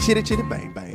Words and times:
Chitty 0.00 0.22
chitty 0.22 0.42
bang 0.42 0.72
bang. 0.72 0.94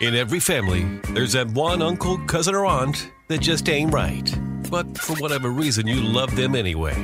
In 0.00 0.14
every 0.14 0.40
family, 0.40 0.84
there's 1.12 1.32
that 1.32 1.48
one 1.52 1.80
uncle, 1.80 2.18
cousin, 2.26 2.54
or 2.54 2.66
aunt 2.66 3.10
that 3.28 3.40
just 3.40 3.68
ain't 3.68 3.92
right. 3.92 4.36
But 4.70 4.98
for 4.98 5.14
whatever 5.16 5.50
reason, 5.50 5.86
you 5.86 6.00
love 6.02 6.34
them 6.36 6.54
anyway. 6.54 6.94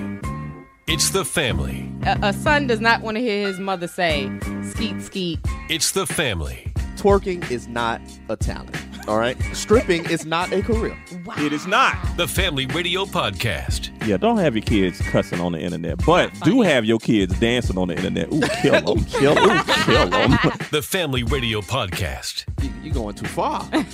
It's 0.88 1.10
the 1.10 1.24
family. 1.24 1.90
A, 2.02 2.18
a 2.22 2.32
son 2.32 2.66
does 2.66 2.80
not 2.80 3.02
want 3.02 3.16
to 3.16 3.22
hear 3.22 3.46
his 3.46 3.60
mother 3.60 3.86
say, 3.86 4.30
skeet, 4.64 5.00
skeet. 5.00 5.38
It's 5.68 5.92
the 5.92 6.06
family. 6.06 6.72
Twerking 6.96 7.48
is 7.50 7.68
not 7.68 8.00
a 8.28 8.36
talent. 8.36 8.79
All 9.08 9.18
right. 9.18 9.36
Stripping 9.54 10.08
is 10.08 10.24
not 10.24 10.52
a 10.52 10.62
career. 10.62 10.96
It 11.38 11.52
is 11.52 11.66
not. 11.66 11.96
The 12.16 12.28
Family 12.28 12.66
Radio 12.66 13.04
Podcast. 13.04 13.90
Yeah, 14.06 14.16
don't 14.16 14.38
have 14.38 14.54
your 14.54 14.62
kids 14.64 15.00
cussing 15.00 15.40
on 15.40 15.52
the 15.52 15.58
internet, 15.60 16.04
but 16.06 16.32
do 16.40 16.62
have 16.62 16.84
your 16.84 16.98
kids 16.98 17.38
dancing 17.40 17.76
on 17.78 17.88
the 17.88 17.96
internet. 17.96 18.32
Ooh, 18.32 18.40
kill 18.62 18.94
them, 18.94 19.04
kill 19.04 19.34
them, 19.34 19.64
kill 19.84 20.08
them. 20.08 20.38
The 20.70 20.82
Family 20.82 21.24
Radio 21.24 21.60
Podcast. 21.60 22.44
You, 22.62 22.70
you 22.82 22.92
going 22.92 23.14
too 23.14 23.26
far. 23.26 23.68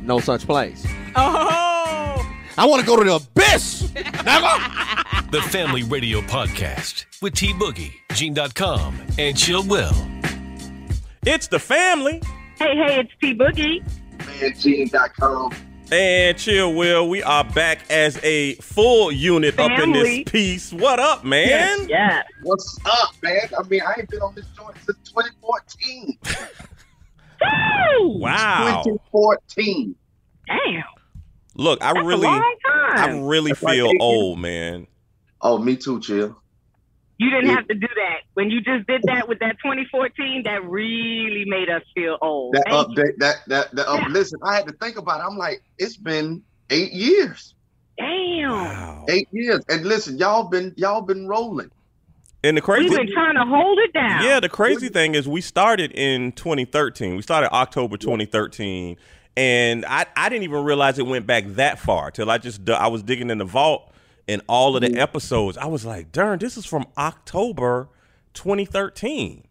No 0.00 0.18
such 0.18 0.46
place. 0.46 0.84
Oh! 1.14 2.34
I 2.58 2.66
want 2.66 2.80
to 2.80 2.86
go 2.86 2.96
to 2.96 3.04
the 3.04 3.14
abyss. 3.16 3.82
nigga. 3.92 5.30
The 5.30 5.40
Family 5.42 5.84
Radio 5.84 6.20
Podcast 6.22 7.04
with 7.22 7.34
T 7.34 7.52
Boogie, 7.52 7.92
Gene.com, 8.14 9.00
and 9.18 9.36
Chill 9.36 9.62
Will. 9.64 9.92
It's 11.24 11.46
the 11.46 11.60
family. 11.60 12.20
Hey, 12.58 12.74
hey, 12.76 13.00
it's 13.00 13.12
T 13.20 13.32
Boogie. 13.32 13.84
Gene.com. 14.58 15.52
And 15.90 16.38
chill, 16.38 16.74
Will. 16.74 17.08
We 17.08 17.22
are 17.22 17.44
back 17.44 17.80
as 17.90 18.18
a 18.24 18.54
full 18.54 19.12
unit 19.12 19.58
up 19.58 19.70
in 19.78 19.92
this 19.92 20.22
piece. 20.26 20.72
What 20.72 20.98
up, 20.98 21.24
man? 21.24 21.86
Yes. 21.88 22.24
What's 22.42 22.78
up, 22.86 23.14
man? 23.22 23.42
I 23.58 23.62
mean, 23.68 23.82
I 23.82 23.94
ain't 23.98 24.08
been 24.08 24.22
on 24.22 24.34
this 24.34 24.46
joint 24.56 24.74
since 24.86 24.98
2014. 25.10 26.18
Wow. 28.20 28.82
2014. 28.84 29.94
Damn. 30.46 30.82
Look, 31.54 31.82
I 31.82 31.92
That's 31.92 32.06
really, 32.06 32.26
I 32.26 33.18
really 33.20 33.52
That's 33.52 33.60
feel 33.60 33.88
eight 33.88 33.98
old, 34.00 34.38
man. 34.38 34.86
Oh, 35.42 35.58
me 35.58 35.76
too, 35.76 36.00
chill. 36.00 36.41
You 37.22 37.30
didn't 37.30 37.50
Yeah. 37.50 37.54
have 37.56 37.68
to 37.68 37.74
do 37.74 37.86
that. 37.86 38.18
When 38.34 38.50
you 38.50 38.60
just 38.60 38.86
did 38.86 39.02
that 39.04 39.28
with 39.28 39.38
that 39.40 39.56
2014, 39.62 40.42
that 40.44 40.64
really 40.64 41.44
made 41.46 41.68
us 41.70 41.82
feel 41.94 42.18
old. 42.20 42.54
That 42.54 42.64
Thank 42.68 42.96
you. 42.96 43.04
update, 43.04 43.16
that 43.18 43.36
that 43.48 43.74
that 43.76 43.88
up. 43.88 44.00
Yeah. 44.00 44.08
Listen, 44.08 44.40
I 44.44 44.56
had 44.56 44.66
to 44.66 44.72
think 44.74 44.96
about 44.98 45.20
it. 45.20 45.24
I'm 45.30 45.36
like, 45.38 45.62
it's 45.78 45.96
been 45.96 46.42
eight 46.70 46.92
years, 46.92 47.54
Damn. 47.98 48.50
Wow. 48.50 49.04
eight 49.08 49.28
years, 49.32 49.62
and 49.68 49.84
listen, 49.86 50.18
y'all 50.18 50.44
been 50.44 50.74
y'all 50.76 51.02
been 51.02 51.28
rolling. 51.28 51.70
And 52.44 52.56
the 52.56 52.60
crazy, 52.60 52.88
We've 52.88 52.98
been 52.98 53.12
trying 53.12 53.36
to 53.36 53.44
hold 53.44 53.78
it 53.78 53.92
down. 53.92 54.24
yeah, 54.24 54.40
the 54.40 54.48
crazy 54.48 54.88
thing 54.88 55.14
is 55.14 55.28
we 55.28 55.40
started 55.40 55.92
in 55.92 56.32
2013. 56.32 57.14
We 57.14 57.22
started 57.22 57.52
October 57.52 57.96
2013, 57.96 58.96
and 59.36 59.84
I, 59.86 60.06
I 60.16 60.28
didn't 60.28 60.42
even 60.44 60.64
realize 60.64 60.98
it 60.98 61.06
went 61.06 61.24
back 61.26 61.44
that 61.54 61.78
far 61.78 62.10
till 62.10 62.28
I 62.30 62.38
just 62.38 62.68
I 62.68 62.88
was 62.88 63.04
digging 63.04 63.30
in 63.30 63.38
the 63.38 63.44
vault 63.44 63.91
and 64.28 64.42
all 64.48 64.76
of 64.76 64.82
the 64.82 64.98
episodes. 64.98 65.56
I 65.58 65.66
was 65.66 65.84
like, 65.84 66.12
darn, 66.12 66.38
this 66.38 66.56
is 66.56 66.64
from 66.66 66.86
October 66.96 67.88
2013. 68.34 69.44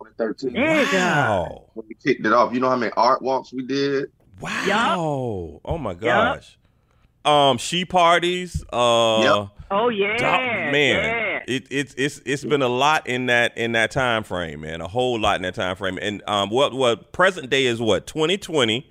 2013. 0.00 0.52
There 0.52 0.82
you. 0.84 0.92
Wow. 0.98 1.64
When 1.74 1.86
we 1.88 1.94
kicked 1.94 2.24
it 2.26 2.32
off, 2.32 2.52
you 2.52 2.60
know 2.60 2.68
how 2.70 2.76
many 2.76 2.92
art 2.96 3.22
walks 3.22 3.52
we 3.52 3.66
did? 3.66 4.10
Wow. 4.40 5.60
Oh 5.64 5.78
my 5.78 5.94
gosh. 5.94 6.58
Um, 7.24 7.58
she 7.58 7.84
parties. 7.84 8.64
Uh, 8.72 9.20
Yep. 9.22 9.48
Oh 9.70 9.88
yeah. 9.90 10.16
dog- 10.16 10.72
man, 10.72 11.04
Yeah. 11.04 11.40
it, 11.54 11.66
it's 11.70 11.94
it's 11.98 12.22
it's 12.24 12.42
been 12.44 12.62
a 12.62 12.68
lot 12.68 13.06
in 13.06 13.26
that 13.26 13.58
in 13.58 13.72
that 13.72 13.90
time 13.90 14.24
frame, 14.24 14.62
man. 14.62 14.80
A 14.80 14.88
whole 14.88 15.20
lot 15.20 15.36
in 15.36 15.42
that 15.42 15.54
time 15.56 15.76
frame. 15.76 15.98
And 16.00 16.22
um, 16.26 16.48
what 16.48 16.72
what 16.72 17.12
present 17.12 17.50
day 17.50 17.66
is 17.66 17.78
what 17.80 18.06
2020. 18.06 18.88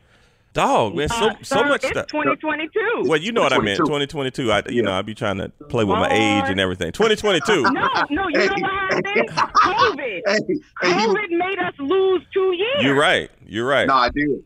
Dog, 0.57 0.95
man, 0.95 1.07
so 1.07 1.15
Uh, 1.15 1.35
so 1.43 1.55
sir, 1.57 1.67
much 1.69 1.83
it's 1.83 1.91
stuff. 1.91 2.07
2022. 2.07 3.03
Well, 3.05 3.19
you 3.19 3.31
know 3.31 3.41
what 3.43 3.53
I 3.53 3.59
meant. 3.59 3.77
2022. 3.77 4.41
2022. 4.47 4.51
I, 4.51 4.63
you 4.73 4.81
know, 4.81 4.91
I'd 4.91 5.05
be 5.05 5.13
trying 5.13 5.37
to 5.37 5.49
play 5.69 5.83
with 5.83 5.99
my 5.99 6.09
age 6.09 6.49
and 6.49 6.59
everything. 6.59 6.91
2022. 6.91 7.61
No, 7.61 7.69
no, 8.09 8.27
you 8.29 8.39
know 8.39 8.47
what 8.59 9.05
happened? 9.05 9.29
COVID. 9.29 9.99
Hey, 9.99 10.21
hey, 10.25 10.39
he 10.81 11.07
was, 11.07 11.15
COVID 11.15 11.29
made 11.29 11.59
us 11.59 11.73
lose 11.77 12.23
two 12.33 12.53
years. 12.55 12.81
You're 12.81 12.95
right. 12.99 13.29
You're 13.45 13.67
right. 13.67 13.87
no, 13.87 13.93
I 13.93 14.09
do. 14.09 14.43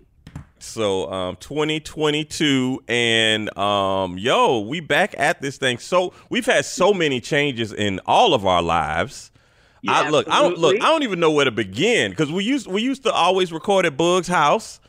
So 0.59 1.09
um 1.09 1.38
2022 1.38 2.83
and 2.89 3.57
um 3.57 4.17
yo, 4.17 4.59
we 4.59 4.81
back 4.81 5.16
at 5.17 5.41
this 5.41 5.57
thing. 5.57 5.78
So 5.78 6.13
we've 6.29 6.45
had 6.45 6.66
so 6.66 6.93
many 6.93 7.22
changes 7.22 7.72
in 7.72 8.01
all 8.05 8.33
of 8.33 8.45
our 8.45 8.61
lives. 8.61 9.31
I 9.88 10.03
Yeah, 10.03 10.09
look, 10.09 10.28
I 10.29 10.41
don't 10.41 10.57
look. 10.57 10.75
I 10.75 10.88
don't 10.88 11.03
even 11.03 11.22
know 11.22 11.31
where 11.31 11.45
to 11.45 11.51
begin 11.51 12.13
cuz 12.13 12.29
we 12.29 12.43
used 12.43 12.67
we 12.67 12.81
used 12.81 13.03
to 13.03 13.13
always 13.13 13.53
record 13.53 13.85
at 13.85 13.95
Bug's 13.95 14.28
house. 14.28 14.81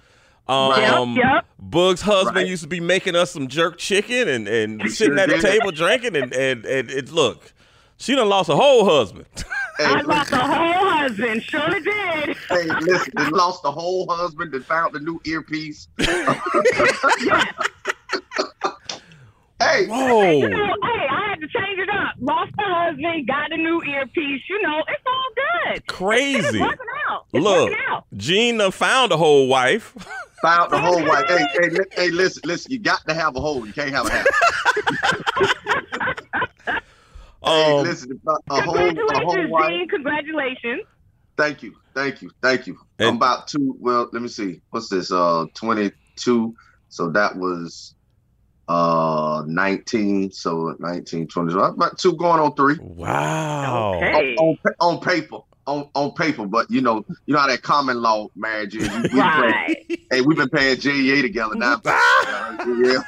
Um 0.52 1.16
Yep, 1.16 1.24
yep. 1.24 1.46
Bug's 1.60 2.00
husband 2.02 2.36
Right. 2.36 2.46
used 2.46 2.62
to 2.62 2.68
be 2.68 2.80
making 2.80 3.16
us 3.16 3.30
some 3.30 3.48
jerk 3.48 3.78
chicken 3.78 4.28
and 4.28 4.46
and 4.48 4.80
sitting 4.90 5.14
sure 5.14 5.18
at 5.18 5.28
the 5.28 5.36
did. 5.36 5.42
table 5.42 5.70
drinking 5.70 6.16
and 6.16 6.32
and 6.34 6.64
and 6.66 6.90
it 6.90 7.10
look. 7.12 7.52
She 7.96 8.14
done 8.16 8.28
lost 8.28 8.48
a 8.48 8.56
whole 8.56 8.84
husband. 8.84 9.26
Hey, 9.78 9.86
I 9.86 10.00
lost 10.02 10.30
a 10.32 10.36
whole 10.36 10.90
husband. 10.90 11.42
Sure 11.42 11.80
did. 11.80 12.36
hey, 12.50 12.64
listen, 12.82 13.12
they 13.16 13.24
lost 13.30 13.62
the 13.62 13.72
whole 13.72 14.06
husband 14.14 14.52
and 14.54 14.62
found 14.66 14.92
the 14.92 15.00
new 15.00 15.18
earpiece. 15.24 15.88
hey, 19.62 19.86
Whoa. 19.86 20.30
You 20.32 20.48
know, 20.48 20.66
hey, 20.82 21.06
I 21.10 21.28
had 21.30 21.40
to 21.40 21.48
change 21.48 21.78
it 21.78 21.88
up. 21.90 22.14
Lost 22.20 22.52
the 22.56 22.62
husband, 22.64 23.26
got 23.26 23.52
a 23.52 23.56
new 23.56 23.82
earpiece. 23.82 24.42
You 24.48 24.62
know, 24.62 24.78
it's 24.88 25.02
all 25.06 25.28
good. 25.74 25.86
Crazy. 25.86 26.60
working 26.60 26.86
out. 27.08 27.26
It's 27.32 27.42
Look, 27.44 27.70
working 27.70 27.78
out. 27.88 28.04
Gene 28.16 28.58
done 28.58 28.70
found 28.72 29.12
a 29.12 29.16
whole 29.16 29.48
wife. 29.48 29.94
found 30.42 30.70
the 30.72 30.78
whole 30.80 31.04
wife. 31.04 31.24
Hey, 31.28 31.46
hey, 31.54 31.68
li- 31.70 31.84
hey, 31.92 32.10
listen, 32.10 32.42
listen, 32.44 32.72
you 32.72 32.78
got 32.78 33.06
to 33.08 33.14
have 33.14 33.36
a 33.36 33.40
hole. 33.40 33.66
You 33.66 33.72
can't 33.72 33.90
have 33.90 34.06
a 34.06 34.10
half. 34.10 34.26
hey, 37.44 37.78
Um, 37.78 37.82
listen, 37.84 38.20
a 38.26 38.30
whole, 38.30 38.58
a 38.58 38.62
whole 38.62 38.74
Congratulations, 38.94 39.50
wife. 39.50 39.68
Dean. 39.68 39.88
Congratulations. 39.88 40.82
Thank 41.36 41.62
you, 41.62 41.74
thank 41.94 42.22
you, 42.22 42.30
thank 42.42 42.66
you. 42.66 42.78
And- 42.98 43.08
I'm 43.08 43.16
about 43.16 43.48
two. 43.48 43.74
Well, 43.80 44.08
let 44.12 44.22
me 44.22 44.28
see. 44.28 44.60
What's 44.70 44.88
this? 44.88 45.10
Uh, 45.10 45.46
22. 45.54 46.54
So 46.88 47.08
that 47.10 47.36
was 47.36 47.94
uh 48.76 49.42
19. 49.46 50.30
So 50.32 50.74
19, 50.78 51.26
20. 51.28 51.52
So 51.52 51.58
about 51.60 51.98
two 51.98 52.14
going 52.16 52.40
on 52.40 52.54
three. 52.54 52.78
Wow. 52.80 53.94
Okay. 53.96 54.34
On, 54.36 54.56
on, 54.64 54.74
on 54.80 55.00
paper. 55.00 55.38
On, 55.68 55.88
on 55.94 56.10
paper, 56.14 56.44
but 56.44 56.68
you 56.72 56.80
know, 56.80 57.04
you 57.26 57.34
know 57.34 57.38
how 57.38 57.46
that 57.46 57.62
common 57.62 58.02
law 58.02 58.26
marriage 58.34 58.74
is. 58.74 58.88
We, 58.90 59.02
we 59.12 59.20
Right. 59.20 59.86
pay- 59.88 60.06
hey, 60.10 60.20
we've 60.20 60.36
been 60.36 60.48
paying 60.48 60.76
JEA 60.76 61.22
together 61.22 61.54
now. 61.54 61.80
yeah. 61.84 62.98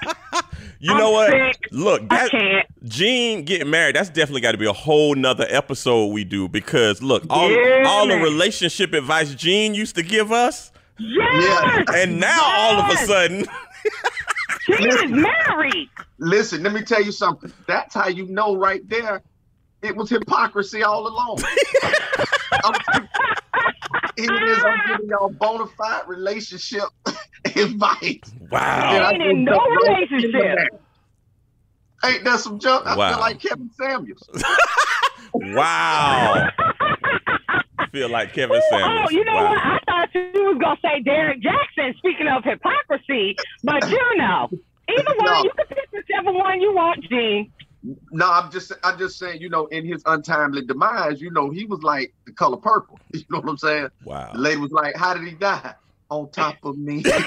You 0.79 0.95
know 0.97 1.09
I'm 1.09 1.13
what? 1.13 1.31
sick. 1.33 1.69
Look, 1.73 2.03
I 2.03 2.07
that 2.17 2.31
can't. 2.31 2.67
Gene 2.85 3.43
getting 3.45 3.71
married, 3.71 3.97
that's 3.97 4.09
definitely 4.09 4.43
got 4.43 4.53
to 4.53 4.59
be 4.59 4.67
a 4.67 4.73
whole 4.73 5.17
nother 5.17 5.47
episode 5.49 6.13
we 6.13 6.23
do 6.23 6.47
because 6.49 7.03
look, 7.03 7.25
all 7.29 7.51
Yeah, 7.51 7.83
all 7.89 8.07
the 8.07 8.19
relationship 8.19 8.93
advice 8.93 9.35
Gene 9.35 9.75
used 9.75 9.97
to 9.97 10.05
give 10.05 10.31
us, 10.31 10.71
Yes. 10.97 11.87
and 11.93 12.21
now 12.21 12.41
all 12.41 12.79
of 12.83 12.89
a 12.93 12.97
sudden, 12.99 13.47
She 14.65 14.73
is 14.73 15.11
married. 15.11 15.89
Listen, 16.19 16.63
let 16.63 16.73
me 16.73 16.83
tell 16.83 17.03
you 17.03 17.13
something. 17.13 17.53
That's 17.67 17.95
how 17.95 18.09
you 18.09 18.27
know 18.27 18.57
right 18.57 18.87
there. 18.89 19.23
It 19.83 19.95
was 19.95 20.09
hypocrisy 20.09 20.83
all 20.83 21.07
along. 21.07 21.39
I'm, 22.65 22.75
it 24.17 24.31
is. 24.31 24.65
I'm 24.65 24.79
giving 24.89 25.09
y'all 25.11 25.29
bona 25.29 25.67
fide 25.77 26.09
relationship 26.09 26.85
advice. 27.45 28.21
wow. 28.51 29.11
Ain't 29.11 29.23
in 29.23 29.45
no 29.45 29.59
relationship. 29.83 30.59
Ain't 32.05 32.25
that 32.25 32.41
some 32.41 32.59
junk? 32.59 32.87
I 32.87 32.97
Wow. 32.97 33.11
feel 33.13 33.21
like 33.21 33.41
Kevin 33.41 33.71
Samuels. 33.79 34.29
Wow. 35.37 36.49
Feel 37.95 38.09
like 38.09 38.33
Kevin 38.33 38.61
Samuels. 38.71 39.03
Oh, 39.07 39.11
you 39.11 39.25
know 39.25 39.37
wow. 39.37 39.51
what? 39.51 39.59
I 39.65 39.79
thought 39.87 40.09
you 40.17 40.45
was 40.47 40.59
gonna 40.61 40.77
say 40.83 41.01
Derrick 41.05 41.41
Jaxn. 41.41 41.97
Speaking 41.99 42.27
of 42.27 42.43
hypocrisy, 42.43 43.37
but 43.63 43.89
you 43.89 44.01
know, 44.17 44.49
either 44.91 45.15
one, 45.17 45.27
No. 45.33 45.43
you 45.45 45.51
can 45.57 45.67
pick 45.69 45.93
whichever 45.93 46.33
one 46.33 46.61
you 46.61 46.75
want, 46.75 47.05
Gene. 47.09 47.53
No, 48.11 48.29
I'm 48.33 48.51
just 48.51 48.73
I'm 48.83 48.99
just 48.99 49.17
saying, 49.17 49.41
you 49.41 49.49
know, 49.49 49.67
in 49.67 49.87
his 49.87 50.03
untimely 50.07 50.63
demise, 50.67 51.21
you 51.21 51.31
know, 51.31 51.51
he 51.51 51.67
was 51.67 51.85
like 51.85 52.13
the 52.27 52.33
color 52.33 52.57
purple. 52.57 52.99
You 53.15 53.23
know 53.31 53.39
what 53.39 53.49
I'm 53.51 53.59
saying? 53.59 53.89
Wow. 54.05 54.33
The 54.33 54.41
lady 54.41 54.61
was 54.61 54.73
like, 54.73 54.97
How 54.97 55.15
did 55.15 55.23
he 55.29 55.35
die? 55.37 55.75
On 56.11 56.29
top 56.33 56.57
of 56.65 56.77
me. 56.77 57.05
so, 57.05 57.17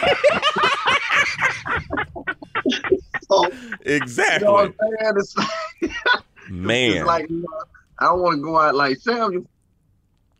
you 2.65 2.79
know 3.31 3.49
Exactly. 3.85 4.49
what 4.49 4.65
I'm 4.65 4.73
saying? 4.99 5.13
It's 5.15 5.37
like, 5.37 5.49
Man. 6.49 6.97
it's 6.97 7.05
like 7.05 7.29
you 7.29 7.37
know, 7.37 7.63
I 7.99 8.05
don't 8.07 8.21
want 8.21 8.35
to 8.39 8.43
go 8.43 8.59
out 8.59 8.75
like 8.75 8.97
Samuel. 8.97 9.45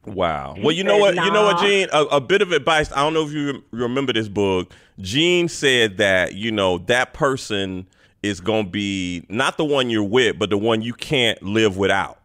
Wow. 0.07 0.56
Well, 0.57 0.71
you 0.71 0.83
know 0.83 0.98
what? 0.98 1.15
said, 1.15 1.25
You 1.25 1.31
know 1.31 1.44
what, 1.44 1.57
"Nah." 1.57 1.68
Gene? 1.68 1.88
A, 1.92 2.04
a 2.06 2.21
bit 2.21 2.42
of 2.42 2.51
advice. 2.51 2.92
I 2.92 2.98
don't 2.98 3.13
know 3.13 3.25
if 3.25 3.31
you 3.31 3.63
remember 3.71 4.13
this 4.13 4.27
book. 4.27 4.74
Gene 5.00 5.48
said 5.50 5.98
that 5.98 6.33
you 6.33 6.51
know 6.51 6.80
that 6.80 7.13
person 7.13 7.88
is 8.24 8.39
going 8.39 8.65
to 8.65 8.71
be 8.71 9.24
not 9.30 9.57
the 9.57 9.65
one 9.65 9.89
you're 9.89 10.04
with, 10.04 10.39
but 10.39 10.50
the 10.50 10.57
one 10.57 10.81
you 10.81 10.94
can't 10.94 11.42
live 11.44 11.77
without. 11.77 12.19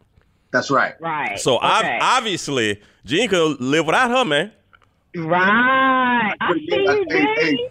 That's 0.53 0.71
right. 0.71 0.95
Right. 1.01 1.39
So 1.39 1.59
ob- 1.59 1.85
okay. 1.85 1.99
obviously, 2.01 2.81
Gene 3.05 3.29
could 3.29 3.61
live 3.61 3.87
without 3.87 4.11
her, 4.11 4.25
man. 4.25 4.53
right. 5.17 6.35
I 6.41 6.53
see 6.55 6.67
you, 6.71 7.07
hey, 7.09 7.27
hey, 7.37 7.71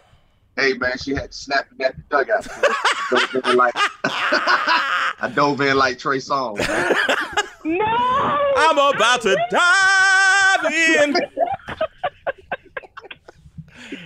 hey, 0.58 0.74
man, 0.74 0.98
she 0.98 1.14
had 1.14 1.32
to 1.32 1.38
snap 1.38 1.68
it 1.80 1.84
at 1.86 1.96
the 1.96 2.04
dugout. 2.10 2.48
I 3.12 3.28
dove 3.32 3.46
in 3.46 3.56
like, 3.56 3.74
I 4.06 5.32
dove 5.34 5.62
in 5.62 5.78
like 5.78 6.00
Trey 6.00 6.18
Songz. 6.18 6.58
Man. 7.64 7.78
No. 7.78 8.54
I'm 8.58 8.78
about 8.78 9.22
to 9.22 9.36
dive 9.52 10.74
in. 10.74 11.16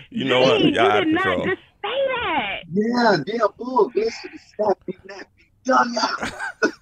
you 0.10 0.26
know 0.26 0.42
what? 0.42 0.62
Gene, 0.62 0.74
Y'all 0.74 0.86
out 0.92 1.00
did 1.04 1.08
of 1.08 1.14
not 1.14 1.24
control. 1.24 1.46
just 1.48 1.62
say 1.84 1.90
that. 2.08 2.60
Yeah, 2.72 3.18
damn, 3.26 3.48
book. 3.58 3.92
Listen 3.96 4.32
to 4.32 4.38
snap 4.56 4.78
it 4.88 4.96
at 5.12 5.28
the 5.64 5.72
dugout. 5.72 6.74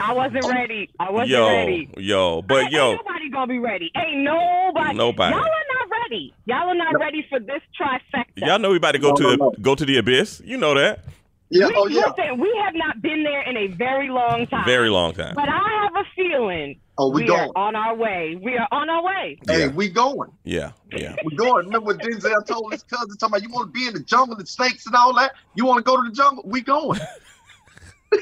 I 0.00 0.12
wasn't 0.12 0.44
ready. 0.48 0.90
I 0.98 1.10
wasn't 1.10 1.28
Yo, 1.30 1.46
ready. 1.46 1.88
yo, 1.98 2.42
but 2.42 2.64
Ain't 2.64 2.72
yo, 2.72 2.96
nobody 2.96 3.30
gonna 3.30 3.46
be 3.46 3.58
ready. 3.60 3.92
Ain't 3.96 4.18
nobody. 4.24 4.94
Nobody. 4.96 5.32
Y'all 5.36 5.44
are 5.44 5.46
not 5.46 5.88
ready. 6.02 6.34
Y'all 6.46 6.68
are 6.68 6.74
not 6.74 6.98
ready 6.98 7.24
for 7.30 7.38
this 7.38 7.60
trifecta. 7.80 8.24
y'all 8.36 8.58
know 8.58 8.70
we 8.70 8.76
about 8.78 8.92
to 8.92 8.98
go 8.98 9.10
No, 9.10 9.16
to 9.16 9.22
no, 9.22 9.30
the 9.30 9.36
no. 9.36 9.52
go 9.62 9.74
to 9.76 9.84
the 9.84 9.96
abyss. 9.98 10.42
You 10.44 10.56
know 10.56 10.74
that. 10.74 11.04
Yeah, 11.50 11.66
We, 11.68 11.74
oh 11.76 11.86
yeah. 11.88 12.12
Listen, 12.16 12.40
we 12.40 12.52
have 12.64 12.74
not 12.74 13.00
been 13.02 13.22
there 13.22 13.42
in 13.42 13.56
a 13.56 13.66
very 13.68 14.08
long 14.08 14.46
time. 14.46 14.64
Very 14.64 14.88
long 14.90 15.12
time. 15.12 15.34
But 15.34 15.48
I 15.48 15.82
have 15.84 15.94
a 15.94 16.04
feeling 16.16 16.80
Oh, 16.96 17.10
we, 17.10 17.22
we, 17.22 17.28
going. 17.28 17.50
are 17.54 17.58
on 17.68 17.76
our 17.76 17.94
way. 17.94 18.38
We 18.40 18.56
are 18.56 18.68
on 18.72 18.88
our 18.88 19.02
way. 19.04 19.38
Hey, 19.48 19.60
Yeah. 19.62 19.66
we 19.68 19.88
going. 19.88 20.30
Yeah, 20.44 20.72
yeah. 20.92 21.16
We 21.24 21.36
going. 21.36 21.66
Remember 21.66 21.86
what 21.86 21.98
Denzel 21.98 22.46
told 22.46 22.72
his 22.72 22.82
cousin, 22.84 23.16
talking 23.18 23.34
about 23.36 23.42
you 23.42 23.50
want 23.52 23.72
to 23.74 23.78
be 23.80 23.86
in 23.86 23.94
the 23.94 24.00
jungle, 24.00 24.36
the 24.36 24.46
snakes 24.46 24.86
and 24.86 24.94
all 24.94 25.12
that? 25.14 25.32
You 25.54 25.66
want 25.66 25.78
to 25.78 25.82
go 25.82 25.96
to 26.00 26.08
the 26.08 26.14
jungle? 26.14 26.44
We 26.46 26.60
going. 26.62 27.00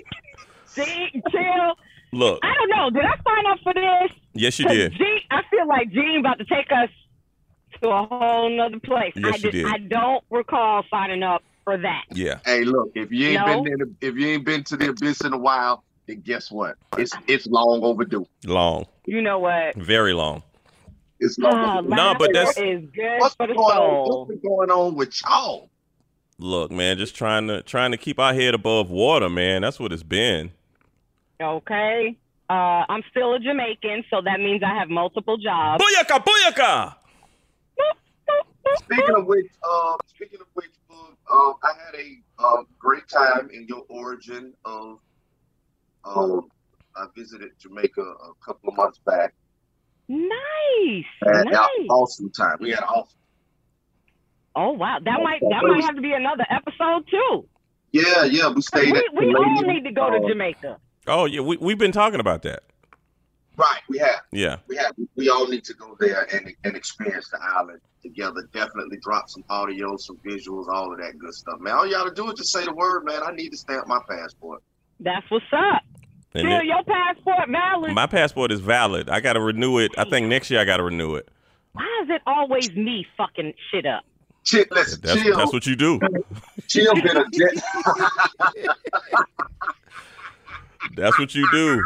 See, 0.66 1.22
chill. 1.30 1.74
Look, 2.12 2.40
I 2.42 2.54
don't 2.54 2.70
know. 2.70 2.90
Did 2.90 3.04
I 3.04 3.14
sign 3.16 3.46
up 3.50 3.58
for 3.62 3.74
this? 3.74 4.18
yes, 4.34 4.58
you 4.58 4.66
did. 4.68 4.92
Gene, 4.92 5.20
I 5.30 5.42
feel 5.50 5.66
like 5.66 5.90
Gene 5.90 6.18
about 6.20 6.38
to 6.38 6.44
take 6.44 6.70
us 6.70 6.88
to 7.82 7.88
a 7.88 8.06
whole 8.06 8.50
nother 8.50 8.80
place. 8.80 9.12
Yes, 9.16 9.34
I 9.34 9.36
you 9.46 9.50
did. 9.50 9.66
I 9.66 9.78
don't 9.78 10.24
recall 10.30 10.82
signing 10.90 11.22
up 11.22 11.42
for 11.64 11.76
that. 11.78 12.04
Yeah. 12.12 12.38
Hey, 12.44 12.64
look, 12.64 12.90
if 12.94 13.10
you 13.12 13.28
ain't 13.28 13.46
No. 13.46 13.62
been 13.62 13.72
in 13.72 13.78
the, 13.78 14.06
if 14.06 14.14
you 14.16 14.28
ain't 14.28 14.44
been 14.44 14.64
to 14.64 14.76
the 14.76 14.90
abyss 14.90 15.20
in 15.22 15.32
a 15.32 15.38
while, 15.38 15.84
then 16.06 16.20
guess 16.20 16.50
what? 16.50 16.76
It's 16.98 17.12
it's 17.28 17.46
long 17.46 17.82
overdue. 17.82 18.26
Long. 18.44 18.86
You 19.06 19.22
know 19.22 19.38
what? 19.38 19.74
Very 19.76 20.12
long. 20.12 20.42
It's 21.20 21.38
long 21.38 21.54
Oh, 21.54 21.78
overdue. 21.78 21.94
No, 21.94 22.14
but 22.18 22.32
that's- 22.32 22.56
is 22.58 22.84
good 22.94 23.18
What's 23.20 23.34
for 23.36 23.46
going 23.46 23.56
the 23.58 23.62
on? 23.62 24.06
soul. 24.06 24.26
What's 24.26 24.40
been 24.40 24.50
going 24.50 24.70
on 24.70 24.94
with 24.96 25.20
y'all? 25.22 25.68
Look, 26.38 26.72
man, 26.72 26.98
just 26.98 27.14
trying 27.14 27.46
to 27.48 27.62
trying 27.62 27.92
to 27.92 27.96
keep 27.96 28.18
our 28.18 28.34
head 28.34 28.54
above 28.54 28.90
water, 28.90 29.28
man. 29.28 29.62
That's 29.62 29.78
what 29.78 29.92
it's 29.92 30.02
been. 30.02 30.50
Okay. 31.40 32.16
Uh, 32.50 32.84
I'm 32.88 33.02
still 33.10 33.34
a 33.34 33.38
Jamaican, 33.38 34.04
so 34.10 34.20
that 34.22 34.38
means 34.40 34.62
I 34.62 34.74
have 34.78 34.88
multiple 34.90 35.36
jobs. 35.38 35.82
Booyaka, 35.82 36.24
booyaka! 36.24 36.94
Speaking 38.78 39.14
of 39.16 39.26
which, 39.26 39.46
uh, 39.68 39.96
speaking 40.06 40.40
of 40.40 40.46
which, 40.54 40.70
book, 40.88 41.16
um, 41.32 41.54
I 41.62 41.72
had 41.84 41.94
a 42.00 42.22
uh, 42.42 42.62
great 42.78 43.08
time 43.08 43.48
in 43.52 43.66
your 43.68 43.82
origin 43.88 44.52
of. 44.64 44.98
Um, 46.04 46.48
I 46.96 47.06
visited 47.16 47.50
Jamaica 47.58 48.00
a 48.02 48.44
couple 48.44 48.68
of 48.70 48.76
months 48.76 48.98
back. 49.06 49.34
Nice. 50.08 51.04
Had 51.24 51.44
nice. 51.46 51.54
an 51.78 51.86
awesome 51.88 52.30
time. 52.30 52.56
We 52.60 52.70
had 52.70 52.80
an 52.80 52.88
awesome. 52.88 53.18
Oh 54.54 54.72
wow, 54.72 54.98
that 55.02 55.20
might 55.22 55.40
that 55.40 55.62
might 55.62 55.82
have 55.84 55.94
to 55.94 56.02
be 56.02 56.12
another 56.12 56.44
episode 56.50 57.06
too. 57.10 57.48
Yeah, 57.92 58.24
yeah. 58.24 58.48
We 58.48 58.54
'Cause 58.56 58.66
stayed 58.66 58.92
We, 58.92 58.98
at 58.98 59.04
we 59.14 59.34
all 59.34 59.62
need 59.62 59.84
to 59.84 59.92
go 59.92 60.10
to 60.10 60.16
Uh, 60.18 60.28
Jamaica. 60.28 60.78
Oh 61.06 61.24
yeah, 61.24 61.40
we 61.40 61.56
we've 61.56 61.78
been 61.78 61.92
talking 61.92 62.20
about 62.20 62.42
that. 62.42 62.62
Right, 63.56 63.80
we 63.88 63.98
have. 63.98 64.22
Yeah. 64.32 64.56
we 64.66 64.76
have 64.76 64.92
we 65.16 65.28
all 65.28 65.46
need 65.46 65.64
to 65.64 65.74
go 65.74 65.96
there 66.00 66.26
and 66.34 66.52
and 66.64 66.74
experience 66.76 67.28
the 67.30 67.38
island 67.56 67.80
together. 68.02 68.48
Definitely 68.52 68.98
drop 69.02 69.28
some 69.28 69.44
audio, 69.50 69.96
some 69.98 70.16
visuals, 70.26 70.68
all 70.68 70.90
of 70.92 70.98
that 70.98 71.18
good 71.18 71.34
stuff, 71.34 71.60
man. 71.60 71.74
All 71.74 71.86
you 71.86 71.92
gotta 71.92 72.14
do 72.14 72.30
is 72.30 72.38
just 72.38 72.50
say 72.52 72.64
the 72.64 72.72
word, 72.72 73.04
man. 73.04 73.22
I 73.22 73.32
need 73.32 73.50
to 73.50 73.56
stamp 73.56 73.86
my 73.86 74.00
passport. 74.08 74.62
That's 75.00 75.28
what's 75.30 75.44
up. 75.52 75.82
And 76.34 76.46
Still, 76.46 76.60
it- 76.60 76.64
your 76.64 76.82
passport 76.84 77.48
valid. 77.50 77.92
my 77.94 78.06
passport 78.06 78.52
is 78.52 78.60
valid. 78.60 79.10
I 79.10 79.20
got 79.20 79.34
to 79.34 79.40
renew 79.40 79.78
it. 79.78 79.92
I 79.98 80.04
think 80.08 80.28
next 80.28 80.50
year 80.50 80.60
I 80.60 80.64
got 80.64 80.78
to 80.78 80.82
renew 80.84 81.14
it. 81.16 81.28
Why 81.74 81.84
is 82.02 82.08
it 82.10 82.22
always 82.26 82.70
me 82.72 83.06
fucking 83.18 83.52
shit 83.70 83.84
up? 83.84 84.02
Chill, 84.44 84.64
listen, 84.70 85.00
That's 85.02 85.20
chill, 85.22 85.36
that's 85.36 85.52
what 85.52 85.66
you 85.66 85.76
do. 85.76 86.00
chill. 86.68 86.94
Been 86.94 87.16
a 87.18 87.24
jet. 87.32 87.62
That's 90.96 91.18
what 91.18 91.34
you 91.34 91.46
do. 91.52 91.82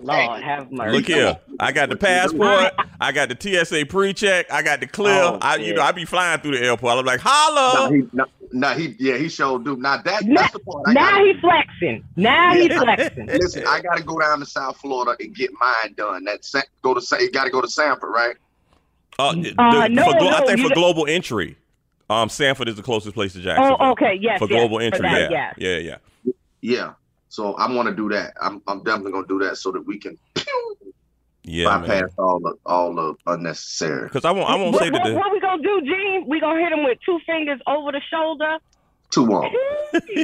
Lord 0.00 0.42
have 0.42 0.70
mercy. 0.70 0.96
Look 0.96 1.06
here, 1.06 1.38
I 1.60 1.72
got 1.72 1.88
the 1.88 1.96
passport. 1.96 2.72
I 3.00 3.12
got 3.12 3.28
the 3.28 3.64
TSA 3.64 3.86
pre-check. 3.86 4.50
I 4.52 4.62
got 4.62 4.80
the 4.80 4.86
clear. 4.86 5.14
Oh, 5.14 5.38
I 5.40 5.56
you 5.56 5.74
know 5.74 5.82
I 5.82 5.92
be 5.92 6.04
flying 6.04 6.40
through 6.40 6.58
the 6.58 6.64
airport. 6.64 6.98
I'm 6.98 7.04
like, 7.04 7.24
no, 7.24 7.30
holla. 7.30 7.90
he, 7.94 8.02
no, 8.12 8.24
no, 8.52 8.68
he, 8.74 8.96
yeah, 8.98 9.16
he 9.16 9.28
sure 9.28 9.58
do. 9.58 9.76
Now 9.76 10.00
that, 10.02 10.24
Now, 10.24 10.40
that's 10.42 10.52
the 10.52 10.58
part. 10.60 10.84
I 10.86 10.92
now 10.92 11.10
gotta, 11.10 11.24
he 11.24 11.40
flexing. 11.40 12.04
Now 12.16 12.54
he 12.54 12.68
flexing. 12.68 13.26
listen, 13.26 13.64
I 13.66 13.80
gotta 13.80 14.02
go 14.02 14.18
down 14.20 14.40
to 14.40 14.46
South 14.46 14.76
Florida 14.78 15.16
and 15.22 15.34
get 15.34 15.50
mine 15.60 15.94
done. 15.96 16.24
That 16.24 16.44
Sa- 16.44 16.62
go 16.82 16.94
to 16.94 17.00
say, 17.00 17.30
got 17.30 17.44
to 17.44 17.50
go 17.50 17.60
to 17.60 17.68
Sanford, 17.68 18.10
right? 18.10 18.36
Uh, 19.18 19.32
the- 19.32 19.54
Uh, 19.58 19.88
no, 19.88 20.04
for 20.04 20.18
glo- 20.18 20.28
I 20.28 20.46
think 20.46 20.60
for 20.60 20.74
global 20.74 21.06
entry, 21.06 21.56
um, 22.10 22.28
Sanford 22.28 22.68
is 22.68 22.76
the 22.76 22.82
closest 22.82 23.14
place 23.14 23.32
to 23.34 23.40
Jacksonville. 23.40 23.76
Oh, 23.80 23.90
okay. 23.92 24.18
Yes. 24.20 24.38
For 24.38 24.48
yes, 24.48 24.58
global 24.60 24.80
entry, 24.80 25.00
that, 25.02 25.30
yeah. 25.30 25.52
yes. 25.58 25.80
yeah, 25.84 25.96
yeah, 26.24 26.32
Yeah. 26.60 26.92
So 27.38 27.54
I 27.54 27.72
want 27.72 27.88
to 27.88 27.94
do 27.94 28.08
that. 28.08 28.34
I'm, 28.42 28.60
I'm 28.66 28.82
definitely 28.82 29.12
gonna 29.12 29.28
do 29.28 29.38
that 29.44 29.58
so 29.58 29.70
that 29.70 29.86
we 29.86 29.96
can 30.00 30.18
yeah, 31.44 31.66
bypass 31.66 31.88
man. 32.00 32.08
all 32.18 32.40
the 32.40 32.54
all 32.66 32.92
the 32.92 33.14
unnecessary. 33.28 34.08
Because 34.08 34.24
I 34.24 34.32
won't, 34.32 34.50
I 34.50 34.56
won't 34.56 34.72
what, 34.72 34.82
say 34.82 34.90
that. 34.90 35.00
what, 35.00 35.08
The, 35.08 35.14
what 35.14 35.30
we 35.32 35.38
gonna 35.40 35.62
do, 35.62 35.80
Gene? 35.82 36.24
We 36.26 36.40
gonna 36.40 36.58
hit 36.60 36.72
him 36.72 36.82
with 36.82 36.98
two 37.06 37.20
fingers 37.24 37.60
over 37.68 37.92
the 37.92 38.00
shoulder. 38.10 38.58
Two 39.10 39.26
on. 39.26 39.52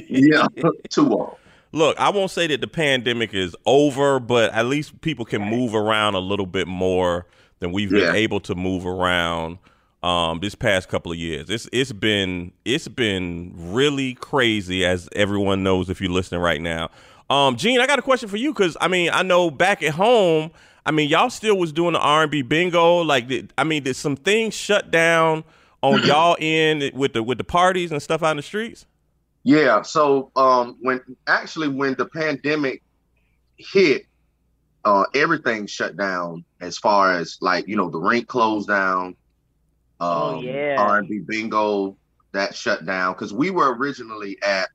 yeah, 0.08 0.48
two 0.90 1.08
on. 1.12 1.36
Look, 1.70 1.96
I 2.00 2.10
won't 2.10 2.32
say 2.32 2.48
that 2.48 2.60
the 2.60 2.66
pandemic 2.66 3.32
is 3.32 3.54
over, 3.64 4.18
but 4.18 4.52
at 4.52 4.66
least 4.66 5.00
people 5.00 5.24
can 5.24 5.40
move 5.40 5.72
around 5.72 6.16
a 6.16 6.20
little 6.20 6.46
bit 6.46 6.66
more 6.66 7.26
than 7.60 7.70
we've 7.70 7.92
Yeah. 7.92 8.06
been 8.06 8.16
able 8.16 8.40
to 8.40 8.56
move 8.56 8.86
around 8.86 9.58
um, 10.04 10.38
this 10.40 10.54
past 10.54 10.90
couple 10.90 11.10
of 11.10 11.18
years. 11.18 11.48
It's 11.48 11.66
it's 11.72 11.90
been 11.90 12.52
it's 12.64 12.88
been 12.88 13.54
really 13.56 14.14
crazy, 14.14 14.84
as 14.84 15.08
everyone 15.16 15.62
knows 15.62 15.88
if 15.88 16.00
you're 16.00 16.12
listening 16.12 16.42
right 16.42 16.60
now. 16.60 16.90
Um, 17.30 17.56
Gene, 17.56 17.80
I 17.80 17.86
got 17.86 17.98
a 17.98 18.02
question 18.02 18.28
for 18.28 18.36
you 18.36 18.52
because 18.52 18.76
I 18.80 18.88
mean 18.88 19.08
I 19.10 19.22
know 19.22 19.50
back 19.50 19.82
at 19.82 19.94
home, 19.94 20.50
I 20.84 20.90
mean 20.90 21.08
y'all 21.08 21.30
still 21.30 21.56
was 21.56 21.72
doing 21.72 21.94
the 21.94 22.00
R&B 22.00 22.42
bingo. 22.42 22.98
Like, 22.98 23.28
did, 23.28 23.54
I 23.56 23.64
mean, 23.64 23.82
did 23.82 23.96
some 23.96 24.14
things 24.14 24.52
shut 24.52 24.90
down 24.90 25.42
on 25.80 26.02
y'all 26.04 26.36
end 26.38 26.92
with 26.92 27.14
the 27.14 27.22
with 27.22 27.38
the 27.38 27.44
parties 27.44 27.90
and 27.90 28.02
stuff 28.02 28.22
out 28.22 28.32
in 28.32 28.36
the 28.36 28.42
streets? 28.42 28.84
Yeah. 29.42 29.80
So 29.82 30.30
um, 30.36 30.76
when 30.82 31.00
actually 31.26 31.68
when 31.68 31.94
the 31.94 32.06
pandemic 32.06 32.82
hit, 33.56 34.04
uh, 34.84 35.04
everything 35.14 35.66
shut 35.66 35.96
down 35.96 36.44
as 36.60 36.76
far 36.76 37.12
as 37.12 37.38
like 37.40 37.66
you 37.66 37.76
know 37.76 37.88
the 37.88 37.98
rink 37.98 38.28
closed 38.28 38.68
down. 38.68 39.16
Um, 40.00 40.08
Oh, 40.10 40.40
yeah. 40.42 40.76
R&B 40.78 41.20
bingo 41.20 41.96
that 42.32 42.54
shut 42.54 42.84
down 42.84 43.12
because 43.14 43.32
we 43.32 43.50
were 43.50 43.74
originally 43.76 44.36
at 44.42 44.68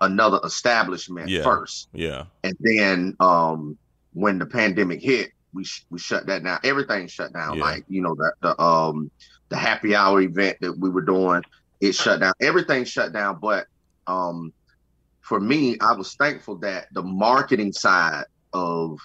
another 0.00 0.40
establishment 0.44 1.28
Yeah. 1.28 1.42
first. 1.44 1.88
Yeah, 1.92 2.24
and 2.42 2.56
then 2.60 3.16
um 3.20 3.78
when 4.12 4.38
the 4.38 4.46
pandemic 4.46 5.00
hit 5.02 5.30
we 5.52 5.64
sh- 5.64 5.84
we 5.90 5.98
shut 5.98 6.26
that 6.26 6.42
down 6.44 6.58
everything 6.64 7.06
shut 7.06 7.32
down 7.32 7.56
Yeah. 7.58 7.62
like 7.64 7.84
you 7.88 8.00
know 8.02 8.14
the, 8.16 8.32
the 8.42 8.60
um 8.62 9.10
the 9.48 9.56
happy 9.56 9.94
hour 9.94 10.20
event 10.20 10.58
that 10.60 10.76
we 10.78 10.88
were 10.90 11.02
doing 11.02 11.42
it 11.80 11.94
shut 11.94 12.20
down 12.20 12.32
everything 12.40 12.84
shut 12.84 13.12
down 13.12 13.38
but 13.40 13.66
um 14.08 14.52
for 15.20 15.38
me 15.40 15.76
i 15.80 15.92
was 15.92 16.14
thankful 16.16 16.56
that 16.58 16.86
the 16.92 17.02
marketing 17.02 17.72
side 17.72 18.24
of 18.52 18.98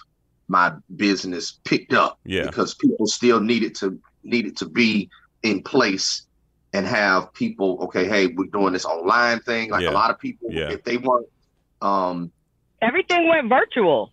my 0.48 0.72
business 0.96 1.60
picked 1.64 1.92
up 1.92 2.18
Yeah. 2.24 2.46
because 2.46 2.74
people 2.74 3.06
still 3.06 3.40
needed 3.40 3.74
to 3.76 3.98
needed 4.24 4.56
to 4.58 4.68
be 4.68 5.08
in 5.42 5.62
place 5.62 6.26
and 6.72 6.86
have 6.86 7.32
people 7.32 7.78
okay 7.82 8.06
hey 8.06 8.26
we're 8.28 8.46
doing 8.52 8.72
this 8.72 8.84
online 8.84 9.40
thing 9.40 9.70
like 9.70 9.82
Yeah. 9.82 9.90
a 9.90 9.92
lot 9.92 10.10
of 10.10 10.18
people 10.18 10.48
Yeah. 10.50 10.70
if 10.70 10.84
they 10.84 10.96
weren't 10.96 11.26
um 11.82 12.30
Everything 12.82 13.28
went 13.28 13.46
virtual. 13.50 14.10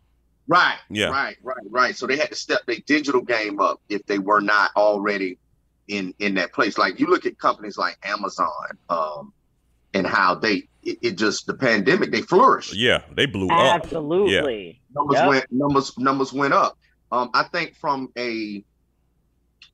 Right. 0.50 0.76
Yeah. 0.90 1.08
Right. 1.08 1.38
Right. 1.42 1.66
Right. 1.70 1.96
So 1.96 2.06
they 2.06 2.18
had 2.18 2.30
to 2.30 2.36
step 2.36 2.66
their 2.68 2.76
digital 2.86 3.22
game 3.22 3.62
up 3.62 3.80
if 3.88 4.06
they 4.08 4.20
were 4.20 4.42
not 4.42 4.72
already 4.76 5.38
in 5.88 6.14
in 6.20 6.36
that 6.36 6.52
place. 6.52 6.78
Like 6.78 7.00
you 7.00 7.08
look 7.08 7.26
at 7.26 7.38
companies 7.40 7.78
like 7.78 7.98
Amazon, 8.04 8.50
um, 8.90 9.32
and 9.94 10.06
how 10.06 10.36
they 10.36 10.68
it, 10.84 10.98
it 11.02 11.12
just 11.18 11.48
the 11.48 11.54
pandemic 11.54 12.12
they 12.12 12.22
flourished. 12.22 12.76
yeah, 12.76 13.04
they 13.16 13.26
blew 13.26 13.48
up. 13.50 13.76
Absolutely. 13.84 14.66
yeah. 14.68 14.74
Numbers 14.94 15.18
Yep. 15.20 15.28
went 15.30 15.46
numbers 15.52 15.98
numbers 15.98 16.34
went 16.34 16.54
up. 16.54 16.78
Um, 17.10 17.30
I 17.34 17.44
think 17.44 17.76
from 17.78 18.10
a 18.18 18.64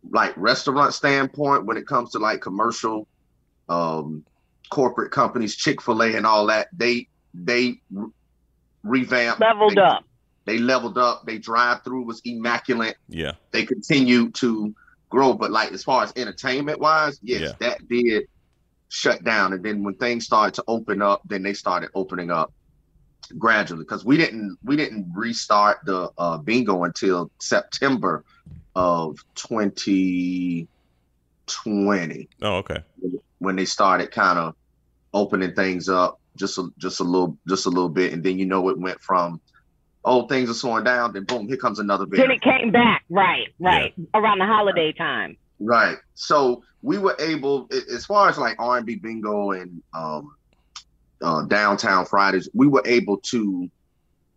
like 0.10 0.34
restaurant 0.38 0.94
standpoint, 0.94 1.66
when 1.66 1.78
it 1.78 1.88
comes 1.88 2.12
to 2.12 2.20
like 2.20 2.42
commercial, 2.42 3.08
um, 3.70 4.24
corporate 4.70 5.12
companies, 5.12 5.56
Chick 5.56 5.82
Fil 5.82 6.02
A 6.02 6.16
and 6.16 6.26
all 6.26 6.48
that, 6.48 6.68
they 6.74 7.08
they 7.34 7.80
re- 7.92 8.10
revamped, 8.84 9.42
Leveled 9.42 9.76
they, 9.76 9.82
up. 9.82 10.04
They 10.46 10.58
leveled 10.58 10.98
up. 10.98 11.26
They 11.26 11.38
drive 11.38 11.84
through 11.84 12.04
was 12.06 12.22
immaculate. 12.26 12.98
Yeah. 13.08 13.34
They 13.52 13.66
continue 13.66 14.30
to 14.32 14.74
grow, 15.10 15.34
but 15.34 15.52
like 15.52 15.72
as 15.72 15.84
far 15.84 16.04
as 16.04 16.12
entertainment 16.16 16.80
wise, 16.80 17.20
yes, 17.24 17.42
Yeah. 17.42 17.52
that 17.60 17.88
did 17.88 18.28
shut 18.90 19.24
down. 19.24 19.54
And 19.54 19.64
then 19.64 19.84
when 19.84 19.96
things 19.96 20.26
started 20.26 20.54
to 20.56 20.64
open 20.68 21.02
up, 21.02 21.22
then 21.26 21.44
they 21.44 21.54
started 21.54 21.90
opening 21.96 22.30
up 22.30 22.52
gradually 23.38 23.84
because 23.84 24.04
we 24.06 24.18
didn't 24.18 24.58
we 24.64 24.76
didn't 24.76 25.12
restart 25.16 25.80
the 25.86 26.10
uh, 26.18 26.38
bingo 26.38 26.84
until 26.84 27.32
September 27.40 28.24
of 28.76 29.18
2020 29.36 30.68
Oh, 32.42 32.56
okay. 32.58 32.84
when 33.40 33.56
they 33.56 33.66
started 33.66 34.12
kind 34.12 34.40
of 34.40 34.56
opening 35.14 35.54
things 35.54 35.90
up 35.90 36.20
just 36.36 36.58
a, 36.58 36.68
just 36.78 37.00
a 37.00 37.04
little 37.04 37.38
just 37.48 37.66
a 37.66 37.70
little 37.70 37.90
bit 37.90 38.14
and 38.14 38.24
then 38.24 38.40
you 38.40 38.46
know 38.46 38.68
it 38.70 38.78
went 38.80 39.00
from 39.00 39.40
oh 40.06 40.26
things 40.28 40.50
are 40.50 40.54
slowing 40.56 40.84
down 40.84 41.14
then 41.14 41.24
boom 41.26 41.48
here 41.48 41.58
comes 41.58 41.80
another 41.80 42.06
Then 42.06 42.32
it 42.32 42.42
came 42.42 42.72
back. 42.72 43.04
Right, 43.10 43.48
right. 43.60 43.94
Around 44.16 44.40
the 44.40 44.46
holiday 44.46 44.92
time. 44.92 45.38
Right. 45.60 45.98
So 46.16 46.64
we 46.82 46.98
were 46.98 47.16
able, 47.20 47.70
as 47.94 48.06
far 48.06 48.28
as 48.30 48.38
like 48.40 48.56
R 48.60 48.78
and 48.78 48.86
B 48.86 48.96
bingo 48.96 49.52
and 49.52 49.82
um, 49.94 50.36
uh, 51.24 51.44
downtown 51.44 52.06
Fridays, 52.06 52.50
we 52.54 52.68
were 52.68 52.84
able 52.86 53.18
to 53.18 53.70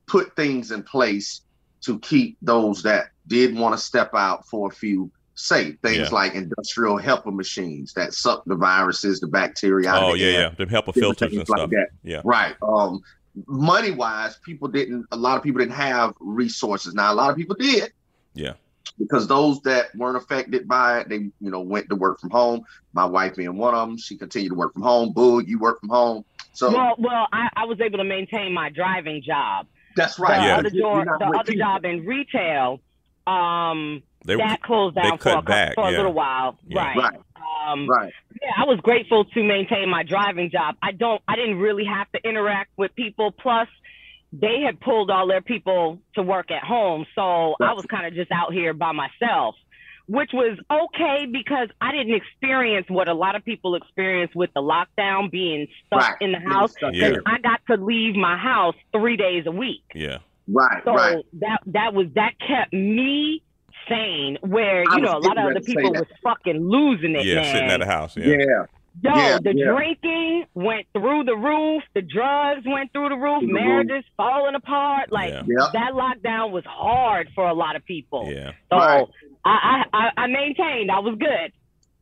put 0.06 0.34
things 0.36 0.70
in 0.70 0.82
place 0.82 1.42
to 1.82 1.98
keep 1.98 2.36
those 2.42 2.82
that 2.84 3.06
did 3.26 3.56
want 3.56 3.74
to 3.76 3.78
step 3.84 4.10
out 4.14 4.46
for 4.48 4.68
a 4.68 4.72
few 4.72 5.10
safe. 5.34 5.76
Things 5.82 5.96
Yeah. 5.98 6.08
like 6.10 6.34
industrial 6.34 6.96
helper 6.96 7.30
machines 7.30 7.92
that 7.94 8.14
suck 8.14 8.44
the 8.46 8.54
viruses, 8.54 9.20
the 9.20 9.26
bacteria 9.26 9.90
out 9.90 10.02
Oh 10.02 10.06
of 10.12 10.18
the 10.18 10.20
yeah, 10.20 10.26
air. 10.26 10.32
yeah. 10.58 10.64
HEPA 10.64 10.66
different 10.68 10.94
filters 10.94 11.22
and 11.22 11.30
things 11.32 11.48
like 11.48 11.58
stuff. 11.58 11.70
that. 11.70 11.88
Yeah. 12.02 12.22
Right. 12.24 12.54
Um, 12.62 13.02
money 13.46 13.90
wise, 13.90 14.36
people 14.38 14.68
didn't. 14.68 15.06
A 15.12 15.16
lot 15.16 15.36
of 15.36 15.42
people 15.42 15.58
didn't 15.58 15.74
have 15.74 16.14
resources. 16.20 16.94
Now, 16.94 17.12
a 17.12 17.14
lot 17.14 17.30
of 17.30 17.36
people 17.36 17.56
did 17.58 17.92
Yeah. 18.34 18.54
because 18.98 19.26
those 19.26 19.60
that 19.62 19.94
weren't 19.94 20.16
affected 20.16 20.66
by 20.66 21.00
it, 21.00 21.08
they 21.10 21.16
you 21.16 21.50
know 21.50 21.60
went 21.60 21.88
to 21.90 21.96
work 21.96 22.20
from 22.20 22.30
home. 22.30 22.62
My 22.94 23.04
wife 23.04 23.36
being 23.36 23.56
one 23.58 23.74
of 23.74 23.88
them, 23.88 23.98
she 23.98 24.16
continued 24.16 24.50
to 24.50 24.54
work 24.54 24.72
from 24.72 24.82
home. 24.82 25.12
Boo, 25.12 25.40
you 25.40 25.58
work 25.58 25.80
from 25.80 25.90
home. 25.90 26.24
So 26.56 26.72
Well, 26.72 26.94
well, 26.98 27.26
I, 27.32 27.48
I 27.56 27.64
was 27.66 27.80
able 27.80 27.98
to 27.98 28.04
maintain 28.04 28.52
my 28.52 28.70
driving 28.70 29.22
job. 29.22 29.66
that's 29.94 30.16
The 30.16 30.22
right. 30.22 30.42
Yeah. 30.42 30.56
other, 30.58 30.70
You're 30.72 31.04
job, 31.04 31.06
not 31.06 31.18
the 31.18 31.38
other 31.38 31.52
people. 31.52 31.66
job 31.66 31.84
in 31.84 32.06
retail, 32.06 32.80
um, 33.26 34.02
They 34.24 34.36
that 34.36 34.62
closed 34.62 34.96
they 34.96 35.02
down 35.02 35.18
for, 35.18 35.24
cut 35.24 35.38
a, 35.38 35.42
back, 35.42 35.74
for 35.74 35.84
a 35.88 35.90
yeah. 35.90 35.96
little 35.98 36.12
while. 36.12 36.58
Yeah. 36.66 36.78
Right. 36.82 36.96
Right. 36.96 37.18
Um, 37.70 37.88
Right. 37.88 38.12
yeah, 38.42 38.50
I 38.56 38.64
was 38.64 38.78
grateful 38.80 39.24
to 39.24 39.42
maintain 39.42 39.88
my 39.88 40.02
driving 40.02 40.50
job. 40.50 40.76
I 40.82 40.92
don't, 40.92 41.20
I 41.28 41.36
didn't 41.36 41.58
really 41.58 41.84
have 41.84 42.10
to 42.12 42.28
interact 42.28 42.70
with 42.76 42.94
people. 42.94 43.32
Plus, 43.32 43.68
they 44.32 44.60
had 44.64 44.80
pulled 44.80 45.10
all 45.10 45.26
their 45.26 45.40
people 45.40 45.98
to 46.14 46.22
work 46.22 46.50
at 46.50 46.62
home, 46.62 47.06
so 47.14 47.54
I 47.60 47.72
was 47.72 47.84
kind 47.86 48.06
of 48.06 48.14
just 48.14 48.30
out 48.32 48.52
here 48.52 48.72
by 48.74 48.92
myself, 48.92 49.54
which 50.08 50.30
was 50.32 50.58
okay 50.70 51.26
because 51.30 51.68
I 51.80 51.92
didn't 51.92 52.14
experience 52.14 52.86
what 52.88 53.08
a 53.08 53.14
lot 53.14 53.34
of 53.34 53.44
people 53.44 53.74
experience 53.74 54.32
with 54.34 54.50
the 54.54 54.62
lockdown, 54.62 55.30
being 55.30 55.66
stuck 55.86 56.00
Right. 56.00 56.14
in 56.20 56.32
the 56.32 56.38
house. 56.40 56.72
stuck 56.72 56.94
Yeah. 56.94 57.16
I 57.26 57.38
got 57.38 57.60
to 57.70 57.76
leave 57.82 58.14
my 58.14 58.36
house 58.36 58.74
three 58.92 59.16
days 59.16 59.44
a 59.46 59.50
week. 59.50 59.82
Yeah. 59.94 60.18
Right. 60.48 60.82
So 60.84 60.94
right. 60.94 61.24
that 61.40 61.60
that 61.66 61.94
was 61.94 62.06
that 62.14 62.34
kept 62.38 62.72
me 62.72 63.42
sane. 63.88 64.38
Where 64.42 64.82
you 64.82 65.00
know 65.00 65.16
a 65.16 65.18
lot 65.18 65.38
of 65.38 65.44
other 65.50 65.60
people 65.60 65.90
was 65.92 66.06
fucking 66.22 66.60
losing 66.68 67.16
it, 67.16 67.24
Yeah. 67.24 67.36
man. 67.36 67.54
Sitting 67.54 67.70
at 67.70 67.80
the 67.80 67.86
house. 67.86 68.16
Yeah. 68.16 68.26
Yeah. 68.38 68.64
Yo, 69.02 69.10
Yeah, 69.14 69.38
the 69.42 69.54
yeah. 69.54 69.66
drinking 69.66 70.46
went 70.54 70.86
through 70.94 71.24
the 71.24 71.36
roof. 71.36 71.82
The 71.94 72.02
drugs 72.02 72.62
went 72.66 72.92
through 72.92 73.10
the 73.10 73.16
roof. 73.16 73.40
Through 73.40 73.48
the 73.48 73.54
roof. 73.54 73.62
marriages 73.86 74.04
falling 74.16 74.54
apart. 74.54 75.12
Like 75.12 75.32
Yeah. 75.32 75.68
That 75.72 75.92
lockdown 75.92 76.50
was 76.50 76.64
hard 76.64 77.28
for 77.34 77.46
a 77.46 77.52
lot 77.54 77.76
of 77.76 77.84
people. 77.84 78.30
Yeah. 78.32 78.52
So 78.70 78.76
Right. 78.78 79.06
I, 79.44 79.84
I 79.92 79.98
I 79.98 80.10
I 80.22 80.26
maintained. 80.28 80.90
I 80.90 80.98
was 81.00 81.16
good. 81.18 81.52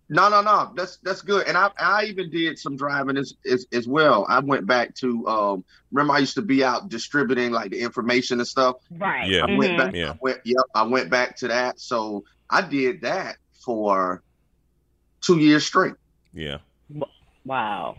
No, 0.09 0.29
no, 0.29 0.43
no. 0.43 0.71
That's 0.77 0.99
that's 0.99 1.23
good. 1.23 1.49
And 1.49 1.57
I 1.57 1.71
I 1.79 2.05
even 2.05 2.31
did 2.31 2.59
some 2.59 2.77
driving 2.77 3.17
as 3.17 3.35
as, 3.51 3.67
as 3.73 3.89
well. 3.89 4.25
I 4.29 4.39
went 4.39 4.67
back 4.67 4.95
to 4.97 5.27
um 5.27 5.65
remember 5.91 6.13
I 6.15 6.19
used 6.19 6.35
to 6.35 6.43
be 6.43 6.63
out 6.63 6.89
distributing 6.91 7.51
like 7.53 7.71
the 7.73 7.81
information 7.81 8.39
and 8.39 8.47
stuff. 8.47 8.77
Right. 8.91 9.29
Yeah. 9.29 9.47
I 9.49 9.57
went 9.57 9.73
Mhm. 9.73 9.79
back. 9.79 9.95
Yeah. 9.95 10.11
I 10.11 10.19
went, 10.21 10.41
yep, 10.45 10.65
I 10.75 10.83
went 10.83 11.11
back 11.11 11.37
to 11.39 11.49
that. 11.49 11.81
So 11.81 12.23
I 12.51 12.61
did 12.63 13.01
that 13.01 13.37
for 13.65 14.23
two 15.23 15.39
years 15.39 15.67
straight. 15.67 15.95
Yeah. 16.33 16.59
Wow. 17.45 17.97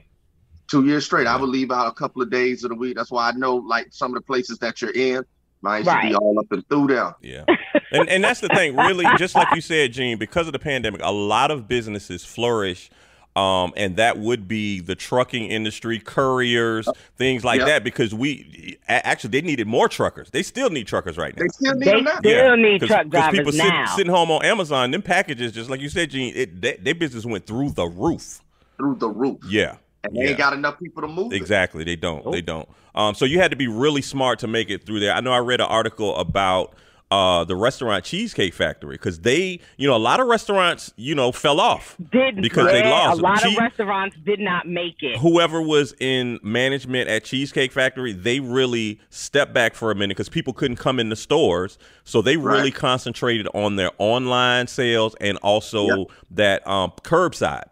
Two 0.68 0.86
years 0.86 1.06
straight. 1.06 1.28
I 1.28 1.36
would 1.38 1.50
leave 1.50 1.72
out 1.72 1.88
a 1.88 1.92
couple 1.92 2.22
of 2.22 2.32
days 2.32 2.64
of 2.64 2.70
the 2.70 2.76
week. 2.76 2.96
That's 2.98 3.12
why 3.12 3.30
I 3.30 3.32
know 3.34 3.56
like 3.58 3.88
some 3.92 4.12
of 4.12 4.16
the 4.16 4.26
places 4.26 4.58
that 4.60 4.82
you're 4.82 4.92
in. 4.92 5.24
I 5.64 5.78
used 5.80 5.90
to 5.90 6.00
be 6.04 6.14
all 6.16 6.38
up 6.40 6.52
and 6.52 6.68
through 6.70 6.88
there. 6.88 7.16
Yeah. 7.22 7.44
And 7.92 8.08
and 8.10 8.24
that's 8.24 8.40
the 8.40 8.50
thing, 8.50 8.76
really, 8.76 9.06
just 9.18 9.34
like 9.36 9.48
you 9.56 9.62
said, 9.62 9.94
Gene, 9.94 10.18
because 10.20 10.46
of 10.48 10.54
the 10.54 10.60
pandemic, 10.60 11.02
a 11.04 11.12
lot 11.12 11.50
of 11.52 11.68
businesses 11.68 12.24
flourish. 12.24 12.90
Um, 13.36 13.74
and 13.76 13.98
that 13.98 14.18
would 14.18 14.48
be 14.48 14.80
the 14.80 14.96
trucking 14.96 15.48
industry, 15.48 16.00
couriers, 16.00 16.88
things 17.18 17.44
like 17.44 17.60
Yep. 17.60 17.68
that, 17.68 17.84
because 17.84 18.14
we 18.16 18.78
actually 18.88 19.32
they 19.32 19.42
needed 19.42 19.68
more 19.68 19.90
truckers. 19.90 20.30
They 20.30 20.42
still 20.42 20.70
need 20.70 20.88
truckers 20.88 21.18
right 21.18 21.36
now. 21.36 21.44
They 21.44 21.50
still 21.50 21.74
need 21.76 21.86
They 21.86 21.92
them 21.92 22.04
now. 22.06 22.18
still 22.20 22.56
need 22.58 22.80
'cause- 22.80 22.88
truck 22.90 23.02
'cause 23.04 23.12
drivers 23.12 23.40
people 23.40 23.52
now. 23.54 23.86
Sit, 23.88 23.96
sitting 23.98 24.14
home 24.14 24.32
on 24.32 24.46
Amazon, 24.46 24.92
them 24.92 25.02
packages, 25.02 25.52
just 25.52 25.70
like 25.70 25.82
you 25.82 25.90
said, 25.90 26.12
Gene, 26.12 26.32
it, 26.34 26.62
they, 26.62 26.78
their 26.78 26.96
business 26.96 27.26
went 27.26 27.46
through 27.46 27.72
the 27.72 27.86
roof. 27.88 28.40
Through 28.78 28.96
the 28.96 29.10
roof. 29.10 29.38
Yeah. 29.48 29.78
And 30.04 30.16
they 30.16 30.24
yeah. 30.24 30.30
ain't 30.30 30.38
got 30.38 30.54
enough 30.54 30.80
people 30.80 31.02
to 31.02 31.08
move. 31.08 31.34
it. 31.34 31.36
Exactly. 31.36 31.84
They 31.84 31.96
don't. 31.96 32.32
They 32.32 32.42
don't. 32.42 32.70
Um, 32.94 33.16
so 33.16 33.26
you 33.26 33.40
had 33.40 33.52
to 33.52 33.58
be 33.58 33.68
really 33.68 34.02
smart 34.02 34.40
to 34.40 34.48
make 34.48 34.70
it 34.70 34.86
through 34.86 35.00
there. 35.00 35.14
I 35.14 35.20
know 35.20 35.32
I 35.32 35.40
read 35.40 35.60
an 35.62 35.68
article 35.68 36.16
about 36.16 36.76
uh, 37.12 37.44
the 37.44 37.56
restaurant 37.56 38.04
Cheesecake 38.04 38.54
Factory 38.54 38.96
because 38.96 39.20
they, 39.20 39.60
you 39.78 39.88
know, 39.88 39.96
a 39.96 39.98
lot 39.98 40.20
of 40.20 40.28
restaurants, 40.28 40.92
you 40.96 41.14
know, 41.14 41.32
fell 41.32 41.60
off. 41.60 41.96
Did 42.12 42.42
Because 42.42 42.68
they 42.68 42.80
yeah, 42.80 42.90
lost. 42.90 43.20
A 43.20 43.24
lot 43.24 43.40
Cheese- 43.42 43.58
of 43.58 43.64
restaurants 43.64 44.16
did 44.26 44.40
not 44.40 44.68
make 44.68 45.02
it. 45.02 45.18
Whoever 45.20 45.62
was 45.62 45.94
in 46.00 46.40
management 46.42 47.08
at 47.10 47.24
Cheesecake 47.24 47.72
Factory, 47.72 48.12
they 48.12 48.40
really 48.40 49.00
stepped 49.10 49.54
back 49.54 49.76
for 49.76 49.92
a 49.92 49.96
minute 49.96 50.16
because 50.18 50.30
people 50.30 50.54
couldn't 50.54 50.78
come 50.78 51.00
in 51.00 51.10
the 51.10 51.16
stores. 51.16 51.78
So 52.06 52.22
they 52.22 52.38
really 52.38 52.72
concentrated 52.72 53.48
on 53.54 53.76
their 53.76 53.92
online 53.98 54.68
sales 54.68 55.16
and 55.22 55.38
also 55.40 55.86
Yep. 55.88 56.08
that 56.32 56.68
um, 56.68 56.92
curbside 57.04 57.66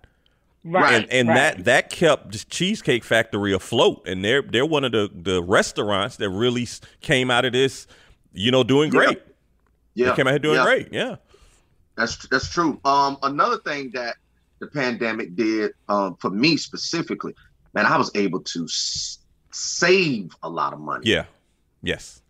Right. 0.66 0.94
and 0.94 1.12
and 1.12 1.28
right. 1.28 1.36
that 1.36 1.66
that 1.66 1.90
kept 1.90 2.32
the 2.32 2.38
Cheesecake 2.50 3.04
Factory 3.04 3.54
afloat, 3.54 4.08
and 4.08 4.24
they're 4.24 4.42
they're 4.42 4.66
one 4.66 4.86
of 4.86 4.94
the 4.94 5.10
the 5.14 5.44
restaurants 5.44 6.18
that 6.18 6.30
really 6.30 6.68
came 7.02 7.30
out 7.30 7.44
of 7.44 7.52
this, 7.52 7.86
you 8.32 8.50
know, 8.50 8.64
doing 8.64 8.90
great. 8.90 9.22
Yeah. 9.94 10.10
They 10.10 10.16
came 10.16 10.28
out 10.28 10.32
here 10.32 10.40
doing 10.40 10.58
yeah. 10.58 10.64
great. 10.64 10.94
Yeah, 10.94 11.16
That's 11.98 12.28
that's 12.30 12.50
true. 12.50 12.80
Um, 12.86 13.18
another 13.24 13.58
thing 13.58 13.92
that 13.94 14.16
the 14.60 14.68
pandemic 14.68 15.36
did 15.36 15.74
um, 15.90 16.16
for 16.16 16.30
me 16.30 16.56
specifically, 16.56 17.34
man, 17.74 17.86
I 17.86 17.98
was 17.98 18.10
able 18.16 18.40
to 18.40 18.64
s- 18.64 19.20
save 19.52 20.32
a 20.44 20.50
lot 20.50 20.72
of 20.74 20.80
money 20.80 21.10
yeah, 21.10 21.26
yes. 21.82 22.22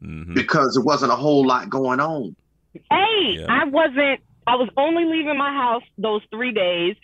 hmm 0.00 0.34
because 0.34 0.76
it 0.76 0.84
wasn't 0.84 1.10
a 1.10 1.16
whole 1.16 1.44
lot 1.44 1.68
going 1.68 1.98
on. 2.00 2.36
Hey, 2.90 3.38
Yeah. 3.40 3.46
I 3.48 3.64
wasn't. 3.64 4.20
I 4.46 4.54
was 4.54 4.68
only 4.76 5.04
leaving 5.04 5.36
my 5.36 5.52
house 5.52 5.82
those 5.98 6.22
three 6.30 6.52
days. 6.52 6.94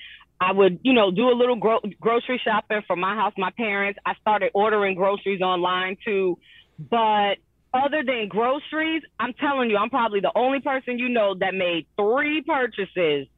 I 0.43 0.53
would, 0.53 0.81
you 0.83 0.93
know, 0.93 1.11
do 1.13 1.29
a 1.29 1.37
little 1.41 1.57
gro- 1.57 1.81
grocery 2.01 2.41
shopping 2.45 2.83
for 2.89 2.97
my 2.97 3.15
house, 3.15 3.33
my 3.39 3.51
parents. 3.57 3.99
I 4.05 4.15
started 4.21 4.51
ordering 4.55 4.95
groceries 4.97 5.41
online 5.41 5.97
too. 6.05 6.39
But 6.79 7.35
other 7.73 8.03
than 8.05 8.27
groceries, 8.29 9.03
I'm 9.21 9.35
telling 9.35 9.71
you, 9.71 9.77
I'm 9.77 9.91
probably 9.91 10.21
the 10.21 10.33
only 10.35 10.61
person 10.61 10.99
you 10.99 11.09
know 11.09 11.35
that 11.39 11.55
made 11.55 11.87
three 11.97 12.43
purchases 12.43 13.29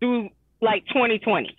through 0.00 0.30
like 0.62 0.86
2020. 0.86 1.54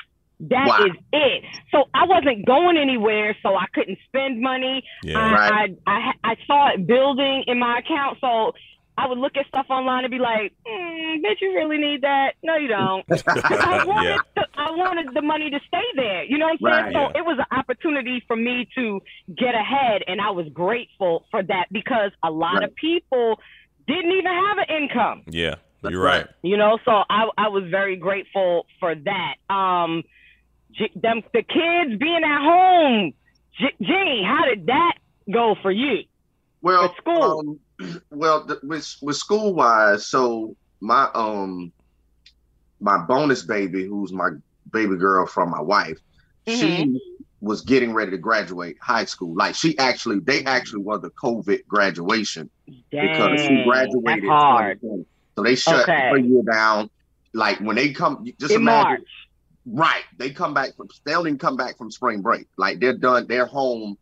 That 0.50 0.68
is 0.82 0.92
Wow. 0.92 1.02
it. 1.14 1.44
So 1.72 1.84
I 1.94 2.06
wasn't 2.06 2.46
going 2.46 2.78
anywhere, 2.78 3.38
so 3.44 3.56
I 3.56 3.68
couldn't 3.74 4.00
spend 4.08 4.42
money. 4.42 4.84
Yeah, 5.04 5.18
Right. 5.34 5.78
I, 5.88 5.92
I, 5.92 5.98
I 6.24 6.32
I 6.32 6.36
saw 6.48 6.74
it 6.74 6.86
building 6.88 7.44
in 7.48 7.58
my 7.60 7.80
account, 7.80 8.18
so 8.20 8.52
I 8.98 9.08
would 9.08 9.18
look 9.18 9.38
at 9.38 9.46
stuff 9.48 9.68
online 9.70 10.04
and 10.06 10.12
be 10.12 10.20
like, 10.20 10.52
mm, 10.68 11.22
"Bitch, 11.24 11.40
you 11.42 11.54
really 11.56 11.78
need 11.78 12.02
that? 12.02 12.34
No, 12.44 12.56
you 12.58 12.68
don't." 12.68 13.06
I 13.10 13.86
wanted 13.86 14.10
Yeah. 14.12 14.35
The, 14.56 14.62
I 14.62 14.72
wanted 14.72 15.14
the 15.14 15.22
money 15.22 15.50
to 15.50 15.60
stay 15.68 15.84
there. 15.96 16.24
You 16.24 16.38
know 16.38 16.46
what 16.48 16.60
I'm 16.60 16.84
Right. 16.84 16.94
saying? 16.94 17.12
So 17.14 17.20
it 17.20 17.26
was 17.26 17.38
an 17.40 17.58
opportunity 17.58 18.24
for 18.28 18.36
me 18.36 18.68
to 18.76 19.02
get 19.36 19.56
ahead, 19.56 20.04
and 20.08 20.22
I 20.22 20.32
was 20.32 20.48
grateful 20.54 21.26
for 21.32 21.44
that 21.44 21.66
because 21.72 22.12
a 22.24 22.32
lot 22.32 22.56
Right. 22.56 22.64
of 22.64 22.76
people 22.76 23.40
didn't 23.88 24.12
even 24.12 24.26
have 24.26 24.58
an 24.58 24.84
income 24.84 25.24
yeah. 25.28 25.56
You're 25.84 26.02
right. 26.02 26.26
you 26.42 26.58
know 26.58 26.80
so 26.86 26.92
i 27.08 27.30
i 27.38 27.50
was 27.50 27.66
very 27.70 27.96
grateful 27.98 28.66
for 28.80 28.96
that 28.96 29.36
um 29.54 30.02
J- 30.72 30.92
them 30.96 31.22
the 31.34 31.44
kids 31.44 32.00
being 32.00 32.22
at 32.26 32.42
home 32.42 33.14
J- 33.60 33.76
jenny 33.80 34.24
how 34.26 34.46
did 34.46 34.66
that 34.66 34.94
go 35.32 35.56
for 35.62 35.70
you 35.72 36.06
Well, 36.64 36.86
At 36.86 36.98
school. 36.98 37.58
um, 37.80 38.02
well 38.10 38.46
the, 38.46 38.60
with 38.64 38.92
with 39.04 39.18
school 39.18 39.54
wise. 39.54 40.08
So 40.08 40.56
my 40.82 41.08
um 41.14 41.72
my 42.82 43.06
bonus 43.06 43.44
baby, 43.44 43.86
who's 43.86 44.12
my 44.12 44.30
baby 44.76 44.98
girl 44.98 45.26
from 45.26 45.50
my 45.50 45.62
wife, 45.62 45.98
she 46.48 46.54
mm-hmm. 46.54 46.96
was 47.42 47.62
getting 47.62 47.94
ready 47.94 48.12
to 48.12 48.18
graduate 48.18 48.78
high 48.82 49.06
school. 49.06 49.34
Like 49.36 49.56
she 49.56 49.78
actually, 49.78 50.20
they 50.20 50.44
actually 50.44 50.84
was 50.84 51.02
the 51.02 51.10
COVID 51.12 51.66
graduation 51.68 52.50
because 52.92 53.42
she 53.42 53.64
graduated. 53.64 54.26
Hard. 54.26 54.80
So 55.36 55.44
they 55.44 55.56
shut 55.56 55.84
Okay. 55.84 56.10
her 56.10 56.18
year 56.18 56.44
down. 56.44 56.90
Like 57.34 57.60
when 57.60 57.76
they 57.76 57.92
come, 57.92 58.26
just 58.40 58.52
In 58.54 58.62
imagine. 58.62 58.90
March. 58.92 59.02
Right, 59.68 60.04
they 60.20 60.30
come 60.30 60.54
back 60.54 60.76
from. 60.78 60.90
They 61.06 61.14
don't 61.14 61.26
even 61.26 61.40
come 61.40 61.58
back 61.58 61.76
from 61.80 61.90
spring 61.90 62.22
break. 62.22 62.46
Like 62.56 62.80
they're 62.80 62.96
done. 62.96 63.26
They're 63.28 63.48
home. 63.48 63.98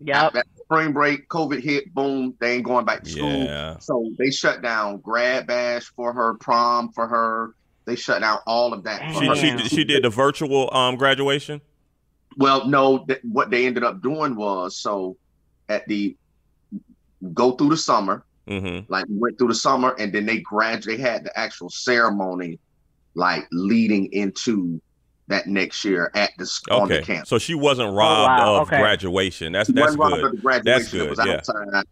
Yeah. 0.00 0.30
At 0.34 0.46
spring 0.64 0.92
break, 0.92 1.28
COVID 1.28 1.62
hit. 1.62 1.94
Boom. 1.94 2.34
They 2.40 2.56
ain't 2.56 2.64
going 2.64 2.84
back 2.84 3.04
to 3.04 3.10
school. 3.10 3.44
Yeah. 3.44 3.78
So 3.78 4.10
they 4.18 4.32
shut 4.32 4.62
down 4.62 4.98
grad 4.98 5.46
bash 5.46 5.84
for 5.94 6.12
her, 6.12 6.34
prom 6.34 6.90
for 6.90 7.06
her. 7.06 7.54
They 7.86 7.96
shut 7.96 8.20
down 8.20 8.38
all 8.46 8.72
of 8.72 8.84
that. 8.84 9.02
She 9.14 9.34
she 9.34 9.50
Damn. 9.50 9.58
she 9.68 9.84
did 9.84 10.04
the 10.04 10.10
virtual 10.10 10.72
um 10.74 10.96
graduation. 10.96 11.60
Well, 12.36 12.66
no, 12.68 13.04
th- 13.06 13.20
what 13.24 13.50
they 13.50 13.66
ended 13.66 13.82
up 13.84 14.02
doing 14.02 14.36
was 14.36 14.76
so 14.76 15.16
at 15.68 15.86
the 15.88 16.16
go 17.34 17.52
through 17.52 17.70
the 17.70 17.76
summer, 17.76 18.24
Mm-hmm. 18.48 18.90
like 18.90 19.04
went 19.08 19.38
through 19.38 19.48
the 19.48 19.54
summer, 19.54 19.94
and 19.98 20.12
then 20.12 20.26
they 20.26 20.38
grad 20.40 20.82
they 20.82 20.96
had 20.96 21.24
the 21.24 21.38
actual 21.38 21.70
ceremony, 21.70 22.58
like 23.14 23.46
leading 23.52 24.12
into 24.12 24.80
that 25.28 25.46
next 25.46 25.84
year 25.84 26.10
at 26.16 26.30
the 26.38 26.42
s- 26.44 26.60
on 26.70 26.88
the 26.88 26.96
Okay. 26.96 27.04
campus. 27.04 27.28
So 27.28 27.38
she 27.38 27.54
wasn't 27.54 27.92
robbed 27.94 28.40
wow, 28.40 28.56
of 28.62 28.68
okay. 28.68 28.78
graduation. 28.80 29.52
That's 29.52 29.68
It 29.68 29.74
that's 29.76 29.96
wasn't 29.96 30.00
robbed 30.00 30.14
good. 30.16 30.24
of 30.24 30.30
the 30.32 30.36
graduation. 30.38 30.64
That's 30.64 30.94
It 30.94 30.96
good, 30.98 31.10
was 31.10 31.18
yeah. 31.24 31.34
outside. 31.34 31.84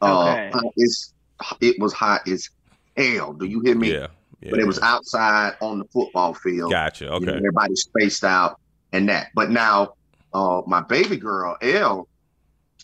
Uh, 0.00 0.22
Okay. 0.30 0.50
hot- 0.54 0.72
it's 0.76 1.12
it 1.60 1.76
was 1.78 1.92
hot 1.92 2.26
as 2.28 2.48
hell. 2.96 3.32
Do 3.34 3.44
you 3.44 3.60
hear 3.60 3.74
me? 3.76 3.92
Yeah. 3.92 4.06
Yeah. 4.40 4.50
But 4.50 4.60
it 4.60 4.66
was 4.66 4.78
outside 4.80 5.56
on 5.60 5.78
the 5.78 5.84
football 5.86 6.34
field. 6.34 6.70
Gotcha. 6.70 7.04
You 7.04 7.10
know, 7.10 7.16
Okay. 7.16 7.32
everybody 7.36 7.74
spaced 7.76 8.24
out 8.24 8.60
and 8.92 9.08
that. 9.08 9.28
But 9.34 9.50
now, 9.50 9.94
uh, 10.32 10.62
my 10.66 10.80
baby 10.80 11.16
girl 11.16 11.56
Elle, 11.60 12.06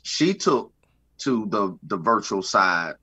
she 0.02 0.34
took 0.34 0.72
to 1.18 1.46
the 1.46 1.78
the 1.84 1.96
virtual 1.96 2.42
side 2.42 2.94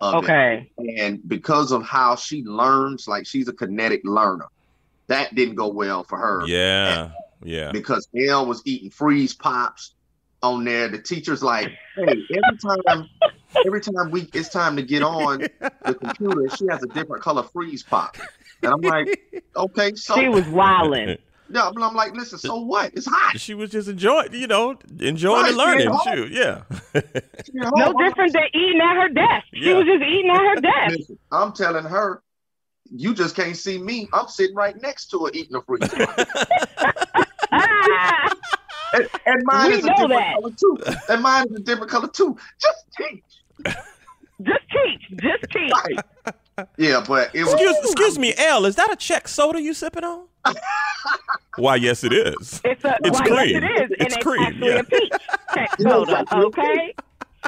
of 0.00 0.16
Okay. 0.16 0.70
it, 0.78 1.00
and 1.00 1.26
because 1.28 1.72
of 1.72 1.82
how 1.84 2.14
she 2.16 2.42
learns, 2.44 3.08
like 3.08 3.26
she's 3.26 3.48
a 3.48 3.52
kinetic 3.52 4.02
learner, 4.04 4.46
that 5.06 5.34
didn't 5.34 5.54
go 5.54 5.68
well 5.68 6.04
for 6.04 6.18
her. 6.18 6.46
Yeah. 6.46 7.10
Yeah. 7.42 7.72
Because 7.72 8.08
Elle 8.16 8.46
was 8.46 8.62
eating 8.64 8.90
freeze 8.90 9.34
pops 9.34 9.93
on 10.44 10.64
there. 10.64 10.88
The 10.88 10.98
teacher's 10.98 11.42
like, 11.42 11.72
"Hey, 11.96 12.04
every 12.30 12.58
time, 12.58 13.08
every 13.66 13.80
time 13.80 14.10
we 14.10 14.28
it's 14.32 14.48
time 14.48 14.76
to 14.76 14.82
get 14.82 15.02
on 15.02 15.40
the 15.84 15.94
computer, 15.94 16.48
she 16.56 16.66
has 16.70 16.82
a 16.82 16.86
different 16.88 17.22
color 17.22 17.42
freeze 17.42 17.82
pop." 17.82 18.16
And 18.62 18.72
I'm 18.72 18.80
like, 18.80 19.20
"Okay, 19.56 19.94
so 19.94 20.14
She 20.16 20.28
was 20.28 20.46
wilding. 20.48 21.16
yeah, 21.50 21.70
but 21.74 21.82
I'm 21.82 21.94
like, 21.94 22.14
listen, 22.14 22.38
so 22.38 22.56
what? 22.60 22.92
It's 22.94 23.06
hot. 23.06 23.38
She 23.38 23.54
was 23.54 23.70
just 23.70 23.88
enjoying, 23.88 24.32
you 24.32 24.46
know, 24.46 24.78
enjoying 25.00 25.42
Right, 25.42 25.50
the 25.52 25.56
learning. 25.58 25.90
yeah. 25.92 26.14
Shoot, 26.14 26.32
yeah. 26.32 26.62
You 27.52 27.60
know, 27.60 27.70
No 27.74 27.92
different 27.94 28.32
than 28.32 28.44
eating 28.54 28.80
at 28.80 28.94
her 29.02 29.08
desk. 29.08 29.46
She 29.52 29.60
Yeah. 29.68 29.74
was 29.74 29.86
just 29.86 30.02
eating 30.02 30.30
at 30.30 30.40
her 30.40 30.60
desk. 30.60 30.96
Listen, 30.98 31.18
I'm 31.32 31.52
telling 31.52 31.84
her, 31.84 32.22
you 32.90 33.14
just 33.14 33.34
can't 33.36 33.56
see 33.56 33.78
me. 33.78 34.08
I'm 34.12 34.28
sitting 34.28 34.54
right 34.56 34.80
next 34.80 35.06
to 35.10 35.24
her 35.26 35.30
eating 35.34 35.56
a 35.56 35.62
freeze 35.62 35.88
pop. 35.88 36.16
And, 38.94 39.08
and 39.26 39.42
mine 39.44 39.70
We 39.70 39.76
is 39.78 39.84
a 39.84 39.88
different 39.88 40.10
that. 40.10 40.34
color 40.34 40.50
too. 40.50 40.78
And 41.08 41.22
mine 41.22 41.46
is 41.50 41.56
a 41.56 41.60
different 41.60 41.90
color 41.90 42.08
too. 42.08 42.36
Just 42.60 42.84
teach. 42.96 43.24
just 44.42 44.60
teach. 44.72 45.20
Just 45.20 45.44
teach. 45.52 45.72
Right. 45.84 46.34
Yeah, 46.78 47.04
but 47.06 47.34
it 47.34 47.42
was 47.44 47.52
Excuse, 47.54 47.76
excuse 47.78 48.18
me, 48.18 48.32
Elle. 48.36 48.66
Is 48.66 48.76
that 48.76 48.92
a 48.92 48.96
check 48.96 49.26
soda 49.26 49.60
you 49.60 49.74
sipping 49.74 50.04
on? 50.04 50.26
Why, 51.56 51.76
yes, 51.76 52.04
it 52.04 52.12
is. 52.12 52.60
It's 52.64 52.84
a 52.84 52.96
It's 53.04 53.18
why, 53.20 53.26
cream. 53.26 53.62
Yes, 53.62 53.62
it 53.62 53.82
is, 53.82 53.90
It's 53.98 54.14
and 54.14 54.24
cream, 54.24 54.42
it's 54.42 54.48
actually 54.54 54.68
yeah. 54.68 54.78
a 54.78 54.84
peach 54.84 55.12
check 55.54 55.70
You 55.78 55.90
soda. 55.90 56.24
a 56.30 56.36
Okay, 56.46 56.94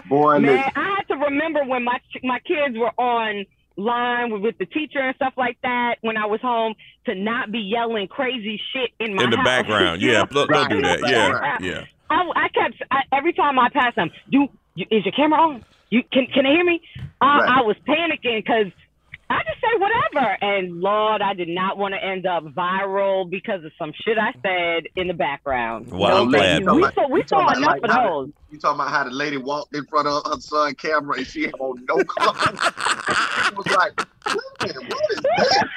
boy. 0.09 0.39
man. 0.39 0.57
listen, 0.57 0.73
I 0.77 0.95
had 0.97 1.09
to 1.09 1.15
remember 1.17 1.65
when 1.65 1.85
my 1.85 1.99
my 2.23 2.39
kids 2.41 2.77
were 2.77 2.93
on 3.01 3.45
line 3.77 4.31
with, 4.33 4.43
with 4.43 4.59
the 4.59 4.67
teacher 4.67 4.99
and 5.01 5.15
stuff 5.17 5.35
like 5.37 5.59
that 5.63 5.97
when 6.01 6.17
I 6.17 6.27
was 6.27 6.41
home 6.41 6.75
to 7.07 7.15
not 7.15 7.53
be 7.53 7.59
yelling 7.59 8.09
crazy 8.09 8.61
shit 8.73 8.91
in 8.99 9.15
my 9.15 9.25
In 9.25 9.31
the 9.31 9.37
house. 9.37 9.45
background. 9.47 10.03
Yeah, 10.03 10.21
know? 10.23 10.27
don't, 10.31 10.51
don't 10.51 10.71
do 10.71 10.83
that. 10.83 11.01
Yeah, 11.09 11.59
yeah. 11.61 11.85
I, 12.09 12.31
I 12.37 12.49
kept 12.49 12.83
I, 12.91 13.01
every 13.13 13.33
time 13.33 13.59
I 13.59 13.69
passed 13.69 13.97
them. 13.97 14.11
Do 14.31 14.49
you, 14.75 14.87
is 14.91 15.05
your 15.05 15.13
camera 15.13 15.41
on? 15.41 15.65
You 15.91 16.03
can 16.13 16.27
can 16.27 16.45
they 16.45 16.51
hear 16.51 16.65
me? 16.65 16.81
I, 17.21 17.39
Right. 17.39 17.59
I 17.59 17.63
was 17.63 17.77
panicking 17.87 18.45
because 18.45 18.73
I 19.29 19.39
just 19.43 19.61
say 19.61 19.79
whatever, 19.79 20.37
and 20.41 20.81
Lord, 20.81 21.21
I 21.21 21.35
did 21.35 21.49
not 21.49 21.77
want 21.79 21.95
to 21.95 22.05
end 22.05 22.27
up 22.27 22.45
viral 22.45 23.29
because 23.29 23.65
of 23.65 23.73
some 23.77 23.93
shit 24.05 24.17
I 24.19 24.33
said 24.41 24.85
in 24.95 25.09
the 25.09 25.15
background. 25.15 25.91
Well, 25.93 26.23
I'm 26.23 26.29
glad. 26.31 26.63
you. 26.63 26.75
We 26.75 26.83
saw 26.95 27.09
we 27.09 27.23
talking 27.23 27.27
saw 27.27 27.41
about 27.43 27.57
enough 27.57 27.69
like 27.71 27.83
of 27.85 27.91
how- 27.91 28.09
those. 28.23 28.31
You 28.51 28.59
talking 28.61 28.81
about 28.81 28.91
how 28.93 29.03
the 29.05 29.11
lady 29.11 29.37
walked 29.37 29.75
in 29.75 29.85
front 29.87 30.07
of 30.07 30.23
her 30.25 30.41
son 30.41 30.75
camera 30.77 31.17
and 31.19 31.27
she 31.27 31.43
had 31.43 31.55
on 31.59 31.85
no 31.89 31.97
clothes? 32.05 32.37
she 33.49 33.55
was 33.55 33.67
like, 33.67 34.07
"Wait 34.27 34.37
a 34.61 34.67
minute, 34.81 34.95
what 34.95 35.11
is 35.11 35.21
that?" 35.23 35.69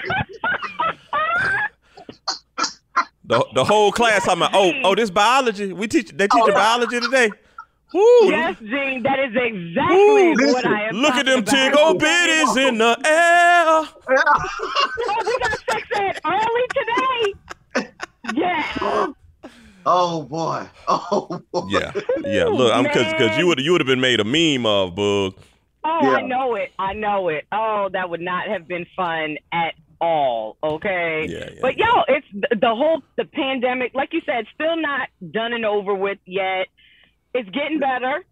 The, 3.25 3.45
the 3.53 3.63
whole 3.63 3.91
class, 3.91 4.27
I'm 4.27 4.39
like, 4.39 4.49
oh, 4.55 4.71
oh, 4.83 4.95
this 4.95 5.11
biology. 5.11 5.71
We 5.71 5.87
teach, 5.87 6.09
they 6.09 6.27
teach 6.27 6.41
Oh. 6.43 6.51
biology 6.51 6.99
today. 6.99 7.29
Woo. 7.93 8.29
Yes, 8.29 8.55
Gene, 8.59 9.01
that 9.03 9.19
is 9.19 9.35
exactly 9.35 9.95
Ooh, 9.97 10.29
what 10.29 10.37
listen, 10.37 10.73
I 10.73 10.87
am. 10.89 10.95
Look 10.95 11.13
at 11.15 11.25
them 11.25 11.43
talking 11.43 11.71
tig 11.71 11.77
old 11.79 12.01
bitties 12.01 12.67
in 12.67 12.77
the 12.77 12.97
air. 13.05 13.89
Oh, 15.11 15.23
we 15.25 15.39
got 15.39 15.59
sex 15.69 15.87
ed 15.95 16.19
early 16.25 16.65
today. 17.75 17.89
Yeah. 18.35 19.07
Oh 19.85 20.23
boy. 20.23 20.67
Oh 20.87 21.41
boy. 21.51 21.67
Yeah, 21.69 21.91
yeah. 22.25 22.43
Look, 22.45 22.71
I'm 22.73 22.83
because 22.83 23.11
because 23.13 23.37
you 23.37 23.47
would 23.47 23.59
you 23.59 23.71
would 23.71 23.81
have 23.81 23.87
been 23.87 24.01
made 24.01 24.19
a 24.19 24.23
meme 24.23 24.65
of 24.65 24.93
bug. 24.95 25.33
Oh, 25.83 25.99
Yeah. 26.03 26.09
I 26.17 26.21
know 26.21 26.55
it. 26.55 26.71
I 26.77 26.93
know 26.93 27.29
it. 27.29 27.45
Oh, 27.51 27.89
that 27.93 28.09
would 28.09 28.19
not 28.19 28.47
have 28.47 28.67
been 28.67 28.85
fun 28.95 29.37
at 29.53 29.73
all. 30.01 30.57
Okay. 30.63 31.25
Yeah, 31.29 31.49
yeah. 31.53 31.59
But 31.61 31.77
yo, 31.77 31.85
it's 32.07 32.27
th- 32.31 32.59
the 32.61 32.75
whole 32.75 33.01
the 33.17 33.25
pandemic. 33.25 33.93
Like 33.95 34.09
you 34.11 34.21
said, 34.25 34.45
still 34.53 34.75
not 34.75 35.07
done 35.31 35.53
and 35.53 35.65
over 35.65 35.95
with 35.95 36.19
yet. 36.25 36.67
It's 37.33 37.49
getting 37.49 37.79
better. 37.79 38.23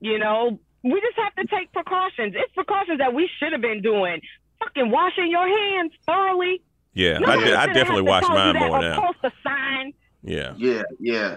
You 0.00 0.18
know, 0.18 0.58
we 0.82 1.00
just 1.00 1.16
have 1.16 1.34
to 1.36 1.46
take 1.46 1.72
precautions. 1.72 2.34
It's 2.36 2.52
precautions 2.54 2.98
that 2.98 3.12
we 3.14 3.28
should 3.38 3.52
have 3.52 3.60
been 3.62 3.82
doing. 3.82 4.20
Fucking 4.60 4.90
washing 4.90 5.30
your 5.30 5.46
hands 5.46 5.92
thoroughly. 6.06 6.62
Yeah, 6.94 7.16
I, 7.16 7.18
Nobody 7.20 7.44
did, 7.44 7.54
I 7.54 7.66
definitely 7.72 8.02
wash 8.02 8.22
mine 8.22 8.54
that 8.54 8.68
more 8.68 8.78
or 8.78 8.82
now. 8.82 9.00
Post 9.00 9.18
a 9.24 9.32
sign. 9.42 9.92
Yeah, 10.22 10.54
Yeah, 10.56 10.82
yeah, 10.98 11.36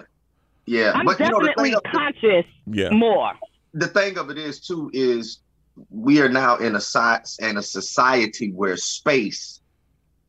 yeah. 0.66 0.92
I'm 0.94 1.04
but 1.06 1.20
you 1.20 1.28
know 1.30 1.40
the 1.40 1.48
definitely 1.48 1.76
conscious 1.92 2.46
yeah, 2.66 2.90
more. 2.90 3.32
the 3.74 3.86
thing 3.88 4.16
of 4.18 4.30
it 4.30 4.38
is 4.38 4.60
too 4.60 4.90
is 4.94 5.40
we 5.90 6.20
are 6.20 6.28
now 6.28 6.56
in 6.56 6.74
a 6.74 6.80
sci- 6.80 7.22
in 7.40 7.56
a 7.58 7.62
society 7.62 8.52
where 8.52 8.76
space 8.76 9.60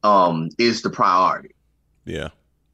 um 0.03 0.49
is 0.57 0.81
the 0.81 0.89
priority. 0.89 1.55
yeah. 2.05 2.29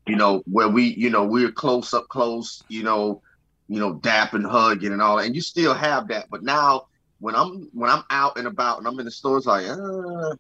You 0.08 0.16
know, 0.16 0.42
where 0.50 0.70
we, 0.70 0.84
you 0.96 1.10
know, 1.10 1.26
we're 1.26 1.52
close 1.52 1.94
up 1.94 2.08
close, 2.08 2.64
you 2.70 2.82
know, 2.82 3.22
you 3.68 3.80
know, 3.80 3.96
dapping, 3.96 4.50
hugging 4.50 4.94
and 4.94 5.02
all 5.02 5.18
that. 5.18 5.26
And 5.26 5.36
you 5.36 5.42
still 5.42 5.74
have 5.74 6.08
that. 6.10 6.30
But 6.30 6.44
now 6.44 6.88
when 7.20 7.36
I'm 7.36 7.70
when 7.74 7.90
I'm 7.90 8.04
out 8.10 8.38
and 8.38 8.48
about 8.48 8.80
and 8.80 8.88
I'm 8.88 8.98
in 9.00 9.06
the 9.06 9.12
stores 9.12 9.46
like, 9.46 9.66
uh, 9.68 10.36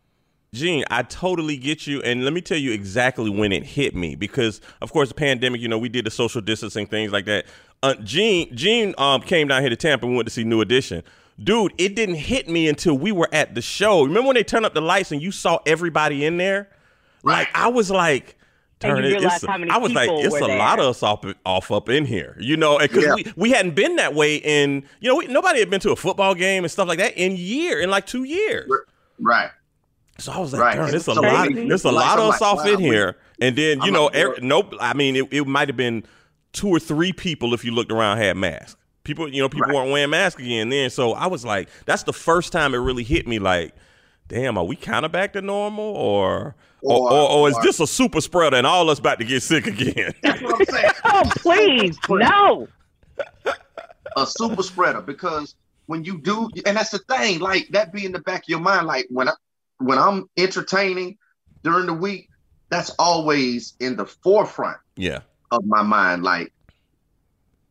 Gene, 0.54 0.86
I 0.90 1.04
totally 1.04 1.58
get 1.58 1.88
you, 1.88 2.02
and 2.02 2.24
let 2.24 2.34
me 2.34 2.42
tell 2.42 2.58
you 2.58 2.72
exactly 2.72 3.30
when 3.30 3.52
it 3.52 3.64
hit 3.64 3.94
me 3.94 4.16
because, 4.16 4.62
of 4.82 4.94
course, 4.94 5.10
the 5.10 5.16
pandemic. 5.16 5.62
You 5.62 5.68
know, 5.68 5.78
we 5.78 5.90
did 5.90 6.06
the 6.06 6.12
social 6.12 6.42
distancing 6.42 6.88
things 6.88 7.12
like 7.12 7.26
that. 7.26 7.46
Uh, 7.84 7.96
Gene, 7.96 8.56
Gene, 8.56 8.96
um, 8.98 9.22
came 9.22 9.48
down 9.48 9.62
here 9.62 9.70
to 9.70 9.76
Tampa 9.76 10.06
and 10.06 10.14
we 10.14 10.18
went 10.18 10.28
to 10.28 10.34
see 10.34 10.44
New 10.44 10.62
Edition. 10.62 11.04
Dude, 11.44 11.74
it 11.78 11.96
didn't 11.96 12.16
hit 12.16 12.50
me 12.50 12.68
until 12.68 12.98
we 12.98 13.12
were 13.12 13.30
at 13.32 13.54
the 13.54 13.62
show. 13.62 14.04
Remember 14.04 14.28
when 14.28 14.36
they 14.36 14.44
turned 14.44 14.66
up 14.66 14.74
the 14.74 14.82
lights 14.82 15.12
and 15.12 15.22
you 15.22 15.32
saw 15.32 15.60
everybody 15.68 16.26
in 16.26 16.38
there? 16.38 16.70
Like 17.22 17.50
I 17.54 17.68
was 17.68 17.92
like, 17.92 18.37
And 18.82 18.96
turn 18.96 19.04
you 19.06 19.18
it. 19.18 19.24
It's, 19.24 19.46
how 19.46 19.58
many 19.58 19.72
I 19.72 19.78
was 19.78 19.92
like, 19.94 20.10
it's 20.12 20.36
a 20.36 20.40
there. 20.40 20.58
lot 20.60 20.78
of 20.80 20.86
us 20.86 21.02
off, 21.02 21.26
off 21.46 21.72
up 21.72 21.90
in 21.90 22.06
here, 22.06 22.38
you 22.40 22.58
know, 22.58 22.78
because 22.78 23.04
Yeah. 23.06 23.16
we, 23.16 23.26
we 23.36 23.50
hadn't 23.52 23.74
been 23.74 23.96
that 23.96 24.14
way 24.14 24.36
in, 24.36 24.84
you 25.00 25.10
know, 25.10 25.16
we, 25.16 25.26
nobody 25.28 25.60
had 25.60 25.70
been 25.72 25.80
to 25.82 25.92
a 25.92 25.96
football 25.96 26.36
game 26.36 26.64
and 26.64 26.70
stuff 26.72 26.88
like 26.88 27.00
that 27.00 27.18
in 27.18 27.36
year 27.36 27.80
in 27.82 27.90
like 27.90 28.06
two 28.06 28.24
years. 28.24 28.70
right. 29.20 29.50
So 30.20 30.32
I 30.32 30.40
was 30.40 30.52
like, 30.54 30.62
Right. 30.62 30.76
darn, 30.76 30.90
there's 30.92 31.08
a 31.08 31.14
So 31.16 31.22
lot. 31.22 31.50
maybe- 31.52 31.68
There's 31.68 31.84
a 31.86 31.92
like, 31.92 32.06
lot 32.06 32.20
of 32.20 32.26
us 32.34 32.42
like, 32.42 32.52
off 32.54 32.66
wow, 32.66 32.72
in 32.74 32.78
we- 32.78 32.84
here, 32.90 33.18
and 33.40 33.56
then 33.56 33.78
you 33.82 33.88
I'm 33.88 33.94
know, 33.94 34.06
like, 34.06 34.16
every, 34.16 34.32
well- 34.42 34.64
nope. 34.64 34.74
I 34.80 34.94
mean, 34.96 35.16
it, 35.16 35.28
it 35.32 35.46
might 35.48 35.68
have 35.70 35.78
been 35.78 36.04
two 36.54 36.70
or 36.70 36.80
three 36.80 37.14
people 37.14 37.54
if 37.54 37.64
you 37.64 37.72
looked 37.72 37.92
around 37.92 38.18
had 38.18 38.36
masks. 38.38 38.76
People, 39.04 39.28
you 39.32 39.42
know, 39.42 39.48
people 39.50 39.68
Right. 39.68 39.76
weren't 39.76 39.92
wearing 39.92 40.10
masks 40.10 40.42
again 40.42 40.70
then. 40.70 40.90
So 40.90 41.14
I 41.14 41.28
was 41.28 41.46
like, 41.46 41.70
that's 41.86 42.04
the 42.04 42.14
first 42.14 42.52
time 42.52 42.74
it 42.74 42.78
really 42.80 43.04
hit 43.04 43.28
me. 43.28 43.38
Like, 43.40 43.74
damn, 44.28 44.58
are 44.58 44.64
we 44.64 44.76
kind 44.76 45.06
of 45.06 45.12
back 45.12 45.34
to 45.34 45.42
normal, 45.42 45.86
or 45.86 46.56
or, 46.82 47.10
Or- 47.10 47.12
or, 47.12 47.30
or 47.32 47.50
is 47.50 47.58
this 47.64 47.80
a 47.80 47.88
super 47.88 48.22
spreader 48.22 48.56
and 48.58 48.68
all 48.68 48.90
us 48.90 49.00
about 49.00 49.20
to 49.20 49.26
get 49.26 49.42
sick 49.44 49.68
again? 49.68 50.14
That's 50.24 50.42
what 50.42 50.60
I'm 50.60 50.66
saying. 50.66 50.92
Oh, 51.10 51.24
please, 51.38 51.98
no. 52.10 52.68
a 54.16 54.26
super 54.28 54.62
spreader 54.62 55.02
because 55.02 55.56
when 55.88 56.04
you 56.04 56.20
do, 56.20 56.50
and 56.66 56.76
that's 56.78 56.90
the 56.92 57.00
thing, 57.00 57.40
like 57.40 57.68
that 57.70 57.92
be 57.94 58.06
in 58.06 58.12
the 58.12 58.20
back 58.20 58.44
of 58.44 58.50
your 58.50 58.60
mind. 58.60 58.86
Like 58.88 59.08
when 59.10 59.30
I 59.30 59.34
when 59.80 59.98
I'm 59.98 60.30
entertaining 60.38 61.18
during 61.64 61.86
the 61.88 61.94
week, 61.94 62.30
that's 62.70 62.92
always 63.00 63.74
in 63.80 63.96
the 63.96 64.06
forefront 64.06 64.78
Yeah. 64.96 65.22
of 65.52 65.66
my 65.66 65.82
mind. 65.82 66.24
Like, 66.24 66.52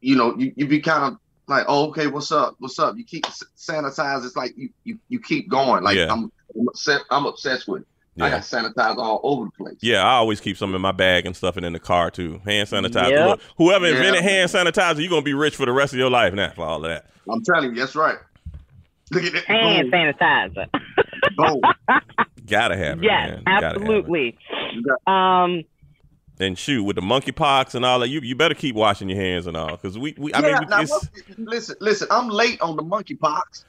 you 0.00 0.16
know, 0.16 0.36
you, 0.36 0.52
you 0.56 0.66
be 0.66 0.80
kind 0.80 1.04
of 1.04 1.18
like, 1.46 1.66
oh, 1.68 1.88
okay, 1.90 2.06
what's 2.06 2.32
up? 2.32 2.56
What's 2.58 2.78
up? 2.78 2.96
You 2.96 3.04
keep 3.04 3.26
s- 3.26 3.42
sanitize. 3.56 4.24
It's 4.24 4.34
like 4.36 4.56
you 4.56 4.70
you, 4.84 4.98
you 5.08 5.20
keep 5.20 5.48
going. 5.48 5.84
Like 5.84 5.96
Yeah. 5.96 6.10
I'm 6.10 6.32
I'm 6.58 6.68
obsessed, 6.68 7.04
I'm 7.10 7.26
obsessed 7.26 7.68
with 7.68 7.82
it. 7.82 7.88
I 8.18 8.30
got 8.30 8.40
sanitizer 8.42 8.96
all 8.98 9.20
over 9.22 9.44
the 9.46 9.50
place. 9.64 9.76
Yeah, 9.80 10.02
I 10.02 10.12
always 10.12 10.40
keep 10.40 10.56
some 10.56 10.74
in 10.74 10.80
my 10.80 10.92
bag 10.92 11.26
and 11.26 11.36
stuff 11.36 11.56
and 11.56 11.66
in 11.66 11.72
the 11.74 11.78
car 11.78 12.10
too. 12.10 12.40
Hand 12.44 12.68
sanitizer. 12.68 13.10
Yep. 13.10 13.28
Look, 13.28 13.40
whoever 13.58 13.86
Yeah. 13.86 13.96
invented 13.96 14.22
hand 14.22 14.50
sanitizer, 14.50 15.00
you're 15.00 15.10
gonna 15.10 15.22
be 15.22 15.34
rich 15.34 15.56
for 15.56 15.66
the 15.66 15.72
rest 15.72 15.92
of 15.92 15.98
your 15.98 16.10
life 16.10 16.32
now 16.34 16.50
for 16.54 16.64
all 16.64 16.84
of 16.84 16.90
that. 16.90 17.06
I'm 17.30 17.42
telling 17.42 17.74
you, 17.74 17.80
that's 17.80 17.94
right. 17.94 18.16
Look 19.12 19.24
at 19.24 19.32
that. 19.34 19.44
Hand 19.44 19.90
Boom, 19.90 20.00
sanitizer. 20.00 20.66
boom. 21.36 21.60
Gotta 22.46 22.76
have 22.76 22.98
it. 22.98 23.04
yes, 23.04 23.30
man. 23.30 23.42
Gotta 23.44 23.66
have 23.66 23.72
it. 23.76 23.80
absolutely. 23.80 24.38
Um, 25.06 25.64
And 26.38 26.56
shoot, 26.58 26.84
with 26.84 26.96
the 26.96 27.02
monkeypox 27.02 27.74
and 27.74 27.84
all 27.84 27.98
that, 28.00 28.08
you 28.08 28.20
you 28.20 28.34
better 28.36 28.54
keep 28.54 28.74
washing 28.76 29.08
your 29.08 29.18
hands 29.20 29.46
and 29.46 29.56
all, 29.56 29.70
because 29.72 29.98
we, 29.98 30.14
we 30.18 30.32
I 30.32 30.40
yeah, 30.40 30.46
mean, 30.46 30.56
we, 30.60 30.66
now, 30.66 30.80
it's, 30.82 31.08
listen, 31.38 31.76
listen. 31.80 32.08
I'm 32.10 32.28
late 32.28 32.60
on 32.60 32.76
the 32.76 32.82
monkeypox. 32.82 33.64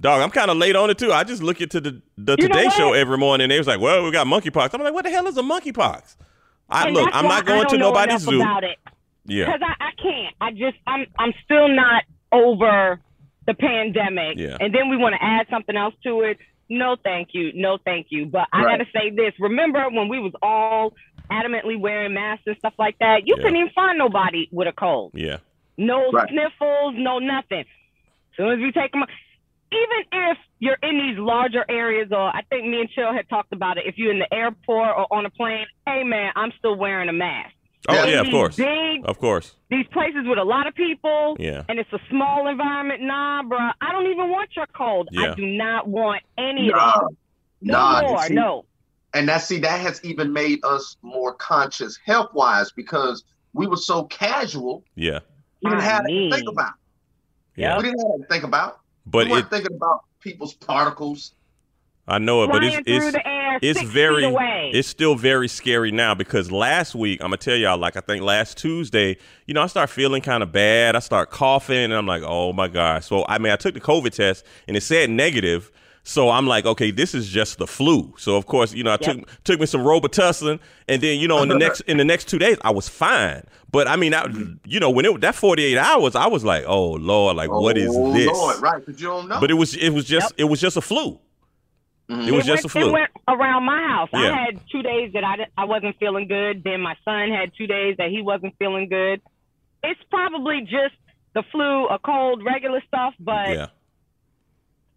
Dog, 0.00 0.22
I'm 0.22 0.30
kind 0.30 0.50
of 0.50 0.56
late 0.56 0.76
on 0.76 0.90
it 0.90 0.98
too. 0.98 1.12
I 1.12 1.24
just 1.24 1.42
look 1.42 1.60
into 1.60 1.80
the 1.80 2.00
the 2.16 2.32
You 2.38 2.48
Today? 2.48 2.68
Show 2.70 2.92
every 2.92 3.18
morning. 3.18 3.44
and 3.44 3.50
They 3.52 3.58
was 3.58 3.66
like, 3.66 3.80
well, 3.80 4.04
we 4.04 4.10
got 4.10 4.26
monkeypox. 4.26 4.74
I'm 4.74 4.82
like, 4.82 4.94
what 4.94 5.04
the 5.04 5.10
hell 5.10 5.26
is 5.26 5.36
a 5.36 5.42
monkeypox? 5.42 6.16
I 6.68 6.86
and 6.86 6.94
look, 6.94 7.08
I'm 7.12 7.24
why 7.24 7.30
not 7.30 7.42
I 7.42 7.46
going 7.46 7.60
don't 7.62 7.70
to 7.70 7.78
know 7.78 7.88
nobody's 7.88 8.22
enough 8.22 8.32
zoo. 8.34 8.40
about 8.42 8.64
it. 8.64 8.78
Yeah, 9.26 9.46
because 9.46 9.60
I, 9.62 9.84
I 9.84 9.90
can't. 10.02 10.34
I 10.40 10.50
just 10.52 10.76
I'm 10.86 11.06
I'm 11.18 11.32
still 11.44 11.68
not 11.68 12.04
over 12.32 13.00
the 13.46 13.54
pandemic. 13.54 14.38
Yeah. 14.38 14.56
And 14.60 14.74
then 14.74 14.88
we 14.88 14.96
want 14.96 15.14
to 15.14 15.22
add 15.24 15.46
something 15.50 15.76
else 15.76 15.94
to 16.04 16.20
it. 16.22 16.38
No, 16.68 16.96
thank 17.02 17.30
you. 17.32 17.50
No, 17.54 17.78
thank 17.84 18.06
you. 18.10 18.26
But 18.26 18.46
I 18.52 18.62
Right. 18.62 18.78
gotta 18.78 18.90
say 18.92 19.10
this. 19.10 19.32
Remember 19.40 19.88
when 19.90 20.08
we 20.08 20.20
was 20.20 20.32
all 20.40 20.94
adamantly 21.30 21.78
wearing 21.78 22.14
masks 22.14 22.44
and 22.46 22.56
stuff 22.58 22.74
like 22.78 22.98
that? 23.00 23.26
You 23.26 23.34
Yeah. 23.36 23.42
couldn't 23.42 23.56
even 23.56 23.70
find 23.74 23.98
nobody 23.98 24.48
with 24.52 24.68
a 24.68 24.72
cold. 24.72 25.12
yeah, 25.14 25.38
No 25.76 26.10
Right. 26.12 26.28
sniffles. 26.30 26.94
No 26.96 27.18
nothing. 27.18 27.60
As 27.60 28.36
soon 28.36 28.50
as 28.52 28.58
we 28.60 28.70
take 28.72 28.92
them, 28.92 29.04
even 29.72 30.04
if 30.12 30.38
you're 30.58 30.76
in 30.82 30.98
these 30.98 31.18
larger 31.18 31.64
areas, 31.68 32.08
or 32.10 32.28
I 32.28 32.42
think 32.50 32.66
me 32.66 32.80
and 32.80 32.90
Chill 32.90 33.12
had 33.12 33.28
talked 33.28 33.52
about 33.52 33.78
it. 33.78 33.84
If 33.86 33.96
you're 33.98 34.12
in 34.12 34.18
the 34.18 34.32
airport 34.34 34.90
or 34.96 35.06
on 35.12 35.26
a 35.26 35.30
plane, 35.30 35.66
hey 35.86 36.02
man, 36.04 36.32
I'm 36.36 36.52
still 36.58 36.76
wearing 36.76 37.08
a 37.08 37.12
mask. 37.12 37.54
oh 37.88 37.94
Yeah. 37.94 38.06
yeah, 38.06 38.20
of 38.20 38.30
course, 38.30 38.56
Big 38.56 39.02
of 39.04 39.18
course, 39.18 39.54
these 39.70 39.86
places 39.92 40.22
with 40.26 40.38
a 40.38 40.44
lot 40.44 40.66
of 40.66 40.74
people 40.74 41.36
yeah, 41.38 41.64
and 41.68 41.78
it's 41.78 41.92
a 41.92 42.00
small 42.10 42.48
environment, 42.48 43.02
nah, 43.02 43.42
bro, 43.42 43.58
I 43.80 43.92
don't 43.92 44.06
even 44.10 44.28
want 44.30 44.50
your 44.56 44.66
cold. 44.76 45.08
Yeah. 45.12 45.32
I 45.32 45.34
do 45.34 45.46
not 45.46 45.86
want 45.88 46.22
any 46.36 46.68
of 46.68 46.74
Nah, 46.76 46.92
that. 47.00 47.16
No 47.62 47.72
nah, 47.78 48.02
more, 48.02 48.22
see, 48.24 48.34
no. 48.34 48.64
And 49.14 49.28
that 49.28 49.38
see 49.38 49.58
that 49.60 49.80
has 49.80 50.02
even 50.04 50.32
made 50.32 50.60
us 50.64 50.96
more 51.02 51.34
conscious 51.34 51.98
health 52.04 52.32
wise 52.34 52.70
because 52.72 53.24
we 53.52 53.66
were 53.66 53.76
so 53.76 54.04
casual. 54.04 54.84
yeah, 54.94 55.20
We 55.62 55.70
didn't 55.70 55.82
I 55.82 55.84
have 55.84 56.04
mean. 56.04 56.30
to 56.30 56.36
think 56.36 56.48
about. 56.48 56.72
yeah. 57.56 57.76
We 57.76 57.84
didn't 57.84 58.00
have 58.00 58.20
to 58.20 58.26
think 58.28 58.44
about. 58.44 58.79
But 59.10 59.28
we 59.28 59.38
it, 59.38 59.50
thinking 59.50 59.74
about 59.76 60.04
people's 60.20 60.54
particles. 60.54 61.32
I 62.06 62.18
know 62.18 62.42
it, 62.44 62.50
but 62.50 62.64
it's 62.64 62.80
it's 62.86 63.16
it's 63.62 63.82
very 63.82 64.24
away. 64.24 64.70
it's 64.74 64.88
still 64.88 65.14
very 65.14 65.48
scary 65.48 65.90
now 65.92 66.14
because 66.14 66.50
last 66.50 66.94
week 66.94 67.20
I'm 67.20 67.26
gonna 67.26 67.36
tell 67.36 67.56
y'all 67.56 67.78
like 67.78 67.96
I 67.96 68.00
think 68.00 68.22
last 68.22 68.56
Tuesday 68.56 69.16
you 69.46 69.54
know 69.54 69.62
I 69.62 69.66
start 69.66 69.90
feeling 69.90 70.22
kind 70.22 70.42
of 70.42 70.50
bad 70.50 70.96
I 70.96 71.00
start 71.00 71.30
coughing 71.30 71.76
and 71.76 71.94
I'm 71.94 72.06
like 72.06 72.22
oh 72.24 72.52
my 72.52 72.68
god 72.68 73.04
so 73.04 73.24
I 73.28 73.38
mean 73.38 73.52
I 73.52 73.56
took 73.56 73.74
the 73.74 73.80
COVID 73.80 74.12
test 74.12 74.44
and 74.66 74.76
it 74.76 74.82
said 74.82 75.10
negative 75.10 75.70
so 76.10 76.28
I'm 76.28 76.46
like 76.46 76.66
okay 76.66 76.90
this 76.90 77.14
is 77.14 77.28
just 77.28 77.58
the 77.58 77.66
flu 77.66 78.12
so 78.18 78.36
of 78.36 78.46
course 78.46 78.72
you 78.74 78.82
know 78.82 78.90
I 78.90 78.98
Yep. 79.00 79.16
took 79.16 79.44
took 79.44 79.60
me 79.60 79.66
some 79.66 79.82
Robitussin 79.82 80.58
and 80.88 81.02
then 81.02 81.20
you 81.20 81.28
know 81.28 81.42
in 81.42 81.48
the 81.48 81.58
next 81.64 81.80
in 81.82 81.96
the 81.98 82.04
next 82.04 82.24
two 82.28 82.38
days 82.38 82.56
I 82.62 82.70
was 82.70 82.88
fine 82.88 83.42
but 83.70 83.86
I 83.86 83.94
mean 83.96 84.12
I, 84.14 84.26
you 84.64 84.80
know 84.80 84.90
when 84.90 85.04
it 85.04 85.20
that 85.20 85.34
48 85.36 85.78
hours 85.78 86.14
I 86.16 86.26
was 86.26 86.42
like 86.44 86.64
oh 86.66 86.90
lord 86.92 87.36
like 87.36 87.50
what 87.50 87.78
is 87.78 87.90
Oh, 87.96 88.12
this 88.12 88.26
Lord, 88.26 88.60
right? 88.60 88.84
Because 88.84 89.00
you 89.00 89.06
don't 89.08 89.28
know. 89.28 89.38
but 89.40 89.50
it 89.50 89.54
was 89.54 89.74
it 89.76 89.90
was 89.90 90.04
just 90.04 90.34
it 90.36 90.44
was 90.44 90.60
just 90.60 90.76
a 90.76 90.80
flu 90.80 91.18
Mhm. 92.10 92.26
it 92.26 92.32
was 92.32 92.44
it 92.48 92.50
just 92.56 92.64
went, 92.64 92.64
a 92.64 92.68
flu 92.68 92.88
It 92.88 92.92
went 92.92 93.10
around 93.28 93.64
my 93.64 93.82
house. 93.86 94.08
Yeah. 94.12 94.32
I 94.32 94.44
had 94.46 94.60
two 94.72 94.82
days 94.82 95.12
that 95.14 95.22
I, 95.22 95.46
I 95.56 95.64
wasn't 95.64 95.96
feeling 96.00 96.26
good. 96.26 96.64
Then 96.64 96.80
my 96.80 96.96
son 97.04 97.30
had 97.30 97.52
two 97.56 97.68
days 97.68 97.98
that 97.98 98.08
he 98.10 98.20
wasn't 98.20 98.54
feeling 98.58 98.88
good. 98.88 99.22
It's 99.84 100.00
probably 100.10 100.62
just 100.62 100.96
the 101.34 101.44
flu, 101.52 101.86
a 101.86 102.00
cold, 102.00 102.42
regular 102.44 102.82
stuff, 102.88 103.14
but 103.20 103.50
yeah 103.50 103.66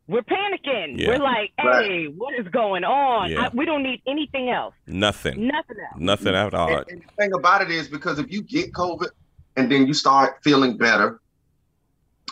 we're 0.07 0.21
panicking. 0.21 0.99
Yeah. 0.99 1.09
We're 1.09 1.17
like, 1.19 1.51
hey, 1.57 1.67
Right. 2.07 2.13
what 2.15 2.33
is 2.39 2.47
going 2.49 2.83
on? 2.83 3.31
Yeah. 3.31 3.43
I, 3.45 3.49
we 3.53 3.65
don't 3.65 3.83
need 3.83 4.01
anything 4.07 4.49
else. 4.49 4.73
nothing 4.85 5.47
Nothing 5.47 5.77
else. 5.91 5.99
nothing 5.99 6.35
at 6.35 6.53
all 6.53 6.67
And, 6.75 6.85
and 6.89 7.01
the 7.01 7.07
thing 7.17 7.33
about 7.33 7.61
it 7.61 7.71
is 7.71 7.87
because 7.87 8.19
if 8.19 8.31
you 8.31 8.41
get 8.41 8.73
COVID 8.73 9.09
and 9.55 9.71
then 9.71 9.87
you 9.87 9.93
start 9.93 10.39
feeling 10.43 10.77
better, 10.77 11.21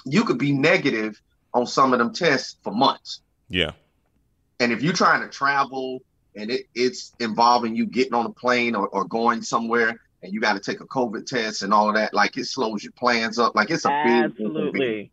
you 0.06 0.24
could 0.24 0.38
be 0.38 0.52
negative 0.52 1.20
on 1.54 1.66
some 1.68 1.94
of 1.94 2.00
them 2.00 2.14
tests 2.14 2.58
for 2.64 2.74
months. 2.74 3.22
yeah 3.50 3.72
And 4.60 4.72
if 4.72 4.82
you're 4.82 4.94
trying 4.94 5.22
to 5.22 5.30
travel 5.30 6.02
and 6.36 6.50
it, 6.52 6.66
it's 6.76 7.14
involving 7.20 7.76
you 7.76 7.86
getting 7.86 8.14
on 8.14 8.26
a 8.26 8.32
plane 8.32 8.74
or, 8.76 8.88
or 8.90 9.06
going 9.06 9.42
somewhere 9.42 10.00
and 10.24 10.34
you 10.34 10.40
got 10.40 10.54
to 10.54 10.60
take 10.60 10.82
a 10.82 10.86
COVID 10.86 11.26
test 11.26 11.62
and 11.64 11.74
all 11.74 11.88
of 11.90 11.96
that, 11.96 12.14
like 12.14 12.38
it 12.38 12.46
slows 12.46 12.84
your 12.84 12.94
plans 12.94 13.40
up. 13.40 13.56
Like 13.56 13.70
it's 13.70 13.86
a 13.86 13.90
big 14.06 14.24
Absolutely. 14.26 15.12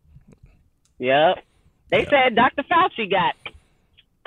Yep. 0.99 1.43
They 1.91 2.05
said 2.05 2.35
Dr. 2.35 2.63
Fauci 2.63 3.09
got 3.09 3.35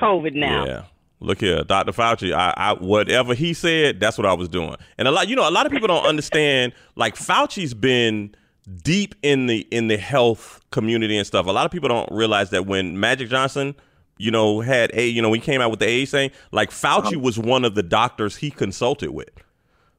COVID 0.00 0.34
now. 0.34 0.66
Yeah. 0.66 0.84
Look 1.20 1.40
here, 1.40 1.62
Dr. 1.62 1.92
Fauci. 1.92 2.34
I, 2.34 2.52
I 2.56 2.72
whatever 2.72 3.34
he 3.34 3.54
said, 3.54 4.00
that's 4.00 4.18
what 4.18 4.26
I 4.26 4.32
was 4.32 4.48
doing. 4.48 4.74
And 4.98 5.06
a 5.06 5.12
lot, 5.12 5.28
you 5.28 5.36
know, 5.36 5.48
a 5.48 5.52
lot 5.52 5.66
of 5.66 5.72
people 5.72 5.86
don't 5.86 6.04
understand. 6.04 6.72
Like 6.96 7.14
Fauci's 7.14 7.74
been 7.74 8.34
deep 8.82 9.14
in 9.22 9.46
the 9.46 9.60
in 9.70 9.86
the 9.86 9.96
health 9.96 10.60
community 10.72 11.16
and 11.16 11.24
stuff. 11.26 11.46
A 11.46 11.52
lot 11.52 11.64
of 11.64 11.70
people 11.70 11.88
don't 11.88 12.10
realize 12.10 12.50
that 12.50 12.66
when 12.66 12.98
Magic 12.98 13.28
Johnson, 13.28 13.76
you 14.18 14.32
know, 14.32 14.60
had 14.60 14.90
a, 14.94 15.06
you 15.06 15.22
know, 15.22 15.30
when 15.30 15.38
he 15.38 15.44
came 15.44 15.60
out 15.60 15.70
with 15.70 15.78
the 15.78 15.86
AIDS 15.86 16.10
thing, 16.10 16.32
like 16.50 16.70
Fauci 16.70 17.14
um, 17.14 17.22
was 17.22 17.38
one 17.38 17.64
of 17.64 17.76
the 17.76 17.84
doctors 17.84 18.36
he 18.36 18.50
consulted 18.50 19.10
with. 19.10 19.30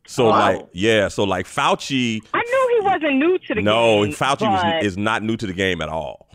So 0.05 0.25
Wow. 0.25 0.39
like, 0.39 0.67
yeah, 0.73 1.07
so 1.07 1.23
like 1.23 1.45
Fauci, 1.45 2.21
I 2.33 2.41
knew 2.41 2.79
he 2.79 2.85
wasn't 2.85 3.15
new 3.15 3.37
to 3.39 3.55
the 3.55 3.61
no, 3.61 4.03
game. 4.03 4.09
No, 4.11 4.15
Fauci 4.17 4.41
was, 4.49 4.85
is 4.85 4.97
not 4.97 5.23
new 5.23 5.37
to 5.37 5.47
the 5.47 5.53
game 5.53 5.81
at 5.81 5.87
all, 5.87 6.27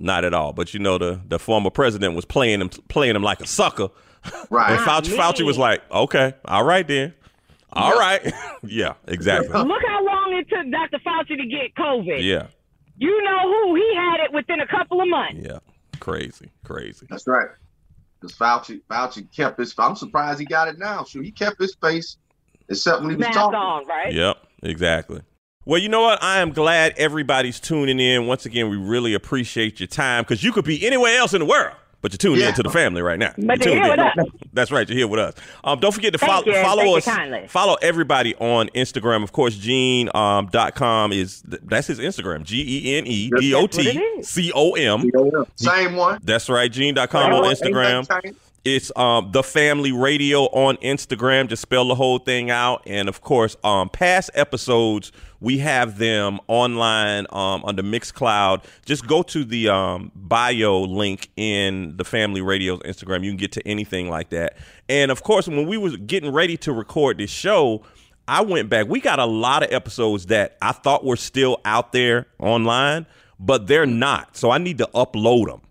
not 0.00 0.24
at 0.24 0.34
all. 0.34 0.52
But 0.52 0.74
you 0.74 0.80
know, 0.80 0.98
the 0.98 1.20
the 1.28 1.38
former 1.38 1.70
president 1.70 2.14
was 2.16 2.24
playing 2.24 2.60
him 2.60 2.68
playing 2.88 3.14
him 3.14 3.22
like 3.22 3.40
a 3.40 3.46
sucker. 3.46 3.88
Right. 4.50 4.72
And 4.72 4.80
Fauci. 4.80 5.16
Fauci 5.16 5.46
was 5.46 5.56
like, 5.56 5.82
okay, 5.90 6.34
all 6.44 6.64
right 6.64 6.86
then. 6.86 7.14
All 7.72 7.92
right. 7.98 8.20
yeah, 8.64 8.94
exactly. 9.06 9.48
Look 9.48 9.82
how 9.86 10.04
long 10.04 10.32
it 10.34 10.48
took 10.48 10.70
Dr. 10.72 10.98
Fauci 11.06 11.36
to 11.40 11.46
get 11.46 11.74
COVID. 11.78 12.22
Yeah, 12.22 12.48
You 12.98 13.22
know 13.22 13.40
who? 13.44 13.76
He 13.76 13.94
had 13.94 14.20
it 14.24 14.32
within 14.32 14.58
a 14.60 14.66
couple 14.66 15.00
of 15.00 15.08
months. 15.08 15.40
yeah. 15.48 15.58
Crazy, 16.00 16.50
crazy. 16.64 17.06
That's 17.08 17.26
right. 17.26 17.46
Because 18.20 18.36
Fauci, 18.36 18.80
Fauci 18.90 19.30
kept 19.34 19.58
his. 19.58 19.74
I'm 19.78 19.94
surprised 19.96 20.40
he 20.40 20.46
got 20.46 20.68
it 20.68 20.78
now. 20.78 21.04
Sure, 21.04 21.22
he 21.22 21.30
kept 21.30 21.60
his 21.60 21.74
face, 21.76 22.16
except 22.68 23.00
when 23.02 23.10
he 23.10 23.16
was 23.16 23.26
Mask 23.26 23.38
talking. 23.38 23.54
on, 23.58 23.86
right? 23.86 24.12
Yep, 24.12 24.36
exactly. 24.64 25.20
Well, 25.66 25.78
you 25.78 25.88
know 25.90 26.00
what? 26.00 26.22
I 26.22 26.38
am 26.40 26.52
glad 26.52 26.94
everybody's 26.96 27.60
tuning 27.60 28.00
in. 28.00 28.26
Once 28.26 28.46
again, 28.46 28.70
we 28.70 28.76
really 28.78 29.12
appreciate 29.12 29.78
your 29.78 29.88
time 29.88 30.22
because 30.22 30.42
you 30.42 30.52
could 30.52 30.64
be 30.64 30.86
anywhere 30.86 31.18
else 31.18 31.34
in 31.34 31.40
the 31.40 31.44
world, 31.44 31.76
but 32.00 32.12
you're 32.12 32.16
tuning 32.16 32.40
Yeah. 32.40 32.48
in 32.48 32.54
to 32.54 32.62
the 32.62 32.70
family 32.70 33.02
right 33.02 33.18
now. 33.18 33.34
But 33.36 33.62
You're 33.62 33.74
you're 33.74 33.84
here 33.84 33.92
in. 33.92 34.00
with 34.00 34.18
us. 34.18 34.26
That's 34.54 34.70
right. 34.72 34.88
You're 34.88 34.96
here 34.96 35.06
with 35.06 35.20
us. 35.20 35.34
Um, 35.62 35.78
don't 35.78 35.92
forget 35.92 36.14
to 36.14 36.18
Thank 36.18 36.32
follow 36.32 36.46
you. 36.46 36.62
follow 36.62 36.82
Thank 36.84 36.96
us. 36.96 37.04
kindly. 37.04 37.46
Follow 37.48 37.76
everybody 37.82 38.34
on 38.36 38.68
Instagram. 38.74 39.22
Of 39.22 39.32
course, 39.32 39.54
Gene 39.54 40.08
um, 40.14 40.46
dot 40.46 40.74
com 40.76 41.12
is 41.12 41.42
that's 41.44 41.88
his 41.88 41.98
Instagram. 41.98 42.42
G 42.42 42.64
E 42.88 42.96
N 42.96 43.06
E 43.06 43.30
D 43.38 43.52
O 43.54 43.60
That's 43.62 43.76
what 43.76 43.82
T 43.84 43.90
it 43.90 44.18
is. 44.20 44.28
C 44.30 44.52
O 44.54 44.72
M. 44.72 45.10
Same 45.56 45.94
one. 45.94 46.20
That's 46.24 46.48
right. 46.48 46.72
Gene.com 46.72 47.32
on 47.34 47.44
Ain't 47.44 47.58
Instagram. 47.60 48.34
It's 48.62 48.92
um 48.94 49.30
the 49.32 49.42
family 49.42 49.90
radio 49.90 50.42
on 50.44 50.76
Instagram. 50.78 51.48
Just 51.48 51.62
spell 51.62 51.88
the 51.88 51.94
whole 51.94 52.18
thing 52.18 52.50
out. 52.50 52.82
And 52.86 53.08
of 53.08 53.22
course, 53.22 53.56
um 53.64 53.88
past 53.88 54.30
episodes, 54.34 55.12
we 55.40 55.58
have 55.58 55.96
them 55.96 56.40
online 56.46 57.26
um 57.30 57.64
under 57.64 57.82
Mixcloud. 57.82 58.64
Just 58.84 59.06
go 59.06 59.22
to 59.22 59.44
the 59.44 59.70
um 59.70 60.12
bio 60.14 60.82
link 60.82 61.30
in 61.36 61.96
the 61.96 62.04
family 62.04 62.42
radio's 62.42 62.80
Instagram. 62.80 63.24
You 63.24 63.30
can 63.30 63.38
get 63.38 63.52
to 63.52 63.66
anything 63.66 64.10
like 64.10 64.28
that. 64.30 64.58
And 64.90 65.10
of 65.10 65.22
course, 65.22 65.48
when 65.48 65.66
we 65.66 65.78
was 65.78 65.96
getting 65.96 66.30
ready 66.30 66.58
to 66.58 66.72
record 66.72 67.16
this 67.16 67.30
show, 67.30 67.82
I 68.28 68.42
went 68.42 68.68
back. 68.68 68.88
We 68.88 69.00
got 69.00 69.18
a 69.18 69.24
lot 69.24 69.62
of 69.62 69.72
episodes 69.72 70.26
that 70.26 70.58
I 70.60 70.72
thought 70.72 71.02
were 71.02 71.16
still 71.16 71.62
out 71.64 71.92
there 71.92 72.26
online, 72.38 73.06
but 73.38 73.68
they're 73.68 73.86
not. 73.86 74.36
So 74.36 74.50
I 74.50 74.58
need 74.58 74.76
to 74.78 74.88
upload 74.94 75.46
them. 75.46 75.62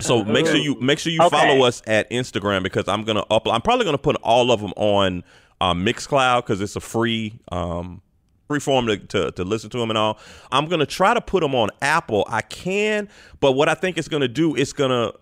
So 0.00 0.24
make 0.24 0.46
sure 0.46 0.56
you 0.56 0.76
make 0.80 0.98
sure 0.98 1.12
you 1.12 1.20
Okay. 1.22 1.28
follow 1.36 1.64
us 1.64 1.82
at 1.86 2.10
Instagram 2.10 2.62
because 2.62 2.88
I'm 2.88 3.04
gonna 3.04 3.24
upload. 3.26 3.54
I'm 3.54 3.62
probably 3.62 3.84
gonna 3.84 3.98
put 3.98 4.16
all 4.22 4.50
of 4.50 4.60
them 4.60 4.72
on 4.76 5.24
uh, 5.60 5.74
Mixcloud 5.74 6.42
because 6.42 6.60
it's 6.60 6.76
a 6.76 6.80
free 6.80 7.38
um, 7.52 8.00
free 8.48 8.60
for 8.60 8.80
them 8.82 8.86
to, 8.88 9.06
to, 9.06 9.30
to 9.32 9.44
listen 9.44 9.70
to 9.70 9.78
them 9.78 9.90
and 9.90 9.98
all. 9.98 10.18
I'm 10.50 10.66
gonna 10.66 10.86
try 10.86 11.14
to 11.14 11.20
put 11.20 11.40
them 11.42 11.54
on 11.54 11.70
Apple. 11.82 12.24
I 12.28 12.40
can, 12.42 13.08
but 13.40 13.52
what 13.52 13.68
I 13.68 13.74
think 13.74 13.96
it's 13.98 14.08
gonna 14.08 14.26
do, 14.28 14.56
it's 14.56 14.72
gonna, 14.72 15.12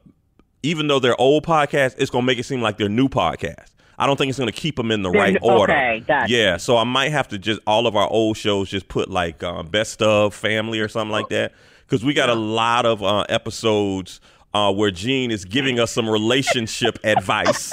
even 0.62 0.86
though 0.86 0.98
they're 0.98 1.20
old 1.20 1.44
podcasts, 1.44 1.94
it's 1.98 2.10
gonna 2.10 2.24
make 2.26 2.38
it 2.38 2.44
seem 2.44 2.62
like 2.62 2.78
they're 2.78 2.88
new 2.88 3.08
podcasts. 3.08 3.72
I 4.00 4.06
don't 4.06 4.16
think 4.16 4.30
it's 4.30 4.38
gonna 4.38 4.52
keep 4.52 4.76
them 4.76 4.90
in 4.92 5.02
the 5.02 5.10
right 5.10 5.36
Okay, 5.36 5.46
order. 5.54 6.00
gotcha. 6.06 6.32
Yeah, 6.32 6.56
so 6.56 6.76
I 6.76 6.84
might 6.84 7.10
have 7.10 7.26
to 7.28 7.38
just 7.38 7.60
all 7.66 7.86
of 7.88 7.96
our 7.96 8.08
old 8.08 8.36
shows 8.36 8.70
just 8.70 8.86
put 8.88 9.10
like 9.10 9.42
um, 9.42 9.66
best 9.66 10.00
of 10.02 10.34
family 10.34 10.78
or 10.78 10.86
something 10.88 11.10
like 11.10 11.28
that 11.30 11.52
because 11.84 12.04
we 12.04 12.14
got 12.14 12.28
a 12.30 12.34
lot 12.34 12.86
of 12.86 13.02
uh, 13.02 13.24
episodes 13.28 14.20
uh, 14.54 14.72
where 14.72 14.90
Gene 14.90 15.30
is 15.30 15.44
giving 15.44 15.78
us 15.78 15.92
some 15.92 16.08
relationship 16.08 16.98
advice. 17.04 17.72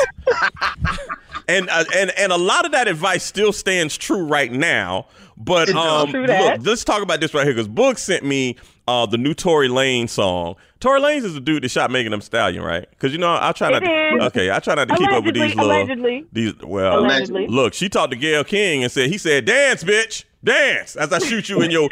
And, 1.48 1.70
uh, 1.70 1.84
and 1.96 2.12
and 2.18 2.32
a 2.32 2.38
lot 2.38 2.66
of 2.66 2.72
that 2.72 2.88
advice 2.88 3.24
still 3.24 3.54
stands 3.54 3.98
true 3.98 4.26
right 4.26 4.52
now. 4.52 5.08
But 5.38 5.70
um, 5.70 6.12
look, 6.12 6.60
let's 6.62 6.84
talk 6.84 7.04
about 7.04 7.20
this 7.20 7.34
right 7.34 7.44
here 7.44 7.54
because 7.54 7.68
Book 7.68 7.98
sent 7.98 8.24
me 8.24 8.56
uh, 8.88 9.06
the 9.06 9.18
new 9.18 9.34
Tory 9.34 9.68
Lane 9.68 10.08
song. 10.08 10.56
Tory 10.80 11.02
Lanez 11.02 11.24
is 11.24 11.34
the 11.34 11.40
dude 11.42 11.64
that 11.64 11.70
shot 11.70 11.92
Megan 11.92 12.14
Thee 12.14 12.22
Stallion, 12.22 12.64
right? 12.64 12.90
Because 12.90 13.12
you 13.12 13.18
know 13.20 13.38
I 13.40 13.52
try 13.52 13.70
not. 13.72 13.80
To, 13.84 14.18
okay, 14.28 14.50
I 14.50 14.60
try 14.60 14.76
not 14.76 14.88
to 14.88 14.96
keep 14.96 15.10
up 15.12 15.24
with 15.24 15.36
these 15.36 15.56
little. 15.56 15.66
allegedly. 15.66 16.26
These 16.32 16.54
well, 16.64 17.00
Allegedly. 17.00 17.48
look, 17.48 17.74
she 17.74 17.90
talked 17.90 18.12
to 18.12 18.18
Gayle 18.18 18.44
King 18.44 18.84
and 18.84 18.92
said 18.92 19.10
he 19.10 19.18
said 19.18 19.46
dance, 19.46 19.84
bitch, 19.84 20.24
dance 20.44 20.96
as 20.96 21.12
I 21.12 21.20
shoot 21.20 21.50
you 21.50 21.62
in 21.62 21.70
your 21.70 21.90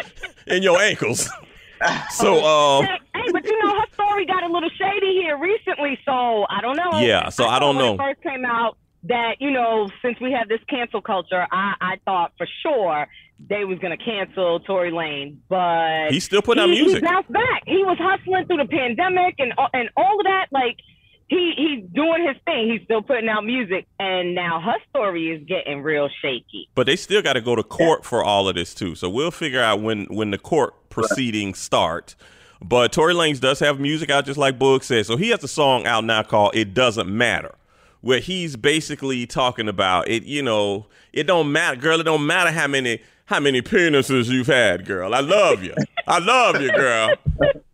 in 0.47 0.63
your 0.63 0.79
ankles. 0.79 1.29
So 2.11 2.43
um, 2.43 2.85
Hey, 2.85 2.97
hey, 3.15 3.31
but 3.31 3.43
you 3.45 3.63
know 3.63 3.73
her 3.79 3.85
story 3.93 4.25
got 4.25 4.43
a 4.43 4.47
little 4.47 4.69
shady 4.69 5.13
here 5.21 5.37
recently, 5.37 5.97
so 6.05 6.45
I 6.49 6.61
don't 6.61 6.77
know. 6.77 6.99
Yeah, 6.99 7.29
so 7.29 7.45
I 7.45 7.47
thought 7.47 7.59
don't 7.59 7.75
when 7.77 7.85
know. 7.85 7.93
It 7.95 8.15
first 8.15 8.21
came 8.23 8.45
out 8.45 8.77
that 9.05 9.35
you 9.39 9.51
know 9.51 9.89
since 10.01 10.19
we 10.21 10.31
have 10.31 10.47
this 10.47 10.61
cancel 10.69 11.01
culture, 11.01 11.45
I 11.51 11.73
I 11.81 11.95
thought 12.05 12.33
for 12.37 12.47
sure 12.61 13.07
they 13.49 13.65
was 13.65 13.79
gonna 13.79 13.97
cancel 13.97 14.59
Tory 14.61 14.91
Lane, 14.91 15.41
but 15.49 16.11
He's 16.11 16.23
still 16.23 16.41
putting 16.41 16.63
out 16.63 16.69
music. 16.69 17.01
He 17.03 17.07
bounced 17.07 17.31
back. 17.31 17.63
He 17.65 17.83
was 17.83 17.97
hustling 17.99 18.45
through 18.47 18.57
the 18.57 18.67
pandemic 18.67 19.35
and 19.39 19.53
and 19.73 19.89
all 19.97 20.19
of 20.19 20.25
that. 20.25 20.47
Like 20.51 20.77
he 21.27 21.53
he's 21.55 21.89
doing 21.93 22.27
his 22.27 22.37
thing. 22.45 22.71
He's 22.71 22.83
still 22.83 23.01
putting 23.01 23.29
out 23.29 23.45
music, 23.45 23.87
and 23.99 24.35
now 24.35 24.59
her 24.61 24.77
story 24.89 25.29
is 25.29 25.45
getting 25.47 25.81
real 25.81 26.09
shaky. 26.21 26.69
But 26.75 26.85
they 26.85 26.95
still 26.95 27.21
got 27.21 27.33
to 27.33 27.41
go 27.41 27.55
to 27.55 27.63
court 27.63 28.05
for 28.05 28.23
all 28.23 28.47
of 28.47 28.55
this 28.55 28.73
too. 28.73 28.95
So 28.95 29.09
we'll 29.09 29.31
figure 29.31 29.61
out 29.61 29.81
when 29.81 30.05
when 30.05 30.31
the 30.31 30.37
court 30.37 30.89
proceedings 30.89 31.59
start. 31.59 32.15
But 32.61 32.93
Tory 32.93 33.13
Lanez 33.13 33.41
does 33.41 33.59
have 33.59 33.79
music 33.79 34.09
out, 34.09 34.25
just 34.25 34.37
like 34.37 34.57
Boog 34.57 34.83
said. 34.83 35.05
So 35.05 35.17
he 35.17 35.29
has 35.29 35.43
a 35.43 35.49
song 35.49 35.85
out 35.85 36.05
now 36.05 36.23
called 36.23 36.55
"It 36.55 36.73
Doesn't 36.73 37.09
Matter," 37.09 37.55
where 38.01 38.19
he's 38.19 38.55
basically 38.55 39.25
talking 39.25 39.67
about 39.67 40.07
it. 40.07 40.23
You 40.23 40.43
know, 40.43 40.87
it 41.11 41.23
don't 41.23 41.51
matter, 41.51 41.77
girl. 41.77 41.99
It 41.99 42.03
don't 42.03 42.25
matter 42.25 42.51
how 42.51 42.67
many 42.67 43.01
how 43.25 43.39
many 43.39 43.61
penises 43.61 44.29
you've 44.29 44.47
had, 44.47 44.85
girl. 44.85 45.13
I 45.15 45.21
love 45.21 45.63
you. 45.63 45.73
I 46.07 46.19
love 46.19 46.61
you, 46.61 46.71
girl. 46.71 47.13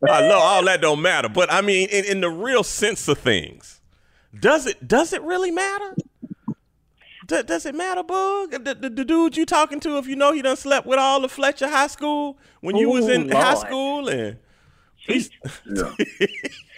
I 0.08 0.22
love 0.22 0.42
all 0.42 0.66
that. 0.66 0.82
Don't 0.82 1.02
matter. 1.02 1.30
But 1.30 1.52
I 1.52 1.62
mean, 1.62 1.90
in, 1.90 2.06
in 2.06 2.22
the 2.22 2.30
real 2.30 2.64
sense 2.64 3.08
of 3.08 3.18
things, 3.18 3.82
does 4.40 4.66
it 4.68 4.88
does 4.88 5.14
it 5.14 5.22
really 5.24 5.52
matter? 5.52 5.96
D- 7.28 7.44
does 7.44 7.66
it 7.66 7.76
matter, 7.76 8.02
Bug? 8.04 8.52
The, 8.64 8.76
the, 8.76 8.90
the 8.90 9.06
dude 9.06 9.38
you 9.38 9.46
talking 9.46 9.80
to, 9.82 9.98
if 9.98 10.08
you 10.08 10.16
know 10.16 10.34
he 10.34 10.42
done 10.42 10.58
slept 10.58 10.88
with 10.88 10.98
all 10.98 11.22
the 11.22 11.30
Fletcher 11.30 11.68
High 11.68 11.88
School 11.88 12.38
when 12.62 12.76
you 12.76 12.90
was 12.90 13.06
Ooh, 13.06 13.12
in 13.12 13.30
high 13.30 13.54
school, 13.56 14.08
and 14.10 14.38
he's, 14.98 15.30
Yeah. 15.66 15.92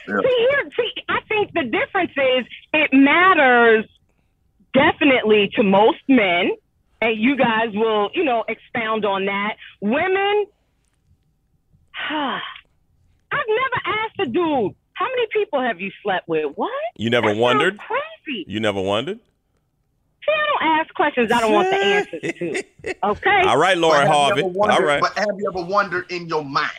See 0.08 0.48
here, 0.50 0.70
see, 0.76 0.92
I 1.08 1.20
think 1.30 1.54
the 1.54 1.64
difference 1.64 2.12
is 2.12 2.46
it 2.74 2.90
matters 2.92 3.86
definitely 4.74 5.52
to 5.56 5.64
most 5.64 6.00
men, 6.10 6.52
and 7.02 7.20
you 7.20 7.36
guys 7.36 7.70
will, 7.74 8.10
you 8.14 8.24
know, 8.24 8.44
expound 8.48 9.06
on 9.06 9.26
that. 9.26 9.56
Women, 9.82 10.46
I've 12.10 13.48
never 13.48 14.00
asked 14.04 14.20
a 14.20 14.26
dude, 14.26 14.76
how 14.94 15.06
many 15.08 15.28
people 15.34 15.62
have 15.62 15.80
you 15.82 15.92
slept 16.04 16.28
with? 16.28 16.54
What? 16.56 16.72
you 16.98 17.10
never 17.10 17.34
That 17.34 17.38
wondered. 17.40 17.78
Crazy. 17.80 18.46
You 18.48 18.60
never 18.60 18.82
wondered. 18.82 19.18
See, 19.18 20.32
I 20.32 20.46
don't 20.48 20.80
ask 20.80 20.94
questions 20.94 21.32
I 21.32 21.40
don't 21.40 21.54
want 21.54 21.70
the 21.72 21.78
answers 21.78 22.22
to. 22.22 22.64
Okay. 23.04 23.42
All 23.48 23.58
right, 23.58 23.78
Lori 23.78 23.98
But 24.00 24.08
have 24.08 24.08
you 24.08 24.14
Harvey. 24.14 24.44
wondered- 24.44 24.74
All 24.76 24.86
right. 24.86 25.02
But 25.02 25.18
have 25.18 25.28
you 25.38 25.52
ever 25.52 25.66
wondered 25.66 26.12
in 26.12 26.28
your 26.28 26.44
mind? 26.46 26.70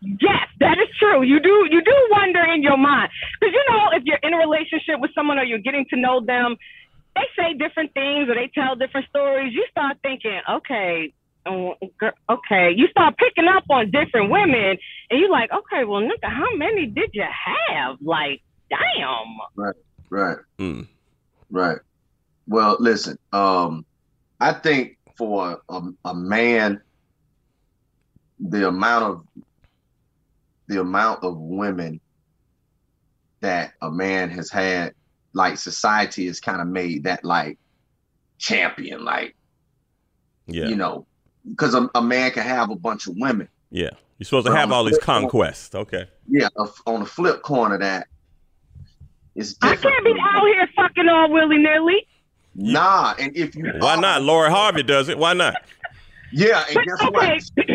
Yes, 0.00 0.48
that 0.60 0.78
is 0.78 0.88
true. 0.98 1.22
You 1.22 1.38
do 1.38 1.68
you 1.70 1.80
do 1.80 2.08
wonder 2.10 2.42
in 2.52 2.60
your 2.62 2.76
mind 2.76 3.08
because 3.40 3.52
you 3.54 3.64
know 3.72 3.90
if 3.92 4.02
you're 4.04 4.18
in 4.24 4.34
a 4.34 4.38
relationship 4.38 4.98
with 4.98 5.12
someone 5.14 5.38
or 5.38 5.44
you're 5.44 5.60
getting 5.60 5.86
to 5.90 5.96
know 5.96 6.20
them, 6.24 6.56
they 7.14 7.22
say 7.36 7.54
different 7.54 7.92
things 7.94 8.28
or 8.28 8.34
they 8.34 8.50
tell 8.54 8.76
different 8.76 9.08
stories. 9.08 9.52
You 9.52 9.66
start 9.70 9.98
thinking, 10.02 10.40
okay, 10.48 11.12
oh, 11.46 11.74
okay. 12.28 12.72
You 12.74 12.88
start 12.88 13.16
picking 13.16 13.48
up 13.48 13.64
on 13.70 13.90
different 13.90 14.30
women, 14.30 14.78
and 15.10 15.20
you're 15.20 15.30
like, 15.30 15.50
okay, 15.52 15.84
well, 15.84 16.00
nigga, 16.00 16.28
how 16.28 16.54
many 16.56 16.86
did 16.86 17.10
you 17.12 17.24
have? 17.24 17.96
Like, 18.00 18.42
damn. 18.70 19.74
Right. 20.10 20.36
Mm. 20.58 20.88
Right. 21.50 21.78
Well, 22.46 22.76
listen. 22.80 23.18
Um, 23.32 23.84
I 24.40 24.52
think 24.52 24.98
for 25.16 25.62
a, 25.68 25.82
a 26.04 26.14
man, 26.14 26.80
the 28.40 28.68
amount 28.68 29.04
of 29.04 29.44
the 30.66 30.80
amount 30.80 31.22
of 31.22 31.36
women 31.36 32.00
that 33.40 33.72
a 33.82 33.90
man 33.90 34.30
has 34.30 34.50
had, 34.50 34.94
like 35.34 35.56
society 35.58 36.26
has 36.26 36.40
kind 36.40 36.60
of 36.60 36.66
made 36.68 37.04
that 37.04 37.24
like 37.24 37.58
champion, 38.38 39.04
like 39.04 39.34
Yeah, 40.46 40.66
you 40.68 40.76
know, 40.76 41.06
because 41.48 41.74
a, 41.74 41.88
a 41.94 42.02
man 42.02 42.30
can 42.32 42.42
have 42.44 42.70
a 42.70 42.76
bunch 42.76 43.06
of 43.06 43.14
women. 43.16 43.48
yeah. 43.70 43.90
You're 44.18 44.26
supposed 44.26 44.46
to 44.46 44.54
have 44.54 44.70
all 44.70 44.84
these 44.84 44.98
conquests. 44.98 45.74
Okay. 45.74 46.06
Yeah. 46.28 46.46
Uh, 46.56 46.68
on 46.86 47.00
the 47.00 47.06
flip 47.06 47.42
corner, 47.42 47.74
of 47.74 47.80
that 47.80 48.06
it's 49.34 49.56
I 49.62 49.74
can't 49.74 50.04
be 50.04 50.14
out 50.32 50.46
here 50.46 50.68
fucking 50.76 51.08
all 51.08 51.30
willy 51.32 51.58
nilly. 51.58 52.06
Nah, 52.54 53.14
and 53.18 53.36
if 53.36 53.56
you 53.56 53.72
Why 53.78 53.96
not? 53.96 54.22
Lori 54.22 54.50
Harvey 54.50 54.82
does 54.84 55.08
it. 55.08 55.18
Why 55.18 55.32
not? 55.32 55.56
Yeah, 56.32 56.64
and 56.68 56.76
guess 56.86 57.02
Okay. 57.02 57.40
what? 57.56 57.66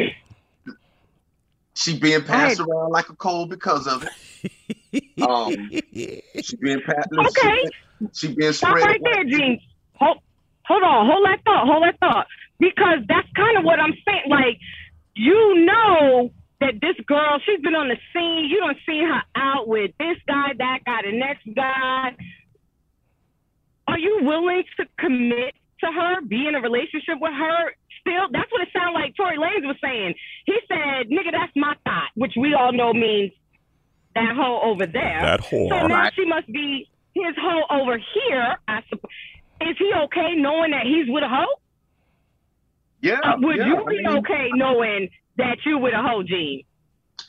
She 1.78 2.00
being 2.00 2.24
passed 2.24 2.60
around 2.60 2.90
like 2.90 3.10
a 3.10 3.16
coal 3.16 3.46
because 3.46 3.86
of 3.86 4.04
it. 4.04 5.04
Um, 5.22 5.70
she 6.42 6.56
being 6.56 6.82
passed. 6.82 7.10
Okay. 7.12 7.70
She, 8.00 8.08
she 8.13 8.34
being 8.34 8.52
Stop 8.52 8.80
spread. 8.80 8.84
right 8.84 9.02
there, 9.04 9.24
Gene. 9.26 9.62
Hold, 9.94 10.18
hold 10.66 10.82
on. 10.82 11.06
Hold 11.06 11.26
that 11.26 11.44
thought. 11.46 11.68
Hold 11.68 11.84
that 11.84 12.00
thought. 12.00 12.26
Because 12.60 13.00
that's 13.08 13.28
kind 13.36 13.60
of 13.60 13.63
what 13.63 13.80
I'm 13.80 13.94
saying. 14.08 14.24
Like, 14.28 14.58
you 15.16 15.66
know 15.66 16.32
that 16.62 16.82
this 16.82 16.96
girl, 17.06 17.40
she's 17.46 17.62
been 17.62 17.76
on 17.76 17.90
the 17.90 17.98
scene. 18.12 18.50
You 18.50 18.58
don't 18.58 18.78
see 18.84 19.00
her 19.04 19.22
out 19.36 19.68
with 19.68 19.92
this 20.00 20.18
guy, 20.28 20.54
that 20.58 20.80
guy, 20.84 21.02
the 21.04 21.16
next 21.16 21.48
guy. 21.56 22.16
Are 23.88 24.00
you 24.00 24.22
willing 24.24 24.63
to 24.78 24.86
commit 24.98 25.54
to 25.82 25.92
her, 25.92 26.22
be 26.22 26.48
in 26.48 26.56
a 26.56 26.60
relationship 26.60 27.20
with 27.22 27.34
her? 27.34 27.76
Still, 28.02 28.28
that's 28.32 28.52
what 28.52 28.62
it 28.62 28.70
sounded 28.74 28.94
like 29.00 29.16
Tory 29.16 29.38
Lanez 29.38 29.66
was 29.66 29.78
saying. 29.82 30.14
He 30.46 30.56
said, 30.68 31.08
nigga, 31.10 31.32
that's 31.32 31.52
my 31.56 31.76
thought, 31.84 32.10
which 32.16 32.34
we 32.38 32.54
all 32.54 32.72
know 32.74 32.94
means 32.94 33.32
that 34.16 34.36
hoe 34.36 34.62
over 34.64 34.86
there. 34.86 35.20
That 35.22 35.44
So 35.44 35.56
whore. 35.58 35.90
now 35.90 36.10
she 36.16 36.26
must 36.26 36.48
be 36.48 36.90
his 37.14 37.36
hoe 37.40 37.64
over 37.70 37.98
here. 38.14 38.58
I 38.68 38.82
suppose. 38.90 39.12
Is 39.62 39.76
he 39.80 39.92
okay 40.06 40.36
knowing 40.36 40.72
that 40.72 40.86
he's 40.86 41.08
with 41.08 41.24
a 41.24 41.28
hoe? 41.30 41.60
Yeah. 43.02 43.20
Uh, 43.24 43.36
would 43.40 43.58
yeah, 43.58 43.68
you 43.68 43.78
I 43.78 43.90
be 43.90 43.98
mean, 43.98 44.08
okay 44.20 44.50
knowing 44.54 45.10
that 45.38 45.58
you 45.66 45.78
with 45.78 45.94
a 45.94 46.02
hoe, 46.02 46.24
Gene? 46.24 46.64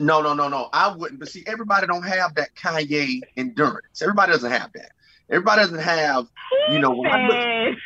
No, 0.01 0.21
no, 0.23 0.35
no, 0.35 0.49
no. 0.49 0.69
I 0.73 0.95
wouldn't. 0.95 1.19
But 1.21 1.29
see, 1.29 1.43
everybody 1.47 1.87
don't 1.87 2.03
have 2.05 2.35
that 2.37 2.55
Kanye 2.55 3.21
endurance. 3.37 4.01
Everybody 4.03 4.33
doesn't 4.33 4.51
have 4.51 4.71
that. 4.75 4.93
Everybody 5.31 5.63
doesn't 5.63 5.79
have. 5.81 6.27
You 6.71 6.79
know, 6.79 6.91
when 6.93 7.11
I 7.11 7.23
look- 7.27 7.33
Says 7.33 7.77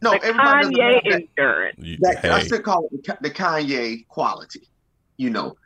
No, 0.00 0.12
the 0.12 0.24
everybody 0.24 0.58
doesn't 0.64 0.74
Kanye 0.74 0.94
have 0.94 1.02
that. 1.04 1.22
endurance. 1.38 1.76
You- 1.78 1.96
that 2.00 2.24
I 2.24 2.38
hey. 2.38 2.44
still 2.46 2.60
call 2.60 2.88
it 2.92 3.04
the, 3.04 3.18
the 3.20 3.30
Kanye 3.30 4.06
quality. 4.08 4.68
You 5.16 5.30
know, 5.30 5.56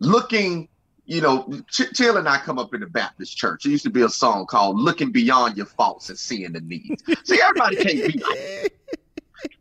looking. 0.00 0.68
You 1.10 1.22
know, 1.22 1.50
Ch- 1.70 1.90
Chill 1.94 2.18
and 2.18 2.28
I 2.28 2.36
come 2.36 2.58
up 2.58 2.74
in 2.74 2.80
the 2.80 2.86
Baptist 2.86 3.34
church. 3.34 3.62
There 3.62 3.72
used 3.72 3.84
to 3.84 3.90
be 3.90 4.02
a 4.02 4.10
song 4.10 4.44
called 4.44 4.78
"Looking 4.78 5.10
Beyond 5.10 5.56
Your 5.56 5.64
Faults 5.64 6.10
and 6.10 6.18
Seeing 6.18 6.52
the 6.52 6.60
Needs." 6.60 7.02
See, 7.24 7.40
everybody 7.40 7.76
can't 7.76 7.94
be 8.06 8.18
like 8.22 8.38
that. 8.44 8.68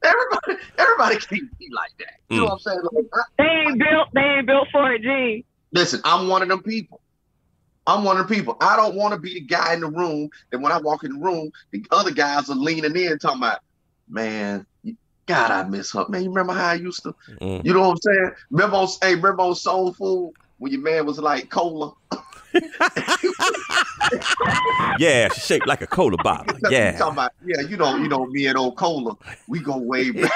Everybody, 0.04 0.64
everybody 0.78 1.16
can't 1.16 1.58
be 1.58 1.70
like 1.72 1.92
that. 2.00 2.14
You 2.30 2.38
know 2.42 2.44
Mm. 2.44 2.48
what 2.48 2.54
I'm 2.54 2.60
saying? 2.60 2.80
Like, 2.92 3.06
I, 3.14 3.22
They 3.38 3.44
ain't 3.46 3.80
built. 3.80 4.08
They 4.14 4.22
ain't 4.22 4.46
built 4.48 4.68
for 4.74 4.92
it, 4.92 5.02
Gene. 5.02 5.44
Listen, 5.72 6.02
I'm 6.04 6.28
one 6.28 6.42
of 6.42 6.50
them 6.50 6.62
people. 6.64 7.02
I'm 7.86 8.04
one 8.04 8.18
of 8.20 8.28
the 8.28 8.36
people. 8.36 8.58
I 8.60 8.76
don't 8.76 8.96
want 8.96 9.14
to 9.14 9.20
be 9.20 9.36
the 9.36 9.42
guy 9.46 9.74
in 9.74 9.80
the 9.80 9.90
room 9.90 10.30
that 10.52 10.60
when 10.60 10.74
I 10.74 10.80
walk 10.80 11.06
in 11.06 11.14
the 11.14 11.24
room, 11.24 11.50
the 11.72 11.86
other 11.92 12.12
guys 12.12 12.50
are 12.50 12.56
leaning 12.56 12.94
in 12.96 13.18
talking 13.20 13.38
about, 13.38 13.60
man, 14.10 14.66
God, 15.26 15.52
I 15.52 15.64
miss 15.68 15.92
her. 15.94 16.06
Man, 16.10 16.24
you 16.24 16.30
remember 16.30 16.54
how 16.54 16.70
I 16.70 16.74
used 16.76 17.04
to, 17.04 17.14
Mm. 17.42 17.66
you 17.66 17.74
know 17.74 17.82
what 17.82 17.92
I'm 17.92 17.98
saying? 17.98 18.32
Remember 18.52 18.78
on, 18.78 18.88
hey, 19.02 19.16
remember 19.16 19.44
on 19.44 19.56
Soul 19.56 19.94
Food 19.94 20.34
when 20.58 20.72
your 20.72 20.82
man 20.82 21.06
was 21.06 21.20
like 21.20 21.50
cola? 21.50 21.94
Yeah, 25.00 25.28
she's 25.30 25.44
shaped 25.46 25.68
like 25.68 25.82
a 25.82 25.88
cola 25.88 26.18
bottle. 26.18 26.58
Yeah. 26.72 26.98
about, 27.08 27.32
yeah, 27.46 27.62
you 27.62 27.78
know, 27.78 27.98
you 27.98 28.08
know, 28.08 28.26
me 28.28 28.48
and 28.48 28.58
old 28.58 28.78
cola, 28.78 29.16
we 29.48 29.60
go 29.60 29.78
way 29.78 30.12
back. 30.24 30.32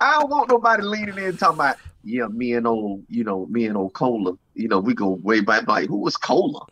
I 0.00 0.18
don't 0.18 0.30
want 0.30 0.48
nobody 0.48 0.82
leaning 0.82 1.18
in 1.18 1.36
talking 1.36 1.56
about, 1.56 1.76
yeah, 2.04 2.26
me 2.26 2.52
and 2.54 2.66
old, 2.66 3.04
you 3.08 3.24
know, 3.24 3.46
me 3.46 3.66
and 3.66 3.76
old 3.76 3.92
Cola. 3.94 4.32
You 4.54 4.68
know, 4.68 4.80
we 4.80 4.94
go 4.94 5.10
way 5.22 5.40
back. 5.40 5.68
Like, 5.68 5.88
who 5.88 5.98
was 5.98 6.16
Cola? 6.16 6.66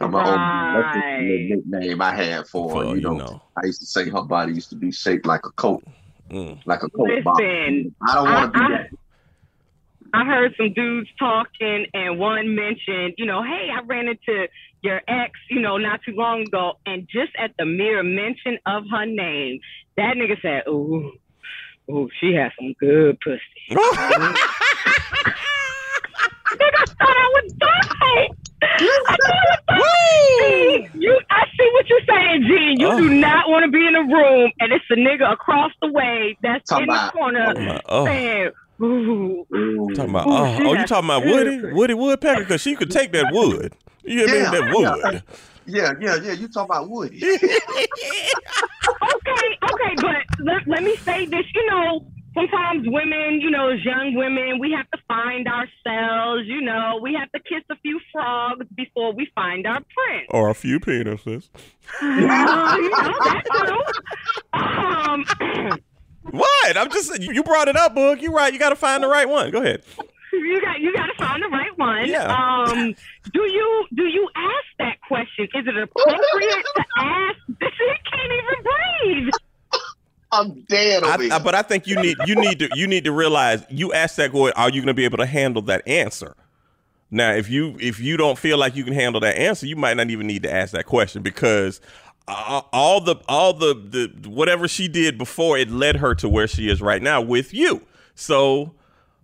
I'm 0.00 0.12
like, 0.12 0.24
that's 0.26 0.36
a 0.36 1.00
Right. 1.00 1.20
little 1.22 1.62
nickname 1.70 2.02
I 2.02 2.14
had 2.14 2.46
for, 2.46 2.68
her. 2.68 2.90
For, 2.90 2.96
you 2.96 3.02
know. 3.14 3.40
I 3.62 3.66
used 3.66 3.80
to 3.80 3.86
say 3.86 4.08
her 4.10 4.22
body 4.22 4.52
used 4.52 4.68
to 4.70 4.76
be 4.76 4.92
shaped 4.92 5.24
like 5.26 5.46
a 5.46 5.50
coat, 5.52 5.82
Mm. 6.30 6.58
like 6.66 6.82
a 6.82 6.88
coat 6.90 7.08
box. 7.24 7.40
Listen, 7.40 7.94
I 8.06 8.14
don't 8.14 8.24
want 8.24 8.52
to 8.54 8.58
I- 8.60 8.66
be 8.68 8.74
I- 8.74 8.76
that. 8.78 8.90
I 10.14 10.24
heard 10.24 10.54
some 10.56 10.72
dudes 10.72 11.10
talking, 11.18 11.86
and 11.92 12.18
one 12.18 12.54
mentioned, 12.54 13.14
you 13.18 13.26
know, 13.26 13.42
hey, 13.42 13.68
I 13.74 13.80
ran 13.84 14.08
into 14.08 14.48
your 14.82 15.02
ex, 15.08 15.32
you 15.50 15.60
know, 15.60 15.76
not 15.78 16.00
too 16.06 16.12
long 16.14 16.42
ago, 16.42 16.74
and 16.86 17.06
just 17.08 17.32
at 17.38 17.52
the 17.58 17.66
mere 17.66 18.02
mention 18.02 18.58
of 18.66 18.84
her 18.90 19.04
name, 19.04 19.60
that 19.96 20.16
nigga 20.16 20.40
said, 20.40 20.62
"Ooh, 20.68 21.12
ooh, 21.90 22.08
she 22.20 22.32
has 22.34 22.52
some 22.58 22.72
good 22.78 23.18
pussy." 23.20 23.40
nigga 26.56 26.82
thought 26.98 27.16
I 27.16 27.30
would 27.34 27.58
die. 27.58 27.85
I 29.08 29.16
thought 29.16 29.34
I 29.34 29.44
would 29.50 29.66
die. 29.68 29.82
See, 30.38 30.88
you, 31.00 31.20
I 31.30 31.44
see 31.58 31.70
what 31.72 31.88
you're 31.88 32.00
saying, 32.08 32.42
Gene. 32.48 32.80
You 32.80 32.88
Oh. 32.88 32.98
do 32.98 33.08
not 33.14 33.48
want 33.48 33.64
to 33.64 33.70
be 33.70 33.86
in 33.86 33.94
a 33.94 34.02
room, 34.02 34.50
and 34.60 34.72
it's 34.72 34.84
a 34.90 34.94
nigga 34.94 35.30
across 35.32 35.72
the 35.82 35.90
way 35.92 36.36
that's 36.42 36.68
Talking 36.68 36.84
in 36.84 36.88
the 36.88 36.94
about- 36.94 37.12
corner 37.12 37.44
oh 37.48 37.50
about- 37.52 37.82
oh. 37.88 38.04
saying, 38.06 38.50
"Ooh." 38.82 39.46
Ooh. 39.54 39.88
Talking 39.94 40.10
about, 40.10 40.26
Ooh, 40.26 40.30
oh, 40.32 40.68
oh, 40.68 40.72
you 40.74 40.86
talking 40.86 41.06
about 41.10 41.24
Woody. 41.24 41.72
Woody 41.72 41.94
Woodpecker, 41.94 42.40
because 42.40 42.60
she 42.60 42.74
could 42.76 42.90
take 42.90 43.12
that 43.12 43.32
wood. 43.32 43.72
You 44.04 44.16
know 44.16 44.22
what 44.24 44.32
I 44.32 44.36
Yeah, 44.36 44.50
mean? 44.50 44.60
That 44.60 44.74
wood. 44.74 45.22
Yeah, 45.68 45.92
yeah, 46.00 46.14
yeah. 46.22 46.32
You 46.32 46.46
talking 46.48 46.70
about 46.76 46.88
Woody? 46.88 47.20
okay, 47.24 47.40
okay, 49.72 49.94
but 49.96 50.16
let, 50.40 50.66
let 50.66 50.82
me 50.82 50.96
say 50.96 51.26
this. 51.26 51.44
You 51.54 51.66
know, 51.70 52.06
sometimes 52.36 52.86
women, 52.86 53.40
you 53.40 53.50
know, 53.50 53.70
as 53.70 53.84
young 53.84 54.14
women, 54.14 54.58
we 54.60 54.72
have 54.72 54.88
to 54.90 54.98
find 55.08 55.48
ourselves. 55.48 56.42
You 56.46 56.60
know, 56.60 56.98
we 57.02 57.14
have 57.18 57.30
to 57.32 57.40
kiss 57.40 57.64
a 57.70 57.76
few 57.76 57.98
frogs 58.12 58.66
before 58.76 59.12
we 59.12 59.28
find 59.34 59.66
our 59.66 59.80
prince. 59.80 60.26
Or 60.30 60.48
a 60.48 60.54
few 60.54 60.78
penises. 60.78 61.48
Uh, 62.00 62.06
you 62.06 62.90
know, 62.90 63.14
that 63.24 63.42
too. 64.52 64.58
Um, 64.58 65.78
What? 66.30 66.76
I'm 66.76 66.90
just 66.90 67.20
you 67.22 67.42
brought 67.42 67.68
it 67.68 67.76
up, 67.76 67.94
Boog. 67.94 68.20
You're 68.20 68.32
right. 68.32 68.52
You 68.52 68.58
got 68.58 68.70
to 68.70 68.76
find 68.76 69.02
the 69.02 69.08
right 69.08 69.28
one. 69.28 69.50
Go 69.50 69.60
ahead. 69.60 69.82
you 70.32 70.60
got 70.60 70.80
you 70.80 70.92
got 70.92 71.06
to 71.06 71.14
find 71.24 71.42
the 71.42 71.48
right 71.48 71.78
one. 71.78 72.08
Yeah. 72.08 72.26
Um, 72.26 72.94
do 73.32 73.42
you 73.42 73.86
do 73.94 74.04
you 74.06 74.28
ask 74.34 74.66
that 74.80 74.96
question? 75.06 75.44
Is 75.54 75.66
it 75.66 75.76
appropriate 75.76 76.64
to 76.76 76.84
ask? 76.98 77.36
He 77.78 77.92
can't 78.10 78.32
even 78.32 79.22
breathe. 79.22 79.32
I'm 80.32 80.62
dead 80.62 81.02
over 81.04 81.12
I, 81.12 81.24
here. 81.24 81.32
I, 81.32 81.38
but 81.38 81.54
I 81.54 81.62
think 81.62 81.86
you 81.86 81.96
need 81.96 82.16
you 82.26 82.36
need 82.36 82.58
to 82.60 82.68
you 82.72 82.86
need 82.86 83.04
to 83.04 83.12
realize 83.12 83.64
you 83.70 83.92
ask 83.92 84.16
that 84.16 84.32
boy, 84.32 84.50
are 84.50 84.68
you 84.68 84.80
going 84.80 84.88
to 84.88 84.94
be 84.94 85.04
able 85.04 85.18
to 85.18 85.26
handle 85.26 85.62
that 85.62 85.86
answer? 85.88 86.34
Now, 87.10 87.32
if 87.32 87.48
you 87.50 87.76
if 87.80 88.00
you 88.00 88.16
don't 88.16 88.38
feel 88.38 88.58
like 88.58 88.76
you 88.76 88.84
can 88.84 88.94
handle 88.94 89.20
that 89.22 89.36
answer, 89.38 89.66
you 89.66 89.76
might 89.76 89.96
not 89.96 90.10
even 90.10 90.26
need 90.26 90.42
to 90.44 90.52
ask 90.52 90.72
that 90.72 90.86
question 90.86 91.22
because 91.22 91.80
uh, 92.28 92.62
all 92.72 93.00
the 93.00 93.16
all 93.28 93.52
the 93.54 93.74
the 93.74 94.28
whatever 94.28 94.68
she 94.68 94.88
did 94.88 95.18
before 95.18 95.58
it 95.58 95.70
led 95.70 95.96
her 95.96 96.14
to 96.16 96.28
where 96.28 96.48
she 96.48 96.68
is 96.68 96.82
right 96.82 97.02
now 97.02 97.20
with 97.22 97.54
you. 97.54 97.82
So, 98.14 98.74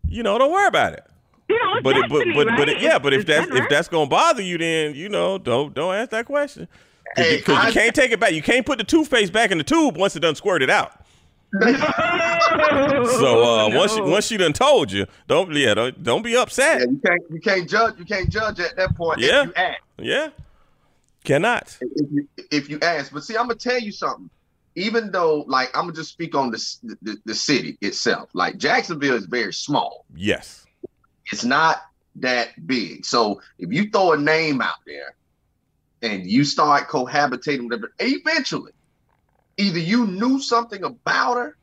you 0.08 0.22
know, 0.22 0.38
don't 0.38 0.52
worry 0.52 0.68
about 0.68 0.94
it. 0.94 1.04
You 1.48 1.58
know, 1.58 1.74
it's 1.74 1.82
But 1.82 1.96
it, 1.96 2.08
but 2.08 2.24
destiny, 2.24 2.34
but, 2.34 2.48
but 2.56 2.68
it, 2.68 2.80
yeah, 2.80 2.98
but 2.98 3.12
if 3.12 3.22
It's 3.22 3.28
that's 3.28 3.48
better. 3.48 3.62
if 3.64 3.68
that's 3.68 3.88
gonna 3.88 4.06
bother 4.08 4.42
you, 4.42 4.58
then 4.58 4.94
you 4.94 5.08
know 5.08 5.38
don't 5.38 5.74
don't 5.74 5.94
ask 5.94 6.10
that 6.10 6.26
question 6.26 6.68
because 7.14 7.46
Hey, 7.46 7.52
you, 7.62 7.66
you 7.66 7.72
can't 7.72 7.94
take 7.94 8.10
it 8.12 8.20
back. 8.20 8.32
You 8.32 8.42
can't 8.42 8.64
put 8.64 8.78
the 8.78 8.84
toothpaste 8.84 9.32
back 9.32 9.50
in 9.50 9.58
the 9.58 9.64
tube 9.64 9.96
once 9.96 10.16
it 10.16 10.20
done 10.20 10.34
squirted 10.34 10.70
out. 10.70 10.98
So 11.60 11.68
uh, 13.44 13.68
once 13.74 13.94
she, 13.94 14.00
once 14.00 14.26
she 14.26 14.36
done 14.38 14.52
told 14.52 14.90
you, 14.90 15.06
don't 15.28 15.52
yeah 15.54 15.74
don't, 15.74 16.02
don't 16.02 16.22
be 16.22 16.36
upset. 16.36 16.80
yeah, 16.80 16.86
you 16.86 17.00
can't 17.04 17.22
you 17.30 17.40
can't 17.40 17.68
judge 17.68 17.98
you 17.98 18.04
can't 18.04 18.30
judge 18.30 18.58
at 18.60 18.76
that 18.76 18.96
point 18.96 19.20
Yeah. 19.20 19.42
if 19.42 19.46
you 19.48 19.54
ask. 19.56 19.78
Yeah, 19.98 20.28
cannot. 21.24 21.76
If 21.80 22.10
you, 22.10 22.28
if 22.50 22.68
you 22.70 22.78
ask, 22.80 23.12
but 23.12 23.22
see, 23.24 23.36
I'm 23.36 23.46
gonna 23.48 23.56
tell 23.56 23.78
you 23.78 23.92
something. 23.92 24.30
Even 24.74 25.12
though, 25.12 25.44
like, 25.46 25.68
I'm 25.76 25.82
gonna 25.84 25.92
just 25.92 26.10
speak 26.12 26.34
on 26.34 26.50
the, 26.50 26.96
the 27.02 27.16
the 27.26 27.34
city 27.34 27.76
itself. 27.82 28.30
Like 28.32 28.56
Jacksonville 28.56 29.16
is 29.16 29.26
very 29.26 29.52
small. 29.52 30.06
Yes. 30.16 30.64
It's 31.30 31.44
not 31.44 31.82
that 32.16 32.66
big. 32.66 33.04
So 33.04 33.42
if 33.58 33.70
you 33.70 33.90
throw 33.90 34.12
a 34.12 34.16
name 34.18 34.62
out 34.62 34.76
there 34.86 35.14
and 36.02 36.26
you 36.28 36.44
start 36.44 36.88
cohabitating 36.88 37.68
with 37.68 37.80
her, 37.82 37.92
eventually, 38.00 38.72
either 39.56 39.78
you 39.78 40.06
knew 40.06 40.40
something 40.40 40.82
about 40.84 41.36
her 41.36 41.56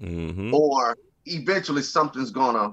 hmm 0.00 0.52
or 0.52 0.96
eventually 1.26 1.82
something's 1.82 2.30
gonna 2.30 2.72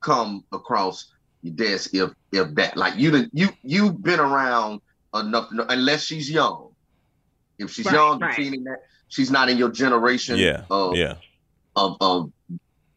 come 0.00 0.44
across 0.52 1.06
your 1.42 1.54
desk 1.54 1.90
if 1.94 2.10
if 2.32 2.54
that 2.54 2.76
like 2.76 2.96
you 2.96 3.10
done- 3.10 3.30
you 3.32 3.48
you've 3.62 4.00
been 4.02 4.20
around 4.20 4.80
enough 5.14 5.48
to 5.48 5.56
know, 5.56 5.66
unless 5.68 6.04
she's 6.04 6.30
young 6.30 6.68
if 7.58 7.70
she's 7.72 7.86
Right, 7.86 7.94
young 7.94 8.20
right. 8.20 8.36
that 8.36 8.78
she's 9.08 9.30
not 9.30 9.48
in 9.50 9.58
your 9.58 9.70
generation 9.70 10.38
Yeah. 10.38 10.64
of, 10.70 10.96
Yeah. 10.96 11.16
of 11.74 11.96
of 12.00 12.32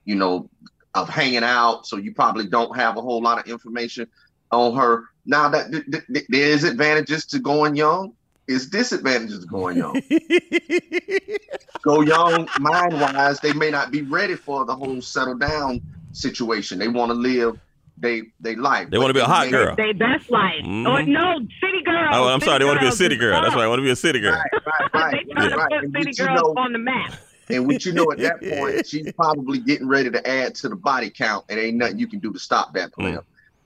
you 0.06 0.16
know 0.16 0.50
of 0.94 1.10
hanging 1.10 1.44
out 1.44 1.88
so 1.88 1.98
you 1.98 2.14
probably 2.14 2.46
don't 2.48 2.76
have 2.76 2.98
a 2.98 3.02
whole 3.02 3.22
lot 3.22 3.40
of 3.40 3.48
information 3.48 4.08
on 4.52 4.76
her 4.76 5.06
now 5.26 5.50
that 5.50 5.72
th- 5.72 5.86
th- 5.92 6.04
th- 6.14 6.26
there 6.30 6.50
is 6.50 6.64
advantages 6.64 7.26
to 7.28 7.40
going 7.40 7.76
young 7.76 8.14
is 8.48 8.68
disadvantages 8.70 9.40
to 9.40 9.46
going 9.48 9.78
young 9.78 9.94
go 11.84 12.02
young 12.02 12.48
mind 12.60 12.94
wise, 12.94 13.40
they 13.40 13.54
may 13.54 13.70
not 13.72 13.92
be 13.92 14.02
ready 14.02 14.36
for 14.36 14.66
the 14.66 14.76
whole 14.76 15.02
settle 15.02 15.36
down 15.36 15.82
situation. 16.12 16.80
They 16.80 16.88
want 16.88 17.10
to 17.12 17.16
live 17.16 17.60
they 17.98 18.24
they 18.40 18.56
life. 18.56 18.90
They 18.90 18.98
wanna 18.98 19.14
be 19.14 19.20
a 19.20 19.26
hot 19.26 19.46
They- 19.46 19.52
girl. 19.52 19.76
They 19.76 19.94
best 19.94 20.30
life. 20.32 20.64
Mhm. 20.64 20.88
Oh, 20.88 21.02
no, 21.06 21.40
city 21.62 21.84
girl. 21.86 22.10
Oh, 22.12 22.28
I'm 22.28 22.42
sorry. 22.42 22.60
They 22.60 22.66
want 22.66 22.80
to 22.80 22.86
be 22.86 22.90
a 22.90 22.92
city 22.92 23.16
girl. 23.16 23.40
That's 23.40 23.54
up. 23.54 23.58
right. 23.58 23.66
I 23.66 23.68
want 23.68 23.80
to 23.80 23.84
be 23.84 23.92
a 23.92 23.96
city 23.96 24.20
girl. 24.20 24.34
Right, 24.34 24.64
right, 24.66 24.94
right, 25.14 25.26
they 25.28 25.34
trying 25.34 25.50
right, 25.52 25.58
right. 25.58 25.70
to 25.70 25.76
And 25.78 25.94
put 25.94 26.04
city 26.04 26.10
what 26.10 26.18
you 26.18 26.26
girls 26.26 26.56
know, 26.56 26.62
on 26.62 26.74
the 26.74 26.80
map. 26.80 27.14
and 27.50 27.68
what 27.68 27.86
you 27.86 27.92
know 27.94 28.12
at 28.12 28.18
that 28.18 28.42
point, 28.60 28.88
she's 28.88 29.12
probably 29.14 29.60
getting 29.60 29.88
ready 29.88 30.10
to 30.10 30.28
add 30.28 30.56
to 30.56 30.70
the 30.70 30.76
body 30.76 31.12
count, 31.12 31.46
and 31.50 31.60
ain't 31.60 31.78
nothing 31.78 32.00
you 32.00 32.08
can 32.08 32.18
do 32.20 32.34
to 32.34 32.40
stop 32.40 32.74
that 32.74 32.92
player. 32.94 33.20
Mm. 33.20 33.24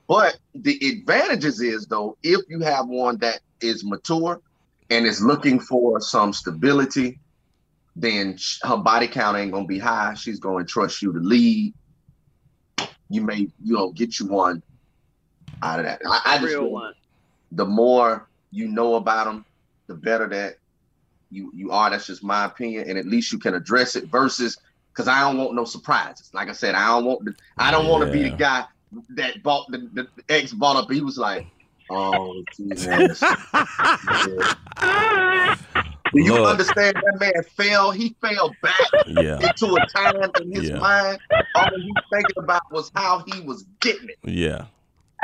But 0.08 0.38
the 0.54 0.80
advantages 0.88 1.60
is 1.60 1.86
though, 1.86 2.16
if 2.22 2.40
you 2.48 2.60
have 2.60 2.88
one 2.88 3.18
that 3.18 3.40
is 3.60 3.84
mature 3.84 4.40
and 4.88 5.06
is 5.06 5.22
looking 5.22 5.60
for 5.60 6.00
some 6.00 6.32
stability, 6.32 7.20
then 7.94 8.38
her 8.62 8.78
body 8.78 9.06
count 9.06 9.36
ain't 9.36 9.52
gonna 9.52 9.66
be 9.66 9.78
high. 9.78 10.14
She's 10.14 10.40
gonna 10.40 10.64
trust 10.64 11.02
you 11.02 11.12
to 11.12 11.18
lead. 11.18 11.74
You 13.10 13.20
may, 13.20 13.48
you 13.62 13.74
know, 13.74 13.92
get 13.92 14.18
you 14.18 14.26
one 14.26 14.62
out 15.62 15.80
of 15.80 15.84
that. 15.84 16.00
I, 16.06 16.20
I 16.24 16.38
just 16.38 16.54
Real 16.54 16.70
one. 16.70 16.94
the 17.52 17.66
more 17.66 18.28
you 18.50 18.68
know 18.68 18.94
about 18.94 19.26
them, 19.26 19.44
the 19.88 19.94
better 19.94 20.26
that 20.28 20.54
you 21.30 21.52
you 21.54 21.70
are. 21.70 21.90
That's 21.90 22.06
just 22.06 22.24
my 22.24 22.46
opinion, 22.46 22.88
and 22.88 22.98
at 22.98 23.06
least 23.06 23.30
you 23.30 23.38
can 23.38 23.54
address 23.54 23.94
it. 23.94 24.10
Versus, 24.10 24.56
because 24.94 25.08
I 25.08 25.20
don't 25.20 25.36
want 25.36 25.54
no 25.54 25.64
surprises. 25.64 26.30
Like 26.32 26.48
I 26.48 26.52
said, 26.52 26.74
I 26.74 26.86
don't 26.86 27.04
want 27.04 27.24
the, 27.26 27.34
I 27.58 27.70
don't 27.70 27.88
want 27.88 28.04
to 28.04 28.10
be 28.10 28.22
the 28.22 28.36
guy 28.36 28.64
that 29.10 29.42
bought 29.42 29.70
the, 29.70 29.78
the, 29.92 30.08
ex 30.28 30.52
bought 30.52 30.76
up. 30.76 30.90
He 30.90 31.00
was 31.00 31.18
like, 31.18 31.46
"Oh, 31.90 32.42
Jesus." 32.56 33.20
Do 36.14 36.22
you 36.22 36.32
Look. 36.34 36.48
understand 36.50 36.96
that 36.96 37.16
man 37.20 37.42
fell? 37.56 37.90
He 37.90 38.16
fell 38.20 38.56
back 38.62 38.74
Yeah. 39.06 39.38
into 39.40 39.76
a 39.76 39.80
time 39.94 40.30
in 40.40 40.52
his 40.52 40.70
Yeah. 40.70 40.78
mind. 40.78 41.18
All 41.54 41.68
he 41.76 41.82
was 41.90 42.04
thinking 42.10 42.34
about 42.42 42.62
was 42.70 42.90
how 42.94 43.24
he 43.26 43.40
was 43.42 43.64
getting 43.80 44.08
it. 44.08 44.16
Yeah. 44.24 44.66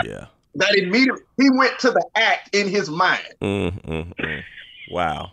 Yeah. 0.04 0.26
That 0.56 0.74
immediately 0.76 1.22
he 1.38 1.48
went 1.56 1.78
to 1.80 1.90
the 1.90 2.04
act 2.14 2.54
in 2.54 2.68
his 2.68 2.90
mind. 2.90 3.26
Mm, 3.40 3.82
mm, 3.82 4.14
mm. 4.14 4.42
Wow. 4.90 5.32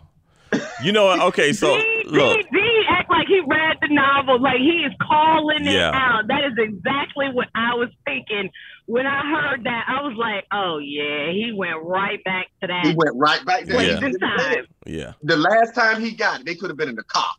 You 0.82 0.92
know 0.92 1.04
what? 1.06 1.20
Okay, 1.20 1.52
so 1.52 1.76
D, 1.76 2.04
look. 2.06 2.36
D, 2.36 2.46
D 2.52 2.82
act 2.88 3.10
like 3.10 3.26
he 3.26 3.40
read 3.40 3.76
the 3.80 3.88
novel, 3.88 4.40
like 4.40 4.58
he 4.58 4.84
is 4.86 4.92
calling 5.00 5.66
it 5.66 5.76
out. 5.80 6.26
That 6.28 6.44
is 6.44 6.52
exactly 6.58 7.28
what 7.32 7.48
I 7.54 7.74
was 7.74 7.88
thinking 8.04 8.50
when 8.86 9.06
I 9.06 9.20
heard 9.30 9.64
that. 9.64 9.84
I 9.88 10.02
was 10.02 10.14
like, 10.16 10.44
"Oh 10.52 10.78
yeah, 10.78 11.30
he 11.30 11.52
went 11.56 11.82
right 11.84 12.22
back 12.24 12.48
to 12.60 12.66
that 12.66 12.86
He 12.86 12.94
went 12.94 13.16
right 13.16 13.44
back 13.44 13.64
there. 13.64 13.80
Yeah. 13.80 13.94
He 13.94 14.00
point 14.00 14.04
in 14.04 14.12
didn't 14.12 14.36
live. 14.38 14.56
time." 14.56 14.66
Yeah. 14.86 15.12
The 15.22 15.36
last 15.36 15.74
time 15.74 16.00
he 16.00 16.12
got 16.12 16.40
it, 16.40 16.46
they 16.46 16.54
could 16.54 16.70
have 16.70 16.76
been 16.76 16.88
in 16.88 16.96
the 16.96 17.04
car. 17.04 17.30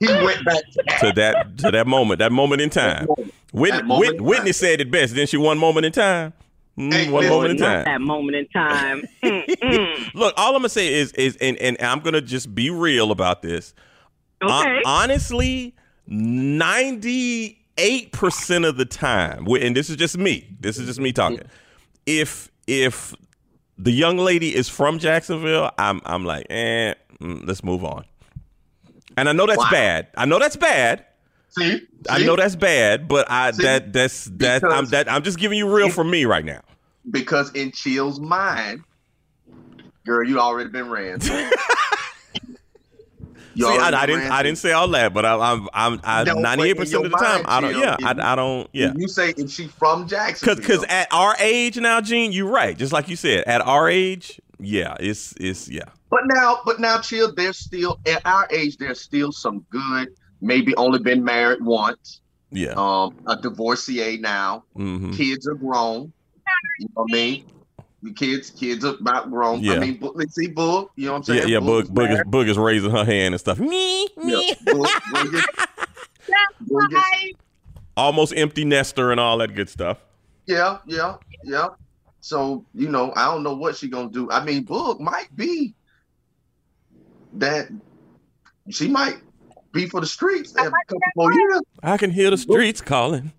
He 0.00 0.06
went 0.06 0.44
back 0.44 0.62
to 0.72 0.82
that. 0.86 1.00
To 1.00 1.12
that 1.14 1.58
to 1.58 1.70
that 1.72 1.86
moment, 1.86 2.20
that 2.20 2.32
moment 2.32 2.62
in 2.62 2.70
time. 2.70 3.08
Whitney, 3.52 3.82
moment 3.82 4.00
Whit- 4.12 4.16
in 4.16 4.24
Whitney 4.24 4.52
said 4.52 4.80
it 4.80 4.90
best. 4.90 5.14
Didn't 5.14 5.30
she? 5.30 5.36
One 5.36 5.58
moment 5.58 5.86
in 5.86 5.92
time. 5.92 6.32
Mm, 6.78 7.10
one 7.10 7.28
moment 7.28 7.50
in 7.52 7.56
time. 7.58 7.84
that 7.84 8.00
moment 8.00 8.36
in 8.36 8.48
time. 8.48 9.02
Mm, 9.22 9.46
mm. 9.62 10.14
Look, 10.14 10.34
all 10.36 10.54
I'm 10.54 10.60
gonna 10.60 10.68
say 10.68 10.92
is 10.94 11.12
is 11.12 11.36
and, 11.40 11.56
and 11.58 11.76
I'm 11.80 12.00
gonna 12.00 12.20
just 12.20 12.54
be 12.54 12.70
real 12.70 13.10
about 13.10 13.42
this. 13.42 13.74
Hon- 14.42 14.66
Okay. 14.66 14.82
honestly, 14.84 15.74
98% 16.08 18.68
of 18.68 18.76
the 18.76 18.84
time, 18.84 19.46
and 19.48 19.76
this 19.76 19.90
is 19.90 19.96
just 19.96 20.16
me. 20.18 20.56
This 20.60 20.78
is 20.78 20.86
just 20.86 21.00
me 21.00 21.12
talking. 21.12 21.40
If 22.06 22.50
if 22.66 23.14
the 23.76 23.92
young 23.92 24.16
lady 24.18 24.54
is 24.54 24.68
from 24.68 24.98
Jacksonville, 24.98 25.70
I'm 25.78 26.00
I'm 26.04 26.24
like, 26.24 26.46
eh, 26.50 26.94
mm, 27.20 27.46
let's 27.46 27.62
move 27.64 27.84
on. 27.84 28.04
And 29.16 29.28
I 29.28 29.32
know 29.32 29.46
that's 29.46 29.58
Wow. 29.58 29.68
bad. 29.70 30.08
I 30.16 30.24
know 30.26 30.38
that's 30.38 30.56
bad. 30.56 31.04
See, 31.50 31.80
I 32.08 32.24
know 32.24 32.36
that's 32.36 32.54
bad, 32.56 33.08
but 33.08 33.28
I 33.30 33.50
See? 33.52 33.62
that 33.64 33.92
that's 33.92 34.26
that 34.36 34.62
I'm 34.64 34.86
that 34.86 35.10
I'm 35.10 35.22
just 35.22 35.38
giving 35.38 35.58
you 35.58 35.74
real 35.74 35.88
from 35.90 36.10
me 36.10 36.24
right 36.24 36.44
now. 36.44 36.60
Because 37.10 37.52
in 37.52 37.72
Chill's 37.72 38.20
mind, 38.20 38.82
girl, 40.06 40.26
you 40.26 40.38
already 40.38 40.70
been 40.70 40.90
ran. 40.90 41.20
See, 43.58 43.64
I, 43.64 43.90
I 43.92 44.06
didn't 44.06 44.30
I 44.30 44.42
didn't 44.44 44.58
say 44.58 44.70
all 44.70 44.86
that, 44.88 45.12
but 45.12 45.24
I, 45.24 45.34
I'm 45.34 45.68
I'm 45.72 46.00
I'm 46.04 46.28
in 46.28 46.42
98 46.42 46.76
percent 46.76 47.04
of 47.06 47.10
the 47.10 47.16
time 47.18 47.42
I 47.46 47.60
don't 47.60 47.74
yeah 47.74 47.96
I, 48.04 48.32
I 48.32 48.36
don't 48.36 48.68
yeah. 48.72 48.92
You 48.96 49.08
say 49.08 49.34
if 49.36 49.50
she 49.50 49.66
from 49.66 50.08
Cause, 50.08 50.60
cause 50.60 50.84
at 50.88 51.08
our 51.10 51.34
age 51.40 51.76
now, 51.76 52.00
Gene, 52.00 52.30
you're 52.30 52.48
right. 52.48 52.76
Just 52.78 52.92
like 52.92 53.08
you 53.08 53.16
said, 53.16 53.44
at 53.48 53.60
our 53.60 53.88
age, 53.88 54.40
yeah, 54.60 54.96
it's 55.00 55.34
it's 55.40 55.68
yeah. 55.68 55.86
But 56.10 56.20
now, 56.26 56.60
but 56.64 56.80
now, 56.80 57.00
chill. 57.00 57.34
There's 57.34 57.58
still 57.58 57.98
at 58.06 58.24
our 58.24 58.46
age. 58.50 58.76
There's 58.76 59.00
still 59.00 59.32
some 59.32 59.66
good. 59.70 60.08
Maybe 60.40 60.74
only 60.76 61.00
been 61.00 61.24
married 61.24 61.62
once. 61.62 62.20
Yeah. 62.50 62.74
Um, 62.76 63.16
a 63.26 63.36
divorcee 63.36 64.18
now. 64.18 64.64
hmm 64.74 65.12
Kids 65.12 65.46
are 65.48 65.54
grown. 65.54 66.12
You 66.80 66.86
know 66.86 67.02
what 67.02 67.10
I 67.10 67.14
mean? 67.14 67.44
The 68.02 68.12
kids, 68.12 68.50
kids 68.50 68.84
are 68.84 68.94
about 68.94 69.28
grown. 69.30 69.60
Yeah. 69.60 69.74
I 69.74 69.78
mean, 69.80 69.98
Boog- 69.98 70.12
let's 70.14 70.34
see, 70.34 70.48
Boog. 70.48 70.88
You 70.94 71.06
know 71.06 71.12
what 71.12 71.16
I'm 71.18 71.22
saying? 71.24 71.48
yeah. 71.48 71.58
Boog, 71.58 71.86
Boog's 71.86 71.90
Boog, 71.90 72.12
is. 72.12 72.20
Boog 72.20 72.48
is 72.48 72.56
raising 72.58 72.90
her 72.90 73.04
hand 73.04 73.34
and 73.34 73.40
stuff. 73.40 73.58
Me, 73.58 74.02
Yeah, 74.16 74.24
me. 74.24 74.54
Boog, 74.66 74.86
Boog 74.86 75.34
is, 75.34 75.46
Boog 76.70 76.92
is- 76.92 77.34
Almost 77.96 78.34
empty 78.36 78.64
nester 78.64 79.10
and 79.10 79.18
all 79.18 79.38
that 79.38 79.54
good 79.56 79.68
stuff. 79.68 79.98
yeah, 80.46 80.78
yeah, 80.86 81.16
yeah. 81.42 81.68
So 82.20 82.64
you 82.74 82.88
know, 82.88 83.12
I 83.16 83.24
don't 83.24 83.42
know 83.42 83.54
what 83.54 83.74
she 83.76 83.88
gonna 83.88 84.10
do. 84.10 84.30
I 84.30 84.44
mean, 84.44 84.64
Boog 84.64 85.00
might 85.00 85.34
be 85.34 85.74
that. 87.34 87.68
She 88.70 88.86
might 88.88 89.18
be 89.72 89.86
for 89.86 90.00
the 90.00 90.06
streets 90.06 90.52
in 90.52 90.66
a 90.66 90.70
couple 90.70 91.00
more 91.16 91.32
years. 91.32 91.60
I 91.82 91.96
can 91.96 92.10
hear 92.10 92.30
the 92.30 92.36
streets 92.38 92.80
calling. 92.80 93.32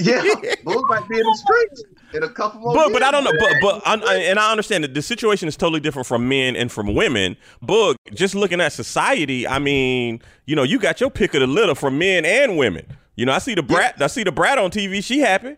Yeah, 0.00 0.22
Boog 0.64 0.82
might 0.88 1.08
be 1.08 1.18
in 1.18 1.24
the 1.24 1.38
streets 1.44 1.82
in 2.14 2.22
a 2.22 2.28
couple 2.28 2.60
more. 2.60 2.74
But 2.74 2.92
but 2.92 3.02
I 3.02 3.10
don't 3.10 3.24
know. 3.24 3.32
But 3.38 3.52
but 3.60 3.82
I, 3.86 3.94
I- 3.94 4.16
and 4.22 4.38
I 4.38 4.50
understand 4.50 4.84
that 4.84 4.94
the 4.94 5.02
situation 5.02 5.48
is 5.48 5.56
totally 5.56 5.80
different 5.80 6.06
from 6.06 6.28
men 6.28 6.56
and 6.56 6.70
from 6.72 6.94
women. 6.94 7.36
Boog, 7.62 7.96
just 8.14 8.34
looking 8.34 8.60
at 8.60 8.72
society, 8.72 9.46
I 9.46 9.58
mean, 9.58 10.20
you 10.46 10.56
know, 10.56 10.62
you 10.62 10.78
got 10.78 11.00
your 11.00 11.10
pick 11.10 11.34
of 11.34 11.40
the 11.40 11.46
litter 11.46 11.74
from 11.74 11.98
men 11.98 12.24
and 12.24 12.56
women. 12.56 12.86
You 13.16 13.26
know, 13.26 13.32
I 13.32 13.38
see 13.38 13.54
the 13.54 13.62
brat. 13.62 14.00
I 14.00 14.06
see 14.06 14.22
the 14.24 14.32
brat 14.32 14.58
on 14.58 14.70
TV. 14.70 15.02
She 15.04 15.18
happy. 15.20 15.56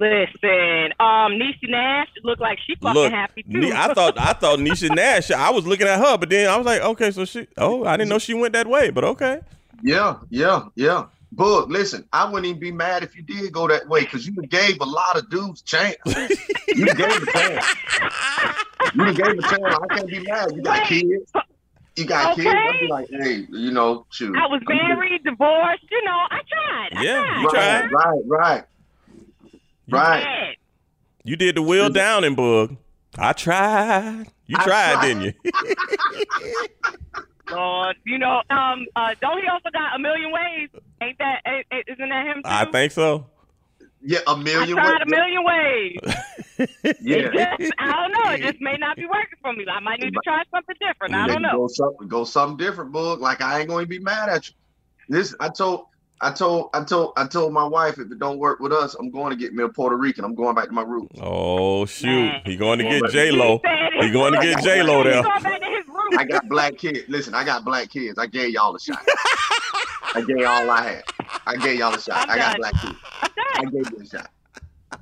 Listen, 0.00 0.92
um, 1.00 1.32
Niecy 1.32 1.68
Nash 1.68 2.06
looked 2.22 2.40
like 2.40 2.58
she 2.64 2.76
fucking 2.76 2.94
Look, 3.02 3.12
happy 3.12 3.42
too. 3.42 3.58
Ne- 3.58 3.72
I 3.72 3.92
thought 3.94 4.18
I 4.18 4.32
thought 4.32 4.60
Nisha 4.60 4.88
Nash. 4.94 5.30
I 5.32 5.50
was 5.50 5.66
looking 5.66 5.88
at 5.88 5.98
her, 5.98 6.16
but 6.16 6.30
then 6.30 6.48
I 6.48 6.56
was 6.56 6.64
like, 6.66 6.80
okay, 6.82 7.10
so 7.10 7.24
she. 7.24 7.48
Oh, 7.56 7.84
I 7.84 7.96
didn't 7.96 8.08
know 8.10 8.18
she 8.20 8.32
went 8.34 8.52
that 8.52 8.68
way, 8.68 8.90
but 8.90 9.02
okay. 9.04 9.40
Yeah, 9.82 10.18
yeah, 10.30 10.66
yeah. 10.76 11.06
Boog, 11.34 11.68
listen, 11.68 12.08
I 12.12 12.24
wouldn't 12.24 12.46
even 12.46 12.58
be 12.60 12.72
mad 12.72 13.02
if 13.02 13.14
you 13.14 13.22
did 13.22 13.52
go 13.52 13.68
that 13.68 13.86
way 13.88 14.00
because 14.00 14.26
you 14.26 14.32
gave 14.48 14.80
a 14.80 14.84
lot 14.84 15.16
of 15.16 15.28
dudes 15.30 15.62
chance. 15.62 15.96
you 16.06 16.86
gave 16.94 17.22
a 17.22 17.26
chance. 17.32 17.66
You 18.94 19.12
gave 19.12 19.38
a 19.38 19.42
chance. 19.42 19.62
I 19.62 19.94
can't 19.94 20.08
be 20.08 20.20
mad. 20.20 20.52
You 20.54 20.62
got 20.62 20.78
Wait. 20.90 21.02
kids. 21.02 21.32
You 21.96 22.04
got 22.06 22.34
kids. 22.36 22.48
I'd 22.48 22.80
be 22.80 22.86
like, 22.88 23.08
hey, 23.10 23.46
you 23.50 23.70
know, 23.72 24.06
shoot. 24.10 24.34
I 24.36 24.46
was 24.46 24.62
married, 24.66 25.22
divorced. 25.24 25.84
You 25.90 26.04
know, 26.04 26.18
I 26.30 26.40
tried. 26.48 26.88
I 26.92 27.02
Yeah, 27.02 27.24
tried. 27.24 27.40
you 27.42 27.50
tried. 27.50 27.92
Right, 27.92 28.20
right, 28.24 28.24
right. 28.26 28.64
Right. 29.90 30.20
Yeah. 30.22 30.52
You 31.24 31.36
did 31.36 31.56
the 31.56 31.62
wheel 31.62 31.90
down 31.90 32.24
in 32.24 32.36
Boog. 32.36 32.76
I 33.18 33.32
tried. 33.32 34.26
You 34.46 34.56
I 34.58 34.64
tried, 34.64 34.92
tried. 34.94 35.06
didn't 35.06 35.22
you? 35.22 35.32
Lord, 37.50 37.96
you 38.04 38.18
know, 38.18 38.42
um, 38.50 38.86
uh, 38.96 39.14
don't 39.20 39.40
he 39.42 39.48
also 39.48 39.68
got 39.72 39.96
a 39.96 39.98
million 39.98 40.30
ways? 40.32 40.68
Ain't 41.02 41.18
that? 41.18 41.40
Ain't, 41.46 41.66
ain't- 41.72 41.88
isn't 41.88 42.08
that 42.08 42.26
him 42.26 42.36
too? 42.42 42.42
I 42.50 42.64
think 42.70 42.92
so. 42.92 43.26
Yeah, 44.00 44.20
a 44.28 44.30
I 44.32 44.36
million. 44.42 44.76
tried 44.76 45.02
a 45.02 45.06
million 45.06 45.44
ways. 45.44 45.98
Yeah. 47.00 47.28
Just, 47.58 47.72
I 47.78 47.92
don't 47.92 48.12
know. 48.12 48.32
It 48.32 48.40
just 48.42 48.60
may 48.60 48.76
not 48.78 48.96
be 48.96 49.06
working 49.06 49.38
for 49.42 49.52
me. 49.52 49.64
I 49.72 49.78
might 49.80 50.00
need 50.00 50.12
to 50.12 50.20
try 50.24 50.42
something 50.52 50.74
different. 50.80 51.14
I 51.14 51.28
don't 51.28 51.42
know. 51.42 51.52
Go 51.52 51.68
something, 51.68 52.08
go 52.08 52.24
something 52.24 52.56
different, 52.56 52.92
Boog. 52.92 53.20
Like 53.20 53.40
I 53.40 53.60
ain't 53.60 53.68
going 53.68 53.84
to 53.84 53.88
be 53.88 54.00
mad 54.00 54.28
at 54.28 54.48
you. 54.48 54.54
This 55.08 55.34
I 55.38 55.48
told, 55.50 55.86
I 56.20 56.32
told, 56.32 56.70
I 56.74 56.82
told, 56.82 57.12
I 57.16 57.26
told 57.28 57.52
my 57.52 57.64
wife 57.64 57.98
if 57.98 58.10
it 58.10 58.18
don't 58.18 58.38
work 58.38 58.58
with 58.60 58.72
us, 58.72 58.94
I'm 58.94 59.10
going 59.10 59.30
to 59.30 59.36
get 59.36 59.54
me 59.54 59.62
a 59.62 59.68
Puerto 59.68 59.96
Rican. 59.96 60.24
I'm 60.24 60.34
going 60.34 60.54
back 60.56 60.66
to 60.66 60.72
my 60.72 60.82
roots. 60.82 61.16
Oh 61.20 61.86
shoot, 61.86 62.06
Man. 62.08 62.42
he 62.44 62.56
going 62.56 62.78
to 62.80 62.84
get 62.84 63.02
He 63.06 63.08
J 63.12 63.30
Lo. 63.30 63.60
said 63.64 64.02
He 64.02 64.10
going 64.10 64.32
to 64.34 64.40
get 64.40 64.62
J 64.62 64.82
Lo 64.82 65.02
He's 65.04 65.12
there. 65.12 65.22
Going 66.10 66.16
back 66.16 66.28
to 66.28 66.34
his 66.34 66.40
roots. 66.40 66.40
I 66.40 66.40
got 66.40 66.48
black 66.48 66.78
kids. 66.78 67.08
Listen, 67.08 67.34
I 67.34 67.44
got 67.44 67.64
black 67.64 67.88
kids. 67.90 68.18
I 68.18 68.26
gave 68.26 68.50
y'all 68.50 68.74
a 68.74 68.80
shot. 68.80 69.02
I 70.14 70.22
gave 70.26 70.38
y'all 70.38 70.70
I 70.70 70.82
had. 70.82 71.04
I 71.46 71.56
gave 71.56 71.78
y'all 71.78 71.94
a 71.94 72.00
shot. 72.00 72.28
I'm 72.28 72.30
I 72.30 72.36
got 72.38 72.52
done. 72.52 72.60
black 72.60 72.72
kids. 72.82 72.96
I'm 73.22 73.66
I 73.66 73.70
gave 73.70 73.90
you 73.90 73.98
a 74.02 74.06
shot. 74.06 74.30
Cut 74.90 75.00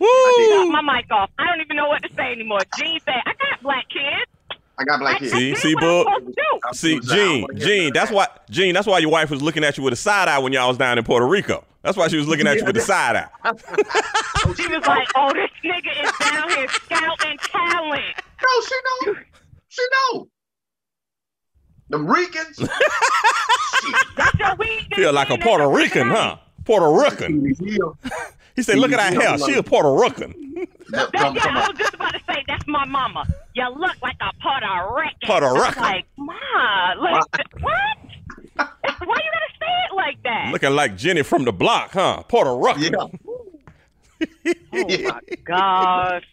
Woo! 0.00 0.70
my 0.72 0.82
mic 0.82 1.06
off. 1.10 1.30
I 1.38 1.46
don't 1.46 1.60
even 1.60 1.76
know 1.76 1.88
what 1.88 2.02
to 2.02 2.08
say 2.16 2.32
anymore. 2.32 2.58
Gene 2.78 2.98
said, 3.04 3.14
I 3.24 3.32
got 3.34 3.62
black 3.62 3.84
kids. 3.88 4.58
I 4.78 4.84
got 4.84 4.98
black 5.00 5.18
kids. 5.20 5.32
I 5.32 5.38
See- 5.38 5.50
did 5.50 5.58
see, 5.58 5.74
what 5.76 5.84
I'm 5.84 5.88
Boog? 5.90 6.04
supposed 6.04 6.26
to 6.26 6.32
do. 6.32 6.58
I'm 6.66 6.74
See, 6.74 6.94
supposed 6.96 7.08
to- 7.10 7.14
I 7.14 7.16
Gene, 7.26 7.46
Gene, 7.56 7.92
that's 7.92 8.10
why 8.10 8.26
Gene, 8.50 8.74
that's 8.74 8.86
why 8.86 8.98
your 8.98 9.10
wife 9.10 9.30
was 9.30 9.42
looking 9.42 9.62
at 9.64 9.76
you 9.78 9.84
with 9.84 9.92
a 9.92 9.96
side 9.96 10.28
eye 10.28 10.38
when 10.38 10.52
y'all 10.52 10.68
was 10.68 10.78
down 10.78 10.98
in 10.98 11.04
Puerto 11.04 11.26
Rico. 11.26 11.64
That's 11.82 11.96
why 11.96 12.08
she 12.08 12.16
was 12.16 12.26
looking 12.26 12.46
at 12.46 12.56
you 12.58 12.64
with 12.64 12.74
the 12.74 12.80
side 12.80 13.16
eye. 13.16 13.28
She 14.56 14.66
was 14.66 14.84
like, 14.88 15.06
oh, 15.14 15.32
this 15.32 15.50
nigga 15.64 16.04
is 16.04 16.12
down 16.18 16.48
here 16.50 16.66
scouting 16.68 17.38
talent. 17.38 18.02
No, 18.42 18.48
she 18.66 18.74
know. 19.06 19.14
She 19.72 19.82
know. 20.12 20.28
Them 21.88 22.06
Ricans. 22.06 22.56
That's 24.16 24.38
your 24.38 24.54
weakness. 24.56 24.96
Feel 24.98 25.12
like 25.14 25.30
a 25.30 25.38
Puerto 25.38 25.66
Rican, 25.68 26.08
huh? 26.08 26.36
Puerto 26.66 26.90
Rican. 26.92 27.54
He 28.54 28.62
said, 28.62 28.76
"Look 28.78 28.92
at 28.92 29.00
her 29.14 29.20
hair. 29.20 29.38
She 29.38 29.54
a 29.54 29.62
Puerto 29.62 29.92
Rican." 29.94 30.34
That- 30.90 31.10
That, 31.12 31.34
yeah, 31.34 31.42
I 31.46 31.48
on. 31.62 31.68
was 31.70 31.78
just 31.78 31.94
about 31.94 32.12
to 32.12 32.20
say 32.28 32.44
that's 32.46 32.66
my 32.66 32.84
mama. 32.84 33.24
You 33.54 33.66
look 33.70 33.96
like 34.02 34.16
a 34.20 34.30
Puerto 34.42 34.94
Rican. 34.94 35.26
Puerto 35.26 35.52
Rican. 35.54 35.82
Like, 35.82 36.04
ma, 36.18 36.34
like 36.98 37.24
what? 37.60 37.96
Why 38.54 38.66
you 38.98 39.30
gotta 39.32 39.52
say 39.58 39.74
it 39.90 39.94
like 39.96 40.22
that? 40.24 40.50
Looking 40.52 40.72
like 40.76 40.96
Jenny 40.96 41.22
from 41.22 41.44
the 41.44 41.52
block, 41.52 41.92
huh? 41.92 42.22
Puerto 42.28 42.54
Rican. 42.56 42.92
Yeah. 42.92 43.08
Oh 44.20 44.28
my 44.72 45.20
gosh. 45.44 46.24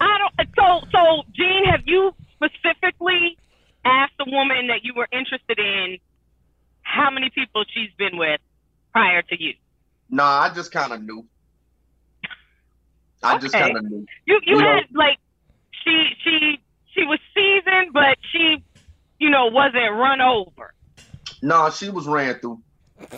I 0.00 0.18
don't. 0.18 0.48
So, 0.56 0.86
so, 0.92 1.22
Gene, 1.34 1.64
have 1.66 1.82
you 1.86 2.14
specifically 2.54 3.36
asked 3.84 4.14
the 4.18 4.26
woman 4.30 4.68
that 4.68 4.84
you 4.84 4.94
were 4.94 5.08
interested 5.12 5.58
in 5.58 5.98
how 6.82 7.10
many 7.10 7.30
people 7.30 7.64
she's 7.72 7.90
been 7.98 8.16
with 8.18 8.40
prior 8.92 9.22
to 9.22 9.42
you? 9.42 9.54
Nah, 10.10 10.40
I 10.42 10.50
just 10.54 10.70
kind 10.72 10.92
of 10.92 11.02
knew. 11.02 11.24
I 13.22 13.38
just 13.38 13.54
kind 13.54 13.76
of 13.76 13.84
knew. 13.84 14.06
You, 14.26 14.40
you 14.44 14.56
You 14.56 14.60
know- 14.62 14.74
had 14.74 14.84
like 14.92 15.18
she, 15.82 16.10
she, 16.22 16.60
she 16.94 17.04
was 17.04 17.18
seasoned, 17.34 17.92
but 17.92 18.16
she, 18.32 18.62
you 19.18 19.30
know, 19.30 19.46
wasn't 19.46 19.90
run 19.92 20.20
over. 20.20 20.72
Nah, 21.42 21.70
she 21.70 21.90
was 21.90 22.06
ran 22.06 22.38
through. 22.38 22.60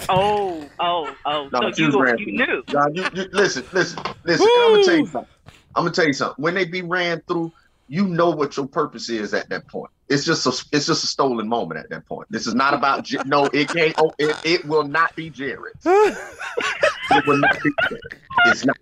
Oh, 0.09 0.69
oh, 0.81 1.15
oh. 1.25 1.49
No, 1.53 1.61
so 1.61 1.73
she 1.73 1.83
you, 1.83 1.89
was 1.89 1.97
ran 1.97 2.19
you 2.19 2.25
through. 2.25 2.33
knew. 2.47 2.63
Nah, 2.73 2.87
you, 2.93 3.05
you, 3.15 3.29
listen, 3.33 3.65
listen, 3.73 4.03
listen. 4.25 4.49
I'm 4.49 4.73
gonna 4.73 4.85
tell 4.85 4.97
you 4.97 5.07
something. 5.07 5.31
I'm 5.77 5.83
gonna 5.85 5.91
tell 5.95 6.07
you 6.07 6.13
something. 6.13 6.43
When 6.43 6.55
they 6.55 6.65
be 6.65 6.83
ran 6.83 7.21
through, 7.29 7.53
you 7.89 8.07
know 8.07 8.31
what 8.31 8.57
your 8.57 8.67
purpose 8.67 9.09
is 9.09 9.33
at 9.35 9.49
that 9.51 9.69
point. 9.69 9.91
It's 10.09 10.25
just 10.25 10.47
a, 10.47 10.51
it's 10.77 10.87
just 10.87 11.05
a 11.05 11.07
stolen 11.07 11.49
moment 11.49 11.81
at 11.81 11.91
that 11.91 12.07
point. 12.07 12.29
This 12.31 12.47
is 12.47 12.55
not 12.55 12.75
about 12.75 13.05
J- 13.05 13.19
no. 13.27 13.47
It 13.47 13.69
can't. 13.69 13.95
Oh, 13.99 14.13
it, 14.19 14.37
it 14.45 14.65
will 14.65 14.85
not 14.85 15.15
be 15.17 15.31
Jared's. 15.31 15.85
It 15.85 17.27
will 17.27 17.39
not 17.39 17.57
be. 17.63 17.71
Jared. 17.89 18.03
It's 18.47 18.65
not. 18.65 18.77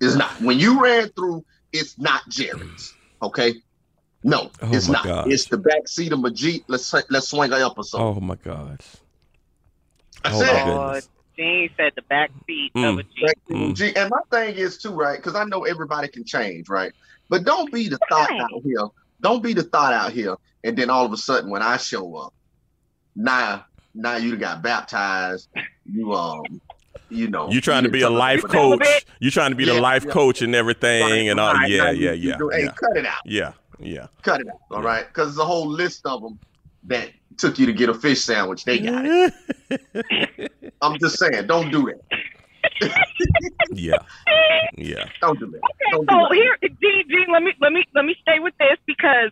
It's 0.00 0.14
not. 0.16 0.40
When 0.40 0.58
you 0.58 0.82
ran 0.82 1.08
through, 1.10 1.44
it's 1.72 1.98
not 1.98 2.22
Jared's. 2.28 2.94
Okay. 3.22 3.54
No, 4.24 4.50
Oh 4.60 4.70
it's 4.72 4.88
not. 4.88 5.04
gosh. 5.04 5.26
It's 5.28 5.46
the 5.46 5.58
back 5.58 5.88
seat 5.88 6.12
of 6.12 6.20
my 6.20 6.30
Jeep. 6.30 6.64
Let's 6.68 6.92
let's 7.10 7.28
swing 7.28 7.52
an 7.52 7.60
episode. 7.62 7.98
Oh 8.00 8.20
my 8.20 8.36
gosh. 8.36 8.78
That's 10.22 10.36
Oh 10.36 10.42
it. 10.42 10.46
my 10.46 10.62
Oh, 10.62 10.84
goodness. 10.86 11.08
Gene 11.36 11.70
said 11.76 11.92
the 11.96 12.02
back 12.02 12.30
seat 12.46 12.70
of 12.76 12.80
Mm. 12.82 13.00
a 13.00 13.02
Jeep. 13.02 13.26
Back 13.26 13.36
Mm. 13.50 13.80
a 13.96 13.98
And 14.00 14.10
my 14.10 14.20
thing 14.30 14.54
is 14.56 14.78
too, 14.78 14.90
right? 14.94 15.16
Because 15.16 15.34
I 15.34 15.44
know 15.44 15.64
everybody 15.64 16.06
can 16.08 16.24
change, 16.24 16.68
right? 16.68 16.92
But 17.28 17.44
don't 17.44 17.72
be 17.72 17.88
the 17.88 17.98
thought 18.08 18.30
Right. 18.30 18.40
out 18.40 18.50
here. 18.64 18.86
Don't 19.20 19.42
be 19.42 19.52
the 19.54 19.62
thought 19.62 19.92
out 19.92 20.12
here, 20.12 20.34
and 20.64 20.76
then 20.76 20.90
all 20.90 21.06
of 21.06 21.12
a 21.12 21.16
sudden 21.16 21.48
when 21.50 21.62
I 21.62 21.76
show 21.76 22.16
up, 22.16 22.34
now 23.16 23.64
now 23.94 24.16
you 24.16 24.36
got 24.36 24.62
baptized. 24.62 25.48
You 25.84 26.12
um, 26.14 26.42
you 27.08 27.28
know, 27.28 27.50
You 27.50 27.60
trying 27.60 27.84
to 27.84 27.90
be 27.90 28.00
a 28.02 28.10
life 28.10 28.42
coach. 28.42 28.80
You 29.20 29.30
trying 29.30 29.50
to 29.50 29.56
be 29.56 29.64
the 29.66 29.74
life 29.80 30.04
yeah. 30.06 30.12
coach 30.12 30.40
and 30.42 30.54
everything 30.54 31.02
Right, 31.02 31.30
and 31.30 31.38
all. 31.38 31.52
right, 31.52 31.68
Yeah, 31.70 31.84
now 31.84 31.90
yeah, 31.90 32.12
you- 32.12 32.30
you 32.32 32.50
yeah, 32.50 32.56
Hey, 32.58 32.64
yeah, 32.64 32.70
cut 32.72 32.96
it 32.96 33.06
out. 33.06 33.18
yeah, 33.26 33.52
yeah. 33.78 34.06
Cut 34.22 34.40
it 34.40 34.48
out. 34.48 34.56
All 34.70 34.80
Yeah. 34.82 34.86
right, 34.88 35.06
because 35.08 35.28
there's 35.28 35.38
a 35.38 35.44
whole 35.44 35.68
list 35.68 36.06
of 36.06 36.22
them 36.22 36.38
that 36.84 37.10
took 37.36 37.58
you 37.58 37.66
to 37.66 37.72
get 37.72 37.88
a 37.90 37.94
fish 37.94 38.22
sandwich. 38.22 38.64
They 38.64 38.78
got 38.78 39.04
it. 39.06 39.32
I'm 40.82 40.98
just 40.98 41.18
saying, 41.18 41.46
don't 41.46 41.70
do 41.70 41.84
that. 41.92 42.18
Yeah, 43.72 43.96
yeah. 44.76 45.04
Don't 45.20 45.38
do 45.38 45.46
that. 45.50 45.58
Okay, 45.58 45.90
Don't 45.92 46.06
do 46.06 46.12
so 46.12 46.28
that. 46.28 46.34
here, 46.34 46.56
Gene, 46.62 47.04
Gene, 47.08 47.32
let 47.32 47.42
me 47.42 47.52
let 47.60 47.72
me 47.72 47.84
let 47.94 48.04
me 48.04 48.14
stay 48.22 48.38
with 48.38 48.54
this 48.58 48.78
because 48.86 49.30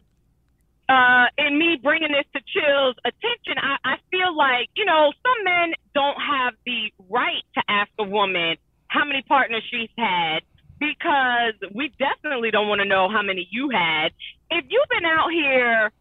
uh, 0.91 1.27
in 1.39 1.57
me 1.57 1.79
bringing 1.81 2.11
this 2.11 2.27
to 2.35 2.41
Chill's 2.51 2.97
attention, 3.05 3.55
I, 3.63 3.77
I 3.85 3.97
feel 4.11 4.37
like, 4.37 4.69
you 4.75 4.85
know, 4.85 5.13
some 5.23 5.45
men 5.45 5.75
don't 5.95 6.19
have 6.19 6.55
the 6.67 6.93
right 7.09 7.45
to 7.55 7.63
ask 7.69 7.91
a 7.99 8.05
woman 8.05 8.57
how 8.89 9.05
many 9.05 9.23
partners 9.23 9.63
she's 9.71 9.91
had 9.97 10.41
because 10.81 11.55
we 11.73 11.93
definitely 11.99 12.51
don't 12.51 12.69
want 12.69 12.81
to 12.81 12.89
know 12.89 13.09
how 13.09 13.23
many 13.23 13.47
you 13.53 13.71
had. 13.71 14.11
If 14.51 14.65
you've 14.69 14.89
been 14.91 15.05
out 15.05 15.31
here, 15.31 15.93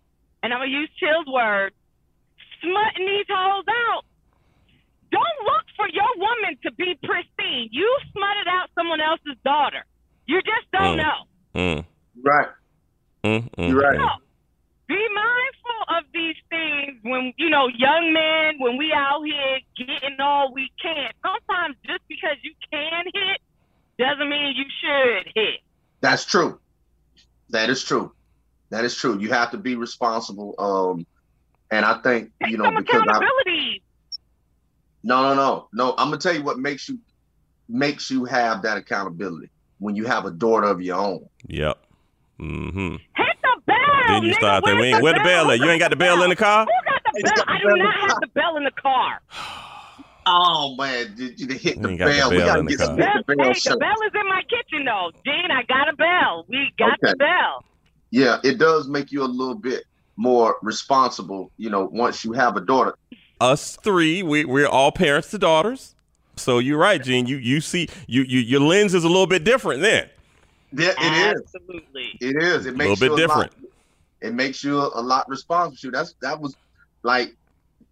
and 0.42 0.54
I'm 0.54 0.60
going 0.60 0.72
to 0.72 0.76
use 0.76 0.90
Chill's 0.98 1.28
word, 1.28 1.72
smutting 2.62 3.06
these 3.06 3.28
hoes 3.30 3.66
out, 3.70 4.06
don't 5.12 5.40
look 5.46 5.66
for 5.76 5.88
your 5.90 6.08
woman 6.18 6.58
to 6.64 6.72
be 6.74 6.98
pristine. 7.04 7.70
You 7.72 7.88
smutted 8.12 8.48
out 8.48 8.70
someone 8.76 9.02
else's 9.02 9.38
daughter. 9.44 9.84
You 10.28 10.42
just 10.42 10.70
don't 10.72 10.98
Mm. 10.98 11.04
know. 11.04 11.18
Mm, 11.56 11.86
Right. 12.24 12.48
mm, 13.24 13.50
mm, 13.58 13.70
You're 13.70 13.80
right. 13.82 13.98
mm. 13.98 14.02
So, 14.08 14.24
be 14.88 15.08
mindful 15.14 15.98
of 15.98 16.04
these 16.14 16.36
things 16.50 17.00
when 17.04 17.34
you 17.38 17.50
know 17.50 17.68
young 17.68 18.12
men 18.14 18.56
when 18.60 18.78
we 18.78 18.92
out 18.94 19.24
here 19.24 19.60
getting 19.78 20.20
all 20.20 20.54
we 20.54 20.72
can. 20.82 21.12
Sometimes 21.26 21.76
just 21.86 22.02
because 22.08 22.38
you 22.44 22.54
can 22.72 23.06
hit 23.14 23.42
doesn't 23.98 24.30
mean 24.30 24.56
you 24.56 24.66
should 24.82 25.32
hit. 25.36 25.60
That's 26.02 26.26
true. 26.26 26.60
That 27.50 27.70
is 27.70 27.84
true. 27.84 28.14
That 28.72 28.86
is 28.86 28.96
true. 28.96 29.20
You 29.20 29.30
have 29.30 29.52
to 29.52 29.58
be 29.58 29.76
responsible. 29.76 30.56
Um, 30.60 31.06
and 31.72 31.86
I 31.86 31.96
think 32.02 32.32
Take 32.42 32.52
you 32.52 32.58
know 32.58 32.66
some 32.66 32.76
because 32.76 33.02
I, 33.02 33.18
accountability. 33.18 33.59
No, 35.04 35.22
no, 35.24 35.36
no, 35.36 35.68
no. 35.74 35.92
I'm 35.98 36.08
gonna 36.10 36.18
tell 36.18 36.34
you 36.36 36.44
what 36.44 36.60
makes 36.60 36.90
you 36.90 37.00
makes 37.68 38.10
you 38.10 38.26
have 38.26 38.62
that 38.64 38.78
accountability 38.78 39.50
when 39.80 39.96
you 39.96 40.06
have 40.06 40.26
a 40.26 40.32
daughter 40.32 40.68
of 40.68 40.82
your 40.82 40.98
own. 40.98 41.28
Yep. 41.48 41.78
Mm-hmm. 42.40 42.92
Hit 43.16 43.38
the 43.44 43.62
bell. 43.66 43.76
Then 44.08 44.24
you 44.24 44.32
nigga. 44.32 44.36
start 44.36 44.64
there. 44.66 44.76
Where's 44.76 44.82
We 44.82 44.94
ain't, 44.94 45.04
where 45.04 45.14
the 45.14 45.20
bell 45.20 45.52
at? 45.52 45.60
You 45.60 45.70
ain't 45.70 45.80
got 45.80 45.90
the 45.92 45.96
bell 45.98 46.24
in 46.24 46.30
the 46.30 46.36
car? 46.36 46.66
Who 46.66 46.72
got 46.92 47.02
the 47.14 47.22
bell? 47.24 47.34
got 47.36 47.46
the 47.46 47.52
I 47.52 47.60
do 47.60 47.84
not 47.84 47.96
have 48.10 48.20
the 48.22 48.28
bell 48.34 48.58
in 48.58 48.64
the 48.64 48.72
car. 48.72 49.20
Oh 50.32 50.76
man, 50.78 51.16
did 51.16 51.40
you 51.40 51.48
hit 51.48 51.82
the 51.82 51.90
Ain't 51.90 51.98
got 51.98 52.06
the 52.06 52.18
bell? 52.20 52.30
we 52.30 52.38
gotta 52.38 52.60
in 52.60 52.66
the 52.66 52.72
get 52.72 52.80
some 52.86 52.96
Bell, 52.98 53.14
the 53.26 53.36
bell 53.36 53.48
hey, 53.48 53.54
show. 53.54 53.70
the 53.72 53.78
bell 53.78 53.96
is 54.06 54.12
in 54.14 54.28
my 54.28 54.44
kitchen 54.44 54.86
though. 54.86 55.12
Gene, 55.26 55.50
I 55.50 55.64
got 55.64 55.90
a 55.92 55.96
bell. 55.96 56.46
We 56.48 56.72
got 56.78 57.00
Okay. 57.04 57.12
the 57.12 57.16
bell. 57.16 57.66
Yeah, 58.12 58.38
it 58.44 58.60
does 58.60 58.88
make 58.88 59.12
you 59.12 59.24
a 59.24 59.26
little 59.26 59.56
bit 59.56 59.86
more 60.18 60.58
responsible. 60.62 61.52
You 61.58 61.72
know, 61.72 61.86
once 61.92 62.24
you 62.24 62.34
have 62.34 62.58
a 62.58 62.62
daughter. 62.62 62.94
Us 63.40 63.76
three, 63.78 64.22
we 64.24 64.46
we're 64.46 64.68
all 64.68 64.92
parents 64.92 65.32
to 65.32 65.38
daughters. 65.38 65.96
So 66.36 66.60
you're 66.60 66.78
right, 66.78 67.02
Gene. 67.04 67.26
You 67.26 67.38
you 67.38 67.62
see 67.62 67.88
you, 68.08 68.24
you 68.24 68.40
your 68.40 68.62
lens 68.62 68.94
is 68.94 69.04
a 69.04 69.08
little 69.08 69.28
bit 69.28 69.44
different 69.44 69.82
then. 69.82 70.10
Yeah, 70.72 70.94
it 70.98 71.36
is. 71.38 71.42
Absolutely. 71.56 72.18
It 72.22 72.42
is. 72.44 72.66
It 72.66 72.76
makes 72.76 72.88
A 72.88 72.90
makes 72.90 73.02
little 73.02 73.18
bit 73.18 73.22
you 73.22 73.26
a 73.26 73.28
different. 73.28 73.64
Lot, 73.64 73.72
it 74.22 74.34
makes 74.34 74.64
you 74.64 74.78
a, 74.80 75.00
a 75.00 75.02
lot 75.02 75.28
responsible. 75.30 75.92
That's 75.92 76.14
that 76.22 76.40
was 76.40 76.56
like 77.04 77.36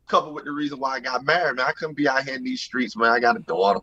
coupled 0.08 0.36
with 0.36 0.46
the 0.46 0.52
reason 0.52 0.80
why 0.80 0.96
I 0.96 1.00
got 1.00 1.24
married. 1.26 1.58
Man, 1.58 1.66
I 1.66 1.72
couldn't 1.72 1.96
be 1.96 2.08
out 2.08 2.24
here 2.24 2.36
in 2.36 2.44
these 2.44 2.62
streets, 2.62 2.96
man. 2.96 3.10
I 3.12 3.20
got 3.20 3.36
a 3.36 3.40
daughter. 3.40 3.80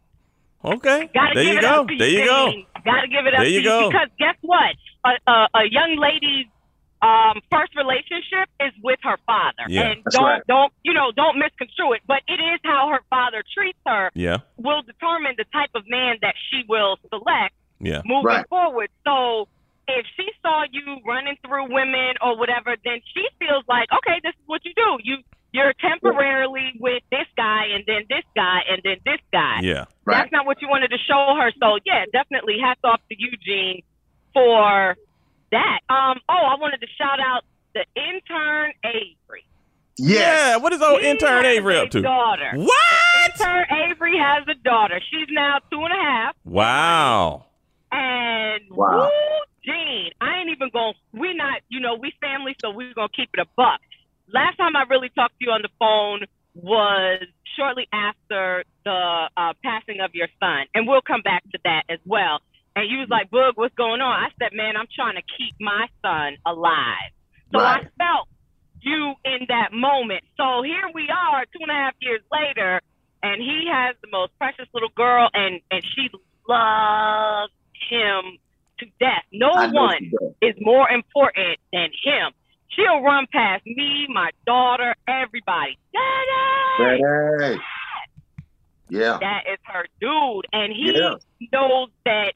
Okay. 0.65 1.11
Gotta 1.13 1.35
there 1.35 1.45
give 1.45 1.53
you 1.53 1.59
it 1.59 1.63
go. 1.63 1.81
up 1.83 1.89
to 1.89 1.97
There 1.99 2.09
you 2.09 2.25
go. 2.25 2.53
Gotta 2.85 3.09
give 3.09 3.27
it 3.27 3.35
up 3.35 3.41
There 3.41 3.49
you 3.49 3.61
to 3.61 3.65
go. 3.65 3.89
because 3.91 4.09
guess 4.19 4.37
what? 4.43 4.77
A, 5.05 5.31
a, 5.31 5.49
a 5.55 5.65
young 5.71 5.97
lady's 5.97 6.47
um, 7.05 7.41
first 7.51 7.77
relationship 7.77 8.49
is 8.61 8.73
with 8.83 8.99
her 9.03 9.19
father, 9.27 9.65
Yeah. 9.69 9.91
and 9.93 10.03
That's 10.05 10.17
don't 10.17 10.25
right. 10.25 10.43
don't 10.49 10.73
you 10.83 10.95
know 10.95 11.13
don't 11.13 11.39
misconstrue 11.39 11.93
it. 11.95 12.03
But 12.07 12.23
it 12.29 12.41
is 12.41 12.61
how 12.65 12.89
her 12.89 13.01
father 13.11 13.43
treats 13.55 13.79
her 13.87 14.11
Yeah. 14.15 14.39
will 14.57 14.83
determine 14.83 15.35
the 15.37 15.45
type 15.53 15.71
of 15.75 15.85
man 15.89 16.17
that 16.23 16.35
she 16.51 16.65
will 16.69 16.97
select 17.11 17.55
Yeah. 17.81 18.01
moving 18.07 18.25
Right. 18.27 18.49
forward. 18.49 18.89
So 19.05 19.49
if 19.87 20.07
she 20.17 20.27
saw 20.41 20.65
you 20.71 20.99
running 21.05 21.37
through 21.47 21.67
women 21.73 22.15
or 22.23 22.39
whatever, 22.39 22.75
then 22.85 23.01
she 23.13 23.29
feels 23.39 23.65
like, 23.69 23.89
okay, 23.93 24.19
this 24.23 24.33
is 24.35 24.47
what 24.47 24.65
you 24.65 24.73
do. 24.75 24.99
You 25.03 25.17
you're 25.53 25.75
temporarily 25.75 26.73
with 26.81 27.03
this 27.13 27.29
guy 27.37 27.67
and 27.75 27.85
then 27.87 28.03
this 28.09 28.25
guy 28.35 28.63
and 28.69 28.81
then 28.83 28.97
this 29.05 29.21
guy. 29.33 29.61
Yeah. 29.63 29.85
Right. 30.05 30.19
That's 30.19 30.33
not 30.33 30.47
what 30.47 30.61
you 30.63 30.69
wanted 30.69 30.89
to 30.89 30.99
show 30.99 31.37
her. 31.39 31.53
So 31.61 31.79
yeah, 31.85 32.07
definitely 32.13 32.59
hats 32.61 32.81
off 32.83 33.01
to 33.09 33.15
Eugene 33.17 33.83
for 34.33 34.97
that. 35.55 35.79
Um 35.89 36.19
oh, 36.29 36.45
I 36.53 36.59
wanted 36.61 36.81
to 36.83 36.87
shout 36.99 37.19
out 37.21 37.43
the 37.75 37.85
intern 37.97 38.73
Avery. 38.85 39.45
Yes. 39.97 40.19
Yeah. 40.19 40.57
What 40.59 40.73
is 40.73 40.83
old 40.83 41.01
He 41.03 41.09
intern 41.09 41.45
has 41.45 41.57
Avery 41.57 41.77
a 41.79 41.83
up 41.85 41.91
to? 41.91 42.03
Daughter. 42.03 42.51
What? 42.57 43.31
Intern 43.31 43.65
Avery 43.91 44.19
has 44.19 44.45
a 44.49 44.55
daughter. 44.63 45.01
She's 45.11 45.29
now 45.31 45.59
two 45.71 45.81
and 45.83 45.93
a 45.93 46.03
half. 46.03 46.37
Wow. 46.45 47.47
And 47.93 48.63
Wow. 48.71 49.03
woo, 49.09 49.45
Gene, 49.65 50.11
I 50.21 50.39
ain't 50.41 50.51
even 50.51 50.71
going. 50.73 50.95
to 50.95 51.21
We 51.21 51.33
not, 51.35 51.61
you 51.69 51.81
know, 51.81 51.95
we 51.95 52.13
family, 52.21 52.55
so 52.61 52.71
we're 52.71 52.93
gonna 52.95 53.09
keep 53.15 53.31
it 53.35 53.41
a 53.41 53.47
buck. 53.57 53.81
Last 54.33 54.57
time 54.57 54.75
I 54.77 54.83
really 54.91 55.11
talked 55.11 55.39
to 55.39 55.45
you 55.47 55.53
on 55.53 55.63
the 55.63 55.69
phone 55.79 56.25
was 56.55 57.23
shortly 57.57 57.87
after 57.93 58.65
the 58.85 59.29
uh, 59.37 59.53
passing 59.63 60.01
of 60.01 60.15
your 60.15 60.29
son, 60.41 60.67
and 60.75 60.87
we'll 60.89 61.03
come 61.03 61.23
back 61.23 61.43
to 61.53 61.59
that 61.65 61.85
as 61.89 61.99
well. 62.05 62.41
And 62.77 62.91
you 62.91 62.99
was 62.99 63.09
like, 63.09 63.31
"Boog, 63.31 63.53
what's 63.55 63.75
going 63.75 64.01
on?" 64.01 64.25
I 64.25 64.29
said, 64.39 64.53
"Man, 64.53 64.77
I'm 64.77 64.89
trying 64.95 65.15
to 65.17 65.23
keep 65.39 65.55
my 65.61 65.87
son 66.03 66.37
alive." 66.45 67.11
So 67.53 67.59
Right. 67.61 67.87
I 67.87 68.05
felt 68.05 68.29
you 68.81 69.15
in 69.25 69.47
that 69.49 69.73
moment. 69.73 70.25
So 70.37 70.63
here 70.63 70.91
we 70.93 71.09
are, 71.09 71.45
two 71.47 71.61
and 71.63 71.71
a 71.71 71.75
half 71.75 71.95
years 72.01 72.23
later, 72.33 72.81
and 73.23 73.41
he 73.41 73.69
has 73.71 73.97
the 74.03 74.09
most 74.11 74.37
precious 74.39 74.67
little 74.75 74.91
girl, 74.91 75.31
and 75.35 75.61
and 75.71 75.85
she 75.85 76.11
loves 76.49 77.53
him 77.89 78.39
to 78.79 78.87
death. 79.01 79.25
No 79.33 79.51
one 79.71 80.11
is 80.43 80.55
more 80.61 80.89
important 80.91 81.59
than 81.73 81.91
him. 82.03 82.33
She'll 82.69 83.03
run 83.03 83.27
past 83.33 83.65
me, 83.67 84.07
my 84.09 84.31
daughter, 84.47 84.95
everybody. 85.07 85.79
Daddy! 85.93 87.03
Hey. 87.39 87.59
Yeah. 88.89 89.19
That 89.21 89.45
is 89.51 89.59
her 89.63 89.87
dude, 90.01 90.47
and 90.53 90.73
he 90.73 90.93
Yeah. 90.93 91.15
knows 91.53 91.91
that 92.05 92.35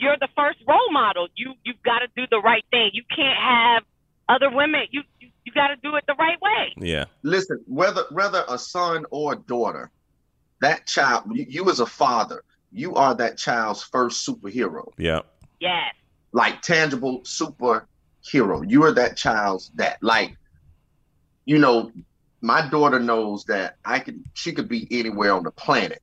you're 0.00 0.16
the 0.18 0.28
first 0.36 0.58
role 0.66 0.90
model. 0.90 1.28
You 1.36 1.54
you've 1.64 1.82
got 1.82 2.00
to 2.00 2.08
do 2.16 2.24
the 2.30 2.40
right 2.40 2.64
thing. 2.70 2.90
You 2.92 3.02
can't 3.14 3.38
have 3.38 3.82
other 4.28 4.50
women. 4.50 4.82
You 4.90 5.02
you, 5.20 5.28
you 5.44 5.52
got 5.52 5.68
to 5.68 5.76
do 5.76 5.94
it 5.96 6.04
the 6.08 6.14
right 6.14 6.40
way. 6.40 6.72
Yeah. 6.78 7.04
Listen, 7.22 7.62
whether 7.66 8.04
whether 8.10 8.44
a 8.48 8.58
son 8.58 9.04
or 9.10 9.34
a 9.34 9.36
daughter, 9.36 9.90
that 10.60 10.86
child, 10.86 11.24
you, 11.32 11.46
you 11.48 11.70
as 11.70 11.80
a 11.80 11.86
father, 11.86 12.42
you 12.72 12.94
are 12.94 13.14
that 13.14 13.36
child's 13.36 13.82
first 13.82 14.26
superhero, 14.26 14.90
Yeah. 14.96 15.20
Yes. 15.60 15.94
like 16.32 16.62
tangible 16.62 17.20
superhero. 17.22 18.64
You 18.68 18.84
are 18.84 18.92
that 18.92 19.16
child's 19.16 19.70
that. 19.74 19.98
Like, 20.02 20.36
you 21.44 21.58
know, 21.58 21.90
my 22.40 22.66
daughter 22.68 22.98
knows 23.00 23.44
that 23.44 23.76
I 23.84 23.98
could. 23.98 24.24
She 24.34 24.52
could 24.52 24.68
be 24.68 24.88
anywhere 24.90 25.34
on 25.34 25.42
the 25.42 25.50
planet. 25.50 26.00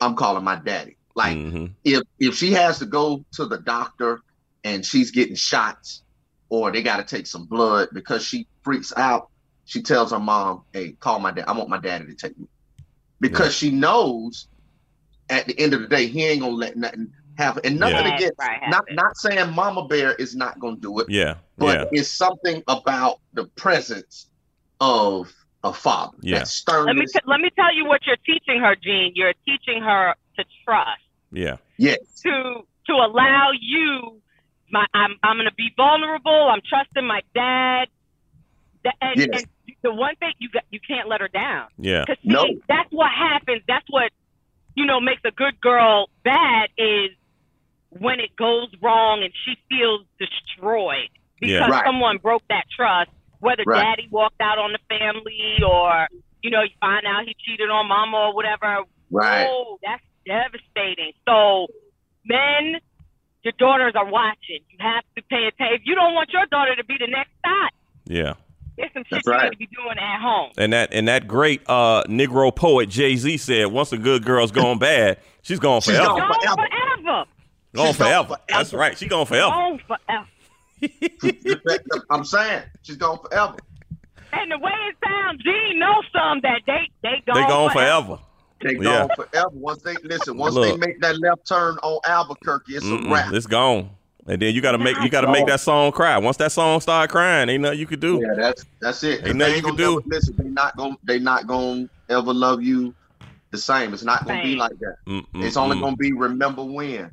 I'm 0.00 0.14
calling 0.14 0.44
my 0.44 0.56
daddy. 0.56 0.95
Like, 1.16 1.36
hmm 1.36 1.66
if 1.82 2.02
if 2.18 2.34
she 2.34 2.52
has 2.52 2.78
to 2.80 2.86
go 2.86 3.24
to 3.34 3.46
the 3.46 3.58
doctor 3.58 4.20
and 4.64 4.84
she's 4.84 5.12
getting 5.12 5.36
shots 5.36 6.02
or 6.50 6.72
they 6.72 6.82
got 6.82 6.96
to 6.96 7.04
take 7.04 7.26
some 7.26 7.46
blood 7.46 7.88
because 7.92 8.24
she 8.24 8.46
freaks 8.64 8.92
out 8.96 9.28
she 9.66 9.82
tells 9.82 10.10
her 10.10 10.18
mom 10.18 10.62
hey 10.72 10.92
call 10.98 11.20
my 11.20 11.30
dad 11.30 11.44
i 11.46 11.52
want 11.52 11.68
my 11.68 11.78
daddy 11.78 12.06
to 12.06 12.14
take 12.16 12.36
me 12.36 12.46
because 13.20 13.54
she 13.54 13.70
knows 13.70 14.48
at 15.28 15.46
the 15.46 15.56
end 15.60 15.74
of 15.74 15.80
the 15.80 15.86
day 15.86 16.06
he 16.06 16.24
ain't 16.24 16.40
gonna 16.40 16.52
let 16.52 16.76
nothing 16.76 17.08
happen 17.38 17.62
and 17.64 17.78
nothing 17.78 18.06
Yeah. 18.06 18.14
against 18.16 18.40
not 18.68 18.84
not 18.90 19.16
saying 19.16 19.52
mama 19.54 19.86
bear 19.86 20.14
is 20.14 20.34
not 20.34 20.58
gonna 20.58 20.76
do 20.76 20.98
it 20.98 21.08
Yeah. 21.08 21.36
but 21.56 21.78
Yeah. 21.78 21.84
it's 21.92 22.10
something 22.10 22.64
about 22.66 23.18
the 23.32 23.44
presence 23.56 24.28
of 24.80 25.32
a 25.62 25.72
father 25.72 26.18
Yeah. 26.22 26.38
that 26.38 26.48
sternness 26.48 26.86
Let 26.86 26.96
me 26.96 27.06
t- 27.06 27.20
let 27.26 27.40
me 27.40 27.50
tell 27.54 27.72
you 27.74 27.84
what 27.86 28.04
you're 28.06 28.16
teaching 28.26 28.60
her, 28.60 28.74
Gene. 28.74 29.12
You're 29.14 29.34
teaching 29.46 29.82
her 29.82 30.14
to 30.36 30.44
trust. 30.64 31.00
Yeah. 31.36 31.56
yes 31.76 31.98
to 32.22 32.66
to 32.86 32.92
allow 32.92 33.50
you 33.60 34.20
my 34.70 34.86
I'm 34.94 35.16
I'm 35.22 35.36
gonna 35.36 35.50
be 35.56 35.70
vulnerable. 35.76 36.48
I'm 36.50 36.60
trusting 36.68 37.06
my 37.06 37.20
dad. 37.34 37.88
That, 38.84 38.94
and, 39.00 39.16
Yes. 39.18 39.28
and 39.32 39.46
the 39.82 39.92
one 39.94 40.16
thing 40.16 40.32
you 40.38 40.48
got 40.50 40.64
you 40.70 40.80
can't 40.80 41.08
let 41.08 41.20
her 41.20 41.28
down 41.28 41.68
Yeah. 41.78 42.04
because 42.06 42.22
No. 42.24 42.44
that's 42.68 42.90
what 42.90 43.10
happens. 43.12 43.62
That's 43.68 43.86
what 43.90 44.10
you 44.74 44.86
know 44.86 45.00
makes 45.00 45.22
a 45.24 45.30
good 45.30 45.60
girl 45.60 46.08
bad 46.24 46.70
is 46.78 47.10
when 47.90 48.20
it 48.20 48.34
goes 48.36 48.68
wrong 48.82 49.22
and 49.22 49.32
she 49.44 49.56
feels 49.68 50.02
destroyed 50.18 51.08
because 51.40 51.52
Yeah. 51.52 51.68
Right. 51.68 51.84
someone 51.84 52.18
broke 52.18 52.42
that 52.48 52.64
trust. 52.74 53.10
Whether 53.40 53.62
Right. 53.66 53.82
daddy 53.82 54.08
walked 54.10 54.40
out 54.40 54.58
on 54.58 54.72
the 54.72 54.78
family 54.88 55.58
or 55.62 56.08
you 56.42 56.50
know 56.50 56.62
you 56.62 56.70
find 56.80 57.06
out 57.06 57.24
he 57.26 57.34
cheated 57.44 57.68
on 57.70 57.86
mama 57.88 58.16
or 58.16 58.34
whatever. 58.34 58.84
right 59.10 59.46
Oh, 59.48 59.78
that's 59.82 60.02
devastating. 60.26 61.12
So, 61.26 61.68
men, 62.24 62.76
your 63.42 63.52
daughters 63.58 63.94
are 63.96 64.04
watching. 64.10 64.60
You 64.70 64.78
have 64.80 65.04
to 65.16 65.22
pay 65.22 65.46
attention. 65.46 65.74
If 65.76 65.82
you 65.84 65.94
don't 65.94 66.14
want 66.14 66.30
your 66.32 66.46
daughter 66.46 66.74
to 66.76 66.84
be 66.84 66.96
the 66.98 67.06
next 67.06 67.30
thought, 67.44 67.72
Yeah. 68.06 68.34
there's 68.76 68.92
some 68.92 69.04
shit 69.04 69.22
That's 69.24 69.26
you 69.26 69.32
right. 69.32 69.44
need 69.44 69.50
to 69.52 69.56
be 69.58 69.66
doing 69.74 69.96
at 69.98 70.20
home. 70.20 70.50
And 70.58 70.72
that 70.72 70.92
and 70.92 71.08
that 71.08 71.26
great 71.28 71.62
uh 71.68 72.02
Negro 72.04 72.54
poet 72.54 72.88
Jay 72.88 73.16
Z 73.16 73.36
said, 73.38 73.66
once 73.68 73.92
a 73.92 73.98
good 73.98 74.24
girl's 74.24 74.50
gone 74.52 74.78
bad, 74.78 75.18
she's 75.42 75.58
gone 75.60 75.80
She's 75.80 75.94
forever. 75.96 76.08
gone. 76.08 76.18
Gone 76.20 76.40
forever. 76.40 76.56
forever. 76.56 77.02
Gone 77.06 77.26
She's 77.72 77.76
gone 77.76 77.94
forever. 77.94 78.24
forever. 78.26 78.42
That's 78.48 78.72
right. 78.74 78.98
She 78.98 79.06
gone 79.08 79.26
forever. 79.26 79.50
Gone 79.50 79.80
forever. 79.86 80.26
I'm 82.10 82.24
saying 82.24 82.62
she's 82.82 82.96
gone 82.96 83.18
forever. 83.18 83.56
And 84.32 84.50
the 84.52 84.58
way 84.58 84.72
it 84.90 84.96
sounds, 85.06 85.42
Gene 85.42 85.78
knows 85.78 86.04
some 86.12 86.40
that 86.42 86.60
they 86.66 86.88
they 87.02 87.22
gone, 87.26 87.40
They 87.42 87.48
gone 87.48 87.70
forever. 87.70 88.18
They 88.62 88.74
Yeah. 88.74 89.06
gone 89.06 89.26
they 89.32 89.42
Once 89.52 89.82
they 89.82 89.96
listen, 90.04 90.36
once 90.38 90.54
Look. 90.54 90.80
they 90.80 90.86
make 90.86 91.00
that 91.00 91.18
left 91.20 91.46
turn 91.46 91.76
on 91.82 92.00
Albuquerque, 92.06 92.76
it's 92.76 92.86
a 92.86 92.88
Mm-mm, 92.90 93.10
wrap. 93.12 93.32
it's 93.32 93.46
gone. 93.46 93.90
And 94.28 94.42
then 94.42 94.54
you 94.54 94.60
gotta 94.60 94.78
make 94.78 94.98
you 94.98 95.08
gotta 95.08 95.30
make 95.30 95.46
that 95.46 95.60
song 95.60 95.92
cry. 95.92 96.18
Once 96.18 96.36
that 96.38 96.50
song 96.52 96.80
start 96.80 97.10
crying, 97.10 97.48
ain't 97.48 97.62
nothing 97.62 97.78
you 97.78 97.86
could 97.86 98.00
do. 98.00 98.20
Yeah, 98.20 98.34
that's 98.34 98.64
that's 98.80 99.02
it. 99.04 99.24
Ain't 99.24 99.36
nothing 99.36 99.52
They 99.52 99.56
you 99.58 99.62
can 99.62 99.76
do. 99.76 99.90
never- 99.90 100.02
listen, 100.06 100.36
they 100.36 100.48
not 100.48 100.76
gonna 100.76 100.96
they 101.04 101.18
not 101.20 101.46
gonna 101.46 101.86
ever 102.08 102.34
love 102.34 102.62
you 102.62 102.94
the 103.52 103.58
same. 103.58 103.94
It's 103.94 104.02
not 104.02 104.24
gonna 104.26 104.42
be 104.42 104.56
like 104.56 104.72
that. 104.80 104.96
Mm, 105.08 105.26
mm, 105.34 105.44
It's 105.44 105.56
only 105.56 105.76
mm, 105.76 105.80
gonna 105.80 105.96
be 105.96 106.12
remember 106.12 106.64
when. 106.64 107.12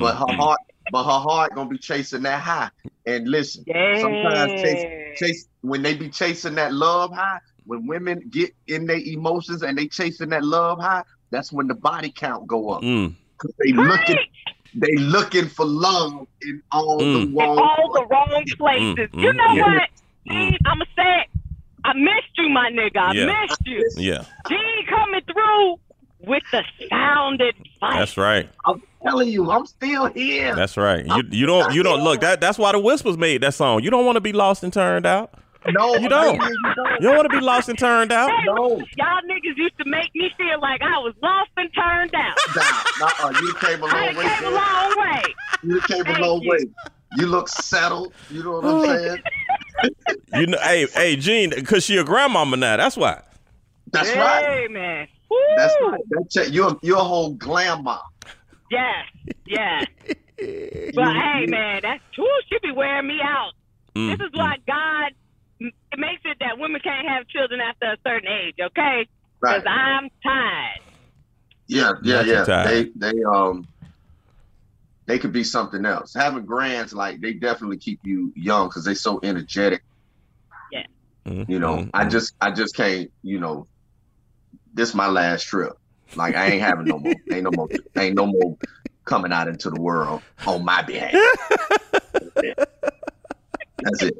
But 0.00 0.14
her 0.16 0.24
mm. 0.24 0.36
heart, 0.36 0.60
but 0.90 1.04
her 1.04 1.18
heart 1.20 1.54
gonna 1.54 1.68
be 1.68 1.78
chasing 1.78 2.22
that 2.22 2.40
high. 2.40 2.70
And 3.06 3.28
listen, 3.28 3.64
Yeah. 3.66 4.00
sometimes 4.00 4.52
chase, 4.62 4.84
chase 5.16 5.46
when 5.60 5.82
they 5.82 5.94
be 5.94 6.08
chasing 6.08 6.54
that 6.54 6.72
love 6.72 7.12
high. 7.12 7.38
When 7.66 7.86
women 7.86 8.22
get 8.30 8.50
in 8.68 8.86
their 8.86 8.98
emotions 8.98 9.62
and 9.62 9.76
they 9.76 9.88
chasing 9.88 10.30
that 10.30 10.44
love 10.44 10.80
high, 10.80 11.02
that's 11.30 11.52
when 11.52 11.66
the 11.66 11.74
body 11.74 12.12
count 12.14 12.46
go 12.46 12.70
up. 12.70 12.82
Mm. 12.82 13.14
'Cause 13.38 13.52
They 13.62 13.72
looking, 13.72 14.16
they 14.74 14.94
looking 14.96 15.46
for 15.48 15.66
love 15.66 16.26
in 16.42 16.62
all 16.72 17.00
Mm. 17.00 17.12
the 17.12 17.18
in 17.20 17.34
wrong. 17.34 17.58
all 17.58 17.92
the 17.92 18.06
wrong 18.06 18.44
places. 18.56 19.10
Mm, 19.12 19.22
you 19.22 19.32
mm, 19.32 19.36
know 19.36 19.54
yeah. 19.54 19.62
what? 19.62 19.88
Gene, 20.28 20.58
I'ma 20.64 20.84
say 20.96 21.20
it. 21.20 21.26
I 21.84 21.92
missed 21.94 22.36
you, 22.38 22.48
my 22.48 22.70
nigga. 22.70 22.96
I 22.98 23.12
Yeah. 23.12 23.26
missed 23.26 23.60
you. 23.66 23.84
Yeah, 23.96 24.24
Gene 24.48 24.86
coming 24.88 25.20
through 25.30 25.76
with 26.20 26.42
the 26.50 26.62
sound 26.88 27.40
advice. 27.42 27.56
that's 27.80 28.16
right. 28.16 28.48
I'm 28.64 28.80
telling 29.04 29.28
you, 29.28 29.50
I'm 29.50 29.66
still 29.66 30.06
here. 30.06 30.54
That's 30.56 30.76
right. 30.76 31.04
You 31.06 31.22
you 31.30 31.46
don't 31.46 31.72
you 31.74 31.82
don't 31.82 32.02
look 32.02 32.20
that 32.22 32.40
that's 32.40 32.58
why 32.58 32.72
the 32.72 32.78
Whispers 32.80 33.18
made 33.18 33.42
that 33.42 33.54
song. 33.54 33.82
You 33.82 33.90
don't 33.90 34.04
want 34.06 34.16
to 34.16 34.20
be 34.20 34.32
lost 34.32 34.64
and 34.64 34.72
turned 34.72 35.04
out. 35.06 35.34
No, 35.70 35.96
You 35.96 36.08
don't. 36.08 36.34
You 36.34 36.74
don't. 36.74 36.90
You 37.00 37.08
don't 37.08 37.16
want 37.16 37.26
to 37.30 37.38
be 37.38 37.40
lost 37.44 37.68
and 37.68 37.78
turned 37.78 38.12
out. 38.12 38.30
No, 38.44 38.76
Y'all 38.96 39.20
niggas 39.28 39.56
used 39.56 39.76
to 39.78 39.84
make 39.88 40.10
me 40.14 40.30
feel 40.36 40.60
like 40.60 40.80
I 40.82 40.98
was 40.98 41.14
lost 41.22 41.50
and 41.56 41.70
turned 41.74 42.14
out. 42.14 42.40
nah, 42.98 43.10
nah, 43.20 43.30
you 43.40 43.54
came 43.60 43.82
a 43.82 43.86
I 43.86 43.92
long 43.92 44.06
done 44.06 44.16
way. 44.16 44.24
came 44.24 44.38
a 44.38 44.40
girl. 44.40 44.52
long 44.52 44.94
way. 44.98 45.22
You 45.62 45.80
came 45.82 46.00
a 46.00 46.04
Thank 46.04 46.18
long 46.20 46.42
you. 46.42 46.50
way. 46.50 46.66
You 47.16 47.26
look 47.26 47.48
settled. 47.48 48.14
You 48.30 48.42
know 48.42 48.60
what 48.60 48.64
I'm 48.64 48.98
saying? 48.98 49.22
You 50.32 50.46
know, 50.46 50.58
hey 50.60 50.86
hey 50.92 51.16
Gene, 51.16 51.50
because 51.50 51.84
she 51.84 51.96
a 51.96 52.04
grandmama 52.04 52.56
now. 52.56 52.76
That's 52.76 52.96
why. 52.96 53.22
That's 53.92 54.10
hey, 54.10 54.18
right. 54.18 54.70
man. 54.70 55.08
That's 55.56 55.74
Woo. 55.80 55.88
right. 55.90 56.00
That's 56.10 56.36
it. 56.36 56.52
You're 56.52 56.76
you're 56.82 56.98
a 56.98 57.04
whole 57.04 57.34
glamour. 57.34 57.98
Yeah, 58.70 59.02
yeah. 59.46 59.84
But 60.38 61.04
hey, 61.14 61.46
man, 61.46 61.80
that's 61.82 62.02
true. 62.14 62.26
She 62.48 62.58
be 62.62 62.70
wearing 62.72 63.06
me 63.06 63.18
out. 63.22 63.52
Mm, 63.94 64.10
This 64.18 64.26
is 64.26 64.32
why 64.34 64.56
God 64.66 65.12
m- 65.60 65.72
makes 65.96 66.22
it 66.24 66.36
that 66.40 66.58
women 66.58 66.80
can't 66.82 67.08
have 67.08 67.26
children 67.28 67.60
after 67.60 67.92
a 67.92 67.96
certain 68.06 68.28
age, 68.28 68.56
okay? 68.60 69.06
Right. 69.42 69.62
Because 69.62 69.70
I'm 69.70 70.08
tired. 70.22 70.80
Yeah, 71.68 71.92
yeah, 72.02 72.16
Not 72.16 72.26
yeah. 72.26 72.64
They 72.64 72.90
they 72.96 73.22
um 73.24 73.66
they 75.06 75.18
could 75.18 75.32
be 75.32 75.44
something 75.44 75.84
else. 75.84 76.14
Having 76.14 76.46
grands 76.46 76.92
like 76.92 77.20
they 77.20 77.34
definitely 77.34 77.78
keep 77.78 78.00
you 78.04 78.32
young 78.36 78.68
because 78.68 78.84
they're 78.84 78.94
so 78.94 79.20
energetic. 79.22 79.82
mm, 81.26 81.48
You 81.48 81.58
know, 81.58 81.88
I 81.92 82.04
mm. 82.04 82.10
just 82.10 82.34
I 82.40 82.50
just 82.50 82.76
can't. 82.76 83.10
You 83.22 83.40
know, 83.40 83.66
this 84.74 84.94
my 84.94 85.08
last 85.08 85.44
trip. 85.44 85.72
Like 86.14 86.36
I 86.36 86.52
ain't 86.52 86.62
having 86.62 86.86
no 86.86 86.98
more. 86.98 87.16
ain't 87.30 87.44
no 87.44 87.50
more. 87.50 87.68
Ain't 87.96 88.16
no 88.16 88.26
more 88.26 88.56
coming 89.04 89.32
out 89.32 89.48
into 89.48 89.70
the 89.70 89.76
world 89.76 90.22
on 90.46 90.64
my 90.64 90.82
behalf. 90.82 91.12
That's 93.82 94.02
it. 94.02 94.14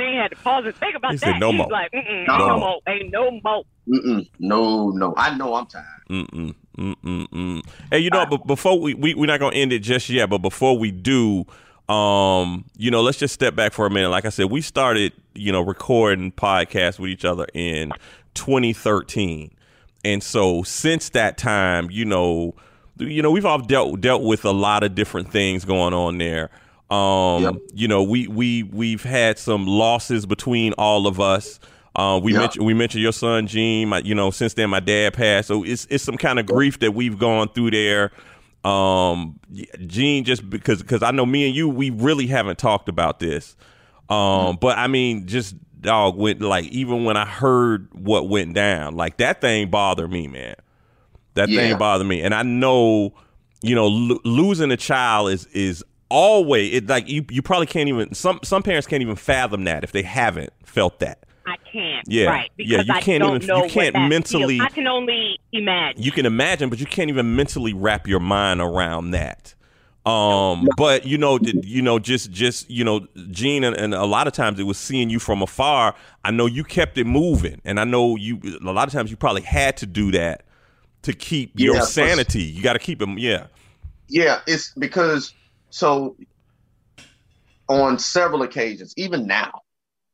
Dean 0.00 0.18
had 0.18 0.28
to 0.30 0.36
pause 0.36 0.64
and 0.66 0.74
think 0.76 0.96
about 0.96 1.12
He 1.12 1.16
that. 1.18 1.26
said, 1.26 1.40
"No 1.40 1.50
He's 1.50 1.58
more." 1.58 1.68
like, 1.70 1.92
Mm-mm, 1.92 2.26
No. 2.26 2.38
no 2.48 2.58
more. 2.58 2.78
Ain't 2.88 3.12
no 3.12 3.30
more. 3.44 3.62
Mm-mm. 3.88 4.28
No, 4.38 4.90
no. 4.90 5.14
I 5.16 5.36
know 5.36 5.54
I'm 5.54 5.66
tired. 5.66 5.84
Mm-mm, 6.08 6.54
mm-mm, 6.78 7.28
mm. 7.28 7.62
Hey, 7.90 7.98
you 8.00 8.10
know, 8.10 8.24
but 8.26 8.46
before 8.46 8.78
we, 8.80 8.94
we 8.94 9.14
we're 9.14 9.26
not 9.26 9.40
gonna 9.40 9.56
end 9.56 9.72
it 9.72 9.80
just 9.80 10.08
yet, 10.08 10.30
but 10.30 10.38
before 10.38 10.76
we 10.78 10.90
do, 10.90 11.44
um, 11.88 12.64
you 12.76 12.90
know, 12.90 13.02
let's 13.02 13.18
just 13.18 13.34
step 13.34 13.54
back 13.54 13.72
for 13.72 13.86
a 13.86 13.90
minute. 13.90 14.10
Like 14.10 14.24
I 14.24 14.28
said, 14.30 14.46
we 14.46 14.60
started, 14.60 15.12
you 15.34 15.50
know, 15.52 15.60
recording 15.60 16.30
podcasts 16.32 16.98
with 16.98 17.10
each 17.10 17.24
other 17.24 17.46
in 17.54 17.92
2013, 18.34 19.50
and 20.04 20.22
so 20.22 20.62
since 20.62 21.10
that 21.10 21.36
time, 21.38 21.90
you 21.90 22.04
know, 22.04 22.54
you 22.98 23.22
know, 23.22 23.30
we've 23.30 23.46
all 23.46 23.58
dealt 23.58 24.00
dealt 24.00 24.22
with 24.22 24.44
a 24.44 24.50
lot 24.50 24.82
of 24.82 24.94
different 24.94 25.30
things 25.32 25.64
going 25.64 25.94
on 25.94 26.18
there. 26.18 26.50
Um, 26.90 27.42
Yep. 27.42 27.54
you 27.74 27.88
know, 27.88 28.02
we 28.02 28.26
we 28.28 28.64
we've 28.64 29.02
had 29.02 29.38
some 29.38 29.66
losses 29.66 30.26
between 30.26 30.72
all 30.74 31.06
of 31.06 31.20
us. 31.20 31.60
Uh, 31.96 32.20
we 32.22 32.32
Yeah. 32.32 32.40
mentioned 32.40 32.66
we 32.66 32.74
mentioned 32.74 33.02
your 33.02 33.12
son 33.12 33.46
Gene. 33.46 33.88
My, 33.88 33.98
you 33.98 34.14
know, 34.14 34.30
since 34.30 34.54
then 34.54 34.70
my 34.70 34.80
dad 34.80 35.14
passed, 35.14 35.48
so 35.48 35.62
it's 35.64 35.86
it's 35.90 36.02
some 36.04 36.16
kind 36.16 36.38
of 36.38 36.46
grief 36.46 36.78
that 36.80 36.92
we've 36.94 37.18
gone 37.18 37.48
through 37.48 37.70
there. 37.72 38.10
Um, 38.64 39.38
Gene, 39.86 40.24
just 40.24 40.48
because 40.50 40.82
because 40.82 41.02
I 41.02 41.10
know 41.12 41.24
me 41.26 41.46
and 41.46 41.54
you, 41.56 41.68
we 41.68 41.90
really 41.90 42.26
haven't 42.26 42.58
talked 42.58 42.88
about 42.88 43.18
this. 43.20 43.56
Um, 44.08 44.58
but 44.60 44.76
I 44.76 44.86
mean, 44.88 45.26
just 45.26 45.54
dog 45.80 46.16
went 46.16 46.40
like 46.42 46.66
even 46.66 47.04
when 47.04 47.16
I 47.16 47.24
heard 47.24 47.88
what 47.92 48.28
went 48.28 48.54
down, 48.54 48.96
like 48.96 49.16
that 49.18 49.40
thing 49.40 49.70
bothered 49.70 50.10
me, 50.10 50.26
man. 50.26 50.56
That 51.34 51.48
Yeah. 51.48 51.60
thing 51.60 51.78
bothered 51.78 52.06
me, 52.06 52.20
and 52.20 52.34
I 52.34 52.42
know, 52.42 53.14
you 53.62 53.74
know, 53.74 53.86
lo- 53.86 54.20
losing 54.24 54.70
a 54.72 54.76
child 54.76 55.30
is 55.30 55.46
is 55.46 55.84
always 56.10 56.74
it 56.74 56.86
like 56.88 57.08
you 57.08 57.24
you 57.30 57.40
probably 57.42 57.66
can't 57.66 57.88
even 57.88 58.12
some 58.14 58.40
some 58.42 58.62
parents 58.62 58.86
can't 58.86 59.02
even 59.02 59.16
fathom 59.16 59.64
that 59.64 59.84
if 59.84 59.92
they 59.92 60.02
haven't 60.02 60.52
felt 60.64 60.98
that. 61.00 61.24
I 61.46 61.56
can't. 61.72 62.06
Yeah. 62.06 62.26
Right. 62.26 62.50
Yeah, 62.58 62.82
you 62.82 62.92
I 62.92 63.00
can't 63.00 63.22
don't 63.22 63.36
even- 63.36 63.46
know 63.48 63.64
you 63.64 63.70
can't 63.70 63.94
mentally- 64.08 64.58
feels. 64.58 64.70
I 64.70 64.74
can 64.74 64.86
only 64.86 65.38
imagine. 65.52 66.02
you 66.02 66.12
can 66.12 66.26
imagine, 66.26 66.68
but 66.68 66.78
you 66.78 66.86
can't 66.86 67.08
even 67.08 67.34
mentally 67.34 67.72
wrap 67.72 68.06
your 68.06 68.20
mind 68.20 68.60
around 68.60 69.12
that. 69.12 69.54
Um, 70.06 70.66
but 70.76 71.06
you 71.06 71.18
know, 71.18 71.38
you 71.42 71.82
know, 71.82 71.98
just 71.98 72.30
just 72.30 72.70
you 72.70 72.84
know, 72.84 73.06
Gene, 73.30 73.64
and, 73.64 73.76
and 73.76 73.94
a 73.94 74.04
lot 74.06 74.26
of 74.26 74.32
times 74.32 74.58
it 74.58 74.62
was 74.64 74.78
seeing 74.78 75.10
you 75.10 75.18
from 75.18 75.42
afar. 75.42 75.94
I 76.24 76.30
know 76.30 76.46
you 76.46 76.64
kept 76.64 76.96
it 76.98 77.06
moving, 77.06 77.60
and 77.64 77.78
I 77.80 77.84
know 77.84 78.16
you. 78.16 78.40
A 78.64 78.72
lot 78.72 78.86
of 78.88 78.92
times 78.94 79.10
you 79.10 79.16
probably 79.16 79.42
had 79.42 79.76
to 79.78 79.86
do 79.86 80.10
that 80.12 80.44
to 81.02 81.12
keep 81.12 81.52
your 81.58 81.74
Yeah, 81.74 81.80
for- 81.80 81.86
sanity. 81.86 82.42
You 82.42 82.62
got 82.62 82.74
to 82.74 82.78
keep 82.78 82.98
them. 82.98 83.18
Yeah, 83.18 83.46
Yeah, 84.08 84.40
it's 84.46 84.72
because 84.78 85.34
so 85.70 86.16
on 87.68 87.98
several 87.98 88.42
occasions, 88.42 88.92
even 88.96 89.26
now, 89.26 89.52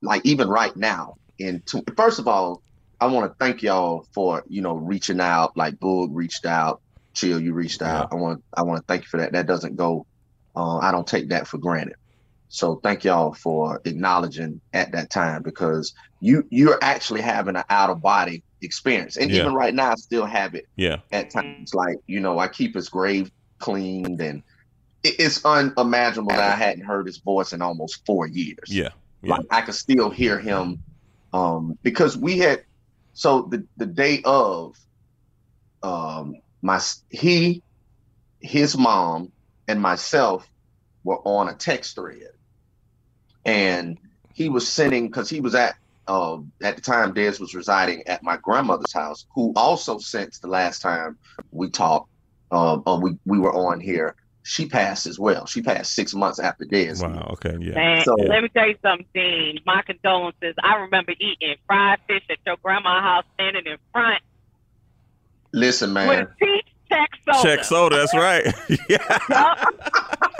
like 0.03 0.25
even 0.25 0.49
right 0.49 0.77
now, 0.77 1.15
in 1.39 1.63
two, 1.67 1.83
first 1.97 2.19
of 2.19 2.29
all, 2.29 2.63
I 3.01 3.07
want 3.07 3.31
to 3.31 3.37
thank 3.39 3.63
y'all 3.63 4.07
for 4.15 4.43
you 4.47 4.63
know 4.63 4.75
reaching 4.75 5.21
out. 5.21 5.57
Like 5.57 5.75
Boog 5.77 6.11
reached 6.13 6.47
out, 6.47 6.81
Chill, 7.15 7.41
you 7.41 7.53
reached 7.53 7.83
out. 7.83 8.09
I 8.13 8.17
want 8.17 8.43
I 8.57 8.63
want 8.63 8.79
to 8.79 8.85
thank 8.89 9.03
you 9.03 9.09
for 9.09 9.19
that. 9.19 9.33
That 9.33 9.47
doesn't 9.47 9.77
go. 9.77 10.07
Uh, 10.55 10.79
I 10.79 10.93
don't 10.93 11.07
take 11.07 11.31
that 11.31 11.47
for 11.47 11.59
granted. 11.59 11.97
So 12.49 12.81
thank 12.83 13.05
y'all 13.05 13.35
for 13.35 13.81
acknowledging 13.85 14.61
at 14.73 14.93
that 14.93 15.11
time 15.11 15.43
because 15.43 15.93
you 16.21 16.45
you're 16.51 16.79
actually 16.83 17.21
having 17.21 17.57
an 17.57 17.65
out 17.69 17.91
of 17.91 18.01
body 18.01 18.43
experience, 18.63 19.17
and 19.17 19.31
Yeah. 19.31 19.39
even 19.41 19.55
right 19.55 19.75
now, 19.75 19.93
I 19.93 19.95
still 19.97 20.27
have 20.27 20.55
it 20.55 20.65
yeah, 20.77 20.99
at 21.13 21.31
times. 21.31 21.75
Like, 21.75 21.97
you 22.07 22.21
know, 22.21 22.39
I 22.39 22.49
keep 22.49 22.75
his 22.75 22.89
grave 22.89 23.31
cleaned 23.61 24.21
and 24.21 24.43
it's 25.19 25.45
unimaginable 25.45 26.33
that 26.33 26.53
I 26.53 26.57
hadn't 26.57 26.85
heard 26.85 27.07
his 27.07 27.19
voice 27.19 27.53
in 27.53 27.63
almost 27.63 28.05
four 28.07 28.27
years. 28.27 28.69
yeah, 28.69 28.91
yeah. 29.23 29.37
Like 29.37 29.47
I 29.51 29.63
could 29.63 29.75
still 29.75 30.11
hear 30.11 30.39
him 30.39 30.83
um 31.33 31.79
because 31.83 32.17
we 32.17 32.39
had 32.39 32.65
so 33.13 33.43
the 33.43 33.67
the 33.77 33.87
day 33.87 34.23
of 34.25 34.77
um 35.83 36.37
my 36.63 36.81
he 37.11 37.63
his 38.41 38.77
mom 38.77 39.33
and 39.69 39.81
myself 39.81 40.49
were 41.05 41.19
on 41.25 41.49
a 41.49 41.55
text 41.55 41.97
thread 41.97 42.29
and 43.45 43.99
he 44.35 44.51
was 44.51 44.69
sending 44.69 45.07
because 45.07 45.31
he 45.31 45.41
was 45.41 45.55
at 45.55 45.77
uh, 46.09 46.39
at 46.63 46.77
the 46.77 46.83
time 46.83 47.15
Des 47.15 47.39
was 47.41 47.55
residing 47.55 48.07
at 48.07 48.23
my 48.23 48.37
grandmother's 48.37 48.93
house, 48.93 49.27
who 49.35 49.53
also 49.57 49.99
since 49.99 50.39
the 50.39 50.49
last 50.49 50.81
time 50.81 51.19
we 51.51 51.71
talked, 51.71 52.09
um, 52.51 52.83
uh, 52.87 52.99
we 53.01 53.17
we 53.25 53.39
were 53.39 53.55
on 53.55 53.81
here, 53.81 54.15
she 54.49 54.67
passed 54.67 55.07
as 55.09 55.19
well. 55.19 55.45
She 55.47 55.61
passed 55.61 55.93
six 55.93 56.15
months 56.15 56.39
after 56.39 56.65
Des. 56.65 56.95
Wow. 57.01 57.31
Okay. 57.33 57.57
Yeah. 57.61 57.75
Man, 57.75 58.05
So- 58.05 58.15
let 58.15 58.45
me 58.45 58.49
tell 58.49 58.69
you 58.69 58.77
something, 58.81 59.05
Dean. 59.13 59.59
My 59.67 59.83
condolences. 59.83 60.55
I 60.63 60.77
remember 60.77 61.13
eating 61.19 61.57
fried 61.67 61.99
fish 62.07 62.23
at 62.31 62.39
your 62.47 62.57
grandma's 62.63 63.03
house, 63.03 63.25
standing 63.35 63.67
in 63.67 63.77
front 63.93 64.23
Listen, 65.53 65.89
with 65.95 66.07
man. 66.07 66.23
a 66.23 66.27
peach 66.39 66.67
Chek 66.93 67.07
soda. 67.25 67.49
Chek 67.57 67.65
soda. 67.65 67.97
That's 67.97 68.15
right. 68.15 68.55
yeah. 68.89 69.65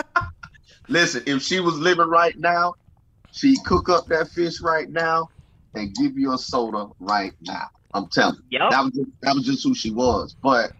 Listen, 0.87 1.23
if 1.25 1.41
she 1.41 1.59
was 1.59 1.77
living 1.77 2.07
right 2.07 2.37
now, 2.39 2.75
she'd 3.33 3.57
cook 3.65 3.89
up 3.89 4.07
that 4.07 4.29
fish 4.29 4.61
right 4.61 4.89
now 4.89 5.27
and 5.73 5.93
give 5.95 6.17
you 6.17 6.33
a 6.33 6.37
soda 6.37 6.87
right 7.01 7.33
now. 7.41 7.67
I'm 7.93 8.07
telling 8.07 8.37
you. 8.49 8.59
Yup. 8.59 8.71
That 8.71 8.83
was 8.85 8.93
just, 8.93 9.09
that 9.21 9.35
was 9.35 9.45
just 9.45 9.63
who 9.65 9.75
she 9.75 9.91
was. 9.91 10.33
But 10.41 10.71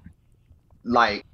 like 0.85 1.25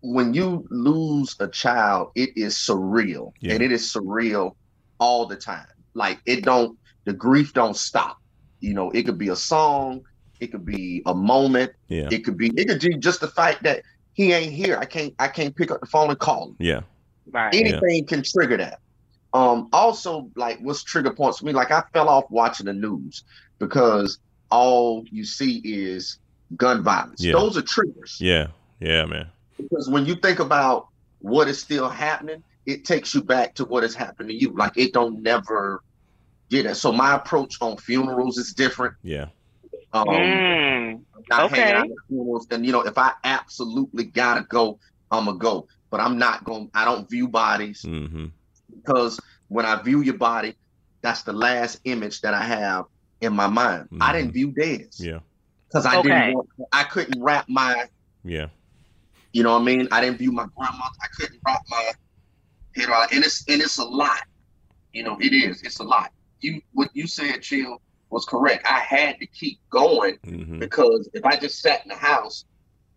when 0.00 0.34
you 0.34 0.66
lose 0.70 1.36
a 1.40 1.48
child, 1.48 2.12
it 2.14 2.30
is 2.36 2.54
surreal, 2.54 3.32
Yeah. 3.40 3.54
and 3.54 3.62
it 3.62 3.72
is 3.72 3.82
surreal 3.92 4.54
all 4.98 5.26
the 5.26 5.36
time. 5.36 5.66
Like 5.94 6.20
it 6.26 6.44
don't, 6.44 6.78
the 7.04 7.12
grief 7.12 7.52
don't 7.52 7.76
stop. 7.76 8.18
You 8.60 8.74
know, 8.74 8.90
it 8.90 9.04
could 9.04 9.18
be 9.18 9.28
a 9.28 9.36
song, 9.36 10.02
it 10.40 10.48
could 10.52 10.64
be 10.64 11.02
a 11.06 11.14
moment, 11.14 11.72
Yeah. 11.88 12.08
it 12.10 12.24
could 12.24 12.36
be, 12.36 12.48
it 12.56 12.68
could 12.68 12.80
be 12.80 12.96
just 12.96 13.20
the 13.20 13.28
fact 13.28 13.62
that 13.64 13.82
he 14.14 14.32
ain't 14.32 14.52
here. 14.52 14.76
I 14.78 14.84
can't, 14.84 15.14
I 15.18 15.28
can't 15.28 15.54
pick 15.54 15.70
up 15.70 15.80
the 15.80 15.86
phone 15.86 16.10
and 16.10 16.18
call 16.18 16.48
him. 16.48 16.56
Yeah. 16.58 16.80
Right. 17.30 17.54
Anything 17.54 18.06
can 18.06 18.22
trigger 18.22 18.56
that. 18.56 18.80
Um, 19.34 19.68
also, 19.72 20.30
like 20.36 20.58
what's 20.60 20.82
trigger 20.82 21.12
points 21.12 21.38
for 21.40 21.44
me? 21.46 21.52
Like 21.52 21.70
I 21.70 21.82
fell 21.92 22.08
off 22.08 22.24
watching 22.30 22.66
the 22.66 22.72
news 22.72 23.24
because 23.58 24.18
all 24.50 25.04
you 25.10 25.24
see 25.24 25.60
is 25.64 26.18
gun 26.56 26.82
violence. 26.82 27.22
Yeah. 27.22 27.32
Those 27.32 27.56
are 27.58 27.62
triggers 27.62 28.16
Yeah. 28.20 28.48
Yeah, 28.80 29.04
man. 29.04 29.28
Because 29.58 29.88
when 29.88 30.06
you 30.06 30.14
think 30.14 30.38
about 30.38 30.88
what 31.20 31.48
is 31.48 31.60
still 31.60 31.88
happening, 31.88 32.42
it 32.66 32.84
takes 32.84 33.14
you 33.14 33.22
back 33.22 33.54
to 33.56 33.64
what 33.64 33.82
has 33.82 33.94
happened 33.94 34.28
to 34.28 34.34
you. 34.34 34.50
Like 34.56 34.76
it 34.76 34.92
don't 34.92 35.22
never 35.22 35.82
get 36.50 36.66
it. 36.66 36.74
So 36.76 36.92
my 36.92 37.14
approach 37.14 37.56
on 37.60 37.76
funerals 37.76 38.38
is 38.38 38.52
different. 38.54 38.94
Yeah. 39.02 39.26
Um, 39.92 40.06
Mm. 40.06 41.00
not 41.30 41.44
okay. 41.44 41.60
hanging 41.62 41.74
out 41.74 41.84
at 41.86 41.96
funerals. 42.08 42.46
And 42.50 42.64
you 42.64 42.72
know, 42.72 42.82
if 42.82 42.98
I 42.98 43.12
absolutely 43.24 44.04
gotta 44.04 44.42
go, 44.48 44.78
I'm 45.10 45.24
gonna 45.24 45.38
go. 45.38 45.66
But 45.90 46.00
I'm 46.00 46.18
not 46.18 46.44
going. 46.44 46.66
To, 46.70 46.78
I 46.78 46.84
don't 46.84 47.08
view 47.08 47.28
bodies 47.28 47.82
Mm-hmm. 47.86 48.26
because 48.76 49.18
when 49.48 49.64
I 49.64 49.80
view 49.82 50.02
your 50.02 50.18
body, 50.18 50.54
that's 51.00 51.22
the 51.22 51.32
last 51.32 51.80
image 51.84 52.20
that 52.20 52.34
I 52.34 52.42
have 52.42 52.84
in 53.22 53.32
my 53.32 53.46
mind. 53.46 53.88
I 54.00 54.10
Mhm. 54.10 54.12
didn't 54.12 54.32
view 54.32 54.52
theirs 54.54 55.00
Yeah. 55.00 55.20
because 55.68 55.86
I 55.86 55.96
Okay. 55.98 56.08
didn't. 56.08 56.34
Want, 56.34 56.48
I 56.72 56.84
couldn't 56.84 57.20
wrap 57.22 57.48
my 57.48 57.88
Yeah. 58.24 58.48
You 59.38 59.44
know 59.44 59.52
what 59.52 59.62
I 59.62 59.66
mean? 59.66 59.86
I 59.92 60.00
didn't 60.00 60.18
view 60.18 60.32
my 60.32 60.46
grandmother. 60.56 60.90
I 61.00 61.06
couldn't 61.16 61.38
wrap 61.46 61.60
my 61.70 61.92
head 62.74 62.88
around, 62.88 63.12
and 63.12 63.24
it's 63.24 63.44
and 63.48 63.62
it's 63.62 63.78
a 63.78 63.84
lot. 63.84 64.18
You 64.92 65.04
know, 65.04 65.16
it 65.20 65.32
is. 65.32 65.62
It's 65.62 65.78
a 65.78 65.84
lot. 65.84 66.10
You 66.40 66.60
what 66.72 66.90
you 66.92 67.06
said, 67.06 67.40
chill, 67.42 67.80
was 68.10 68.24
correct. 68.24 68.66
I 68.68 68.80
had 68.80 69.16
to 69.20 69.26
keep 69.28 69.60
going 69.70 70.18
Mm-hmm. 70.26 70.58
because 70.58 71.08
if 71.12 71.24
I 71.24 71.36
just 71.36 71.60
sat 71.60 71.84
in 71.84 71.90
the 71.90 71.94
house, 71.94 72.44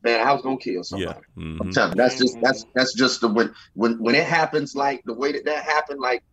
man, 0.04 0.26
I 0.26 0.34
was 0.34 0.42
gonna 0.42 0.58
kill 0.58 0.78
Yeah. 0.78 0.84
somebody. 0.84 1.20
I'm 1.60 1.68
Mm-hmm. 1.68 1.72
telling 1.74 1.92
you, 1.92 1.98
that's 1.98 2.18
just 2.18 2.38
that's 2.42 2.66
that's 2.74 2.96
just 2.96 3.22
the 3.22 3.28
when 3.28 3.54
when 3.76 4.00
when 4.02 4.16
it 4.16 4.26
happens 4.26 4.74
like 4.74 5.04
the 5.06 5.14
way 5.14 5.32
that 5.34 5.46
that 5.46 5.64
happened. 5.64 6.00
Like 6.00 6.24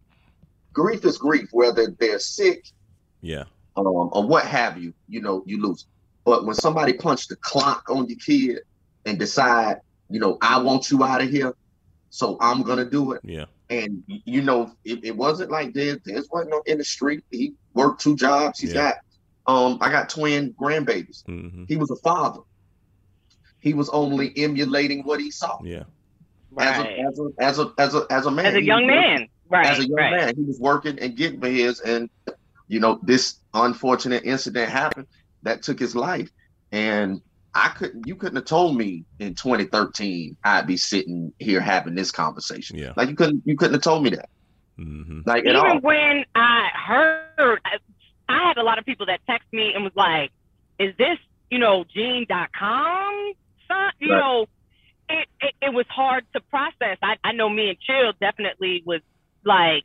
grief 0.72 1.04
is 1.04 1.18
grief, 1.18 1.48
whether 1.52 1.94
they're 2.00 2.18
sick 2.18 2.64
Yeah. 3.20 3.44
um, 3.76 3.86
or 4.12 4.26
what 4.26 4.46
have 4.46 4.78
you, 4.78 4.94
you 5.06 5.20
know, 5.20 5.42
you 5.44 5.60
lose. 5.60 5.86
But 6.24 6.46
when 6.46 6.54
somebody 6.54 6.94
punched 6.94 7.28
the 7.28 7.36
clock 7.42 7.90
on 7.90 8.08
your 8.08 8.18
kid 8.24 8.60
and 9.04 9.18
decide, 9.18 9.76
you 10.10 10.20
know, 10.20 10.38
I 10.40 10.58
want 10.60 10.90
you 10.90 11.04
out 11.04 11.22
of 11.22 11.30
here, 11.30 11.54
so 12.10 12.36
I'm 12.40 12.62
gonna 12.62 12.84
do 12.84 13.12
it. 13.12 13.20
Yeah. 13.24 13.44
And 13.70 14.02
you 14.06 14.42
know, 14.42 14.72
it, 14.84 15.04
it 15.04 15.16
wasn't 15.16 15.50
like 15.50 15.74
this. 15.74 15.98
Des 15.98 16.22
wasn't 16.30 16.50
no 16.50 16.62
in 16.66 16.78
the 16.78 16.84
street. 16.84 17.24
He 17.30 17.54
worked 17.74 18.00
two 18.00 18.16
jobs. 18.16 18.58
He's 18.60 18.72
Yeah. 18.72 18.94
got, 19.46 19.54
um, 19.54 19.78
I 19.80 19.90
got 19.90 20.08
twin 20.08 20.54
grandbabies. 20.54 21.24
Mm-hmm. 21.24 21.64
He 21.68 21.76
was 21.76 21.90
a 21.90 21.96
father. 21.96 22.40
He 23.60 23.74
was 23.74 23.88
only 23.90 24.32
emulating 24.36 25.02
what 25.02 25.20
he 25.20 25.30
saw 25.30 25.58
Yeah. 25.62 25.82
as, 26.56 26.78
a, 26.78 26.98
as 27.00 27.18
a 27.18 27.30
as 27.38 27.58
a 27.58 27.72
as 27.78 27.94
a 27.94 28.06
as 28.10 28.26
a 28.26 28.30
man. 28.30 28.46
As 28.46 28.54
a 28.54 28.62
young 28.62 28.86
was 28.86 28.94
working 28.94 29.10
man. 29.10 29.28
Right. 29.50 29.66
as 29.66 29.78
a 29.78 29.82
young 29.82 29.92
right. 29.96 30.10
man. 30.12 30.36
He 30.36 30.42
was 30.44 30.58
working 30.58 30.98
and 30.98 31.16
getting 31.16 31.40
for 31.40 31.48
his, 31.48 31.80
and 31.80 32.08
you 32.68 32.80
know, 32.80 33.00
this 33.02 33.36
unfortunate 33.52 34.24
incident 34.24 34.70
happened 34.70 35.06
that 35.42 35.62
took 35.62 35.78
his 35.78 35.94
life. 35.94 36.30
And 36.72 37.20
I 37.58 37.68
couldn't, 37.70 38.06
you 38.06 38.14
couldn't 38.16 38.36
have 38.36 38.44
told 38.44 38.76
me 38.76 39.04
in 39.18 39.34
2013 39.34 40.36
I'd 40.44 40.66
be 40.66 40.76
sitting 40.76 41.32
here 41.38 41.60
having 41.60 41.94
this 41.94 42.10
conversation. 42.10 42.76
Yeah. 42.78 42.92
Like 42.96 43.08
you 43.08 43.16
couldn't, 43.16 43.42
you 43.44 43.56
couldn't 43.56 43.74
have 43.74 43.82
told 43.82 44.02
me 44.04 44.10
that. 44.10 44.28
Mm-hmm. 44.78 45.20
Like 45.26 45.44
at 45.46 45.56
all. 45.56 45.66
Even 45.66 45.80
when 45.82 46.24
I 46.34 46.68
heard, 46.72 47.60
I, 47.64 47.78
I 48.28 48.46
had 48.48 48.58
a 48.58 48.62
lot 48.62 48.78
of 48.78 48.84
people 48.84 49.06
that 49.06 49.20
text 49.26 49.48
me 49.52 49.72
and 49.74 49.82
was 49.82 49.92
like, 49.96 50.30
"Is 50.78 50.94
this, 50.96 51.18
you 51.50 51.58
know, 51.58 51.84
Gene.com?" 51.92 53.32
Son? 53.66 53.90
You 53.98 54.12
Right. 54.12 54.18
know, 54.20 54.46
it, 55.08 55.26
it 55.40 55.54
it 55.62 55.74
was 55.74 55.86
hard 55.88 56.24
to 56.34 56.40
process. 56.42 56.98
I 57.02 57.16
I 57.24 57.32
know 57.32 57.48
me 57.48 57.70
and 57.70 57.80
Chill 57.80 58.12
definitely 58.20 58.82
was 58.86 59.00
like, 59.44 59.82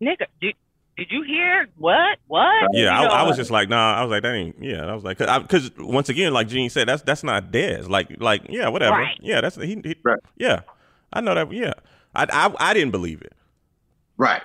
"Nigga, 0.00 0.26
did 0.40 0.54
did 0.96 1.10
you 1.10 1.22
hear 1.22 1.68
what 1.76 2.18
what?" 2.26 2.70
Yeah, 2.72 2.98
I, 2.98 3.04
I 3.04 3.22
was 3.24 3.36
just 3.36 3.50
like, 3.50 3.68
nah. 3.68 3.94
I 3.94 4.02
was 4.02 4.10
like, 4.10 4.22
that 4.22 4.34
ain't. 4.34 4.56
Yeah, 4.62 4.86
I 4.86 4.94
was 4.94 5.04
like, 5.04 5.18
because 5.18 5.70
once 5.78 6.08
again, 6.08 6.32
like 6.32 6.48
Gene 6.48 6.70
said, 6.70 6.88
that's 6.88 7.02
that's 7.02 7.24
not 7.24 7.50
Dez. 7.50 7.88
Like, 7.88 8.20
like, 8.20 8.42
yeah, 8.48 8.68
whatever. 8.68 8.96
Right. 8.96 9.18
Yeah, 9.20 9.40
that's 9.40 9.56
he. 9.56 9.80
he 9.82 9.96
Right. 10.02 10.20
Yeah, 10.36 10.60
I 11.12 11.20
know 11.20 11.34
that. 11.34 11.52
Yeah, 11.52 11.74
I, 12.14 12.26
I 12.30 12.70
I 12.70 12.74
didn't 12.74 12.92
believe 12.92 13.22
it. 13.22 13.32
Right. 14.16 14.42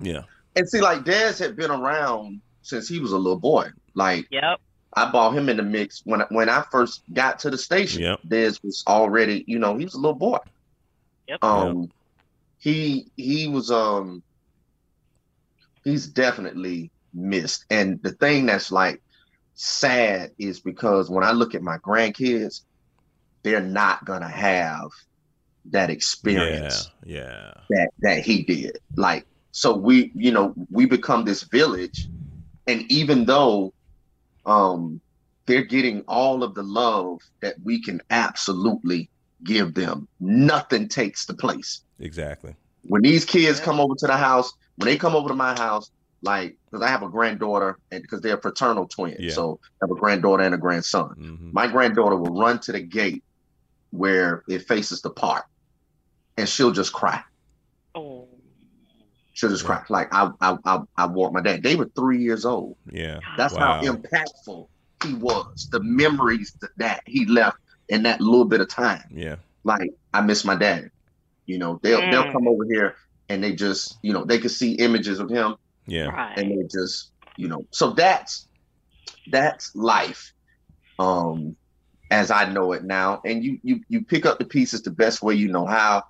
Yeah. 0.00 0.22
And 0.56 0.68
see, 0.68 0.80
like 0.80 1.00
Dez 1.00 1.38
had 1.38 1.56
been 1.56 1.70
around 1.70 2.40
since 2.62 2.88
he 2.88 2.98
was 2.98 3.12
a 3.12 3.18
little 3.18 3.38
boy. 3.38 3.68
Like 3.94 4.26
Yep. 4.30 4.60
I 4.94 5.10
bought 5.10 5.34
him 5.34 5.48
in 5.48 5.56
the 5.56 5.62
mix 5.62 6.02
when 6.04 6.20
when 6.30 6.48
I 6.48 6.64
first 6.70 7.02
got 7.12 7.38
to 7.40 7.50
the 7.50 7.58
station. 7.58 8.02
Yep. 8.02 8.20
Dez 8.28 8.62
was 8.62 8.82
already, 8.86 9.44
you 9.46 9.58
know, 9.58 9.76
he 9.76 9.84
was 9.84 9.94
a 9.94 9.98
little 9.98 10.14
boy. 10.14 10.38
Yep. 11.28 11.42
Um, 11.42 11.90
he 12.58 13.06
he 13.16 13.48
was 13.48 13.70
um, 13.70 14.22
he's 15.84 16.06
definitely 16.06 16.90
missed. 17.14 17.64
And 17.70 18.00
the 18.02 18.12
thing 18.12 18.46
that's 18.46 18.70
like 18.72 19.00
sad 19.54 20.30
is 20.38 20.60
because 20.60 21.10
when 21.10 21.24
I 21.24 21.32
look 21.32 21.54
at 21.54 21.62
my 21.62 21.78
grandkids, 21.78 22.60
they're 23.44 23.60
not 23.60 24.04
gonna 24.04 24.28
have 24.28 24.88
that 25.70 25.90
experience 25.90 26.88
Yeah. 27.04 27.52
that 27.70 27.90
that 28.00 28.24
he 28.24 28.42
did. 28.44 28.78
Like 28.96 29.26
so 29.52 29.76
we, 29.76 30.12
you 30.14 30.32
know, 30.32 30.54
we 30.70 30.86
become 30.86 31.24
this 31.24 31.44
village 31.44 32.08
and 32.66 32.82
even 32.90 33.24
though 33.24 33.72
um 34.46 35.00
they're 35.46 35.64
getting 35.64 36.02
all 36.02 36.42
of 36.44 36.54
the 36.54 36.62
love 36.62 37.18
that 37.42 37.56
we 37.62 37.82
can 37.82 38.00
absolutely 38.10 39.10
give 39.44 39.74
them, 39.74 40.08
nothing 40.20 40.88
takes 40.88 41.26
the 41.26 41.34
place. 41.34 41.82
Exactly. 41.98 42.54
When 42.82 43.02
these 43.02 43.24
kids 43.24 43.58
Yeah. 43.58 43.64
come 43.64 43.80
over 43.80 43.94
to 43.98 44.06
the 44.06 44.16
house, 44.16 44.52
when 44.82 44.92
they 44.92 44.98
come 44.98 45.14
over 45.14 45.28
to 45.28 45.34
my 45.34 45.54
house, 45.54 45.90
like 46.22 46.56
because 46.66 46.82
I 46.84 46.88
have 46.88 47.02
a 47.02 47.08
granddaughter 47.08 47.78
and 47.92 48.02
because 48.02 48.20
they're 48.20 48.38
fraternal 48.38 48.86
twins, 48.88 49.16
Yeah. 49.20 49.32
so 49.32 49.60
I 49.80 49.86
have 49.86 49.90
a 49.90 49.94
granddaughter 50.00 50.42
and 50.42 50.54
a 50.54 50.58
grandson. 50.58 51.10
Mm-hmm. 51.10 51.50
My 51.52 51.68
granddaughter 51.68 52.16
will 52.16 52.36
run 52.40 52.58
to 52.60 52.72
the 52.72 52.80
gate 52.80 53.22
where 53.90 54.42
it 54.48 54.66
faces 54.66 55.02
the 55.02 55.10
park, 55.10 55.44
and 56.36 56.48
she'll 56.48 56.72
just 56.72 56.92
cry. 56.92 57.20
Oh. 57.94 58.26
She'll 59.34 59.50
just 59.50 59.64
cry. 59.64 59.82
Like 59.88 60.12
I, 60.12 60.30
I, 60.40 60.56
I, 60.64 60.80
I 60.96 61.06
walked 61.06 61.34
my 61.34 61.40
dad. 61.40 61.62
They 61.62 61.76
were 61.76 61.88
three 61.94 62.22
years 62.22 62.44
old. 62.44 62.76
Yeah. 62.90 63.20
That's 63.36 63.54
Wow. 63.54 63.80
how 63.80 63.92
impactful 63.92 64.66
he 65.04 65.14
was. 65.14 65.68
The 65.70 65.80
memories 65.82 66.54
that, 66.60 66.70
that 66.76 67.02
he 67.06 67.24
left 67.26 67.58
in 67.88 68.02
that 68.02 68.20
little 68.20 68.44
bit 68.44 68.60
of 68.60 68.68
time. 68.68 69.02
Yeah. 69.10 69.36
Like 69.64 69.90
I 70.12 70.20
miss 70.22 70.44
my 70.44 70.54
dad. 70.56 70.90
You 71.46 71.58
know, 71.58 71.78
they'll 71.82 72.00
they'll 72.10 72.24
Mm. 72.24 72.32
come 72.32 72.46
over 72.48 72.64
here 72.64 72.94
and 73.32 73.42
they 73.42 73.52
just, 73.54 73.98
you 74.02 74.12
know, 74.12 74.24
they 74.24 74.38
could 74.38 74.50
see 74.50 74.72
images 74.74 75.18
of 75.18 75.30
him 75.30 75.56
Yeah. 75.86 76.06
Right. 76.06 76.38
and 76.38 76.50
they 76.50 76.62
just, 76.70 77.10
you 77.36 77.48
know, 77.48 77.66
so 77.70 77.90
that's 77.90 78.46
that's 79.30 79.74
life. 79.74 80.32
Um 80.98 81.56
as 82.10 82.30
I 82.30 82.44
know 82.52 82.72
it 82.72 82.84
now. 82.84 83.22
And 83.24 83.42
you 83.42 83.58
you 83.62 83.80
you 83.88 84.04
pick 84.04 84.26
up 84.26 84.38
the 84.38 84.44
pieces 84.44 84.82
the 84.82 84.90
best 84.90 85.22
way 85.22 85.34
you 85.34 85.48
know 85.48 85.66
how. 85.66 86.04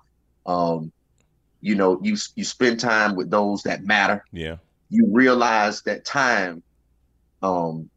Um, 0.45 0.91
you 1.61 1.75
know, 1.75 1.99
you 2.03 2.17
you 2.35 2.43
spend 2.43 2.81
time 2.81 3.15
with 3.15 3.31
those 3.31 3.63
that 3.63 3.85
matter. 3.85 4.23
Yeah. 4.33 4.57
You 4.89 5.07
realize 5.11 5.81
that 5.83 6.03
time 6.05 6.61
um 7.41 7.89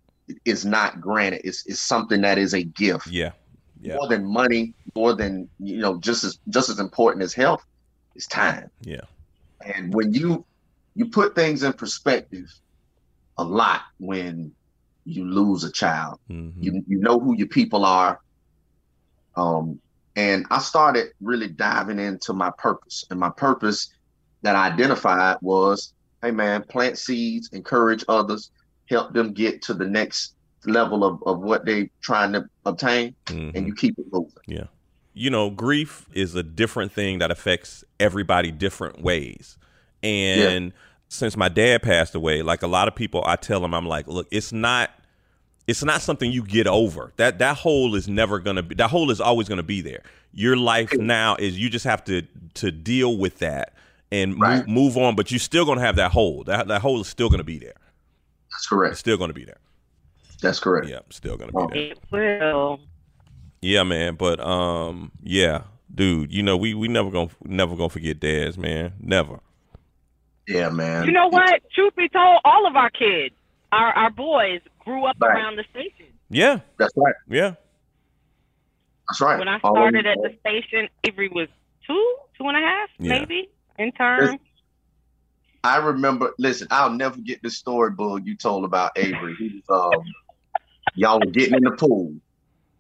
is 0.45 0.65
not 0.65 1.01
granted. 1.01 1.41
It's 1.45 1.67
it's 1.67 1.81
something 1.81 2.21
that 2.21 2.39
is 2.39 2.55
a 2.55 2.63
gift. 2.63 3.09
Yeah. 3.09 3.33
Yeah. 3.81 3.97
More 3.97 4.09
than 4.09 4.25
money, 4.25 4.73
more 4.95 5.15
than 5.15 5.49
you 5.59 5.79
know, 5.79 5.99
just 5.99 6.23
as 6.23 6.39
just 6.49 6.69
as 6.71 6.79
important 6.79 7.25
as 7.25 7.35
health 7.35 7.65
is 8.15 8.27
time. 8.27 8.71
Yeah. 8.83 9.03
And 9.75 9.93
when 9.95 10.13
you 10.13 10.45
you 10.95 11.07
put 11.07 11.35
things 11.35 11.63
in 11.63 11.73
perspective 11.73 12.47
a 13.39 13.45
lot 13.45 13.83
when 13.99 14.53
you 15.05 15.25
lose 15.25 15.63
a 15.65 15.71
child. 15.71 16.19
Mm-hmm. 16.31 16.63
You 16.63 16.85
you 16.87 16.99
know 16.99 17.19
who 17.19 17.37
your 17.37 17.49
people 17.49 17.85
are. 17.85 18.21
Um 19.37 19.79
and 20.17 20.47
I 20.51 20.59
started 20.61 21.09
really 21.21 21.49
diving 21.49 21.99
into 21.99 22.33
my 22.33 22.51
purpose. 22.57 23.05
And 23.11 23.21
my 23.21 23.29
purpose 23.31 23.91
that 24.43 24.57
I 24.57 24.69
identified 24.69 25.37
was, 25.43 25.93
hey 26.23 26.31
man, 26.31 26.63
plant 26.63 26.97
seeds, 26.99 27.51
encourage 27.53 28.05
others, 28.09 28.51
help 28.89 29.13
them 29.13 29.33
get 29.35 29.61
to 29.63 29.75
the 29.75 29.85
next 29.85 30.35
level 30.65 31.05
of, 31.05 31.23
of 31.27 31.41
what 31.41 31.65
they're 31.67 31.89
trying 32.01 32.33
to 32.33 32.47
obtain, 32.65 33.15
Mm-hmm. 33.27 33.57
and 33.57 33.67
you 33.67 33.75
keep 33.75 33.99
it 33.99 34.07
moving. 34.13 34.33
You 35.17 35.31
know, 35.31 35.49
grief 35.49 36.07
is 36.13 36.35
a 36.35 36.43
different 36.43 36.93
thing 36.93 37.19
that 37.21 37.31
affects 37.31 37.83
everybody 37.99 38.51
different 38.51 39.01
ways. 39.01 39.57
And 40.03 40.73
since 41.09 41.37
my 41.39 41.49
dad 41.49 41.83
passed 41.83 42.15
away, 42.15 42.43
like 42.43 42.63
a 42.63 42.67
lot 42.67 42.87
of 42.87 42.95
people, 42.95 43.23
I 43.27 43.37
tell 43.37 43.61
them, 43.61 43.73
I'm 43.73 43.87
like, 43.87 44.07
look, 44.07 44.29
it's 44.31 44.53
not, 44.53 44.91
it's 45.67 45.83
not 45.83 46.03
something 46.03 46.31
you 46.31 46.45
get 46.45 46.67
over. 46.67 47.13
That 47.17 47.39
that 47.39 47.57
hole 47.57 47.95
is 47.95 48.09
never 48.09 48.39
gonna 48.39 48.63
be. 48.63 48.75
That 48.75 48.91
hole 48.91 49.11
is 49.11 49.21
always 49.21 49.49
gonna 49.49 49.63
be 49.63 49.81
there. 49.81 50.03
Your 50.33 50.55
life 50.55 50.93
now 50.93 51.35
is 51.37 51.59
you 51.59 51.71
just 51.71 51.87
have 51.87 52.05
to 52.05 52.23
to 52.55 52.71
deal 52.71 53.17
with 53.17 53.39
that 53.39 53.73
and 54.13 54.39
Right. 54.39 54.59
move, 54.69 54.95
move 54.95 54.99
on. 54.99 55.17
But 55.17 55.31
you're 55.33 55.41
still 55.41 55.65
gonna 55.65 55.81
have 55.81 55.97
that 55.97 56.13
hole. 56.13 56.45
That 56.45 56.69
that 56.69 56.83
hole 56.83 57.01
is 57.01 57.09
still 57.09 57.31
gonna 57.31 57.43
be 57.43 57.59
there. 57.59 57.73
That's 58.51 58.61
It's 58.61 58.67
correct. 58.69 58.97
still 58.99 59.17
gonna 59.17 59.33
be 59.33 59.45
there. 59.47 59.59
That's 60.43 60.61
correct. 60.61 60.87
Yeah, 60.89 61.01
still 61.11 61.37
gonna 61.39 61.53
be 61.53 61.75
there. 61.75 61.83
It 61.93 61.99
will. 62.13 62.81
Yeah, 63.67 63.83
man. 63.83 64.15
But 64.15 64.39
um, 64.39 65.11
yeah, 65.25 65.63
dude. 65.93 66.33
You 66.33 66.43
know, 66.45 66.57
we 66.57 66.73
we 66.75 66.87
never 66.87 67.11
gonna 67.11 67.31
never 67.45 67.75
gonna 67.75 67.89
forget 67.89 68.21
Daz, 68.21 68.57
man. 68.57 68.93
Never. 69.01 69.41
Yeah, 70.47 70.69
man. 70.71 71.05
You 71.07 71.11
know 71.13 71.27
what? 71.27 71.63
Truth 71.75 71.97
be 71.97 72.09
told, 72.09 72.39
all 72.45 72.69
of 72.69 72.77
our 72.77 72.91
kids, 72.91 73.35
our 73.73 73.93
our 73.93 74.11
boys, 74.11 74.61
grew 74.85 75.05
up 75.05 75.17
Right. 75.21 75.35
around 75.35 75.57
the 75.57 75.65
station. 75.71 76.07
Yeah, 76.31 76.61
That's 76.79 76.93
right. 76.97 77.15
yeah. 77.29 77.55
That's 79.09 79.21
right. 79.21 79.39
When 79.39 79.49
I 79.49 79.59
started 79.59 80.07
of- 80.07 80.13
at 80.13 80.19
the 80.23 80.37
station, 80.41 80.89
Avery 81.05 81.29
was 81.29 81.49
two, 81.87 82.17
two 82.39 82.47
and 82.47 82.57
a 82.57 82.61
half, 82.61 82.89
Yeah. 82.99 83.19
maybe 83.19 83.49
intern. 83.79 84.39
I 85.65 85.79
remember. 85.79 86.33
Listen, 86.39 86.69
I'll 86.71 86.91
never 86.91 87.17
get 87.19 87.43
the 87.43 87.51
story, 87.51 87.91
Boog, 87.91 88.27
you 88.27 88.37
told 88.37 88.65
about 88.65 88.93
Avery. 88.97 89.35
He 89.39 89.61
was, 89.69 89.93
um, 89.97 90.05
y'all 90.95 91.19
were 91.19 91.27
getting 91.33 91.55
in 91.55 91.65
the 91.65 91.73
pool, 91.73 92.15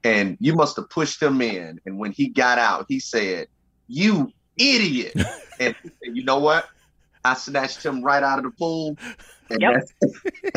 and 0.07 0.36
you 0.40 0.54
must 0.54 0.76
have 0.76 0.88
pushed 0.88 1.20
him 1.20 1.40
in. 1.42 1.80
And 1.84 1.98
when 1.98 2.12
he 2.12 2.28
got 2.28 2.59
out, 2.59 2.86
he 2.88 3.00
said, 3.00 3.48
"You 3.88 4.30
idiot!" 4.57 5.14
and 5.61 5.74
said, 5.82 6.16
you 6.16 6.24
know 6.24 6.38
what? 6.38 6.66
I 7.24 7.34
snatched 7.34 7.84
him 7.84 8.02
right 8.02 8.22
out 8.22 8.38
of 8.38 8.44
the 8.44 8.52
pool. 8.52 8.96
And 9.50 9.61
Yep. 9.61 9.82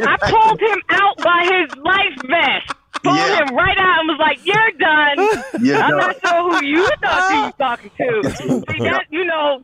I 0.00 0.16
pulled 0.30 0.60
him 0.60 0.78
out 0.90 1.16
by 1.18 1.40
his 1.44 1.76
life 1.82 2.16
vest. 2.28 2.74
Pulled 3.02 3.16
Yeah. 3.16 3.44
him 3.48 3.54
right 3.56 3.78
out 3.78 4.00
and 4.00 4.08
was 4.08 4.18
like, 4.20 4.38
"You're 4.44 4.72
done." 4.78 5.18
You 5.62 5.76
I'm 5.76 5.90
know, 5.90 5.96
not 5.98 6.16
sure 6.22 6.60
who 6.60 6.66
you 6.66 6.86
thought 7.02 7.30
you 7.32 7.40
was 7.42 7.54
talking 7.58 7.90
to. 7.96 8.30
See 8.72 8.78
that 8.84 9.04
you 9.10 9.24
know. 9.24 9.62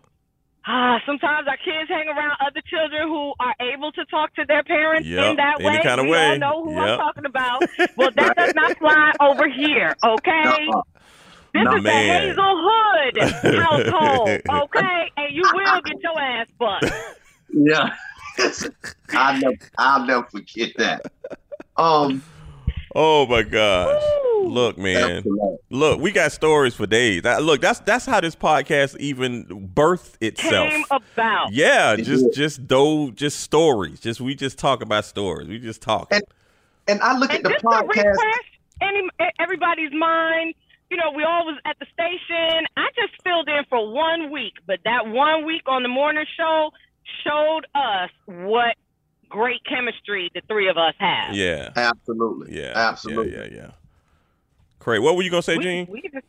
Ah, 0.67 0.99
sometimes 1.07 1.47
our 1.47 1.57
kids 1.59 1.89
hang 1.89 2.09
around 2.09 2.37
other 2.41 2.61
children 2.67 3.07
who 3.09 3.35
are 3.39 3.55
able 3.61 3.93
to 3.93 4.05
talk 4.07 4.35
to 4.35 4.45
their 4.49 4.65
parents 4.65 5.09
Yep, 5.09 5.31
in 5.31 5.37
that 5.37 5.61
any 5.61 5.67
way. 5.69 5.83
kind 5.83 6.01
of 6.01 6.07
we 6.07 6.11
way. 6.11 6.19
all 6.33 6.39
know 6.39 6.65
who 6.65 6.79
Yep. 6.79 6.89
I'm 6.89 6.99
talking 6.99 7.25
about. 7.25 7.63
Well, 7.97 8.11
that 8.17 8.35
does 8.37 8.51
not 8.55 8.73
fly 8.79 9.13
over 9.21 9.49
here, 9.49 9.97
okay? 10.05 10.57
nuh-uh. 10.69 10.83
This 11.55 11.63
Nah, 11.63 11.73
is 11.73 11.83
man. 11.83 12.29
the 12.29 12.35
Hazel 12.37 12.57
Hood 12.67 13.17
household, 13.55 14.39
okay? 14.51 15.11
And 15.17 15.35
you 15.35 15.49
will 15.53 15.83
get 15.83 15.97
your 16.03 16.21
ass 16.21 16.49
bust. 16.59 16.87
yeah. 17.51 17.91
I'll 19.15 19.39
never, 19.39 19.57
I'll 19.79 20.07
never 20.07 20.27
forget 20.31 20.73
that. 20.79 21.03
Um, 21.77 22.25
Oh 22.99 23.27
my 23.27 23.43
gosh. 23.43 24.03
Woo. 24.03 24.49
Look, 24.49 24.79
man. 24.79 25.19
absolutely. 25.19 25.57
Look, 25.71 26.01
we 26.01 26.13
got 26.13 26.33
stories 26.33 26.75
for 26.75 26.87
days. 26.87 27.23
That, 27.23 27.43
look, 27.43 27.61
that's 27.61 27.81
that's 27.81 28.07
how 28.07 28.21
this 28.21 28.35
podcast 28.37 28.97
even 28.99 29.45
birthed 29.75 30.15
itself. 30.21 30.71
Came 30.71 30.85
about. 30.91 31.53
Yeah, 31.53 31.93
It 31.95 32.05
just 32.05 32.33
just 32.33 32.67
though 32.67 33.11
just 33.11 33.41
stories. 33.41 34.01
Just 34.01 34.21
we 34.21 34.35
just 34.35 34.59
talk 34.59 34.83
about 34.83 35.05
stories. 35.05 35.49
We 35.49 35.59
just 35.59 35.83
talk. 35.83 36.09
And- 36.13 36.23
and 36.89 37.01
I 37.03 37.19
look 37.19 37.31
And 37.35 37.39
at 37.39 37.43
the 37.43 37.49
just 37.51 37.63
to 37.63 37.67
podcast. 37.69 37.97
refresh 37.97 38.47
any, 38.81 39.09
everybody's 39.41 39.91
mind, 39.93 40.55
you 40.89 40.97
know, 40.97 41.11
we 41.17 41.25
all 41.25 41.45
was 41.45 41.59
at 41.65 41.77
the 41.81 41.87
station. 41.93 42.65
I 42.77 42.87
just 42.95 43.21
filled 43.25 43.49
in 43.49 43.65
for 43.69 43.93
one 43.93 44.31
week, 44.31 44.53
but 44.69 44.79
that 44.85 45.09
one 45.09 45.45
week 45.45 45.63
on 45.67 45.83
the 45.83 45.89
morning 45.89 46.25
show 46.37 46.71
showed 47.25 47.63
us 47.75 48.11
what 48.27 48.77
great 49.29 49.61
chemistry 49.65 50.31
the 50.35 50.41
three 50.49 50.69
of 50.69 50.77
us 50.77 50.95
have. 50.99 51.35
yeah. 51.35 51.71
Absolutely. 51.77 52.61
Yeah. 52.61 52.73
Absolutely. 52.75 53.33
Yeah, 53.33 53.45
yeah, 53.45 53.57
yeah. 53.57 53.71
Craig, 54.79 55.01
what 55.01 55.17
were 55.17 55.23
you 55.23 55.31
gonna 55.31 55.43
say, 55.43 55.57
We, 55.57 55.63
Gene? 55.65 55.87
we 55.91 56.03
just, 56.03 56.25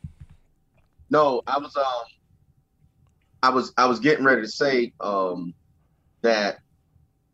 No, 1.10 1.42
I 1.46 1.58
was 1.58 1.76
um 1.76 1.84
I 3.42 3.50
was 3.50 3.72
I 3.76 3.86
was 3.86 4.00
getting 4.00 4.24
ready 4.24 4.42
to 4.42 4.48
say 4.48 4.92
um 5.00 5.54
that 6.22 6.58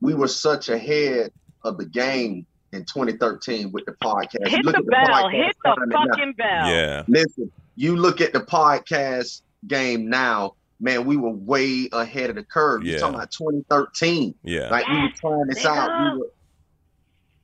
we 0.01 0.13
were 0.15 0.29
such 0.29 0.69
ahead 0.69 1.33
of 1.63 1.79
the 1.79 1.87
game 1.87 2.47
in 2.73 2.85
2013 2.85 3.73
with 3.73 3.87
the 3.87 3.93
podcast. 4.03 4.49
Hit 4.49 4.65
look 4.65 4.75
the 4.75 4.81
at 4.81 4.87
bell. 4.87 5.25
podcast 5.31 5.33
Hit 5.47 5.57
the 5.65 5.71
time 5.75 5.89
now. 5.89 6.05
fucking 6.07 6.33
bell. 6.35 6.69
Yeah. 6.69 7.03
Listen, 7.09 7.51
you 7.77 7.97
look 7.97 8.21
at 8.21 8.33
the 8.35 8.41
podcast 8.41 9.41
game 9.67 10.11
now, 10.11 10.55
man, 10.81 11.05
we 11.05 11.17
were 11.17 11.31
way 11.31 11.89
ahead 11.93 12.31
of 12.31 12.37
the 12.37 12.43
curve. 12.45 12.83
Yeah. 12.85 12.93
You're 12.93 13.01
talking 13.01 13.15
about 13.17 13.31
2013. 13.31 14.35
Yeah. 14.43 14.69
Like 14.71 14.87
we 14.89 14.95
were 15.01 15.09
trying 15.15 15.47
this 15.49 15.65
out. 15.65 16.15
We 16.15 16.21
were, 16.21 16.27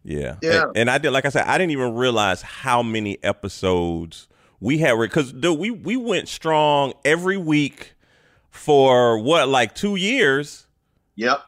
Yeah. 0.04 0.36
Yeah. 0.42 0.62
And, 0.64 0.76
and 0.76 0.90
I 0.90 0.98
did, 0.98 1.10
like 1.12 1.24
I 1.24 1.28
said, 1.30 1.46
I 1.46 1.58
didn't 1.58 1.72
even 1.72 1.94
realize 1.94 2.42
how 2.42 2.82
many 2.82 3.22
episodes 3.22 4.28
we 4.60 4.78
had. 4.78 4.98
Because 4.98 5.32
dude, 5.32 5.58
we 5.58 5.70
we 5.70 5.96
went 5.96 6.28
strong 6.28 6.92
every 7.04 7.36
week 7.36 7.94
for 8.50 9.18
what, 9.18 9.48
like 9.48 9.74
two 9.74 9.96
years? 9.96 10.66
yep. 11.16 11.40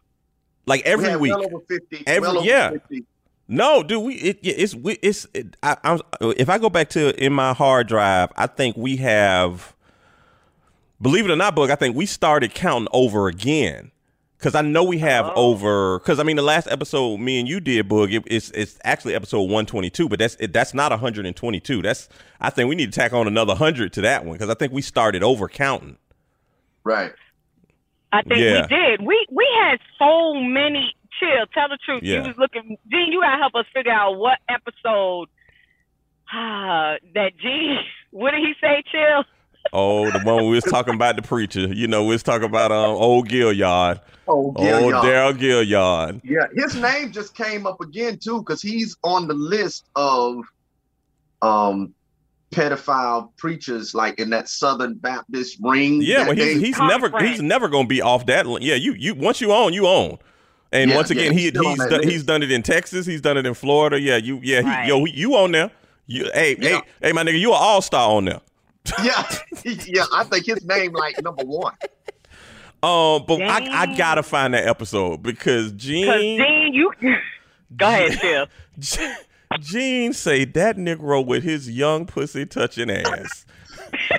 Like 0.67 0.85
We 0.85 0.91
every 0.93 1.09
had 1.11 1.21
week. 1.21 1.33
well 1.35 1.45
over 1.45 1.61
50. 1.69 2.05
Every- 2.07 2.21
well 2.21 2.39
over 2.39 2.47
yeah. 2.47 2.71
50. 2.71 3.05
No, 3.49 3.83
dude, 3.83 4.03
we 4.05 4.15
it, 4.15 4.39
it's 4.43 4.75
we 4.75 4.93
it's 5.03 5.27
it, 5.35 5.57
I, 5.63 5.77
I 5.83 5.93
was, 5.93 6.03
if 6.39 6.49
I 6.49 6.59
go 6.59 6.71
back 6.71 6.89
to 6.91 7.13
in 7.23 7.33
my 7.33 7.53
hard 7.53 7.89
drive, 7.89 8.31
I 8.37 8.47
think 8.47 8.77
we 8.77 8.97
have. 8.99 9.75
Believe 11.03 11.25
it 11.27 11.31
or 11.31 11.37
not, 11.37 11.57
Boog. 11.57 11.71
I 11.71 11.75
think 11.75 11.97
we 11.97 12.07
started 12.07 12.55
counting 12.55 12.89
over 12.93 13.27
again 13.27 13.91
because 14.39 14.55
I 14.55 14.63
know 14.63 14.85
we 14.85 14.99
have 14.99 15.27
Oh. 15.27 15.33
over. 15.35 15.99
Because 15.99 16.21
I 16.21 16.23
mean, 16.23 16.37
the 16.37 16.43
last 16.43 16.69
episode 16.71 17.19
me 17.19 17.41
and 17.41 17.49
you 17.49 17.59
did, 17.61 17.89
Boog. 17.89 18.13
It, 18.13 18.23
it's 18.27 18.51
it's 18.53 18.79
actually 18.85 19.15
episode 19.15 19.43
one 19.51 19.67
twenty 19.67 19.91
two, 19.91 20.09
but 20.09 20.19
that's 20.21 20.37
it, 20.39 20.53
that's 20.53 20.73
not 20.75 20.91
one 20.93 21.01
hundred 21.01 21.27
and 21.27 21.35
twenty 21.35 21.59
two. 21.61 21.83
That's 21.83 22.09
I 22.41 22.51
think 22.51 22.69
we 22.69 22.77
need 22.77 22.93
to 22.93 22.99
tack 23.01 23.13
on 23.13 23.27
another 23.27 23.55
hundred 23.57 23.93
to 23.95 24.01
that 24.03 24.25
one 24.25 24.35
because 24.35 24.49
I 24.49 24.55
think 24.55 24.73
we 24.73 24.81
started 24.83 25.23
over 25.25 25.49
counting. 25.49 25.97
Right. 26.85 27.13
I 28.13 28.23
think 28.23 28.41
Yeah. 28.41 28.63
we 28.63 28.77
did. 28.77 29.01
We 29.03 29.27
we 29.31 29.49
had 29.61 29.79
so 29.99 30.35
many. 30.35 30.95
Chill. 31.21 31.47
Tell 31.55 31.69
the 31.69 31.79
truth. 31.85 32.03
Yeah. 32.03 32.23
You 32.23 32.29
was 32.29 32.37
looking. 32.39 32.77
Gene, 32.91 33.13
you 33.13 33.21
gotta 33.23 33.39
help 33.39 33.55
us 33.55 33.67
figure 33.75 33.93
out 33.93 34.17
what 34.19 34.39
episode. 34.49 35.29
Ah, 36.33 36.95
that 37.15 37.33
Gene. 37.39 37.79
What 38.11 38.33
did 38.33 38.41
he 38.41 38.53
say? 38.61 38.83
Chill. 38.93 39.25
Oh, 39.73 40.11
the 40.11 40.19
one 40.19 40.49
we 40.49 40.55
was 40.57 40.65
talking 40.65 40.95
about 40.95 41.17
the 41.17 41.23
preacher. 41.23 41.61
You 41.73 41.87
know, 41.87 42.03
we 42.05 42.11
was 42.11 42.23
talking 42.23 42.49
about 42.49 42.73
um 42.73 42.91
old 42.97 43.29
Gilliard, 43.29 44.01
Oh, 44.29 44.55
old 44.55 44.59
yeah, 44.61 44.81
y'all. 44.81 45.03
Daryl 45.03 45.39
Gilliard. 45.39 46.21
Yeah, 46.25 46.47
his 46.55 46.77
name 46.77 47.13
just 47.13 47.35
came 47.35 47.67
up 47.67 47.81
again 47.81 48.19
too, 48.23 48.39
because 48.41 48.61
he's 48.63 48.97
on 49.03 49.29
the 49.29 49.35
list 49.35 49.89
of 49.97 50.37
um 51.41 51.95
pedophile 52.55 53.31
preachers, 53.39 53.95
like 53.95 54.19
in 54.19 54.31
that 54.31 54.49
Southern 54.49 54.95
Baptist 54.95 55.59
ring. 55.63 56.03
Yeah, 56.03 56.25
that 56.25 56.37
well, 56.37 56.47
he's 56.47 56.61
he's 56.61 56.79
never 56.79 57.19
he's 57.21 57.41
never 57.41 57.69
gonna 57.69 57.89
be 57.89 58.03
off 58.03 58.27
that. 58.27 58.47
li- 58.47 58.61
Yeah, 58.63 58.75
you 58.75 58.93
you 58.93 59.15
once 59.15 59.41
you 59.41 59.53
own, 59.53 59.73
you 59.73 59.87
own. 59.87 60.19
And 60.71 60.91
Yeah, 60.91 60.97
once 60.97 61.11
again, 61.11 61.33
yeah, 61.33 61.39
he 61.39 61.51
he's 61.51 61.61
he's 61.61 61.87
done, 61.87 62.03
he's 62.03 62.25
done 62.25 62.43
it 62.43 62.51
in 62.51 62.63
Texas. 62.63 63.05
He's 63.07 63.21
done 63.21 63.37
it 63.37 63.47
in 63.47 63.55
Florida. 63.55 64.01
Yeah, 64.01 64.17
you 64.17 64.39
yeah 64.43 64.61
he, 64.61 64.67
Right. 64.67 64.87
yo 64.87 65.05
you 65.07 65.35
on 65.37 65.53
there. 65.53 65.71
You 66.07 66.31
hey 66.35 66.57
Yeah. 66.59 66.69
hey 66.69 66.83
hey 67.03 67.13
my 67.13 67.23
nigga, 67.25 67.39
you 67.41 67.51
an 67.53 67.59
all 67.59 67.81
star 67.83 68.11
on 68.11 68.27
there. 68.27 68.41
yeah, 69.05 69.25
yeah. 69.65 70.05
I 70.13 70.25
think 70.25 70.47
his 70.47 70.65
name 70.65 70.93
like 70.93 71.23
number 71.23 71.45
one. 71.45 71.75
Um, 72.83 73.25
but 73.29 73.41
I, 73.43 73.83
I 73.83 73.97
gotta 73.97 74.23
find 74.25 74.55
that 74.55 74.67
episode 74.67 75.23
because 75.23 75.71
Cause 75.71 75.73
Gene 75.73 76.39
Gene, 76.39 76.75
you. 76.75 76.93
Go 77.77 77.87
ahead, 77.87 78.19
Chill. 78.21 78.47
Gene, 78.79 79.15
Gene 79.61 80.13
say 80.13 80.45
that 80.47 80.77
Negro 80.77 81.25
with 81.25 81.45
his 81.45 81.71
young 81.71 82.07
pussy 82.07 82.45
touching 82.45 82.91
ass. 82.91 83.47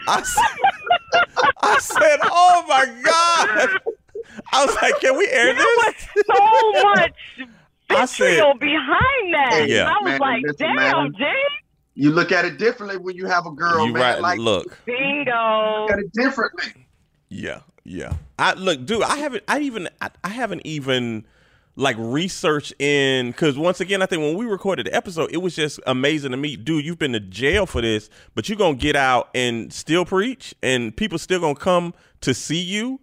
I 0.07 0.21
said, 0.21 1.49
I 1.61 1.79
said, 1.79 2.19
oh 2.23 2.65
my 2.67 2.85
god. 3.03 3.79
I 4.51 4.65
was 4.65 4.75
like, 4.81 4.99
can 4.99 5.17
we 5.17 5.27
air 5.27 5.53
There 5.53 5.63
was 5.63 5.93
this? 6.15 6.23
so 6.25 6.71
much 6.83 7.13
I 7.89 8.05
said- 8.05 8.25
vitriol 8.29 8.53
behind 8.55 9.33
that. 9.33 9.65
Yeah. 9.67 9.89
I 9.89 10.03
was 10.03 10.11
Man, 10.11 10.19
like, 10.19 10.43
damn, 10.57 10.75
man. 10.75 11.13
Gene. 11.17 11.27
You 11.95 12.11
look 12.11 12.31
at 12.31 12.43
it 12.45 12.57
differently 12.57 12.97
when 12.97 13.15
you 13.15 13.27
have 13.27 13.45
a 13.45 13.51
girl, 13.51 13.85
you 13.85 13.93
man. 13.93 14.01
right. 14.01 14.21
Like 14.21 14.39
Look. 14.39 14.77
Bingo. 14.85 15.81
look 15.81 15.91
at 15.91 15.99
it 15.99 16.11
differently. 16.13 16.87
Yeah, 17.29 17.59
yeah. 17.83 18.13
I 18.39 18.53
look, 18.53 18.85
dude. 18.85 19.03
I 19.03 19.17
haven't. 19.17 19.43
I 19.47 19.59
even. 19.59 19.89
I, 20.01 20.09
I 20.23 20.29
haven't 20.29 20.61
even 20.65 21.25
like 21.75 21.95
researched 21.99 22.73
in 22.79 23.31
because 23.31 23.57
once 23.57 23.79
again, 23.79 24.01
I 24.01 24.05
think 24.05 24.21
when 24.21 24.35
we 24.37 24.45
recorded 24.45 24.85
the 24.87 24.95
episode, 24.95 25.31
it 25.31 25.37
was 25.37 25.55
just 25.55 25.79
amazing 25.87 26.31
to 26.31 26.37
me, 26.37 26.55
dude. 26.55 26.85
You've 26.85 26.99
been 26.99 27.13
to 27.13 27.19
jail 27.19 27.65
for 27.65 27.81
this, 27.81 28.09
but 28.35 28.47
you're 28.49 28.57
gonna 28.57 28.75
get 28.75 28.95
out 28.95 29.29
and 29.35 29.71
still 29.73 30.05
preach, 30.05 30.53
and 30.61 30.95
people 30.95 31.17
still 31.17 31.39
gonna 31.39 31.55
come 31.55 31.93
to 32.21 32.33
see 32.33 32.61
you. 32.61 32.99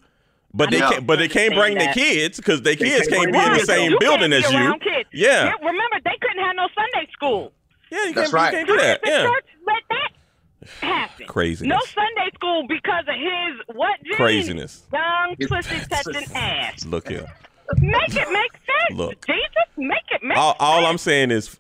But 0.53 0.71
they 0.71 0.83
I 0.83 0.91
can't. 0.91 1.07
But 1.07 1.19
they 1.21 1.29
can't 1.29 1.55
bring 1.55 1.79
their 1.79 1.93
kids 1.93 2.39
because 2.39 2.63
their 2.63 2.77
kids 2.77 3.07
can't 3.09 3.23
can't 3.31 3.33
be 3.33 3.39
in 3.39 3.53
the 3.53 3.65
same 3.67 3.93
You 3.93 3.99
building 4.01 4.33
as 4.33 4.51
you. 4.51 4.59
around 4.59 4.81
Kids. 4.83 5.09
Yeah. 5.13 5.53
Remember, 5.59 5.97
they 6.05 6.17
couldn't 6.21 6.45
have 6.45 6.57
no 6.57 6.67
Sunday 6.75 7.09
school. 7.13 7.53
Yeah, 7.91 8.05
you 8.07 8.15
That's 8.15 8.31
can't. 8.31 8.33
right. 8.33 8.53
You 8.53 8.59
can't 8.59 8.69
do 8.69 8.77
that. 8.79 9.03
The 9.03 9.09
Yeah, 9.11 9.23
church 9.25 9.45
let 9.67 9.83
that 9.91 10.11
happen. 10.83 11.27
craziness. 11.27 11.69
No 11.69 11.79
Sunday 11.95 12.31
school 12.35 12.67
because 12.69 13.05
of 13.09 13.15
his 13.15 13.77
what? 13.77 13.99
Gene? 14.05 14.17
Craziness. 14.17 14.83
Young 14.93 15.37
His- 15.39 15.49
pussy 15.49 15.77
touching 15.91 16.33
ass. 16.37 16.85
Look 16.87 17.09
here. 17.09 17.27
Make 17.81 18.09
it 18.17 18.29
make 18.33 18.53
sense. 18.53 18.99
Look. 18.99 19.27
Jesus, 19.27 19.45
make 19.77 19.99
it 20.11 20.23
make 20.23 20.37
all, 20.37 20.57
all 20.59 20.87
I'm 20.87 20.99
saying 20.99 21.31
is, 21.31 21.57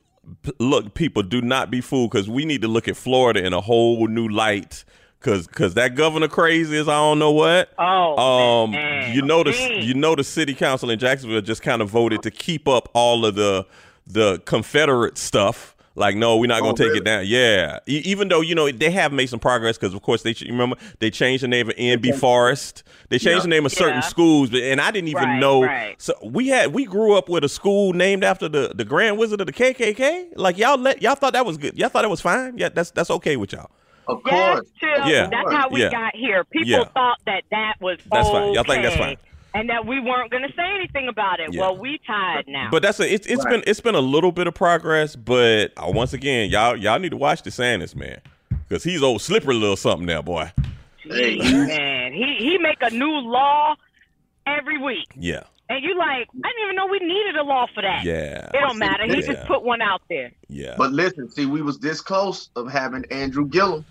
look, 0.58 0.94
people, 0.94 1.22
do 1.22 1.40
not 1.40 1.70
be 1.70 1.80
fooled 1.80 2.10
because 2.10 2.28
we 2.28 2.44
need 2.44 2.62
to 2.62 2.68
look 2.68 2.88
at 2.88 2.96
Florida 2.96 3.44
in 3.44 3.52
a 3.52 3.60
whole 3.60 4.06
new 4.08 4.26
light. 4.28 4.84
Cause, 5.20 5.46
cause 5.46 5.74
that 5.74 5.96
governor 5.96 6.28
crazy 6.28 6.76
is 6.78 6.88
I 6.88 6.94
don't 6.94 7.18
know 7.18 7.30
what. 7.30 7.68
Oh, 7.78 8.62
um, 8.64 8.70
man. 8.70 9.14
you 9.14 9.20
know 9.20 9.44
the 9.44 9.52
Dang. 9.52 9.82
you 9.82 9.92
know 9.92 10.14
the 10.14 10.24
city 10.24 10.54
council 10.54 10.88
in 10.88 10.98
Jacksonville 10.98 11.42
just 11.42 11.60
kind 11.62 11.82
of 11.82 11.90
voted 11.90 12.22
to 12.22 12.30
keep 12.30 12.66
up 12.66 12.88
all 12.94 13.26
of 13.26 13.34
the 13.34 13.66
the 14.06 14.38
Confederate 14.46 15.18
stuff. 15.18 15.76
Like, 15.96 16.14
no, 16.14 16.36
we're 16.36 16.46
not 16.46 16.60
gonna 16.60 16.72
Oh, 16.72 16.76
take 16.76 16.86
really? 16.88 16.98
it 16.98 17.04
down. 17.04 17.24
Yeah, 17.26 17.80
E- 17.88 18.02
even 18.04 18.28
though 18.28 18.40
you 18.40 18.54
know 18.54 18.70
they 18.70 18.90
have 18.92 19.12
made 19.12 19.28
some 19.28 19.40
progress 19.40 19.76
because, 19.76 19.92
of 19.92 20.00
course, 20.02 20.22
they 20.22 20.32
ch- 20.32 20.42
remember 20.42 20.76
they 21.00 21.10
changed 21.10 21.42
the 21.42 21.48
name 21.48 21.68
of 21.68 21.74
NB 21.76 22.12
Forest. 22.14 22.84
They 23.08 23.18
changed 23.18 23.38
Yeah. 23.38 23.42
the 23.42 23.48
name 23.48 23.66
of 23.66 23.72
certain 23.72 23.96
Yeah. 23.96 24.00
schools, 24.08 24.50
but 24.50 24.60
and 24.62 24.80
I 24.80 24.92
didn't 24.92 25.08
even 25.08 25.24
Right, 25.24 25.38
know. 25.40 25.62
right. 25.64 25.96
So 26.00 26.14
we 26.24 26.46
had 26.48 26.72
we 26.72 26.84
grew 26.84 27.16
up 27.16 27.28
with 27.28 27.42
a 27.42 27.48
school 27.48 27.92
named 27.92 28.22
after 28.22 28.48
the 28.48 28.72
the 28.74 28.84
Grand 28.84 29.18
Wizard 29.18 29.40
of 29.40 29.46
the 29.48 29.52
KKK. 29.52 30.26
Like 30.36 30.58
y'all 30.58 30.78
let 30.78 31.02
y'all 31.02 31.16
thought 31.16 31.32
that 31.32 31.44
was 31.44 31.56
good. 31.58 31.76
Y'all 31.76 31.88
thought 31.88 32.04
it 32.04 32.10
was 32.10 32.20
fine. 32.20 32.56
Yeah, 32.56 32.68
that's 32.68 32.92
that's 32.92 33.10
okay 33.10 33.36
with 33.36 33.52
y'all. 33.52 33.70
Of 34.06 34.20
Yes, 34.26 34.54
course. 34.58 34.66
chill. 34.80 35.08
Yeah. 35.08 35.28
That's 35.30 35.52
how 35.52 35.68
we 35.70 35.82
Yeah. 35.82 35.90
got 35.90 36.14
here. 36.16 36.44
People 36.44 36.68
Yeah. 36.70 36.84
thought 36.94 37.18
that 37.26 37.42
that 37.50 37.74
was 37.80 37.98
That's 38.10 38.28
okay, 38.28 38.38
fine. 38.38 38.52
Y'all 38.54 38.64
think 38.64 38.82
that's 38.84 38.96
fine. 38.96 39.16
And 39.54 39.68
that 39.68 39.86
we 39.86 39.98
weren't 40.00 40.30
going 40.30 40.42
to 40.44 40.52
say 40.54 40.74
anything 40.76 41.08
about 41.08 41.40
it. 41.40 41.52
Yeah. 41.52 41.60
Well, 41.60 41.76
we 41.76 41.98
tied 42.06 42.44
now. 42.46 42.68
But 42.70 42.82
that's 42.82 43.00
a 43.00 43.12
it's 43.12 43.26
it's 43.26 43.44
Right. 43.44 43.52
been 43.52 43.64
it's 43.66 43.80
been 43.80 43.94
a 43.94 44.00
little 44.00 44.32
bit 44.32 44.46
of 44.46 44.54
progress, 44.54 45.16
but 45.16 45.72
uh, 45.76 45.90
once 45.90 46.12
again, 46.12 46.50
y'all 46.50 46.76
y'all 46.76 46.98
need 46.98 47.10
to 47.10 47.16
watch 47.16 47.42
the 47.42 47.50
DeSantis, 47.50 47.94
man, 47.96 48.20
because 48.68 48.84
he's 48.84 49.02
old 49.02 49.20
slippery 49.22 49.54
little 49.54 49.76
something 49.76 50.06
there, 50.06 50.22
boy. 50.22 50.50
Hey, 51.02 51.38
man, 51.38 52.12
he 52.12 52.36
he 52.38 52.58
make 52.58 52.78
a 52.82 52.90
new 52.90 53.10
law 53.10 53.74
every 54.46 54.78
week, 54.78 55.08
Yeah, 55.16 55.42
and 55.68 55.82
you 55.82 55.96
like, 55.96 56.28
I 56.44 56.48
didn't 56.48 56.64
even 56.64 56.76
know 56.76 56.86
we 56.86 56.98
needed 57.00 57.36
a 57.36 57.42
law 57.42 57.66
for 57.74 57.82
that. 57.82 58.04
yeah, 58.04 58.46
It 58.52 58.60
don't 58.60 58.78
matter. 58.78 59.04
He 59.06 59.14
Yeah. 59.20 59.32
just 59.32 59.46
put 59.46 59.62
one 59.64 59.80
out 59.82 60.02
there. 60.08 60.30
yeah. 60.48 60.74
But 60.78 60.92
listen, 60.92 61.28
see, 61.30 61.46
we 61.46 61.62
was 61.62 61.78
this 61.78 62.00
close 62.00 62.50
of 62.56 62.70
having 62.70 63.04
Andrew 63.10 63.46
Gillum. 63.46 63.84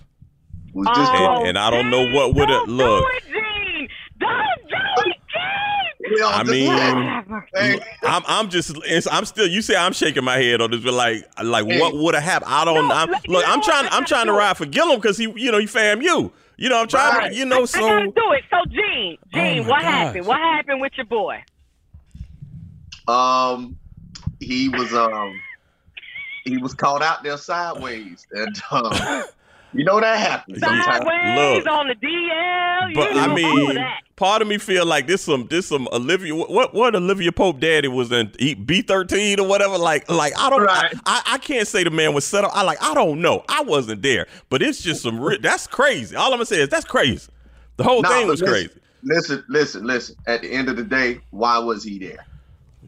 We 0.74 0.82
was 0.86 0.97
this 0.97 1.10
Oh, 1.10 1.18
close. 1.18 1.47
and 1.47 1.57
I 1.57 1.70
don't 1.72 1.89
know 1.89 2.07
what 2.14 2.36
would've- 2.36 2.47
don't 2.47 2.70
look. 2.70 3.03
Do 3.03 3.18
it, 3.18 3.24
Gene. 3.34 3.89
Don't 4.20 4.70
do 4.70 5.10
it, 5.10 5.18
Gene. 5.34 5.93
We 5.99 5.99
all 5.99 5.99
I 6.26 6.43
mean- 6.43 7.43
Hey, 7.53 7.80
I'm 8.03 8.24
I'm 8.28 8.49
just 8.49 8.76
I'm 9.12 9.26
still 9.26 9.47
you 9.47 9.62
say 9.62 9.76
I'm 9.76 9.93
shaking 9.93 10.24
my 10.24 10.38
head 10.38 10.62
on 10.62 10.72
this, 10.72 10.82
but 10.84 10.93
like 10.93 11.26
like 11.43 11.66
what 11.66 11.95
would 11.95 12.16
have 12.16 12.24
happened? 12.24 12.51
I 12.51 12.66
don't. 12.66 12.88
No, 12.88 12.93
I'm, 12.95 13.12
like, 13.12 13.28
look, 13.28 13.43
I'm 13.47 13.62
trying? 13.62 13.88
I'm 13.91 14.05
trying 14.05 14.26
to 14.28 14.34
ride 14.34 14.57
for 14.57 14.66
Gillum 14.66 14.95
because 14.99 15.18
he 15.18 15.32
you 15.36 15.51
know 15.51 15.60
he 15.60 15.66
fam 15.68 16.01
you. 16.01 16.32
You 16.57 16.70
know 16.70 16.80
I'm 16.82 16.88
trying 16.88 17.18
Right. 17.18 17.32
to 17.32 17.38
you 17.38 17.45
know 17.45 17.62
I 17.62 17.66
so 17.66 17.80
gotta 17.80 18.05
do 18.07 18.32
it. 18.34 18.43
So, 18.49 18.57
Gene, 18.70 19.18
Gene, 19.34 19.60
Oh, 19.66 19.70
what 19.70 19.82
gosh. 19.82 19.91
happened? 19.91 20.26
What 20.26 20.39
happened 20.39 20.82
with 20.82 20.91
your 20.97 21.05
boy? 21.05 21.43
um, 23.07 23.78
he 24.39 24.70
was 24.70 24.93
um, 24.93 25.39
he 26.45 26.57
was 26.57 26.74
caught 26.74 27.01
out 27.01 27.24
there 27.24 27.38
sideways, 27.38 28.26
and 28.32 28.62
um, 28.72 29.24
you 29.74 29.84
know 29.84 30.00
that 30.00 30.18
happens 30.20 30.60
sometimes. 30.60 30.86
Sideways 30.86 31.64
Look. 31.66 31.68
on 31.68 31.88
the 31.88 31.96
DL. 31.96 32.96
But 32.96 33.14
know, 33.14 33.20
I 33.20 33.34
mean, 33.36 33.76
that. 33.76 34.00
part 34.16 34.42
of 34.42 34.48
me 34.48 34.58
feel 34.58 34.86
like 34.86 35.08
this 35.08 35.22
some 35.24 35.48
this 35.48 35.68
some 35.68 35.88
Olivia 35.92 36.34
what 36.36 36.74
what 36.74 36.96
Olivia 36.96 37.32
Pope 37.32 37.60
daddy 37.60 37.88
was 37.88 38.12
in 38.12 38.32
B 38.66 38.82
thirteen 38.82 39.40
or 39.40 39.48
whatever. 39.48 39.78
Like 39.78 40.10
like 40.10 40.34
I 40.38 40.50
don't 40.50 40.64
Right. 40.64 40.94
I, 41.06 41.22
I 41.26 41.38
can't 41.38 41.68
say 41.68 41.84
the 41.84 41.92
man 41.92 42.14
was 42.14 42.26
set 42.26 42.44
up. 42.44 42.52
I 42.54 42.64
like 42.64 42.82
I 42.82 42.94
don't 42.94 43.22
know. 43.22 43.44
I 43.50 43.62
wasn't 43.64 44.02
there, 44.02 44.28
but 44.50 44.62
it's 44.62 44.82
just 44.82 45.04
some 45.04 45.20
that's 45.42 45.68
crazy. 45.68 46.16
All 46.16 46.28
I'm 46.28 46.32
gonna 46.38 46.46
say 46.46 46.62
is 46.62 46.70
that's 46.70 46.86
crazy. 46.86 47.30
The 47.78 47.84
whole 47.84 48.02
Nah, 48.02 48.10
thing 48.10 48.28
was 48.28 48.42
listen, 48.42 48.54
crazy. 48.54 48.80
Listen, 49.04 49.44
listen, 49.48 49.86
listen. 49.88 50.16
At 50.28 50.42
the 50.42 50.52
end 50.52 50.68
of 50.70 50.76
the 50.78 50.84
day, 50.84 51.20
why 51.30 51.58
was 51.60 51.84
he 51.84 52.00
there? 52.00 52.26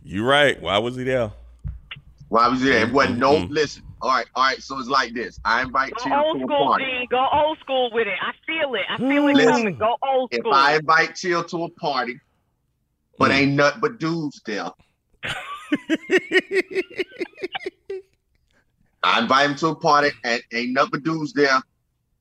You 0.04 0.26
right. 0.26 0.62
Why 0.62 0.78
was 0.80 0.96
he 0.96 1.04
there? 1.04 1.32
Why 2.30 2.48
was 2.48 2.60
he 2.62 2.70
there? 2.70 2.88
It 2.88 2.92
wasn't 2.94 3.20
no. 3.20 3.34
Mhm. 3.42 3.50
Listen. 3.52 3.84
All 4.02 4.10
right, 4.10 4.26
all 4.36 4.43
right. 4.43 4.62
So 4.62 4.80
it's 4.80 4.88
like 4.89 5.14
this. 5.14 5.39
I 5.45 5.62
invite 5.62 5.93
Go 5.95 6.04
Chill 6.04 6.14
old 6.14 6.38
to 6.39 6.43
a 6.43 6.47
school, 6.47 6.68
party. 6.68 6.86
Gene. 6.86 7.08
Go 7.12 7.28
old 7.32 7.60
school 7.60 7.89
with 7.93 8.08
it. 8.08 8.18
I 8.22 8.32
feel 8.47 8.74
it. 8.74 8.82
I 8.89 8.97
feel 8.97 9.28
it 9.28 9.36
Listen. 9.36 9.52
coming. 9.54 9.78
Go 9.78 9.95
old 10.02 10.34
school. 10.34 10.52
If. 10.52 10.58
I 10.58 10.76
invite 10.78 11.16
Chill 11.16 11.43
to 11.43 11.64
a 11.66 11.70
party, 11.72 12.20
but 13.20 13.30
Mm. 13.32 13.36
ain't 13.36 13.52
nothing 13.54 13.82
but 13.82 13.99
dudes 13.99 14.41
there, 14.45 14.70
I 19.04 19.20
invite 19.22 19.49
him 19.49 19.56
to 19.58 19.68
a 19.68 19.76
party 19.76 20.10
and 20.24 20.41
ain't 20.54 20.72
nothing 20.74 20.91
but 20.91 21.04
dudes 21.04 21.34
there. 21.34 21.62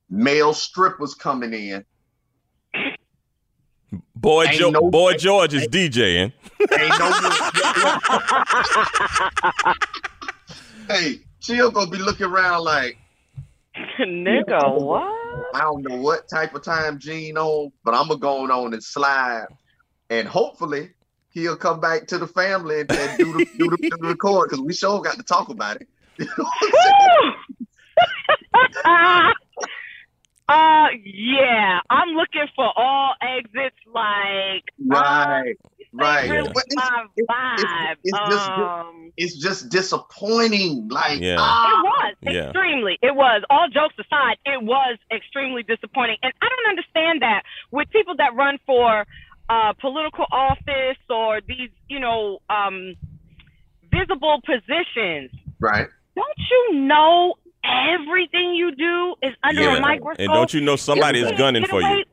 Male 0.08 0.52
strippers 0.54 1.14
coming 1.14 1.52
in. 1.54 1.84
Boy, 4.14 4.44
Ain't 4.44 4.56
jo- 4.56 4.70
no- 4.70 4.90
boy 4.90 5.14
George 5.14 5.54
is 5.54 5.66
DJing. 5.68 6.32
Ain't 6.78 6.98
no. 6.98 7.12
hey, 10.94 11.20
Chill 11.40 11.70
gonna 11.70 11.90
be 11.90 11.98
looking 11.98 12.26
around 12.26 12.64
like 12.64 12.98
Nigga, 14.00 14.80
what? 14.80 15.54
I 15.54 15.60
don't 15.60 15.82
know 15.82 15.96
what 15.96 16.28
type 16.28 16.54
of 16.54 16.62
time 16.62 16.98
Gene 16.98 17.38
on, 17.38 17.72
but 17.84 17.94
I'm 17.94 18.08
gonna 18.08 18.20
go 18.20 18.50
on 18.50 18.72
and 18.72 18.82
slide, 18.82 19.46
and 20.08 20.26
hopefully 20.26 20.90
he'll 21.32 21.56
come 21.56 21.80
back 21.80 22.08
to 22.08 22.18
the 22.18 22.26
family 22.26 22.80
and, 22.80 22.90
and 22.90 23.18
do 23.18 23.32
the 23.32 23.46
do 23.58 23.70
the, 23.70 23.76
do 23.76 23.90
the 24.00 24.08
record 24.08 24.48
because 24.48 24.62
we 24.62 24.72
sure 24.72 25.00
got 25.00 25.16
to 25.16 25.22
talk 25.22 25.48
about 25.48 25.80
it. 25.80 25.88
You 26.18 26.26
know 26.26 26.32
what 26.36 26.74
I'm 28.54 28.72
saying? 28.84 29.34
uh, 30.48 30.86
yeah. 31.02 31.80
I'm 31.88 32.08
looking 32.10 32.46
for 32.54 32.70
all 32.76 33.14
exits. 33.22 33.76
Like, 33.86 34.64
right, 34.86 35.56
right. 35.92 36.30
Really 36.30 36.50
But 36.54 36.64
it's, 36.66 36.76
my 36.76 37.06
it's- 37.16 37.26
vibe. 37.28 37.96
it's 38.04 38.18
just- 38.30 38.50
um, 38.50 39.12
it's 39.16 39.36
just 39.38 39.68
disappointing. 39.70 40.88
Like, 40.88 41.20
Yeah. 41.20 41.34
It 41.34 41.38
ah, 41.40 41.82
was 41.84 42.14
Yeah. 42.22 42.44
extremely. 42.44 42.98
It 43.02 43.14
was. 43.14 43.42
All 43.50 43.68
jokes 43.68 43.94
aside, 43.98 44.36
it 44.44 44.62
was 44.62 44.98
extremely 45.12 45.62
disappointing, 45.62 46.16
and 46.22 46.32
I 46.40 46.48
don't 46.48 46.68
understand 46.70 47.22
that 47.22 47.42
with 47.70 47.90
people 47.90 48.16
that 48.16 48.34
run 48.34 48.58
for 48.66 49.06
uh, 49.48 49.72
political 49.80 50.26
office 50.30 50.96
or 51.08 51.40
these, 51.40 51.70
you 51.88 51.98
know, 51.98 52.38
um, 52.48 52.94
visible 53.90 54.40
positions. 54.46 55.30
right. 55.58 55.88
Don't 56.14 56.38
you 56.50 56.80
know 56.80 57.34
everything 57.64 58.54
you 58.54 58.74
do 58.74 59.14
is 59.22 59.34
under 59.42 59.62
Yeah. 59.62 59.76
a 59.76 59.80
microscope? 59.80 60.20
And 60.20 60.32
don't 60.32 60.52
you 60.54 60.60
know 60.60 60.76
somebody 60.76 61.20
is 61.20 61.32
gunning 61.32 61.64
for 61.66 61.80
you? 61.80 62.04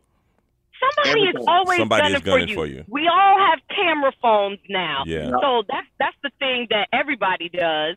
Away- 0.82 0.92
Somebody 0.96 1.22
is 1.22 1.28
Everything. 1.30 1.48
always 1.48 1.78
Somebody 1.80 2.02
gunning, 2.04 2.16
is 2.18 2.24
gunning 2.24 2.48
for, 2.48 2.50
you. 2.50 2.56
for 2.56 2.66
you. 2.68 2.86
We 2.88 3.08
all 3.08 3.40
have 3.40 3.60
camera 3.76 4.12
phones 4.22 4.60
now. 4.70 5.04
Yeah. 5.06 5.30
So 5.42 5.64
that's 5.70 5.88
that's 6.00 6.16
the 6.24 6.32
thing 6.40 6.68
that 6.70 6.88
everybody 6.94 7.50
does. 7.50 7.96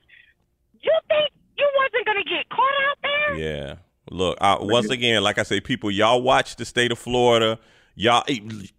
You 0.83 0.93
think 1.09 1.31
you 1.59 1.69
wasn't 1.77 2.07
gonna 2.07 2.25
get 2.25 2.49
caught 2.49 2.61
out 2.89 2.99
there? 3.03 3.37
Yeah. 3.39 3.75
Look, 4.11 4.39
uh, 4.41 4.57
once 4.61 4.91
again, 4.91 5.23
like 5.23 5.39
I 5.39 5.43
say, 5.45 5.61
people, 5.61 5.91
y'all 5.91 6.23
watch 6.23 6.57
the 6.57 6.65
state 6.65 6.91
of 6.91 6.99
Florida. 6.99 7.59
Y'all, 7.95 8.25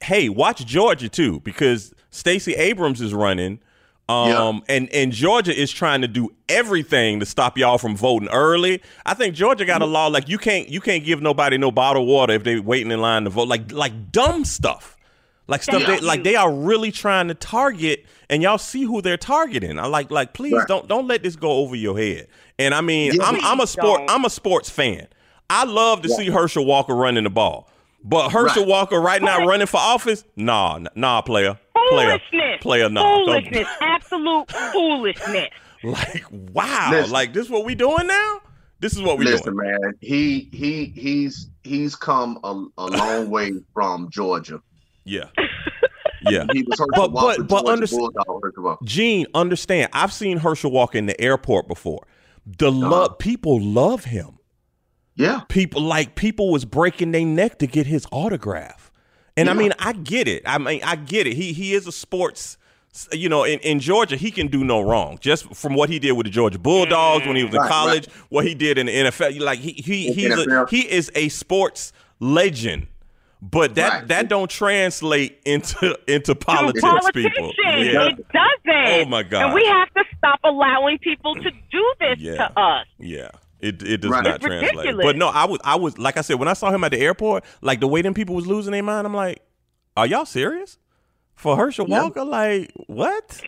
hey, 0.02 0.30
watch 0.30 0.66
Georgia 0.66 1.08
too, 1.08 1.40
because 1.42 1.94
Stacey 2.10 2.54
Abrams 2.56 3.02
is 3.02 3.14
running, 3.14 3.60
um, 4.12 4.64
and 4.68 4.90
and 4.94 5.12
Georgia 5.12 5.56
is 5.58 5.72
trying 5.72 6.02
to 6.02 6.08
do 6.08 6.30
everything 6.50 7.20
to 7.20 7.26
stop 7.26 7.58
y'all 7.58 7.78
from 7.78 7.96
voting 7.96 8.30
early. 8.30 8.82
I 9.06 9.14
think 9.14 9.36
Georgia 9.36 9.66
got 9.66 9.82
a 9.82 9.86
law 9.86 10.08
like 10.08 10.28
you 10.30 10.38
can't 10.38 10.70
you 10.70 10.82
can't 10.82 11.04
give 11.04 11.22
nobody 11.22 11.58
no 11.58 11.72
bottled 11.72 12.08
water 12.08 12.34
if 12.34 12.44
they 12.44 12.60
waiting 12.60 12.92
in 12.92 13.02
line 13.02 13.24
to 13.24 13.30
vote, 13.30 13.48
like 13.48 13.72
like 13.72 14.12
dumb 14.12 14.46
stuff. 14.46 14.98
Like 15.48 15.64
stuff 15.64 15.82
Yeah. 15.82 15.96
they 15.96 16.00
like 16.02 16.24
they 16.24 16.36
are 16.36 16.52
really 16.54 16.92
trying 16.92 17.28
to 17.28 17.34
target 17.34 18.06
and 18.30 18.42
y'all 18.42 18.58
see 18.58 18.84
who 18.84 19.02
they're 19.02 19.18
targeting. 19.18 19.80
I 19.80 19.88
like 19.88 20.10
like 20.12 20.34
please 20.34 20.54
Right. 20.54 20.68
don't 20.68 20.88
don't 20.88 21.08
let 21.08 21.24
this 21.24 21.36
go 21.36 21.52
over 21.52 21.76
your 21.76 21.98
head. 21.98 22.28
And 22.60 22.74
I 22.74 22.82
mean, 22.82 23.14
Yeah. 23.16 23.24
I'm 23.26 23.44
I'm 23.44 23.60
a 23.60 23.68
sport 23.68 24.00
don't. 24.02 24.12
I'm 24.12 24.26
a 24.26 24.30
sports 24.30 24.70
fan. 24.70 25.08
I 25.50 25.66
love 25.66 26.02
to 26.04 26.10
see 26.10 26.30
Herschel 26.30 26.66
Walker 26.66 26.96
running 26.96 27.26
the 27.26 27.30
ball. 27.30 27.68
But 28.04 28.32
Herschel 28.32 28.64
Right. 28.64 28.70
Walker 28.70 29.00
right 29.00 29.22
now 29.22 29.46
running 29.46 29.68
for 29.68 29.78
office? 29.78 30.24
Nah, 30.36 30.80
nah, 30.96 31.22
player. 31.22 31.60
Player. 31.90 32.20
Foolishness. 32.20 32.62
Player, 32.62 32.90
nah. 32.90 33.04
Don't- 33.04 33.26
Foolishness. 33.26 33.68
Absolute 33.82 34.52
foolishness. 34.52 35.50
Like, 35.84 36.24
wow. 36.32 36.90
Listen. 36.92 37.12
Like 37.12 37.34
this 37.34 37.46
is 37.46 37.50
what 37.52 37.66
we 37.66 37.74
doing 37.74 38.06
now? 38.06 38.42
This 38.82 38.94
is 38.94 39.02
what 39.02 39.18
we 39.18 39.26
Listen, 39.26 39.56
doing. 39.56 39.68
man. 39.82 39.94
He 40.00 40.48
he 40.54 40.86
he's 40.96 41.50
he's 41.64 41.96
come 41.96 42.38
a, 42.44 42.66
a 42.78 42.86
long 42.86 43.32
way 43.32 43.54
from 43.74 44.10
Georgia. 44.12 44.62
Yeah. 45.06 45.26
Yeah. 46.24 46.46
He 46.54 46.62
was 46.62 46.78
Herschel 46.78 46.88
But- 46.96 47.12
Walker, 47.14 47.44
but- 47.44 47.64
but 47.64 47.72
understand- 47.72 48.14
Bulldog, 48.28 48.78
Gene, 48.86 49.26
understand. 49.34 49.90
I've 49.92 50.14
seen 50.14 50.38
Herschel 50.38 50.70
Walker 50.70 51.00
in 51.00 51.08
the 51.08 51.20
airport 51.20 51.68
before. 51.68 52.06
The 52.46 52.72
love 52.72 53.18
people 53.18 53.60
love 53.60 54.06
him. 54.06 54.38
Yeah. 55.22 55.42
people 55.48 55.82
like 55.82 56.16
people 56.16 56.52
was 56.52 56.66
breaking 56.66 57.12
their 57.12 57.26
neck 57.26 57.60
to 57.60 57.68
get 57.68 57.86
his 57.88 58.06
autograph 58.12 58.92
and 59.38 59.50
i 59.50 59.54
mean 59.54 59.72
i 59.80 59.94
get 59.94 60.28
it 60.28 60.44
i 60.46 60.58
mean 60.58 60.82
i 60.84 60.96
get 60.96 61.28
it 61.28 61.34
he 61.34 61.54
he 61.54 61.74
is 61.74 61.86
a 61.88 61.92
sports 61.92 62.58
you 63.14 63.30
know 63.30 63.44
in, 63.46 63.60
in 63.60 63.80
georgia 63.80 64.16
he 64.18 64.32
can 64.32 64.48
do 64.48 64.64
no 64.64 64.82
wrong 64.82 65.18
just 65.22 65.54
from 65.56 65.74
what 65.76 65.90
he 65.90 66.00
did 66.00 66.12
with 66.14 66.26
the 66.26 66.30
georgia 66.32 66.60
bulldogs 66.60 67.26
when 67.26 67.36
he 67.38 67.44
was 67.44 67.54
in 67.54 67.60
Right, 67.62 67.70
college 67.70 68.08
what 68.30 68.46
he 68.46 68.54
did 68.56 68.78
in 68.78 68.88
the 68.88 68.94
nfl 68.94 69.40
like 69.40 69.60
he 69.60 69.72
he 69.74 70.12
he's 70.12 70.38
a, 70.38 70.66
he 70.70 70.82
is 70.92 71.10
a 71.16 71.30
sports 71.30 71.94
legend 72.20 72.88
but 73.42 73.76
that 73.76 73.92
Right. 73.94 74.08
that 74.10 74.28
don't 74.30 74.52
translate 74.52 75.40
into 75.46 75.98
into 76.08 76.36
politics, 76.36 77.10
people. 77.12 77.52
Yeah, 77.66 78.10
It 78.10 78.28
doesn't. 78.32 79.02
Oh, 79.02 79.06
my 79.06 79.24
God. 79.24 79.46
And 79.46 79.54
we 79.56 79.66
have 79.66 79.92
to 79.96 80.04
stop 80.16 80.40
allowing 80.44 81.00
people 81.00 81.34
to 81.34 81.50
do 81.72 81.94
this 82.00 82.20
Yeah. 82.20 82.36
to 82.36 82.60
us. 82.60 82.86
yeah. 83.00 83.30
It 83.62 83.84
it 83.84 84.02
does 84.02 84.12
Right. 84.12 84.24
not 84.24 84.36
It's 84.38 84.46
translate. 84.46 84.72
ridiculous. 84.76 85.06
But 85.06 85.16
no, 85.18 85.28
I 85.28 85.46
was 85.46 85.60
I 85.64 85.76
was 85.76 85.98
like 85.98 86.18
I 86.18 86.22
said 86.22 86.40
when 86.40 86.48
I 86.48 86.54
saw 86.54 86.72
him 86.72 86.84
at 86.84 86.92
the 86.92 87.00
airport, 87.00 87.44
like 87.62 87.80
the 87.80 87.88
way 87.88 88.02
them 88.02 88.14
people 88.14 88.36
was 88.36 88.48
losing 88.48 88.72
their 88.72 88.84
mind, 88.84 89.06
I'm 89.06 89.14
like, 89.14 89.42
are 89.96 90.08
y'all 90.08 90.26
serious? 90.26 90.78
For 91.36 91.56
Herschel 91.56 91.88
Yeah. 91.88 92.04
Walker, 92.04 92.24
like 92.24 92.72
what? 92.88 93.42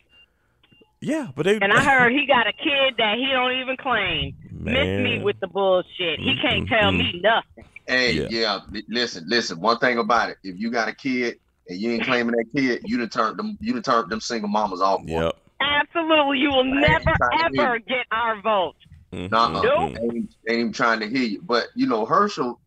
Yeah, 1.02 1.30
but 1.36 1.44
they 1.46 1.56
And 1.60 1.74
I 1.74 1.84
heard 1.84 2.12
he 2.14 2.26
got 2.26 2.48
a 2.48 2.54
kid 2.54 2.96
that 2.98 3.18
he 3.18 3.28
don't 3.32 3.52
even 3.60 3.76
claim. 3.78 4.36
Miss 4.52 4.74
me 5.04 5.22
with 5.22 5.40
the 5.42 5.48
bullshit. 5.48 6.20
He 6.20 6.38
can't 6.42 6.68
tell 6.70 6.92
me 6.92 7.20
nothing. 7.22 7.66
Hey, 7.88 8.14
Yeah. 8.14 8.28
yeah. 8.30 8.82
Listen, 8.88 9.26
listen. 9.28 9.60
One 9.60 9.78
thing 9.80 9.98
about 9.98 10.30
it, 10.30 10.38
if 10.44 10.58
you 10.58 10.72
got 10.72 10.88
a 10.88 10.96
kid 10.96 11.36
and 11.68 11.80
you 11.80 11.92
ain't 11.92 12.06
claiming 12.06 12.34
that 12.36 12.46
kid, 12.56 12.82
you 12.86 12.98
done 12.98 13.10
turned 13.10 13.38
them. 13.38 13.58
You 13.60 13.74
done 13.74 13.82
turned 13.84 14.10
them 14.10 14.22
single 14.22 14.48
mamas 14.50 14.80
off. 14.82 15.02
boy. 15.06 15.24
Yep. 15.26 15.36
Absolutely. 15.60 16.40
You 16.40 16.50
will 16.50 16.64
never, 16.64 17.14
ever 17.44 17.80
get 17.80 18.06
our 18.12 18.42
vote. 18.42 18.76
Mhm, 19.14 19.32
Nuh-uh. 19.32 19.62
Nope. 19.62 19.98
Ain't, 20.02 20.16
ain't 20.16 20.36
even 20.48 20.74
trying 20.74 21.00
to 21.02 21.08
hear 21.08 21.24
you. 21.24 21.42
But 21.42 21.68
you 21.76 21.88
know, 21.88 22.06
Herschel. 22.06 22.60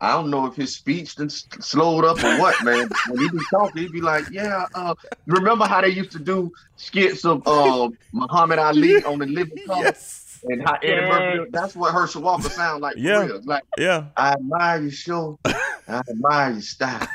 I 0.00 0.12
don't 0.12 0.30
know 0.30 0.46
if 0.46 0.54
his 0.54 0.72
speech 0.76 1.16
done 1.16 1.26
s- 1.26 1.44
slowed 1.58 2.04
up 2.04 2.22
or 2.22 2.38
what, 2.38 2.54
man. 2.62 2.88
when 3.08 3.20
he 3.20 3.28
be 3.30 3.38
talking, 3.50 3.82
he 3.82 3.88
be 3.88 4.00
like, 4.00 4.26
"Yeah, 4.30 4.66
uh, 4.72 4.94
remember 5.26 5.66
how 5.66 5.80
they 5.80 5.88
used 5.88 6.12
to 6.12 6.20
do 6.20 6.52
skits 6.76 7.24
of 7.24 7.42
uh, 7.48 7.88
Muhammad 8.12 8.60
Ali 8.60 9.02
on 9.10 9.18
the 9.18 9.26
Living 9.26 9.58
Color 9.66 9.82
Yes. 9.86 10.38
and 10.44 10.62
how 10.62 10.74
Eddie 10.74 10.88
Yes. 11.02 11.10
Murphy? 11.36 11.50
That's 11.50 11.74
what 11.74 11.92
Herschel 11.92 12.22
Walker 12.22 12.48
sound 12.48 12.80
like. 12.80 12.94
Yeah. 12.96 13.24
real. 13.24 13.40
Like 13.44 13.64
Yeah. 13.76 14.04
I 14.16 14.34
admire 14.34 14.82
your 14.82 14.92
show. 14.92 15.36
I 15.44 16.02
admire 16.08 16.52
your 16.52 16.60
style. 16.62 17.08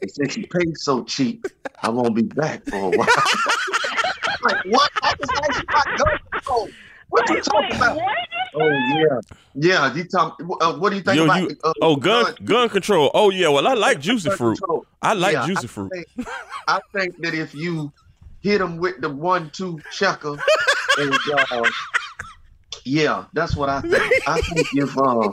And 0.00 0.08
since 0.12 0.36
you 0.36 0.46
pay 0.46 0.72
so 0.74 1.02
cheap, 1.02 1.44
I 1.82 1.88
won't 1.90 2.14
be 2.14 2.22
back 2.22 2.64
for 2.66 2.76
a 2.94 2.96
while. 2.98 3.08
like 4.44 4.64
what? 4.66 4.90
I 5.02 5.14
just 5.18 5.32
asked 5.32 5.58
you 5.58 5.64
about 5.68 5.98
gun 5.98 6.18
control. 6.30 6.68
What 7.12 7.28
you 7.28 7.34
Wait, 7.36 7.44
talking 7.44 7.68
wait, 7.70 7.76
about? 7.76 7.96
what? 7.96 8.16
Oh 8.54 8.68
yeah, 8.68 9.20
yeah. 9.54 9.94
You 9.94 10.04
talk. 10.04 10.40
Uh, 10.60 10.74
what 10.74 10.90
do 10.90 10.96
you 10.96 11.02
think 11.02 11.16
Yo, 11.16 11.24
about? 11.24 11.42
you- 11.42 11.56
uh, 11.62 11.72
Oh, 11.82 11.96
gun 11.96 12.34
gun 12.44 12.68
control. 12.70 13.10
Oh 13.14 13.30
yeah. 13.30 13.48
Well, 13.48 13.66
I 13.68 13.74
like 13.74 14.00
juicy 14.00 14.30
fruit. 14.30 14.58
control? 14.58 14.86
I 15.02 15.12
like 15.14 15.32
Yeah, 15.34 15.46
juicy 15.46 15.64
I 15.64 15.68
fruit. 15.68 15.90
Think, 15.92 16.28
I 16.68 16.80
think 16.94 17.16
that 17.22 17.34
if 17.34 17.54
you 17.54 17.92
hit 18.40 18.58
them 18.58 18.78
with 18.78 19.00
the 19.00 19.08
one-two 19.10 19.80
checker, 19.92 20.36
and 20.98 21.14
uh, 21.52 21.70
yeah, 22.84 23.24
that's 23.34 23.56
what 23.56 23.68
I 23.68 23.80
think. 23.82 24.28
I 24.28 24.40
think 24.40 24.66
if 24.74 24.96
uh, 24.98 25.30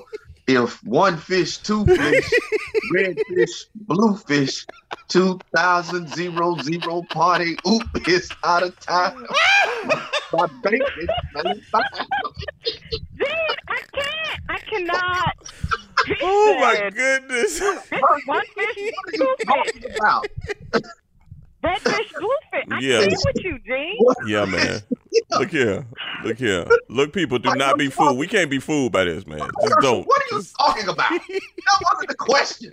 if 0.55 0.83
one 0.83 1.17
fish, 1.17 1.57
two 1.59 1.85
fish, 1.85 2.29
red 2.93 3.17
fish, 3.29 3.65
blue 3.75 4.15
fish, 4.15 4.65
two 5.07 5.39
thousand 5.55 6.07
zero 6.09 6.55
zero 6.61 7.03
party, 7.11 7.57
oop, 7.67 7.83
it's 8.07 8.29
out 8.43 8.63
of 8.63 8.77
time. 8.79 9.25
My 10.33 10.47
bank 10.63 10.81
is 10.99 11.09
running. 11.35 11.61
Dude, 13.17 13.27
I 13.67 13.81
can't. 13.93 14.41
I 14.49 14.57
cannot. 14.59 15.35
He 16.05 16.15
Oh 16.21 16.57
my 16.59 16.89
goodness. 16.89 17.61
One 18.25 18.45
fish, 18.57 18.91
two 19.15 19.35
fish. 19.39 20.81
talking 21.61 21.81
about? 21.81 21.85
Red 21.85 21.97
fish, 21.97 22.11
blue. 22.19 22.29
I 22.53 22.79
Yeah. 22.79 22.99
can't 23.01 23.23
with 23.25 23.43
you, 23.43 23.59
Gene. 23.65 23.97
Yeah, 24.27 24.45
man. 24.45 24.81
Look 25.39 25.49
here. 25.51 25.85
Look 26.23 26.37
here. 26.37 26.65
Look, 26.89 27.13
people, 27.13 27.39
do 27.39 27.53
not 27.55 27.77
be 27.77 27.89
fooled. 27.89 28.17
We 28.17 28.27
can't 28.27 28.49
be 28.49 28.59
fooled 28.59 28.91
by 28.91 29.03
this, 29.05 29.25
man. 29.27 29.39
Just 29.39 29.75
don't. 29.81 30.05
What 30.07 30.21
are 30.21 30.37
you 30.37 30.43
talking 30.59 30.87
about? 30.87 31.09
That 31.09 31.81
wasn't 31.93 32.09
the 32.09 32.15
question. 32.15 32.71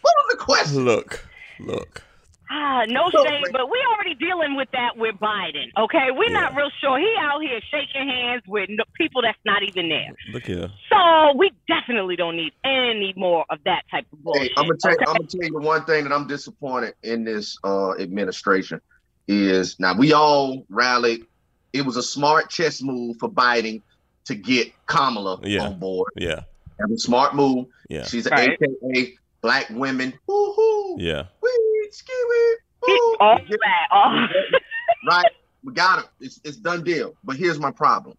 What 0.00 0.14
was 0.16 0.26
the 0.30 0.36
question? 0.38 0.84
Look. 0.84 1.26
Look. 1.60 2.02
Ah, 2.50 2.84
no 2.88 3.10
So, 3.10 3.24
shade, 3.24 3.44
but 3.52 3.68
we 3.70 3.78
already 3.92 4.14
dealing 4.14 4.56
with 4.56 4.68
that 4.72 4.96
with 4.96 5.16
Biden. 5.16 5.66
Okay, 5.76 6.08
we're 6.12 6.32
not 6.32 6.54
real 6.54 6.70
sure. 6.80 6.98
He 6.98 7.12
out 7.20 7.40
here 7.42 7.60
shaking 7.70 8.08
hands 8.08 8.42
with 8.46 8.68
no, 8.70 8.84
people 8.96 9.22
that's 9.22 9.38
not 9.44 9.62
even 9.64 9.88
there. 9.88 10.14
Look 10.32 10.46
here. 10.46 10.70
So 10.92 11.32
we 11.36 11.50
definitely 11.66 12.14
don't 12.16 12.36
need 12.36 12.52
any 12.64 13.12
more 13.16 13.44
of 13.50 13.58
that 13.64 13.82
type 13.90 14.06
of 14.12 14.22
bullshit. 14.22 14.42
Hey, 14.42 14.50
I'm 14.56 14.66
gonna 14.66 14.78
tell 14.80 14.92
you, 14.92 14.96
okay? 14.98 15.04
I'm 15.10 15.16
gonna 15.16 15.28
tell 15.28 15.42
you 15.50 15.58
one 15.58 15.84
thing 15.86 16.04
that 16.04 16.12
I'm 16.12 16.26
disappointed 16.28 16.94
in 17.02 17.24
this 17.24 17.58
uh, 17.64 17.94
administration 17.98 18.80
is 19.28 19.80
now 19.80 19.94
we 19.96 20.12
all 20.12 20.64
rallied. 20.68 21.24
It 21.72 21.84
was 21.84 21.96
a 21.96 22.02
smart 22.02 22.48
chess 22.48 22.80
move 22.80 23.16
for 23.18 23.28
Biden 23.28 23.82
to 24.26 24.34
get 24.34 24.72
Kamala 24.86 25.40
Yeah. 25.42 25.64
on 25.66 25.78
board. 25.80 26.12
Yeah. 26.16 26.42
That 26.78 26.88
was 26.88 27.02
a 27.02 27.06
smart 27.06 27.34
move. 27.34 27.66
Yeah. 27.88 28.04
She's 28.04 28.26
an 28.26 28.32
Right. 28.32 28.58
AKA 28.92 29.14
black 29.42 29.68
women. 29.70 30.12
Woo-hoo. 30.26 30.96
Yeah. 30.98 31.24
Wee, 31.42 31.65
skiwee, 31.96 32.54
woo. 32.86 33.16
all 33.20 33.38
that. 33.38 33.88
All, 33.90 34.28
right? 35.08 35.32
We 35.64 35.72
got 35.72 36.00
it. 36.00 36.06
It's 36.20 36.40
it's 36.44 36.56
done 36.56 36.84
deal. 36.84 37.14
But 37.24 37.36
here's 37.36 37.58
my 37.58 37.70
problem. 37.70 38.16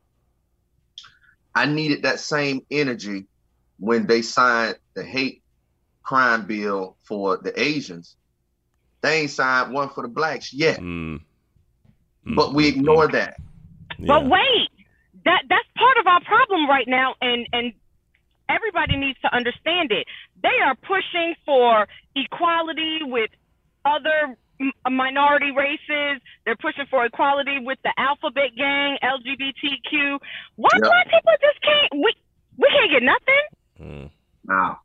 I 1.56 1.66
needed 1.66 2.04
that 2.04 2.20
same 2.20 2.66
energy 2.70 3.26
when 3.80 4.06
they 4.06 4.22
signed 4.22 4.78
the 4.96 5.04
hate 5.04 5.42
crime 6.04 6.46
bill 6.46 6.98
for 7.04 7.38
the 7.38 7.60
Asians. 7.60 8.16
They 9.02 9.22
ain't 9.22 9.32
signed 9.32 9.74
one 9.74 9.90
for 9.90 10.04
the 10.04 10.10
blacks 10.10 10.54
yet. 10.54 10.80
Mm. 10.80 11.20
mm 12.26 12.36
but 12.36 12.54
we 12.54 12.66
mm, 12.66 12.76
ignore 12.76 13.08
mm. 13.08 13.14
that. 13.14 13.38
But 14.00 14.26
wait, 14.26 14.70
that 15.26 15.44
that's 15.50 15.68
part 15.76 15.98
of 15.98 16.08
our 16.08 16.22
problem 16.22 16.70
right 16.70 16.88
now, 16.88 17.16
and 17.22 17.48
and 17.52 17.74
everybody 18.50 18.98
needs 18.98 19.20
to 19.22 19.36
understand 19.36 19.92
it. 19.92 20.08
They 20.42 20.58
are 20.66 20.76
pushing 20.76 21.36
for 21.46 21.88
equality 22.16 23.00
with 23.02 23.30
other 23.88 24.36
m- 24.60 24.72
minority 24.96 25.52
races. 25.52 26.22
They're 26.46 26.56
pushing 26.58 26.86
for 26.90 27.06
equality 27.06 27.60
with 27.60 27.80
the 27.84 27.94
alphabet 27.98 28.52
gang, 28.58 28.98
LGBTQ. 29.04 30.20
Why 30.56 30.70
Yep. 30.74 30.82
black 30.84 31.06
people 31.06 31.34
just 31.42 31.62
can't? 31.62 31.94
We 32.04 32.14
we 32.58 32.68
can't 32.70 32.92
get 32.92 33.04
nothing. 33.04 33.46
Mm. 33.80 34.12
Nah. 34.46 34.76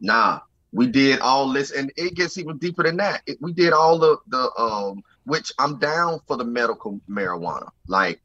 Nah. 0.00 0.40
We 0.74 0.86
did 0.86 1.20
all 1.20 1.52
this, 1.52 1.70
and 1.70 1.92
it 1.96 2.14
gets 2.14 2.38
even 2.38 2.56
deeper 2.56 2.82
than 2.82 2.96
that. 2.96 3.22
It, 3.26 3.36
we 3.42 3.52
did 3.52 3.72
all 3.74 3.98
the 3.98 4.16
the 4.28 4.50
um, 4.58 5.02
which 5.24 5.52
I'm 5.58 5.78
down 5.78 6.20
for 6.26 6.36
the 6.38 6.44
medical 6.44 6.98
marijuana. 7.10 7.68
Like, 7.88 8.20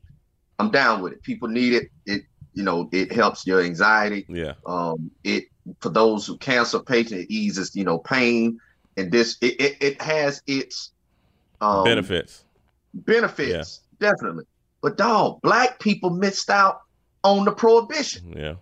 I'm 0.57 0.71
down 0.71 1.01
with 1.01 1.13
it. 1.13 1.23
People 1.23 1.49
need 1.49 1.73
it. 1.73 1.89
It 2.05 2.21
you 2.53 2.63
know 2.63 2.87
it 2.93 3.11
helps 3.11 3.45
your 3.45 3.61
anxiety. 3.61 4.25
Yeah. 4.29 4.53
Um, 4.65 5.11
it 5.25 5.43
for 5.81 5.89
those 5.89 6.25
who 6.25 6.37
cancer 6.37 6.79
patient, 6.79 7.21
it 7.21 7.33
eases 7.33 7.75
you 7.75 7.83
know 7.83 7.97
pain, 7.99 8.59
and 8.97 9.11
this 9.11 9.37
it 9.41 9.59
it, 9.61 9.77
it 9.81 10.01
has 10.01 10.41
its 10.47 10.91
um, 11.61 11.83
Benefits. 11.83 12.43
benefits 12.93 13.81
definitely. 13.99 14.45
But 14.81 14.97
dog, 14.97 15.41
black 15.41 15.79
people 15.79 16.09
missed 16.11 16.49
out 16.49 16.81
on 17.23 17.45
the 17.45 17.51
prohibition. 17.51 18.33
Yeah. 18.37 18.55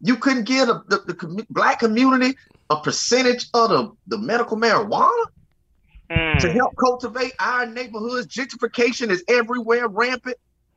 You 0.00 0.16
couldn't 0.16 0.44
give 0.44 0.68
the, 0.68 0.82
the, 0.88 0.98
the 1.06 1.14
commu- 1.14 1.46
black 1.50 1.80
community 1.80 2.36
a 2.70 2.80
percentage 2.80 3.46
of 3.54 3.68
the, 3.70 3.90
the 4.06 4.18
medical 4.18 4.56
marijuana 4.56 5.24
to 6.10 6.52
help 6.52 6.76
cultivate 6.76 7.32
our 7.40 7.66
neighborhoods. 7.66 8.26
Gentrification 8.26 9.10
is 9.10 9.24
everywhere, 9.28 9.88
rampant. 9.88 10.36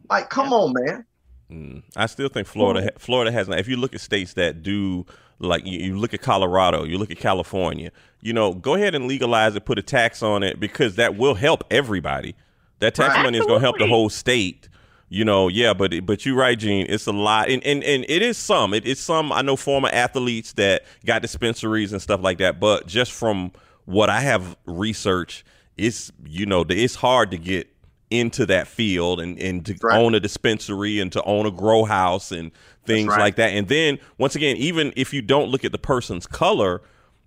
Like, 0.09 0.29
come 0.29 0.53
on, 0.53 0.73
man. 0.73 1.05
Mm. 1.51 1.83
I 1.95 2.07
still 2.07 2.29
think 2.29 2.47
Florida 2.47 2.91
Florida 2.97 3.31
has 3.31 3.47
if 3.47 3.67
you 3.67 3.77
look 3.77 3.93
at 3.93 4.01
states 4.01 4.33
that 4.33 4.63
do 4.63 5.05
like 5.39 5.65
you, 5.65 5.79
you 5.79 5.97
look 5.97 6.13
at 6.13 6.21
Colorado, 6.21 6.83
you 6.83 6.97
look 6.97 7.11
at 7.11 7.17
California, 7.17 7.91
you 8.21 8.33
know, 8.33 8.53
go 8.53 8.75
ahead 8.75 8.95
and 8.95 9.07
legalize 9.07 9.55
it, 9.55 9.65
put 9.65 9.77
a 9.77 9.83
tax 9.83 10.23
on 10.23 10.43
it 10.43 10.59
because 10.59 10.95
that 10.95 11.15
will 11.17 11.35
help 11.35 11.63
everybody. 11.71 12.35
That 12.79 12.95
tax 12.95 13.15
Right. 13.15 13.23
money 13.23 13.37
is 13.37 13.45
going 13.45 13.59
to 13.59 13.65
help 13.65 13.77
the 13.79 13.87
whole 13.87 14.09
state. 14.09 14.69
You 15.09 15.23
know, 15.23 15.47
yeah, 15.47 15.73
but 15.73 16.05
but 16.05 16.25
you're 16.25 16.35
right, 16.35 16.59
Gene. 16.59 16.85
It's 16.89 17.07
a 17.07 17.13
lot, 17.13 17.49
and 17.49 17.63
and, 17.63 17.81
and 17.81 18.03
it 18.09 18.21
is 18.21 18.37
some. 18.37 18.73
It, 18.73 18.85
it's 18.85 18.99
some. 18.99 19.31
I 19.31 19.41
know 19.41 19.55
former 19.55 19.87
athletes 19.87 20.51
that 20.53 20.83
got 21.05 21.21
dispensaries 21.21 21.93
and 21.93 22.01
stuff 22.01 22.21
like 22.21 22.39
that. 22.39 22.59
But 22.59 22.87
just 22.87 23.13
from 23.13 23.53
what 23.85 24.09
I 24.09 24.19
have 24.19 24.57
researched, 24.65 25.45
it's 25.77 26.11
you 26.25 26.45
know 26.45 26.65
it's 26.67 26.95
hard 26.95 27.31
to 27.31 27.37
get 27.37 27.69
into 28.09 28.45
that 28.45 28.67
field 28.67 29.19
and 29.19 29.37
and 29.39 29.65
to 29.65 29.75
Right. 29.83 29.97
own 29.97 30.15
a 30.15 30.19
dispensary 30.19 30.99
and 30.99 31.11
to 31.11 31.21
own 31.23 31.45
a 31.45 31.51
grow 31.51 31.83
house 31.83 32.31
and 32.31 32.51
things 32.85 33.09
right. 33.09 33.19
like 33.19 33.35
that. 33.35 33.49
And 33.51 33.67
then 33.67 33.99
once 34.17 34.35
again, 34.35 34.55
even 34.57 34.93
if 34.95 35.13
you 35.13 35.21
don't 35.21 35.49
look 35.49 35.65
at 35.65 35.71
the 35.73 35.77
person's 35.77 36.25
color, 36.25 36.81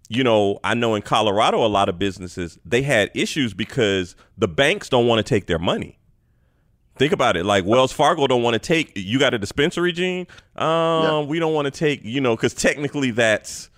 you 0.08 0.24
know, 0.24 0.58
I 0.64 0.72
know 0.74 0.94
in 0.94 1.02
Colorado 1.02 1.64
a 1.64 1.68
lot 1.68 1.88
of 1.90 1.98
businesses 1.98 2.58
they 2.64 2.80
had 2.82 3.10
issues 3.14 3.52
because 3.52 4.16
the 4.38 4.48
banks 4.48 4.88
don't 4.88 5.06
want 5.06 5.18
to 5.18 5.22
take 5.22 5.46
their 5.46 5.58
money. 5.58 5.98
Think 6.96 7.12
about 7.12 7.36
it. 7.36 7.44
Like 7.46 7.64
Wells 7.64 7.92
Fargo 7.92 8.26
don't 8.26 8.42
want 8.42 8.54
to 8.54 8.58
take. 8.58 8.92
You 8.94 9.18
got 9.18 9.32
a 9.34 9.38
dispensary, 9.38 9.92
Gene. 9.92 10.26
Um, 10.56 10.66
Yeah. 10.66 11.20
we 11.22 11.38
don't 11.38 11.54
want 11.54 11.66
to 11.66 11.70
take. 11.70 12.00
You 12.04 12.20
know, 12.20 12.36
because 12.36 12.52
technically 12.54 13.10
that's 13.10 13.70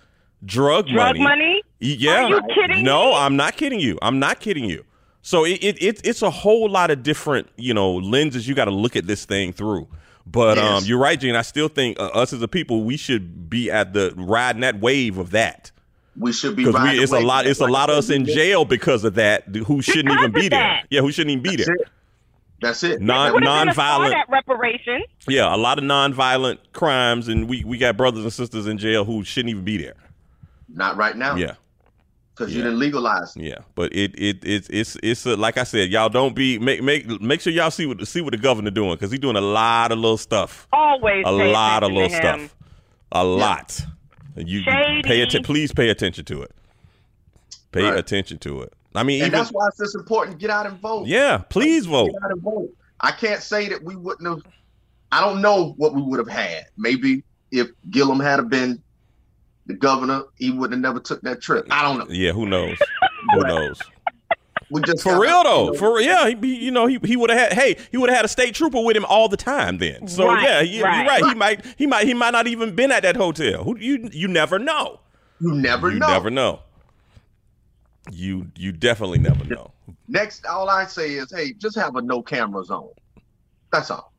drug, 0.45 0.87
Drug 0.87 1.17
money? 1.17 1.61
Y- 1.81 1.95
Yeah. 1.99 2.25
Are 2.25 2.29
you 2.29 2.41
kidding 2.53 2.83
No, 2.83 3.11
me? 3.11 3.15
I'm 3.15 3.35
not 3.37 3.55
kidding 3.55 3.79
you. 3.79 3.97
I'm 4.01 4.19
not 4.19 4.39
kidding 4.41 4.65
you. 4.65 4.83
So 5.25 5.45
it, 5.45 5.63
it, 5.63 5.81
it 5.81 6.01
it's 6.05 6.21
a 6.21 6.29
whole 6.29 6.69
lot 6.69 6.91
of 6.91 7.01
different 7.01 7.47
you 7.57 7.73
know 7.73 7.95
lenses 7.95 8.47
you 8.47 8.53
got 8.55 8.65
to 8.65 8.71
look 8.71 8.95
at 8.95 9.07
this 9.07 9.25
thing 9.25 9.53
through. 9.53 9.87
But 10.27 10.57
Yes. 10.57 10.83
um, 10.83 10.83
you're 10.85 10.99
right, 10.99 11.19
Gene. 11.19 11.35
I 11.35 11.41
still 11.41 11.67
think 11.69 11.99
uh, 11.99 12.03
us 12.07 12.31
as 12.33 12.41
a 12.41 12.47
people, 12.47 12.83
we 12.83 12.95
should 12.97 13.49
be 13.49 13.71
at 13.71 13.93
the 13.93 14.13
riding 14.15 14.61
that 14.61 14.79
wave 14.79 15.17
of 15.17 15.31
that 15.31 15.71
We 16.17 16.31
should 16.31 16.55
be 16.55 16.63
because 16.65 16.75
riding 16.81 17.01
it's 17.01 17.11
a 17.11 17.19
lot. 17.19 17.45
It's 17.47 17.59
a 17.61 17.65
lot 17.67 17.89
of 17.89 17.97
us 17.97 18.09
in 18.09 18.25
jail 18.25 18.63
because 18.65 19.03
of 19.03 19.15
that. 19.15 19.43
Who 19.47 19.81
shouldn't 19.81 20.05
Because 20.09 20.19
even 20.19 20.31
be 20.31 20.49
there? 20.49 20.59
that. 20.59 20.85
Yeah, 20.89 21.01
who 21.01 21.11
shouldn't 21.11 21.31
even 21.31 21.43
be 21.43 21.55
That's 21.57 21.65
there? 21.67 21.75
it. 21.75 21.87
That's 22.61 22.83
it. 22.83 23.01
Non 23.01 23.27
It 23.27 23.33
would 23.33 23.43
have 23.43 23.59
been 23.65 23.69
a 23.69 23.73
start 23.73 24.01
non-violent. 24.01 24.13
at 24.15 24.29
reparations. 24.29 25.05
Yeah, 25.27 25.53
a 25.53 25.57
lot 25.57 25.77
of 25.77 25.83
non-violent 25.83 26.71
crimes, 26.73 27.27
and 27.27 27.49
we 27.49 27.63
we 27.65 27.77
got 27.77 27.97
brothers 27.97 28.23
and 28.23 28.31
sisters 28.31 28.67
in 28.67 28.77
jail 28.77 29.03
who 29.05 29.23
shouldn't 29.25 29.49
even 29.51 29.63
be 29.65 29.77
there. 29.77 29.95
Not 30.69 30.95
right 30.95 31.15
now. 31.17 31.35
Yeah. 31.35 31.55
Because 32.35 32.51
Yeah. 32.51 32.57
you 32.57 32.63
didn't 32.63 32.79
legalize. 32.79 33.33
Yeah, 33.37 33.59
but 33.75 33.93
it 33.93 34.11
it 34.19 34.39
it's 34.43 34.67
it's 34.69 34.97
it's 35.03 35.27
uh 35.27 35.37
like 35.37 35.57
I 35.57 35.63
said, 35.63 35.89
y'all 35.91 36.09
don't 36.09 36.35
be 36.35 36.57
make 36.57 36.81
make 36.81 37.07
make 37.21 37.41
sure 37.41 37.53
y'all 37.53 37.69
see 37.71 37.85
what 37.85 38.05
see 38.07 38.21
what 38.21 38.31
the 38.31 38.37
governor 38.37 38.71
doing 38.71 38.91
because 38.93 39.11
he's 39.11 39.19
doing 39.19 39.35
a 39.35 39.41
lot 39.41 39.91
of 39.91 39.99
little 39.99 40.17
stuff, 40.17 40.67
Always 40.73 41.23
a 41.27 41.31
lot 41.31 41.83
of 41.83 41.91
little 41.91 42.09
to 42.09 42.15
him. 42.15 42.21
stuff, 42.49 42.55
a 43.11 43.23
lot. 43.23 43.85
And 44.35 44.49
you 44.49 44.59
you 44.59 44.65
pay 44.65 45.03
Shady. 45.03 45.21
attention. 45.21 45.43
Please 45.43 45.71
pay 45.71 45.89
attention 45.89 46.25
to 46.25 46.41
it. 46.41 46.51
Pay 47.71 47.83
Right. 47.83 47.97
attention 47.99 48.39
to 48.39 48.61
it. 48.63 48.73
I 48.95 49.03
mean, 49.03 49.21
And 49.21 49.27
even 49.27 49.39
that's 49.39 49.51
why 49.51 49.67
it's 49.67 49.77
just 49.77 49.95
important 49.95 50.39
get 50.39 50.49
out 50.49 50.65
and 50.65 50.79
vote. 50.79 51.07
yeah, 51.07 51.37
please 51.37 51.85
vote. 51.85 52.11
Get 52.11 52.23
out 52.23 52.31
and 52.31 52.41
vote. 52.41 52.69
I 52.99 53.11
can't 53.11 53.41
say 53.41 53.69
that 53.69 53.83
we 53.83 53.95
wouldn't 53.95 54.27
have. 54.27 54.41
I 55.11 55.21
don't 55.21 55.41
know 55.41 55.73
what 55.77 55.93
we 55.93 56.01
would 56.01 56.17
have 56.19 56.27
had. 56.27 56.65
Maybe 56.77 57.23
if 57.51 57.67
Gillum 57.91 58.19
had 58.19 58.39
have 58.39 58.49
been 58.49 58.81
the 59.65 59.73
governor, 59.73 60.23
he 60.37 60.51
would 60.51 60.71
have 60.71 60.81
never 60.81 60.99
took 60.99 61.21
that 61.21 61.41
trip. 61.41 61.65
I 61.71 61.81
don't 61.83 61.97
know. 61.97 62.05
Yeah, 62.13 62.31
who 62.31 62.45
knows? 62.45 62.77
who 63.33 63.39
knows? 63.41 63.79
We 64.69 64.81
just 64.81 65.03
For 65.03 65.09
gotta, 65.09 65.21
real 65.21 65.43
though, 65.43 65.65
you 65.65 65.71
know, 65.71 65.77
for 65.77 66.01
yeah, 66.01 66.29
he, 66.29 66.35
he- 66.35 66.65
you 66.65 66.71
know 66.71 66.87
he, 66.87 66.97
he 67.03 67.15
would 67.15 67.29
have 67.29 67.37
had 67.39 67.53
hey 67.53 67.77
he 67.91 67.97
would 67.97 68.09
have 68.09 68.17
had 68.17 68.25
a 68.25 68.29
state 68.29 68.55
trooper 68.55 68.81
with 68.81 68.97
him 68.97 69.05
all 69.05 69.29
the 69.29 69.37
time 69.37 69.77
then. 69.77 70.07
So 70.07 70.25
Right, 70.27 70.43
yeah, 70.43 70.63
he, 70.63 70.81
right. 70.81 70.97
you're 70.97 71.05
right. 71.05 71.23
He 71.25 71.33
might 71.35 71.65
he 71.77 71.85
might 71.85 72.07
he 72.07 72.13
might 72.13 72.31
not 72.31 72.47
even 72.47 72.73
been 72.75 72.91
at 72.91 73.03
that 73.03 73.15
hotel. 73.15 73.63
Who 73.63 73.77
you 73.77 74.09
you 74.11 74.27
never 74.27 74.57
know. 74.57 74.99
you 75.39 75.53
never 75.53 75.91
you 75.91 75.99
know. 75.99 76.07
never 76.07 76.29
know. 76.31 76.59
You 78.11 78.47
you 78.57 78.71
definitely 78.71 79.19
never 79.19 79.45
know. 79.45 79.71
Next, 80.07 80.45
all 80.45 80.69
I 80.69 80.85
say 80.85 81.13
is, 81.13 81.31
hey, 81.31 81.53
just 81.53 81.77
have 81.77 81.95
a 81.95 82.01
no 82.01 82.21
camera 82.21 82.63
zone. 82.65 82.89
That's 83.71 83.89
all. 83.91 84.11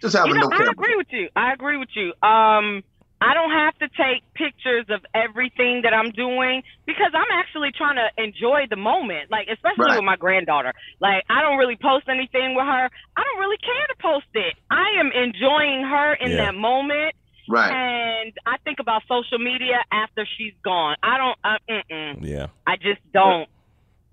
Just 0.00 0.14
have 0.16 0.26
You 0.26 0.32
a 0.32 0.34
know, 0.36 0.40
no 0.42 0.46
I 0.48 0.58
camera. 0.58 0.68
I 0.68 0.72
agree 0.72 0.96
with 0.96 1.06
you. 1.10 1.28
I 1.36 1.52
agree 1.52 1.76
with 1.78 1.88
you. 1.94 2.12
Um, 2.28 2.82
I 3.20 3.32
don't 3.32 3.50
have 3.50 3.78
to 3.78 3.88
take 3.96 4.22
pictures 4.34 4.86
of 4.90 5.00
everything 5.14 5.82
that 5.82 5.94
I'm 5.94 6.10
doing 6.10 6.62
because 6.84 7.12
I'm 7.14 7.30
actually 7.32 7.70
trying 7.72 7.96
to 7.96 8.08
enjoy 8.22 8.66
the 8.68 8.76
moment. 8.76 9.30
Like, 9.30 9.48
especially 9.48 9.86
Right. 9.86 9.96
with 9.96 10.04
my 10.04 10.16
granddaughter. 10.16 10.74
Like, 11.00 11.24
I 11.30 11.40
don't 11.40 11.56
really 11.56 11.76
post 11.76 12.08
anything 12.08 12.54
with 12.54 12.64
her. 12.66 12.90
I 13.16 13.22
don't 13.24 13.38
really 13.40 13.56
care 13.58 13.86
to 13.88 13.94
post 14.02 14.26
it. 14.34 14.54
I 14.70 14.98
am 15.00 15.10
enjoying 15.12 15.84
her 15.84 16.14
in 16.14 16.32
Yeah. 16.32 16.36
that 16.46 16.54
moment, 16.54 17.14
Right. 17.48 17.72
and 17.72 18.32
I 18.46 18.56
think 18.64 18.78
about 18.80 19.02
social 19.08 19.38
media 19.38 19.82
after 19.90 20.26
she's 20.36 20.54
gone. 20.62 20.96
I 21.02 21.16
don't. 21.16 21.38
Uh, 21.44 21.58
mm-mm. 21.68 22.18
Yeah. 22.26 22.46
I 22.66 22.76
just 22.76 23.00
don't. 23.12 23.48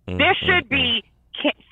Mm, 0.07 0.17
There 0.17 0.33
mm, 0.35 0.45
should 0.45 0.65
mm. 0.67 0.69
be 0.69 1.03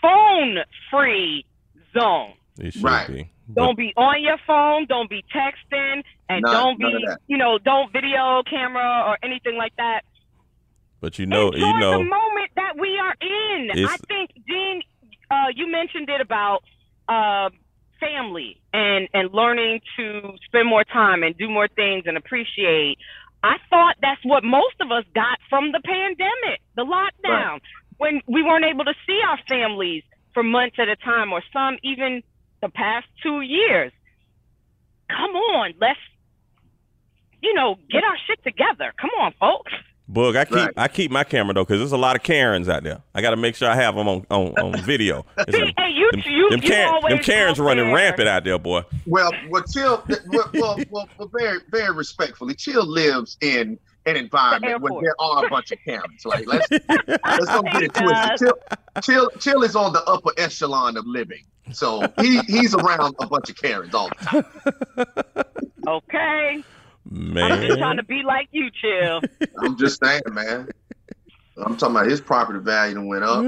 phone-free 0.01 1.45
zone. 1.93 2.33
It 2.59 2.73
should 2.73 2.83
Right. 2.83 3.07
be. 3.07 3.29
Don't 3.53 3.77
be 3.77 3.93
on 3.97 4.21
your 4.21 4.37
phone. 4.45 4.85
Don't 4.87 5.09
be 5.09 5.23
texting, 5.33 6.03
and 6.29 6.41
None- 6.41 6.53
don't 6.53 6.79
be, 6.79 7.07
you 7.27 7.37
know, 7.37 7.57
don't 7.57 7.91
video 7.91 8.43
camera 8.49 9.05
or 9.07 9.17
anything 9.23 9.57
like 9.57 9.75
that. 9.77 10.01
But 11.01 11.17
you 11.17 11.25
know, 11.25 11.47
Enjoy 11.47 11.65
you 11.65 11.79
know, 11.79 11.91
the 11.99 12.03
moment 12.03 12.51
that 12.55 12.77
we 12.77 12.99
are 12.99 13.15
in. 13.21 13.71
I 13.87 13.97
think, 14.07 14.31
Dean, 14.47 14.81
uh, 15.31 15.47
you 15.55 15.71
mentioned 15.71 16.09
it 16.09 16.19
about 16.21 16.63
uh, 17.07 17.49
family 17.99 18.61
and 18.73 19.07
and 19.13 19.33
learning 19.33 19.81
to 19.97 20.33
spend 20.45 20.67
more 20.67 20.83
time 20.83 21.23
and 21.23 21.37
do 21.37 21.49
more 21.49 21.67
things 21.67 22.03
and 22.05 22.17
appreciate. 22.17 22.97
I 23.41 23.55
thought 23.69 23.95
that's 24.01 24.23
what 24.25 24.43
most 24.43 24.75
of 24.81 24.91
us 24.91 25.05
got 25.15 25.39
from 25.49 25.71
the 25.71 25.79
pandemic, 25.83 26.59
the 26.75 26.83
lockdown, 26.83 27.61
when 27.97 28.21
we 28.27 28.43
weren't 28.43 28.65
able 28.65 28.83
to 28.83 28.93
see 29.07 29.21
our 29.25 29.39
families 29.47 30.03
for 30.33 30.43
months 30.43 30.75
at 30.77 30.89
a 30.89 30.97
time, 30.97 31.31
or 31.31 31.41
some 31.53 31.77
even 31.81 32.21
the 32.61 32.69
past 32.69 33.07
two 33.23 33.41
years. 33.41 33.91
Come 35.09 35.31
on, 35.35 35.73
let's, 35.81 35.99
you 37.41 37.53
know, 37.53 37.77
get 37.89 38.03
our 38.03 38.17
shit 38.27 38.43
together. 38.43 38.93
Come 38.99 39.09
on, 39.19 39.33
folks. 39.39 39.71
Boog, 40.11 40.35
I 40.35 40.45
keep 40.45 40.55
Right. 40.55 40.73
I 40.75 40.87
keep 40.87 41.11
my 41.11 41.23
camera 41.23 41.53
though 41.53 41.63
because 41.63 41.77
there's 41.79 41.91
a 41.91 41.97
lot 41.97 42.15
of 42.15 42.23
Karens 42.23 42.67
out 42.67 42.81
there. 42.83 42.99
I 43.13 43.21
got 43.21 43.29
to 43.29 43.37
make 43.37 43.55
sure 43.55 43.69
I 43.69 43.75
have 43.75 43.93
them 43.95 44.07
on 44.07 44.25
on, 44.31 44.47
on 44.57 44.81
video. 44.83 45.23
See, 45.51 45.61
a- 45.61 45.73
hey, 45.81 45.91
you- 45.91 46.09
them, 46.11 46.21
you- 46.25 46.49
them, 46.49 46.61
you 46.63 46.69
Karen- 46.69 46.89
always 46.95 47.13
them 47.13 47.23
Karens 47.23 47.59
out 47.59 47.63
running 47.65 47.85
there. 47.85 47.95
rampant 47.95 48.27
out 48.27 48.43
there, 48.43 48.57
boy. 48.57 48.81
Well, 49.05 49.31
well, 49.49 49.63
Chill. 49.71 50.03
well, 50.29 50.49
well, 50.55 50.79
well, 50.89 51.09
well, 51.19 51.31
very, 51.31 51.59
very 51.69 51.93
respectfully, 51.95 52.55
Chill 52.55 52.85
lives 52.87 53.37
in 53.41 53.77
an 54.07 54.15
environment 54.15 54.81
where 54.81 54.93
there 55.03 55.15
are 55.19 55.45
a 55.45 55.49
bunch 55.49 55.71
of 55.71 55.77
Karens. 55.85 56.25
Like, 56.25 56.47
let's 56.47 56.67
let's 56.89 57.45
don't 57.45 57.65
get 57.71 57.83
it 57.83 57.93
twisted. 57.93 58.07
does. 58.09 58.39
Chill, 58.39 58.53
Chill, 59.03 59.29
Chill 59.39 59.63
is 59.63 59.75
on 59.75 59.93
the 59.93 60.03
upper 60.05 60.31
echelon 60.37 60.97
of 60.97 61.05
living, 61.05 61.43
so 61.71 62.01
he 62.19 62.39
he's 62.41 62.73
around 62.75 63.15
a 63.19 63.27
bunch 63.27 63.49
of 63.49 63.55
Karens 63.57 63.93
all 63.93 64.09
the 64.09 64.15
time. 64.25 65.45
Okay. 65.87 66.63
I'm 67.11 67.61
just 67.61 67.79
trying 67.79 67.97
to 67.97 68.03
be 68.03 68.21
like 68.23 68.49
you, 68.51 68.69
chill. 68.71 69.21
I'm 69.59 69.77
just 69.77 69.99
saying, 70.03 70.21
man. 70.31 70.67
I'm 71.57 71.75
talking 71.77 71.95
about 71.95 72.07
his 72.07 72.21
property 72.21 72.59
value 72.59 73.01
went 73.05 73.23
up. 73.23 73.43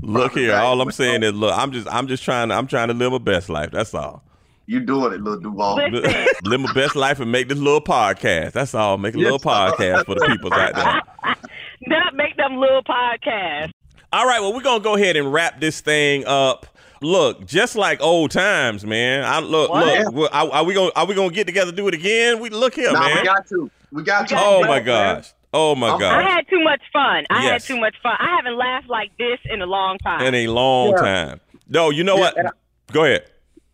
look 0.00 0.32
here. 0.34 0.54
All 0.54 0.80
I'm 0.80 0.92
saying 0.92 1.22
is, 1.22 1.32
look, 1.34 1.56
I'm 1.56 1.72
just 1.72 1.88
I'm 1.92 2.06
just 2.06 2.22
trying 2.22 2.48
to 2.50 2.54
I'm 2.54 2.66
trying 2.66 2.88
to 2.88 2.94
live 2.94 3.12
my 3.12 3.18
best 3.18 3.48
life. 3.48 3.70
That's 3.72 3.94
all. 3.94 4.22
You 4.66 4.80
doing 4.80 5.12
it, 5.12 5.20
little 5.20 5.40
Duval? 5.40 5.76
Listen. 5.90 6.26
live 6.44 6.60
my 6.60 6.72
best 6.72 6.96
life 6.96 7.20
and 7.20 7.30
make 7.30 7.48
this 7.48 7.58
little 7.58 7.82
podcast. 7.82 8.52
That's 8.52 8.74
all. 8.74 8.96
Make 8.96 9.14
a 9.14 9.18
little 9.18 9.34
Yes, 9.34 9.42
sir. 9.42 9.48
podcast 9.48 10.06
for 10.06 10.14
the 10.14 10.24
people 10.26 10.52
out 10.54 10.74
there. 10.74 11.34
Not 11.86 12.14
make 12.14 12.34
them 12.38 12.56
little 12.56 12.82
podcasts. 12.82 13.72
All 14.14 14.26
right, 14.28 14.38
well, 14.40 14.52
we're 14.54 14.62
gonna 14.62 14.78
go 14.78 14.94
ahead 14.94 15.16
and 15.16 15.32
wrap 15.32 15.58
this 15.58 15.80
thing 15.80 16.22
up. 16.24 16.66
Look, 17.02 17.46
just 17.46 17.74
like 17.74 18.00
old 18.00 18.30
times, 18.30 18.86
man. 18.86 19.24
I 19.24 19.40
look, 19.40 19.70
What? 19.70 20.14
look. 20.14 20.32
Are, 20.32 20.48
are 20.52 20.62
we 20.64 20.72
gonna 20.72 20.92
are 20.94 21.04
we 21.04 21.16
gonna 21.16 21.32
get 21.32 21.48
together 21.48 21.72
do 21.72 21.88
it 21.88 21.94
again? 21.94 22.38
We 22.38 22.48
look 22.48 22.76
here, 22.76 22.92
Nah, 22.92 23.00
man. 23.00 23.16
we 23.16 23.24
got 23.24 23.48
to. 23.48 23.70
We 23.90 24.02
got 24.04 24.28
to. 24.28 24.36
oh 24.38 24.60
Man. 24.60 24.70
my 24.70 24.78
gosh. 24.78 25.32
Oh 25.52 25.74
my 25.74 25.88
I'm- 25.88 26.00
I 26.00 26.22
had 26.22 26.46
too 26.48 26.62
much 26.62 26.80
fun. 26.92 27.24
I 27.28 27.42
Yes. 27.42 27.66
had 27.66 27.74
too 27.74 27.80
much 27.80 27.96
fun. 28.04 28.14
I 28.20 28.36
haven't 28.36 28.56
laughed 28.56 28.88
like 28.88 29.10
this 29.18 29.40
in 29.52 29.60
a 29.62 29.66
long 29.66 29.98
time. 29.98 30.20
In 30.22 30.34
a 30.36 30.46
long 30.46 30.90
Yeah. 30.90 30.96
time. 30.96 31.40
No, 31.68 31.90
you 31.90 32.04
know 32.04 32.14
Yeah, 32.14 32.20
what? 32.20 32.46
I- 32.46 32.50
Go 32.92 33.02
ahead. 33.04 33.24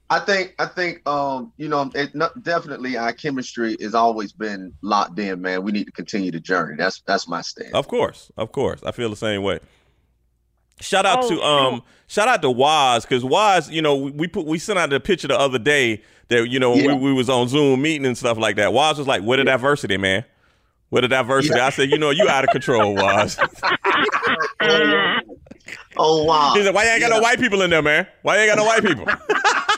I 0.09 0.21
think 0.21 0.55
I 0.59 0.65
think 0.65 1.07
um 1.07 1.53
you 1.59 1.69
know 1.69 1.91
it 1.95 2.15
not, 2.15 2.43
definitely 2.43 2.97
our 2.97 3.12
chemistry 3.12 3.77
has 3.83 3.95
always 3.95 4.33
been 4.33 4.73
locked 4.81 5.19
in, 5.19 5.43
man. 5.43 5.65
We 5.65 5.71
need 5.73 5.85
to 5.85 5.93
continue 5.93 6.31
the 6.31 6.41
journey. 6.41 6.77
That's 6.79 7.03
that's 7.07 7.29
my 7.29 7.43
stand. 7.43 7.75
Of 7.75 7.89
course, 7.89 8.33
of 8.39 8.53
course. 8.53 8.81
I 8.87 8.91
feel 8.93 9.11
the 9.11 9.17
same 9.17 9.43
way. 9.43 9.61
Shout 10.81 11.07
out 11.07 11.24
Oh, 11.24 11.28
to 11.28 11.43
um, 11.43 11.82
shout 12.07 12.28
out 12.28 12.43
to 12.43 12.51
Waz 12.51 13.05
because 13.05 13.24
Waz, 13.24 13.70
you 13.70 13.82
know, 13.82 13.97
we, 13.97 14.11
we 14.12 14.27
put 14.28 14.47
we 14.47 14.59
sent 14.59 14.78
out 14.78 14.90
the 14.90 15.01
picture 15.01 15.28
the 15.28 15.39
other 15.39 15.59
day 15.59 16.02
that 16.28 16.48
you 16.48 16.59
know 16.59 16.74
Yeah. 16.74 16.94
we, 16.94 17.11
we 17.11 17.12
was 17.12 17.28
on 17.28 17.48
Zoom 17.48 17.82
meeting 17.82 18.07
and 18.07 18.16
stuff 18.16 18.39
like 18.39 18.57
that. 18.57 18.73
Waz 18.73 18.98
was 18.98 19.07
like, 19.07 19.23
"Where 19.23 19.36
the 19.39 19.44
diversity, 19.44 19.97
man? 19.97 20.24
Where 20.89 21.02
the 21.02 21.09
diversity?" 21.09 21.55
Yeah. 21.57 21.66
I 21.66 21.70
said, 21.70 21.90
"You 21.90 21.98
know, 21.98 22.11
you 22.11 22.28
out 22.28 22.44
of 22.44 22.51
control, 22.51 22.94
Waz." 22.94 23.39
oh, 24.62 25.19
oh, 25.97 26.24
wow. 26.24 26.52
He 26.55 26.62
said, 26.62 26.74
"Why 26.74 26.85
you 26.85 26.90
ain't 26.90 27.01
got 27.01 27.11
no 27.11 27.20
white 27.20 27.39
people 27.39 27.62
in 27.62 27.70
there, 27.70 27.82
man? 27.82 28.07
Why 28.23 28.36
you 28.36 28.43
ain't 28.51 28.57
got 28.57 28.59
no 28.59 28.65
white 28.66 28.82
people?" 28.85 29.07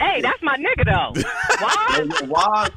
hey, 0.00 0.20
that's 0.20 0.42
my 0.42 0.56
nigga 0.56 0.84
though. 0.84 1.22
Why? 1.60 2.08
Hey, 2.20 2.26
Waz, 2.26 2.70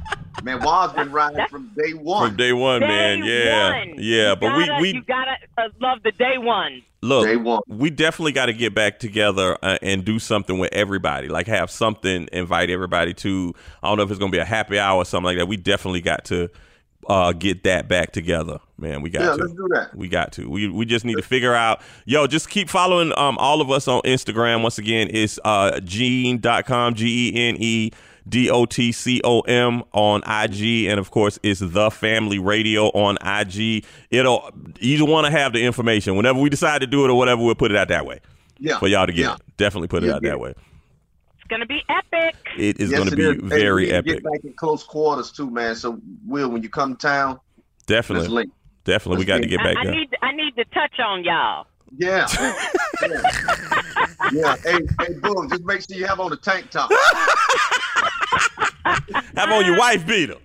man, 0.43 0.59
Waz 0.63 0.93
been 0.93 1.11
riding 1.11 1.45
from 1.49 1.71
day 1.75 1.93
one. 1.93 2.27
From 2.29 2.37
day 2.37 2.53
one, 2.53 2.81
man. 2.81 3.23
Yeah, 3.23 3.79
one. 3.79 3.95
yeah. 3.97 4.29
You 4.31 4.35
But 4.35 4.49
gotta, 4.49 4.73
we 4.75 4.81
we 4.81 4.93
you 4.97 5.03
gotta 5.03 5.35
uh, 5.57 5.69
love 5.81 5.99
the 6.03 6.11
day 6.11 6.37
one. 6.37 6.83
look. 7.01 7.25
Day 7.25 7.35
one. 7.37 7.61
we 7.67 7.89
definitely 7.89 8.31
got 8.33 8.45
to 8.47 8.53
get 8.53 8.75
back 8.75 8.99
together 8.99 9.57
uh, 9.61 9.77
and 9.81 10.03
do 10.05 10.19
something 10.19 10.59
with 10.59 10.71
everybody. 10.73 11.27
Like 11.29 11.47
have 11.47 11.71
something, 11.71 12.27
invite 12.31 12.69
everybody 12.69 13.13
to. 13.15 13.53
I 13.81 13.87
don't 13.87 13.97
know 13.97 14.03
if 14.03 14.09
it's 14.11 14.19
gonna 14.19 14.31
be 14.31 14.37
a 14.39 14.45
happy 14.45 14.77
hour 14.79 14.97
or 14.97 15.05
something 15.05 15.25
like 15.25 15.37
that. 15.37 15.47
We 15.47 15.57
definitely 15.57 16.01
got 16.01 16.25
to 16.25 16.49
uh, 17.07 17.31
get 17.33 17.63
that 17.63 17.87
back 17.87 18.11
together, 18.11 18.59
man. 18.77 19.01
We 19.01 19.09
got 19.09 19.21
Yeah, 19.21 19.29
to. 19.31 19.35
let's 19.35 19.53
do 19.53 19.67
that. 19.73 19.95
We 19.95 20.07
got 20.07 20.31
to. 20.33 20.49
We 20.49 20.67
we 20.69 20.85
just 20.85 21.05
need 21.05 21.15
to 21.15 21.21
figure 21.21 21.53
out. 21.53 21.81
Yo, 22.05 22.27
just 22.27 22.49
keep 22.49 22.69
following 22.69 23.11
um 23.17 23.37
all 23.37 23.61
of 23.61 23.69
us 23.71 23.87
on 23.87 24.01
Instagram. 24.03 24.61
Once 24.61 24.77
again, 24.77 25.09
it's 25.11 25.39
uh 25.45 25.79
gene.com, 25.81 26.93
G 26.95 27.29
E 27.29 27.49
N 27.49 27.55
E 27.59 27.91
D 28.27 28.49
O 28.49 28.65
T 28.65 28.91
C 28.91 29.19
O 29.23 29.41
M 29.41 29.83
on 29.91 30.21
IG. 30.23 30.85
And 30.87 30.99
of 30.99 31.11
course, 31.11 31.39
it's 31.43 31.59
the 31.59 31.91
family 31.91 32.39
radio 32.39 32.87
on 32.89 33.17
IG. 33.25 33.85
It'll 34.11 34.49
you 34.79 35.05
want 35.05 35.25
to 35.25 35.31
have 35.31 35.53
the 35.53 35.63
information. 35.63 36.15
Whenever 36.15 36.39
we 36.39 36.49
decide 36.49 36.81
to 36.81 36.87
do 36.87 37.03
it 37.05 37.09
or 37.09 37.17
whatever, 37.17 37.43
we'll 37.43 37.55
put 37.55 37.71
it 37.71 37.77
out 37.77 37.89
that 37.89 38.05
way 38.05 38.19
Yeah. 38.59 38.79
for 38.79 38.87
y'all 38.87 39.05
to 39.07 39.13
get 39.13 39.21
yeah. 39.23 39.33
it. 39.35 39.41
Definitely 39.57 39.89
put 39.89 40.03
it 40.03 40.07
Yeah, 40.07 40.15
out 40.15 40.21
that 40.23 40.39
way. 40.39 40.53
It's 41.53 41.57
gonna 41.59 41.65
be 41.67 41.83
epic. 41.89 42.35
It 42.57 42.79
is 42.79 42.89
Yes, 42.91 42.97
going 42.99 43.09
to 43.11 43.15
be 43.15 43.23
is. 43.23 43.41
Very 43.43 43.83
need 43.85 43.89
to 43.91 43.95
epic. 43.97 44.13
Get 44.13 44.23
back 44.23 44.43
in 44.43 44.53
close 44.53 44.83
quarters 44.83 45.31
too, 45.31 45.49
man. 45.51 45.75
So, 45.75 45.99
Will, 46.25 46.49
when 46.49 46.63
you 46.63 46.69
come 46.69 46.95
to 46.95 47.07
town, 47.07 47.29
let's 47.31 47.85
Definitely. 47.85 48.27
link. 48.29 48.51
Definitely. 48.85 49.25
We 49.25 49.25
let's 49.25 49.27
got 49.27 49.43
to 49.43 49.47
get- 49.47 49.57
get 49.57 49.59
I, 49.59 49.63
back 49.73 49.77
I 49.77 49.83
there. 49.85 49.93
need 49.95 50.15
I 50.21 50.31
need 50.31 50.55
to 50.55 50.65
touch 50.65 50.99
on 50.99 51.23
y'all. 51.23 51.67
Yeah. 51.97 52.27
Yeah. 54.31 54.55
Hey, 54.63 54.79
hey, 54.99 55.13
boom. 55.21 55.47
Just 55.49 55.63
make 55.65 55.81
sure 55.81 55.95
you 55.97 56.07
have 56.07 56.19
on 56.19 56.29
the 56.31 56.37
tank 56.37 56.69
top. 56.71 56.89
Have 59.35 59.51
on 59.51 59.65
your 59.65 59.77
wife 59.77 60.05
beater. 60.07 60.37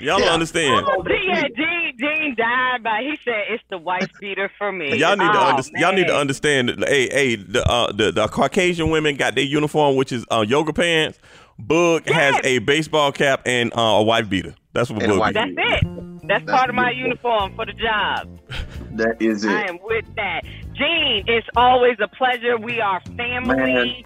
Y'all 0.00 0.18
don't 0.18 0.26
Yeah. 0.26 0.32
understand. 0.32 0.86
Oh, 0.88 1.04
Yeah, 1.26 1.46
Gene, 1.48 1.92
Gene 1.98 2.34
died, 2.36 2.82
but 2.82 3.00
he 3.00 3.18
said 3.24 3.44
it's 3.50 3.62
the 3.70 3.78
wife 3.78 4.08
beater 4.18 4.50
for 4.58 4.72
me. 4.72 4.96
Y'all 4.96 5.16
need 5.16 5.30
to 5.32 5.38
Oh, 5.38 5.48
understand. 5.48 5.80
Y'all 5.80 5.92
need 5.92 6.06
to 6.08 6.16
understand. 6.16 6.68
That, 6.70 6.88
hey, 6.88 7.08
hey, 7.10 7.36
the, 7.36 7.64
uh, 7.68 7.92
the 7.92 8.10
the 8.10 8.26
Caucasian 8.28 8.90
women 8.90 9.16
got 9.16 9.34
their 9.34 9.44
uniform, 9.44 9.96
which 9.96 10.10
is 10.12 10.24
uh, 10.30 10.44
yoga 10.46 10.72
pants. 10.72 11.18
Boog 11.60 12.08
has 12.08 12.40
a 12.42 12.58
baseball 12.60 13.12
cap 13.12 13.42
and 13.46 13.72
uh, 13.76 13.80
a 13.80 14.02
wife 14.02 14.28
beater. 14.28 14.54
That's 14.72 14.90
what 14.90 15.02
And 15.02 15.12
a 15.12 15.14
Boog. 15.14 15.34
That's 15.34 15.50
it. 15.50 15.84
That's, 16.26 16.44
That's 16.46 16.58
part 16.58 16.68
of 16.70 16.74
my 16.74 16.90
uniform 16.90 17.54
for 17.54 17.66
the 17.66 17.72
job. 17.74 18.28
That 18.92 19.20
is 19.20 19.44
it. 19.44 19.50
I 19.50 19.66
am 19.68 19.78
with 19.82 20.04
that. 20.16 20.40
Gene, 20.74 21.24
it's 21.26 21.46
always 21.56 21.96
a 22.00 22.08
pleasure. 22.08 22.56
We 22.56 22.80
are 22.80 23.00
family. 23.16 24.04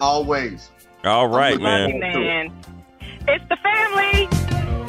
Always. 0.00 0.70
All 1.04 1.28
right, 1.28 1.60
Love 1.60 1.62
man. 1.62 1.88
you, 1.90 2.00
man. 2.00 2.52
It's 3.28 3.44
the 3.48 3.56
family. 3.56 4.83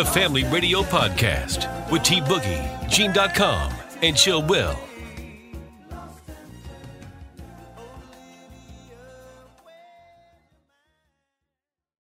The 0.00 0.06
Family 0.06 0.44
Radio 0.44 0.80
Podcast 0.80 1.68
with 1.90 2.02
T 2.02 2.22
Boogie, 2.22 2.88
Gene.com, 2.88 3.70
and 4.00 4.16
Chill 4.16 4.42
Will. 4.42 4.89